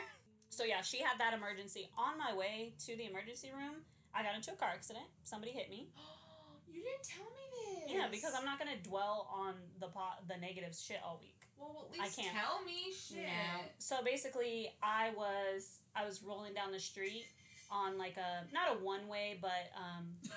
So 0.51 0.65
yeah, 0.65 0.81
she 0.81 0.99
had 0.99 1.17
that 1.19 1.33
emergency. 1.33 1.89
On 1.97 2.17
my 2.19 2.35
way 2.35 2.73
to 2.85 2.95
the 2.95 3.07
emergency 3.07 3.49
room, 3.55 3.87
I 4.13 4.21
got 4.21 4.35
into 4.35 4.51
a 4.51 4.55
car 4.55 4.69
accident. 4.73 5.05
Somebody 5.23 5.53
hit 5.53 5.69
me. 5.69 5.87
you 6.67 6.83
didn't 6.83 7.07
tell 7.07 7.23
me 7.23 7.87
this. 7.87 7.95
Yeah, 7.95 8.07
because 8.11 8.33
I'm 8.35 8.43
not 8.43 8.59
gonna 8.59 8.77
dwell 8.83 9.31
on 9.33 9.55
the 9.79 9.87
po- 9.87 10.19
the 10.27 10.35
negative 10.37 10.75
shit 10.75 10.99
all 11.03 11.19
week. 11.21 11.39
Well, 11.57 11.87
at 11.93 11.99
I 11.99 12.03
least 12.03 12.19
can't. 12.19 12.35
tell 12.35 12.61
me 12.65 12.91
shit. 12.91 13.23
No. 13.23 13.63
So 13.79 14.03
basically, 14.03 14.75
I 14.83 15.11
was 15.15 15.79
I 15.95 16.05
was 16.05 16.21
rolling 16.21 16.53
down 16.53 16.73
the 16.73 16.79
street 16.79 17.25
on 17.71 17.97
like 17.97 18.17
a 18.17 18.43
not 18.53 18.75
a 18.75 18.83
one 18.83 19.07
way, 19.07 19.39
but 19.41 19.71
um, 19.79 20.11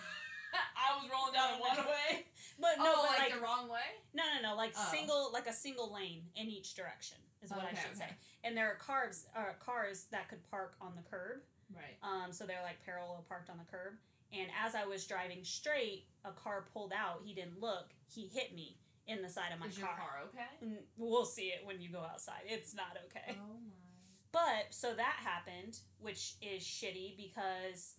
I 0.54 0.94
was 0.96 1.10
rolling 1.10 1.34
down 1.34 1.54
a 1.54 1.60
one 1.60 1.86
way. 1.90 2.24
but 2.60 2.78
no, 2.78 2.84
oh, 2.86 3.02
but 3.02 3.18
like, 3.18 3.30
like, 3.30 3.34
the 3.34 3.42
wrong 3.44 3.68
way. 3.68 3.98
no, 4.14 4.22
no, 4.30 4.50
no, 4.50 4.54
like 4.54 4.74
Oh. 4.78 4.88
single 4.92 5.30
like 5.32 5.48
a 5.48 5.52
single 5.52 5.92
lane 5.92 6.22
in 6.36 6.46
each 6.48 6.74
direction 6.76 7.18
is 7.42 7.50
what 7.50 7.64
I 7.66 7.74
should 7.74 7.98
okay. 7.98 8.06
say. 8.06 8.16
And 8.44 8.56
there 8.56 8.70
are 8.70 8.76
cars 8.76 9.26
uh, 9.34 9.54
cars 9.58 10.06
that 10.12 10.28
could 10.28 10.48
park 10.50 10.74
on 10.80 10.92
the 10.96 11.02
curb. 11.10 11.40
Right. 11.74 11.96
Um, 12.02 12.32
so 12.32 12.44
they're 12.44 12.62
like 12.62 12.84
parallel 12.84 13.24
parked 13.28 13.50
on 13.50 13.56
the 13.58 13.70
curb. 13.70 13.94
And 14.32 14.48
as 14.64 14.74
I 14.74 14.84
was 14.84 15.06
driving 15.06 15.42
straight, 15.42 16.06
a 16.24 16.30
car 16.32 16.66
pulled 16.72 16.92
out. 16.92 17.22
He 17.24 17.34
didn't 17.34 17.60
look. 17.60 17.90
He 18.12 18.26
hit 18.26 18.54
me 18.54 18.76
in 19.06 19.22
the 19.22 19.28
side 19.28 19.52
of 19.52 19.60
my 19.60 19.66
Is 19.66 19.78
your 19.78 19.86
car 19.86 20.22
okay? 20.28 20.76
We'll 20.96 21.24
see 21.24 21.48
it 21.48 21.64
when 21.64 21.80
you 21.80 21.90
go 21.90 22.00
outside. 22.00 22.42
It's 22.46 22.74
not 22.74 22.98
okay. 23.06 23.36
Oh 23.40 23.54
my. 23.54 23.84
But 24.32 24.74
so 24.74 24.94
that 24.94 25.16
happened, 25.22 25.78
which 26.00 26.34
is 26.42 26.62
shitty 26.64 27.16
because 27.16 27.94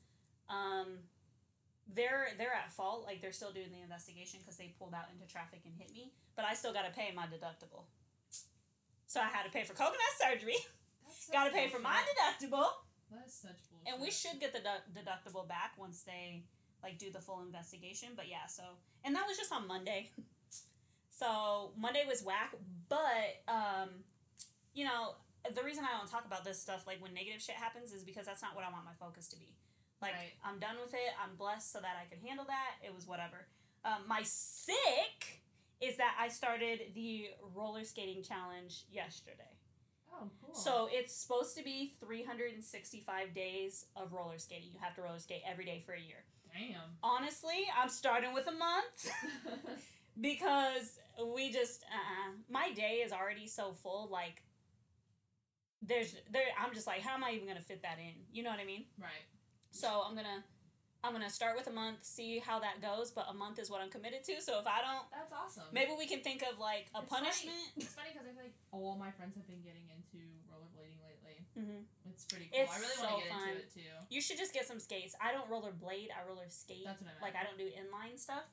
um, 0.49 0.97
they're 1.93 2.29
they're 2.37 2.53
at 2.53 2.73
fault. 2.73 3.03
Like 3.05 3.21
they're 3.21 3.31
still 3.31 3.53
doing 3.53 3.71
the 3.71 3.81
investigation 3.81 4.39
because 4.41 4.57
they 4.57 4.75
pulled 4.77 4.93
out 4.93 5.05
into 5.13 5.31
traffic 5.31 5.61
and 5.65 5.73
hit 5.77 5.93
me. 5.93 6.11
But 6.35 6.45
I 6.45 6.53
still 6.53 6.73
got 6.73 6.85
to 6.85 6.91
pay 6.91 7.13
my 7.15 7.23
deductible. 7.23 7.83
So 9.07 9.19
I 9.19 9.25
had 9.25 9.43
to 9.43 9.51
pay 9.51 9.63
for 9.63 9.73
coconut 9.73 9.99
surgery. 10.19 10.57
Got 11.31 11.45
to 11.45 11.51
pay 11.51 11.67
for 11.67 11.79
my 11.79 12.01
deductible. 12.01 12.67
That's 13.11 13.33
such 13.33 13.57
bullshit. 13.69 13.93
And 13.93 14.01
we 14.01 14.11
should 14.11 14.39
get 14.39 14.53
the 14.53 14.59
du- 14.59 14.99
deductible 14.99 15.47
back 15.47 15.73
once 15.77 16.01
they 16.01 16.43
like 16.83 16.97
do 16.97 17.11
the 17.11 17.19
full 17.19 17.41
investigation. 17.41 18.09
But 18.15 18.27
yeah, 18.27 18.45
so 18.47 18.63
and 19.03 19.15
that 19.15 19.25
was 19.27 19.37
just 19.37 19.51
on 19.51 19.67
Monday. 19.67 20.09
so 21.09 21.71
Monday 21.77 22.03
was 22.07 22.23
whack, 22.23 22.53
but 22.89 23.41
um, 23.47 23.89
you 24.73 24.85
know 24.85 25.15
the 25.53 25.61
reason 25.63 25.83
I 25.83 25.97
don't 25.97 26.09
talk 26.09 26.25
about 26.25 26.43
this 26.43 26.59
stuff 26.59 26.87
like 26.87 27.01
when 27.01 27.13
negative 27.13 27.41
shit 27.41 27.55
happens 27.55 27.93
is 27.93 28.03
because 28.03 28.25
that's 28.25 28.41
not 28.41 28.55
what 28.55 28.65
I 28.65 28.71
want 28.71 28.85
my 28.85 28.97
focus 28.99 29.27
to 29.29 29.37
be. 29.37 29.53
Like 30.01 30.13
Right. 30.13 30.33
I'm 30.43 30.59
done 30.59 30.75
with 30.81 30.93
it. 30.93 31.13
I'm 31.21 31.35
blessed 31.35 31.71
so 31.71 31.79
that 31.79 31.95
I 32.01 32.09
could 32.09 32.25
handle 32.25 32.45
that. 32.45 32.81
It 32.83 32.93
was 32.93 33.07
whatever. 33.07 33.45
Um, 33.83 34.07
my 34.07 34.21
sick 34.23 35.44
is 35.85 35.97
that 35.97 36.15
I 36.19 36.27
started 36.27 36.79
the 36.93 37.27
roller 37.53 37.83
skating 37.83 38.23
challenge 38.23 38.85
yesterday. 38.91 39.55
Oh, 40.11 40.29
cool. 40.41 40.55
So 40.55 40.87
it's 40.91 41.13
supposed 41.13 41.57
to 41.57 41.63
be 41.63 41.93
365 41.99 43.33
days 43.33 43.85
of 43.95 44.13
roller 44.13 44.37
skating. 44.37 44.69
You 44.73 44.79
have 44.81 44.95
to 44.95 45.01
roller 45.01 45.19
skate 45.19 45.41
every 45.49 45.65
day 45.65 45.83
for 45.85 45.93
a 45.93 45.99
year. 45.99 46.23
damn. 46.53 46.81
Honestly, 47.03 47.65
I'm 47.79 47.89
starting 47.89 48.33
with 48.33 48.47
a 48.47 48.51
month 48.51 49.11
because 50.21 50.99
we 51.33 51.51
just 51.51 51.83
uh 51.83 52.31
my 52.49 52.71
day 52.73 53.01
is 53.05 53.11
already 53.11 53.47
so 53.47 53.73
full 53.73 54.09
like 54.11 54.41
there's 55.81 56.15
there 56.31 56.43
I'm 56.59 56.73
just 56.73 56.87
like 56.87 57.01
how 57.01 57.13
am 57.13 57.23
I 57.23 57.31
even 57.31 57.45
going 57.45 57.57
to 57.57 57.63
fit 57.63 57.81
that 57.83 57.97
in? 57.99 58.13
You 58.31 58.43
know 58.43 58.49
what 58.49 58.59
I 58.59 58.65
mean? 58.65 58.85
right. 58.99 59.25
So 59.71 60.03
I'm 60.07 60.13
going 60.13 60.25
to 60.25 60.43
I'm 61.05 61.21
to 61.21 61.29
start 61.29 61.55
with 61.55 61.67
a 61.67 61.71
month, 61.71 62.03
see 62.03 62.39
how 62.39 62.59
that 62.59 62.81
goes, 62.81 63.11
but 63.11 63.25
a 63.29 63.33
month 63.33 63.59
is 63.59 63.69
what 63.69 63.81
I'm 63.81 63.89
committed 63.89 64.23
to. 64.25 64.41
So 64.41 64.59
if 64.59 64.67
I 64.67 64.81
don't 64.81 65.05
That's 65.13 65.33
awesome. 65.33 65.69
maybe 65.71 65.91
we 65.97 66.07
can 66.07 66.21
think 66.21 66.41
of 66.41 66.57
like 66.59 66.89
a 66.95 66.99
It's 67.01 67.09
funny. 67.09 67.25
punishment. 67.29 67.57
It's 67.77 67.93
funny 67.93 68.09
because 68.13 68.27
I 68.27 68.33
feel 68.33 68.43
like 68.43 68.57
all 68.71 68.97
my 68.97 69.11
friends 69.11 69.35
have 69.37 69.47
been 69.47 69.61
getting 69.61 69.85
into 69.93 70.25
rollerblading 70.49 70.99
lately. 71.05 71.45
Mhm. 71.55 71.85
It's 72.11 72.25
pretty 72.25 72.49
cool. 72.51 72.59
It's 72.61 72.73
I 72.73 72.79
really 72.79 72.95
so 72.97 73.03
want 73.05 73.15
to 73.15 73.23
get 73.23 73.31
fun. 73.31 73.47
into 73.49 73.61
it 73.61 73.73
too. 73.73 73.93
You 74.09 74.21
should 74.21 74.37
just 74.37 74.53
get 74.53 74.65
some 74.67 74.79
skates. 74.79 75.15
I 75.21 75.31
don't 75.31 75.47
rollerblade. 75.49 76.09
I 76.11 76.25
roller 76.27 76.49
skate. 76.49 76.83
That's 76.85 77.01
what 77.01 77.09
I 77.09 77.13
meant. 77.13 77.21
Like 77.23 77.35
I 77.37 77.43
don't 77.45 77.57
do 77.57 77.69
inline 77.69 78.17
stuff. 78.19 78.43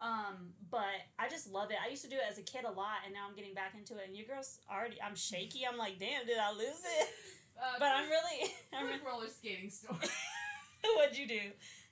Um, 0.00 0.52
but 0.70 1.00
I 1.18 1.28
just 1.30 1.48
love 1.48 1.70
it. 1.70 1.78
I 1.82 1.88
used 1.88 2.02
to 2.04 2.10
do 2.10 2.16
it 2.16 2.26
as 2.28 2.36
a 2.36 2.42
kid 2.42 2.64
a 2.64 2.70
lot, 2.70 3.06
and 3.06 3.14
now 3.14 3.24
I'm 3.28 3.34
getting 3.34 3.54
back 3.54 3.72
into 3.78 3.94
it. 3.96 4.04
And 4.08 4.16
you 4.16 4.26
girls 4.26 4.58
already, 4.70 5.00
I'm 5.00 5.14
shaky. 5.16 5.64
I'm 5.64 5.78
like, 5.78 5.98
damn, 5.98 6.26
did 6.26 6.36
I 6.38 6.50
lose 6.52 6.82
it? 7.00 7.08
Uh, 7.56 7.78
But 7.78 7.92
I'm 7.94 8.08
really, 8.10 8.50
I'm 8.74 8.88
quick 8.88 9.00
really 9.04 9.06
roller 9.06 9.28
skating 9.28 9.70
story. 9.70 9.96
what'd 10.96 11.16
you 11.16 11.28
do? 11.28 11.40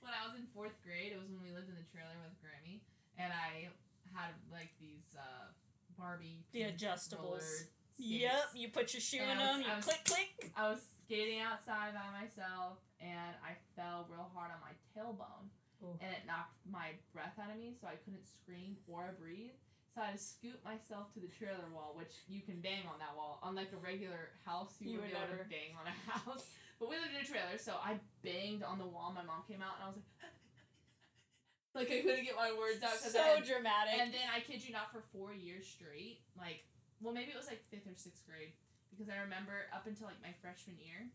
When 0.03 0.13
I 0.13 0.27
was 0.27 0.35
in 0.35 0.45
fourth 0.53 0.75
grade, 0.83 1.11
it 1.15 1.19
was 1.19 1.31
when 1.31 1.39
we 1.41 1.51
lived 1.55 1.71
in 1.71 1.75
the 1.79 1.87
trailer 1.91 2.13
with 2.21 2.35
Grammy, 2.43 2.83
and 3.17 3.31
I 3.31 3.71
had 4.13 4.35
like 4.51 4.71
these 4.79 5.15
uh, 5.17 5.49
Barbie 5.97 6.43
The 6.51 6.67
adjustables. 6.69 7.71
Yep, 7.97 8.57
you 8.57 8.67
put 8.73 8.91
your 8.93 9.01
shoe 9.01 9.21
in 9.21 9.29
And 9.29 9.39
I 9.39 9.43
was- 9.43 9.51
them. 9.57 9.61
You 9.69 9.75
was- 9.77 9.85
click, 9.85 10.03
click. 10.05 10.51
I 10.57 10.67
was 10.69 10.81
skating 11.05 11.39
outside 11.39 11.93
by 11.93 12.09
myself, 12.11 12.81
and 12.99 13.33
I 13.45 13.55
fell 13.77 14.07
real 14.09 14.29
hard 14.33 14.51
on 14.51 14.59
my 14.65 14.73
tailbone, 14.91 15.47
Ooh. 15.85 15.95
and 16.01 16.11
it 16.11 16.25
knocked 16.25 16.57
my 16.69 16.97
breath 17.13 17.37
out 17.39 17.49
of 17.53 17.57
me, 17.57 17.73
so 17.79 17.87
I 17.87 17.95
couldn't 18.03 18.25
scream 18.27 18.77
or 18.89 19.15
breathe. 19.19 19.53
So 19.93 20.01
I 20.01 20.05
had 20.09 20.17
to 20.17 20.23
scoot 20.23 20.57
myself 20.65 21.13
to 21.13 21.19
the 21.21 21.29
trailer 21.29 21.69
wall, 21.69 21.93
which 21.93 22.25
you 22.27 22.41
can 22.41 22.57
bang 22.65 22.81
on 22.89 22.97
that 22.97 23.13
wall. 23.15 23.37
Unlike 23.45 23.77
a 23.77 23.77
regular 23.77 24.33
house, 24.43 24.73
you, 24.81 24.89
You 24.89 24.97
would 25.05 25.13
would 25.13 25.21
never. 25.29 25.37
to 25.45 25.49
bang 25.53 25.77
on 25.77 25.85
a 25.85 25.93
house. 26.17 26.49
But 26.83 26.91
we 26.91 26.99
lived 26.99 27.15
in 27.15 27.23
a 27.23 27.29
trailer, 27.31 27.55
so 27.55 27.79
I 27.79 27.95
banged 28.27 28.59
on 28.59 28.75
the 28.75 28.83
wall. 28.83 29.15
My 29.15 29.23
mom 29.23 29.47
came 29.47 29.63
out, 29.63 29.79
and 29.79 29.87
I 29.87 29.87
was 29.87 29.95
like, 30.03 30.11
like 31.79 31.87
I 31.87 32.03
couldn't 32.03 32.27
get 32.27 32.35
my 32.35 32.51
words 32.51 32.83
out 32.83 32.99
because 32.99 33.15
I 33.15 33.39
was 33.39 33.47
So 33.47 33.55
dramatic. 33.55 33.95
and 33.95 34.11
then 34.11 34.27
I 34.27 34.43
kid 34.43 34.59
you 34.59 34.75
not, 34.75 34.91
for 34.91 34.99
four 35.15 35.31
years 35.31 35.63
straight, 35.63 36.19
like, 36.35 36.67
well, 36.99 37.15
maybe 37.15 37.31
it 37.31 37.39
was 37.39 37.47
like 37.47 37.63
fifth 37.71 37.87
or 37.87 37.95
sixth 37.95 38.27
grade, 38.27 38.51
because 38.91 39.07
I 39.07 39.15
remember 39.23 39.71
up 39.71 39.87
until 39.87 40.11
like 40.11 40.19
my 40.19 40.35
freshman 40.43 40.75
year, 40.75 41.07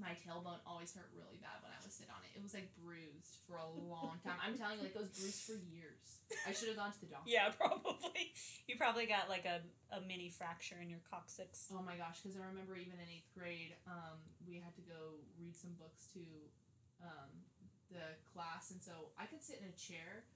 my 0.00 0.12
tailbone 0.20 0.60
always 0.68 0.92
hurt 0.92 1.08
really 1.16 1.40
bad 1.40 1.58
when 1.64 1.72
I 1.72 1.78
would 1.80 1.92
sit 1.92 2.06
on 2.12 2.20
it. 2.26 2.36
It 2.36 2.42
was 2.44 2.52
like 2.52 2.68
bruised 2.78 3.40
for 3.48 3.56
a 3.56 3.68
long 3.88 4.20
time. 4.20 4.36
I'm 4.44 4.56
telling 4.58 4.78
you, 4.78 4.88
like 4.88 4.96
it 4.96 5.02
was 5.02 5.12
bruised 5.16 5.42
for 5.48 5.56
years. 5.72 6.20
I 6.44 6.52
should 6.52 6.68
have 6.68 6.76
gone 6.76 6.92
to 6.92 7.00
the 7.00 7.10
doctor. 7.10 7.28
Yeah, 7.30 7.48
probably. 7.60 8.34
You 8.68 8.76
probably 8.76 9.06
got 9.08 9.28
like 9.32 9.48
a, 9.48 9.64
a 9.94 10.00
mini 10.04 10.28
fracture 10.28 10.76
in 10.82 10.90
your 10.92 11.00
coccyx. 11.08 11.72
Oh 11.72 11.80
my 11.80 11.96
gosh, 11.96 12.20
because 12.20 12.36
I 12.36 12.44
remember 12.44 12.76
even 12.76 12.98
in 13.00 13.08
eighth 13.08 13.30
grade, 13.32 13.74
um, 13.88 14.20
we 14.44 14.60
had 14.60 14.74
to 14.76 14.84
go 14.84 15.16
read 15.40 15.56
some 15.56 15.72
books 15.80 16.10
to 16.12 16.22
um, 17.02 17.30
the 17.90 18.16
class, 18.34 18.70
and 18.74 18.82
so 18.82 19.14
I 19.16 19.24
could 19.26 19.40
sit 19.42 19.62
in 19.62 19.68
a 19.70 19.76
chair, 19.78 20.26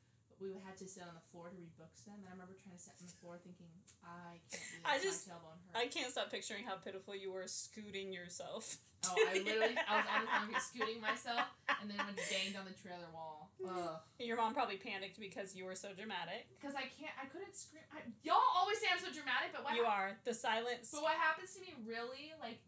but 0.40 0.40
we 0.40 0.56
had 0.64 0.78
to 0.80 0.86
sit 0.88 1.04
on 1.04 1.12
the 1.12 1.26
floor 1.34 1.50
to 1.52 1.56
read 1.58 1.74
books 1.76 2.06
then. 2.08 2.16
And 2.22 2.26
I 2.28 2.32
remember 2.32 2.56
trying 2.56 2.76
to 2.78 2.82
sit 2.82 2.94
on 2.96 3.04
the 3.10 3.16
floor 3.20 3.36
thinking, 3.42 3.68
I 4.06 4.40
can't 4.48 4.62
do 4.72 4.78
this. 4.80 4.86
I 4.88 4.96
just- 5.02 5.28
my 5.28 5.34
tailbone 5.36 5.58
hurts. 5.68 5.76
I 5.76 5.84
can't 5.92 6.10
stop 6.12 6.30
picturing 6.32 6.64
how 6.64 6.80
pitiful 6.80 7.12
you 7.12 7.32
were 7.34 7.44
scooting 7.50 8.12
yourself. 8.12 8.78
Oh, 9.06 9.16
I 9.16 9.38
literally, 9.44 9.76
I 9.80 9.96
was 9.96 10.06
on 10.12 10.18
the 10.24 10.30
concrete 10.30 10.60
scooting 10.60 11.00
myself, 11.00 11.48
and 11.80 11.88
then 11.88 11.96
went 11.96 12.20
banged 12.20 12.56
on 12.56 12.68
the 12.68 12.76
trailer 12.76 13.08
wall. 13.12 13.48
Ugh. 13.64 13.96
Your 14.20 14.36
mom 14.36 14.52
probably 14.52 14.76
panicked 14.76 15.20
because 15.20 15.56
you 15.56 15.64
were 15.64 15.74
so 15.76 15.92
dramatic. 15.96 16.48
Because 16.60 16.76
I 16.76 16.88
can't, 16.88 17.12
I 17.16 17.24
couldn't 17.28 17.56
scream. 17.56 17.84
I, 17.92 18.04
y'all 18.24 18.40
always 18.56 18.76
say 18.80 18.92
I'm 18.92 19.00
so 19.00 19.08
dramatic, 19.12 19.52
but 19.56 19.64
what? 19.64 19.76
You 19.76 19.84
hap- 19.88 19.96
are. 19.96 20.10
The 20.24 20.36
silence. 20.36 20.92
But 20.92 21.02
what 21.02 21.16
happens 21.16 21.56
to 21.56 21.60
me 21.64 21.72
really, 21.84 22.36
like, 22.40 22.60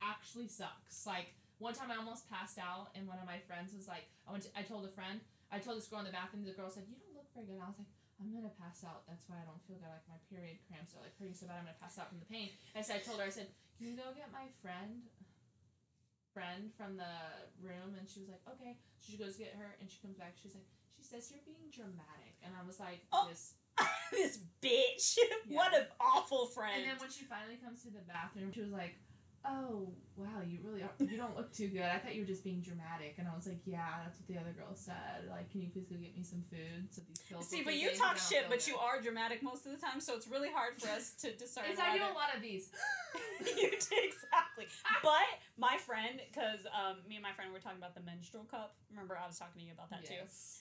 actually 0.00 0.48
sucks. 0.48 1.04
Like 1.04 1.36
one 1.60 1.72
time, 1.76 1.92
I 1.92 1.96
almost 2.00 2.28
passed 2.32 2.56
out, 2.56 2.92
and 2.96 3.04
one 3.08 3.20
of 3.20 3.28
my 3.28 3.40
friends 3.44 3.72
was 3.76 3.88
like, 3.88 4.08
I 4.28 4.32
went, 4.32 4.44
to, 4.48 4.50
I 4.56 4.64
told 4.64 4.84
a 4.88 4.92
friend, 4.92 5.20
I 5.52 5.60
told 5.60 5.76
this 5.76 5.88
girl 5.88 6.00
in 6.00 6.08
the 6.08 6.16
bathroom. 6.16 6.44
The 6.44 6.56
girl 6.56 6.72
said, 6.72 6.88
"You 6.88 6.96
don't 6.96 7.12
look 7.14 7.28
very 7.36 7.46
good." 7.46 7.60
I 7.60 7.68
was 7.68 7.76
like. 7.78 7.92
I'm 8.22 8.30
gonna 8.30 8.54
pass 8.62 8.86
out. 8.86 9.02
That's 9.10 9.26
why 9.26 9.42
I 9.42 9.44
don't 9.44 9.58
feel 9.66 9.74
good. 9.82 9.90
Like 9.90 10.06
my 10.06 10.22
period 10.30 10.62
cramps 10.70 10.94
are 10.94 11.02
like 11.02 11.18
hurting 11.18 11.34
so 11.34 11.50
bad. 11.50 11.58
I'm 11.58 11.66
gonna 11.66 11.82
pass 11.82 11.98
out 11.98 12.14
from 12.14 12.22
the 12.22 12.30
pain. 12.30 12.54
And 12.70 12.86
so 12.86 12.94
I 12.94 13.02
told 13.02 13.18
her, 13.18 13.26
I 13.26 13.34
said, 13.34 13.50
"Can 13.74 13.90
you 13.90 13.98
go 13.98 14.14
get 14.14 14.30
my 14.30 14.46
friend, 14.62 15.02
friend 16.34 16.70
from 16.76 16.96
the 16.98 17.14
room?" 17.62 17.94
And 17.98 18.04
she 18.10 18.20
was 18.20 18.28
like, 18.28 18.42
"Okay." 18.58 18.76
So 19.00 19.12
she 19.12 19.16
goes 19.16 19.36
get 19.38 19.54
her, 19.56 19.76
and 19.80 19.86
she 19.88 19.98
comes 20.02 20.18
back. 20.18 20.34
She's 20.36 20.54
like, 20.54 20.66
"She 20.98 21.04
says 21.06 21.30
you're 21.30 21.46
being 21.46 21.70
dramatic," 21.72 22.34
and 22.42 22.52
I 22.58 22.66
was 22.66 22.78
like, 22.82 23.06
Oh. 23.14 23.26
"This." 23.30 23.54
this 24.12 24.38
bitch. 24.62 25.18
What 25.48 25.74
an 25.74 25.86
awful 26.00 26.46
friend. 26.46 26.82
And 26.82 26.90
then 26.90 26.96
when 26.98 27.10
she 27.10 27.24
finally 27.24 27.56
comes 27.62 27.82
to 27.82 27.90
the 27.90 28.02
bathroom, 28.06 28.52
she 28.52 28.60
was 28.62 28.70
like, 28.70 28.94
"Oh, 29.44 29.92
wow, 30.16 30.40
you 30.46 30.58
really 30.62 30.82
are, 30.82 30.90
you 31.00 31.18
don't 31.18 31.36
look 31.36 31.52
too 31.52 31.68
good. 31.68 31.82
I 31.82 31.98
thought 31.98 32.14
you 32.14 32.22
were 32.22 32.26
just 32.34 32.44
being 32.44 32.60
dramatic." 32.62 33.16
And 33.18 33.26
I 33.28 33.34
was 33.34 33.46
like, 33.46 33.60
"Yeah, 33.66 34.00
that's 34.04 34.18
what 34.18 34.26
the 34.28 34.38
other 34.38 34.52
girl 34.54 34.72
said. 34.74 35.26
Like, 35.28 35.50
can 35.50 35.60
you 35.60 35.68
please 35.68 35.86
go 35.90 35.96
get 35.96 36.14
me 36.16 36.22
some 36.22 36.42
food 36.48 36.86
so 36.94 37.02
these 37.08 37.18
pills." 37.28 37.48
See, 37.50 37.62
but 37.62 37.74
you 37.74 37.90
talk 37.98 38.16
shit, 38.16 38.46
but 38.48 38.62
feel 38.62 38.74
you 38.74 38.80
are 38.80 39.00
dramatic 39.02 39.42
most 39.42 39.66
of 39.66 39.72
the 39.74 39.78
time, 39.78 40.00
so 40.00 40.14
it's 40.14 40.28
really 40.28 40.50
hard 40.54 40.78
for 40.80 40.88
us 40.88 41.12
to 41.22 41.32
discern. 41.42 41.64
good." 41.64 41.72
It's 41.72 41.80
I 41.82 41.98
do 41.98 42.04
a 42.04 42.14
lot 42.14 42.30
of 42.34 42.40
these. 42.40 42.70
My 45.64 45.76
friend, 45.78 46.20
because 46.30 46.60
um, 46.76 46.96
me 47.08 47.16
and 47.16 47.22
my 47.22 47.32
friend 47.32 47.52
were 47.52 47.58
talking 47.58 47.78
about 47.78 47.94
the 47.94 48.02
menstrual 48.04 48.44
cup. 48.44 48.74
Remember, 48.90 49.16
I 49.16 49.26
was 49.26 49.38
talking 49.38 49.60
to 49.62 49.66
you 49.66 49.72
about 49.72 49.88
that 49.90 50.04
too. 50.04 50.20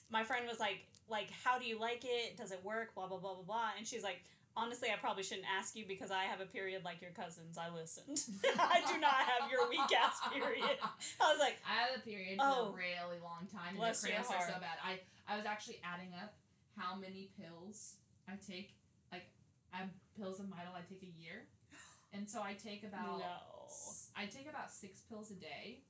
My 0.09 0.23
friend 0.23 0.47
was 0.47 0.59
like, 0.59 0.87
like, 1.09 1.29
how 1.43 1.59
do 1.59 1.65
you 1.65 1.79
like 1.79 2.03
it? 2.07 2.37
Does 2.37 2.51
it 2.51 2.63
work? 2.63 2.95
Blah 2.95 3.07
blah 3.07 3.17
blah 3.19 3.35
blah 3.35 3.43
blah. 3.43 3.69
And 3.77 3.85
she's 3.85 4.03
like, 4.03 4.23
honestly, 4.55 4.89
I 4.93 4.97
probably 4.97 5.23
shouldn't 5.23 5.47
ask 5.49 5.75
you 5.75 5.85
because 5.87 6.11
I 6.11 6.23
have 6.23 6.39
a 6.39 6.45
period 6.45 6.83
like 6.85 7.01
your 7.01 7.11
cousins. 7.11 7.57
I 7.57 7.67
listened. 7.73 8.21
I 8.59 8.79
do 8.87 8.99
not 8.99 9.19
have 9.27 9.51
your 9.51 9.67
weak 9.69 9.91
ass 9.91 10.21
period. 10.31 10.77
I 11.19 11.25
was 11.31 11.39
like, 11.39 11.57
I 11.67 11.89
had 11.89 11.97
a 11.97 12.01
period 12.01 12.39
Oh. 12.39 12.71
for 12.71 12.79
a 12.79 12.81
really 12.81 13.19
long 13.21 13.47
time, 13.51 13.75
and 13.75 13.77
Bless 13.77 14.01
the 14.01 14.09
your 14.15 14.23
cramps 14.23 14.47
are 14.47 14.53
so 14.55 14.59
bad. 14.59 14.77
I 14.83 14.99
I 15.27 15.35
was 15.37 15.45
actually 15.45 15.79
adding 15.83 16.13
up 16.15 16.33
how 16.77 16.95
many 16.95 17.29
pills 17.39 17.95
I 18.27 18.33
take. 18.45 18.73
Like, 19.11 19.27
I 19.73 19.77
have 19.77 19.89
pills 20.17 20.39
of 20.39 20.47
Midol 20.47 20.73
I 20.75 20.81
take 20.87 21.03
a 21.03 21.13
year, 21.21 21.45
and 22.13 22.29
so 22.29 22.41
I 22.41 22.53
take 22.53 22.83
about 22.83 23.19
no. 23.19 23.25
I 24.15 24.25
take 24.25 24.47
about 24.49 24.71
six 24.71 25.01
pills 25.01 25.31
a 25.31 25.35
day, 25.35 25.81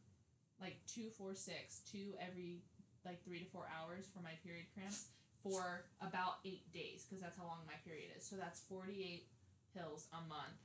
like 0.61 0.77
two, 0.87 1.09
four, 1.17 1.35
six, 1.35 1.81
two 1.89 2.13
every 2.19 2.63
like 3.05 3.23
three 3.23 3.39
to 3.43 3.45
four 3.51 3.67
hours 3.67 4.07
for 4.15 4.23
my 4.23 4.31
period 4.43 4.65
cramps 4.73 5.11
for 5.43 5.83
about 5.99 6.39
eight 6.47 6.63
days 6.71 7.03
because 7.03 7.19
that's 7.21 7.35
how 7.37 7.43
long 7.43 7.59
my 7.67 7.75
period 7.83 8.15
is. 8.15 8.23
So 8.23 8.35
that's 8.39 8.61
forty 8.67 9.03
eight 9.03 9.27
pills 9.75 10.07
a 10.15 10.21
month 10.29 10.55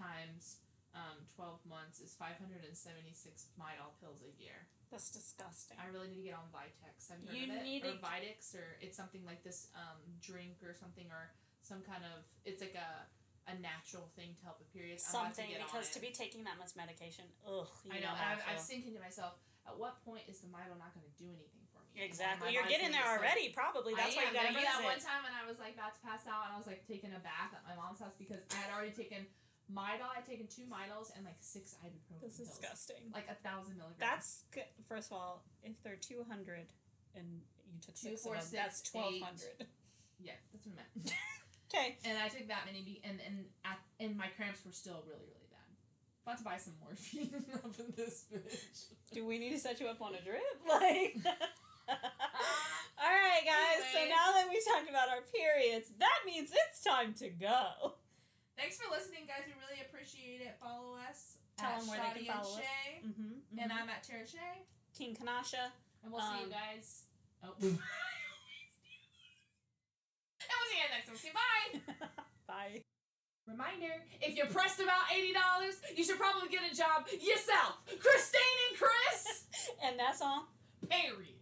times 0.00 0.64
um, 0.94 1.26
twelve 1.34 1.58
months 1.68 2.00
is 2.00 2.14
five 2.16 2.38
hundred 2.40 2.64
and 2.64 2.72
seventy 2.76 3.12
six 3.12 3.50
Midol 3.60 3.92
pills 4.00 4.22
a 4.24 4.32
year. 4.40 4.64
That's 4.90 5.10
disgusting. 5.10 5.76
I 5.76 5.90
really 5.90 6.08
need 6.08 6.22
to 6.22 6.28
get 6.30 6.38
on 6.38 6.46
Vitex. 6.54 7.10
Have 7.10 7.18
you 7.20 7.26
heard 7.28 7.36
You 7.36 7.44
of 7.50 7.60
it? 7.60 7.66
need 7.66 7.82
or 7.84 7.98
Vitex, 7.98 8.54
or 8.54 8.78
it's 8.80 8.96
something 8.96 9.26
like 9.26 9.42
this 9.42 9.68
um, 9.74 9.98
drink 10.22 10.62
or 10.62 10.72
something, 10.72 11.10
or 11.10 11.34
some 11.60 11.82
kind 11.82 12.06
of. 12.06 12.22
It's 12.46 12.62
like 12.62 12.78
a 12.78 13.04
a 13.48 13.54
natural 13.60 14.08
thing 14.16 14.32
to 14.38 14.42
help 14.44 14.56
with 14.58 14.72
periods. 14.72 15.04
I'm 15.08 15.28
Something 15.32 15.52
to 15.52 15.60
get 15.60 15.66
because 15.68 15.90
to 15.92 16.00
be 16.00 16.10
taking 16.14 16.44
that 16.48 16.56
much 16.56 16.72
medication, 16.76 17.28
ugh. 17.44 17.68
You 17.84 17.92
I 17.92 18.00
know, 18.00 18.12
and 18.16 18.24
I've, 18.24 18.40
how 18.40 18.52
I 18.52 18.56
I've 18.56 18.64
thinking 18.64 18.96
to 18.96 19.00
myself, 19.04 19.36
at 19.68 19.76
what 19.76 20.00
point 20.04 20.24
is 20.28 20.40
the 20.40 20.48
Midol 20.48 20.76
not 20.80 20.92
going 20.96 21.04
to 21.04 21.16
do 21.20 21.28
anything 21.28 21.64
for 21.72 21.80
me? 21.92 22.00
Exactly. 22.04 22.52
You're 22.56 22.68
getting 22.68 22.92
there 22.92 23.04
already, 23.04 23.52
probably. 23.52 23.92
That's 23.96 24.16
I 24.16 24.24
why 24.24 24.24
you 24.28 24.36
gotta 24.36 24.52
get 24.56 24.64
it. 24.64 24.64
I 24.64 24.64
Remember 24.64 24.64
use 24.64 24.72
that 24.76 24.84
it. 24.84 24.92
one 24.96 25.02
time 25.04 25.20
when 25.24 25.34
I 25.36 25.44
was 25.44 25.56
like 25.60 25.76
about 25.76 25.92
to 25.96 26.02
pass 26.04 26.24
out 26.24 26.48
and 26.48 26.52
I 26.52 26.58
was 26.60 26.66
like 26.68 26.84
taking 26.88 27.12
a 27.12 27.20
bath 27.20 27.52
at 27.52 27.60
my 27.68 27.76
mom's 27.76 28.00
house 28.00 28.16
because 28.16 28.40
I 28.52 28.64
had 28.64 28.72
already 28.72 28.92
taken 28.96 29.28
Midol. 29.72 30.08
I'd 30.12 30.24
taken 30.28 30.48
two 30.48 30.64
Midols 30.68 31.12
and 31.16 31.24
like 31.24 31.40
six 31.40 31.76
ibuprofen 31.80 32.20
That's 32.24 32.36
pills, 32.40 32.48
disgusting. 32.60 33.08
like 33.12 33.28
a 33.32 33.36
thousand 33.44 33.76
milligrams. 33.80 34.00
That's 34.00 34.44
good. 34.52 34.68
First 34.88 35.08
of 35.12 35.20
all, 35.20 35.44
if 35.64 35.76
they're 35.84 36.00
two 36.00 36.24
hundred 36.28 36.68
and 37.16 37.40
you 37.68 37.80
took 37.80 37.94
Two, 37.96 38.16
six 38.16 38.24
four, 38.24 38.36
of 38.36 38.44
them, 38.44 38.60
that's 38.60 38.80
twelve 38.84 39.14
hundred. 39.24 39.64
yeah, 40.20 40.36
that's 40.52 40.64
what 40.66 40.76
I 40.76 40.84
meant. 40.84 41.12
Okay. 41.74 41.96
and 42.06 42.16
I 42.18 42.28
took 42.28 42.46
that 42.48 42.62
many, 42.66 42.82
be- 42.82 43.02
and 43.04 43.18
and 43.26 43.44
at, 43.64 43.78
and 43.98 44.16
my 44.16 44.28
cramps 44.36 44.64
were 44.64 44.70
still 44.72 45.02
really 45.10 45.26
really 45.26 45.50
bad. 45.50 45.70
About 46.22 46.38
to 46.38 46.44
buy 46.44 46.56
some 46.56 46.74
morphine 46.82 47.34
up 47.58 47.74
in 47.78 47.92
this 47.96 48.24
bitch. 48.32 48.94
Do 49.12 49.26
we 49.26 49.38
need 49.38 49.50
to 49.50 49.58
set 49.58 49.80
you 49.80 49.86
up 49.88 50.00
on 50.00 50.14
a 50.14 50.22
drip? 50.22 50.40
Like. 50.68 51.16
All 52.96 53.10
right, 53.12 53.44
guys. 53.44 53.84
So 53.92 53.98
now 54.08 54.32
that 54.38 54.46
we 54.48 54.56
talked 54.72 54.88
about 54.88 55.08
our 55.10 55.20
periods, 55.34 55.90
that 55.98 56.18
means 56.24 56.48
it's 56.54 56.80
time 56.82 57.12
to 57.20 57.28
go. 57.28 57.98
Thanks 58.56 58.78
for 58.78 58.88
listening, 58.90 59.26
guys. 59.26 59.44
We 59.44 59.52
really 59.60 59.82
appreciate 59.84 60.40
it. 60.40 60.56
Follow 60.62 60.96
us. 61.10 61.36
Tell 61.58 61.76
them 61.78 61.88
where 61.88 61.98
they 62.14 62.24
can 62.24 62.24
Shawty 62.24 62.30
and 62.32 62.40
follow 62.40 62.56
us. 62.56 62.62
Shea. 62.62 63.06
Mm-hmm. 63.06 63.58
And 63.60 63.72
I'm 63.72 63.88
at 63.90 64.02
Tara 64.02 64.26
Shay. 64.26 64.64
King 64.96 65.14
Kanasha. 65.14 65.68
And 66.02 66.12
we'll 66.12 66.22
see 66.22 66.38
you 66.40 66.48
Um, 66.48 66.56
guys. 66.56 67.02
Oh. 67.44 67.52
And 71.14 71.22
we'll 71.22 71.22
see 71.22 71.28
you 71.28 71.78
next 71.78 71.86
time. 71.86 71.94
Okay, 71.94 72.00
bye. 72.00 72.22
Bye. 72.46 72.82
Reminder: 73.46 73.92
If 74.20 74.36
you're 74.36 74.46
pressed 74.46 74.80
about 74.80 75.12
eighty 75.14 75.32
dollars, 75.32 75.76
you 75.96 76.04
should 76.04 76.18
probably 76.18 76.48
get 76.48 76.62
a 76.70 76.74
job 76.74 77.06
yourself. 77.12 77.80
Christine 78.00 78.58
and 78.70 78.78
Chris. 78.78 79.44
And 79.84 79.98
that's 79.98 80.20
all. 80.20 80.48
Period. 80.88 81.28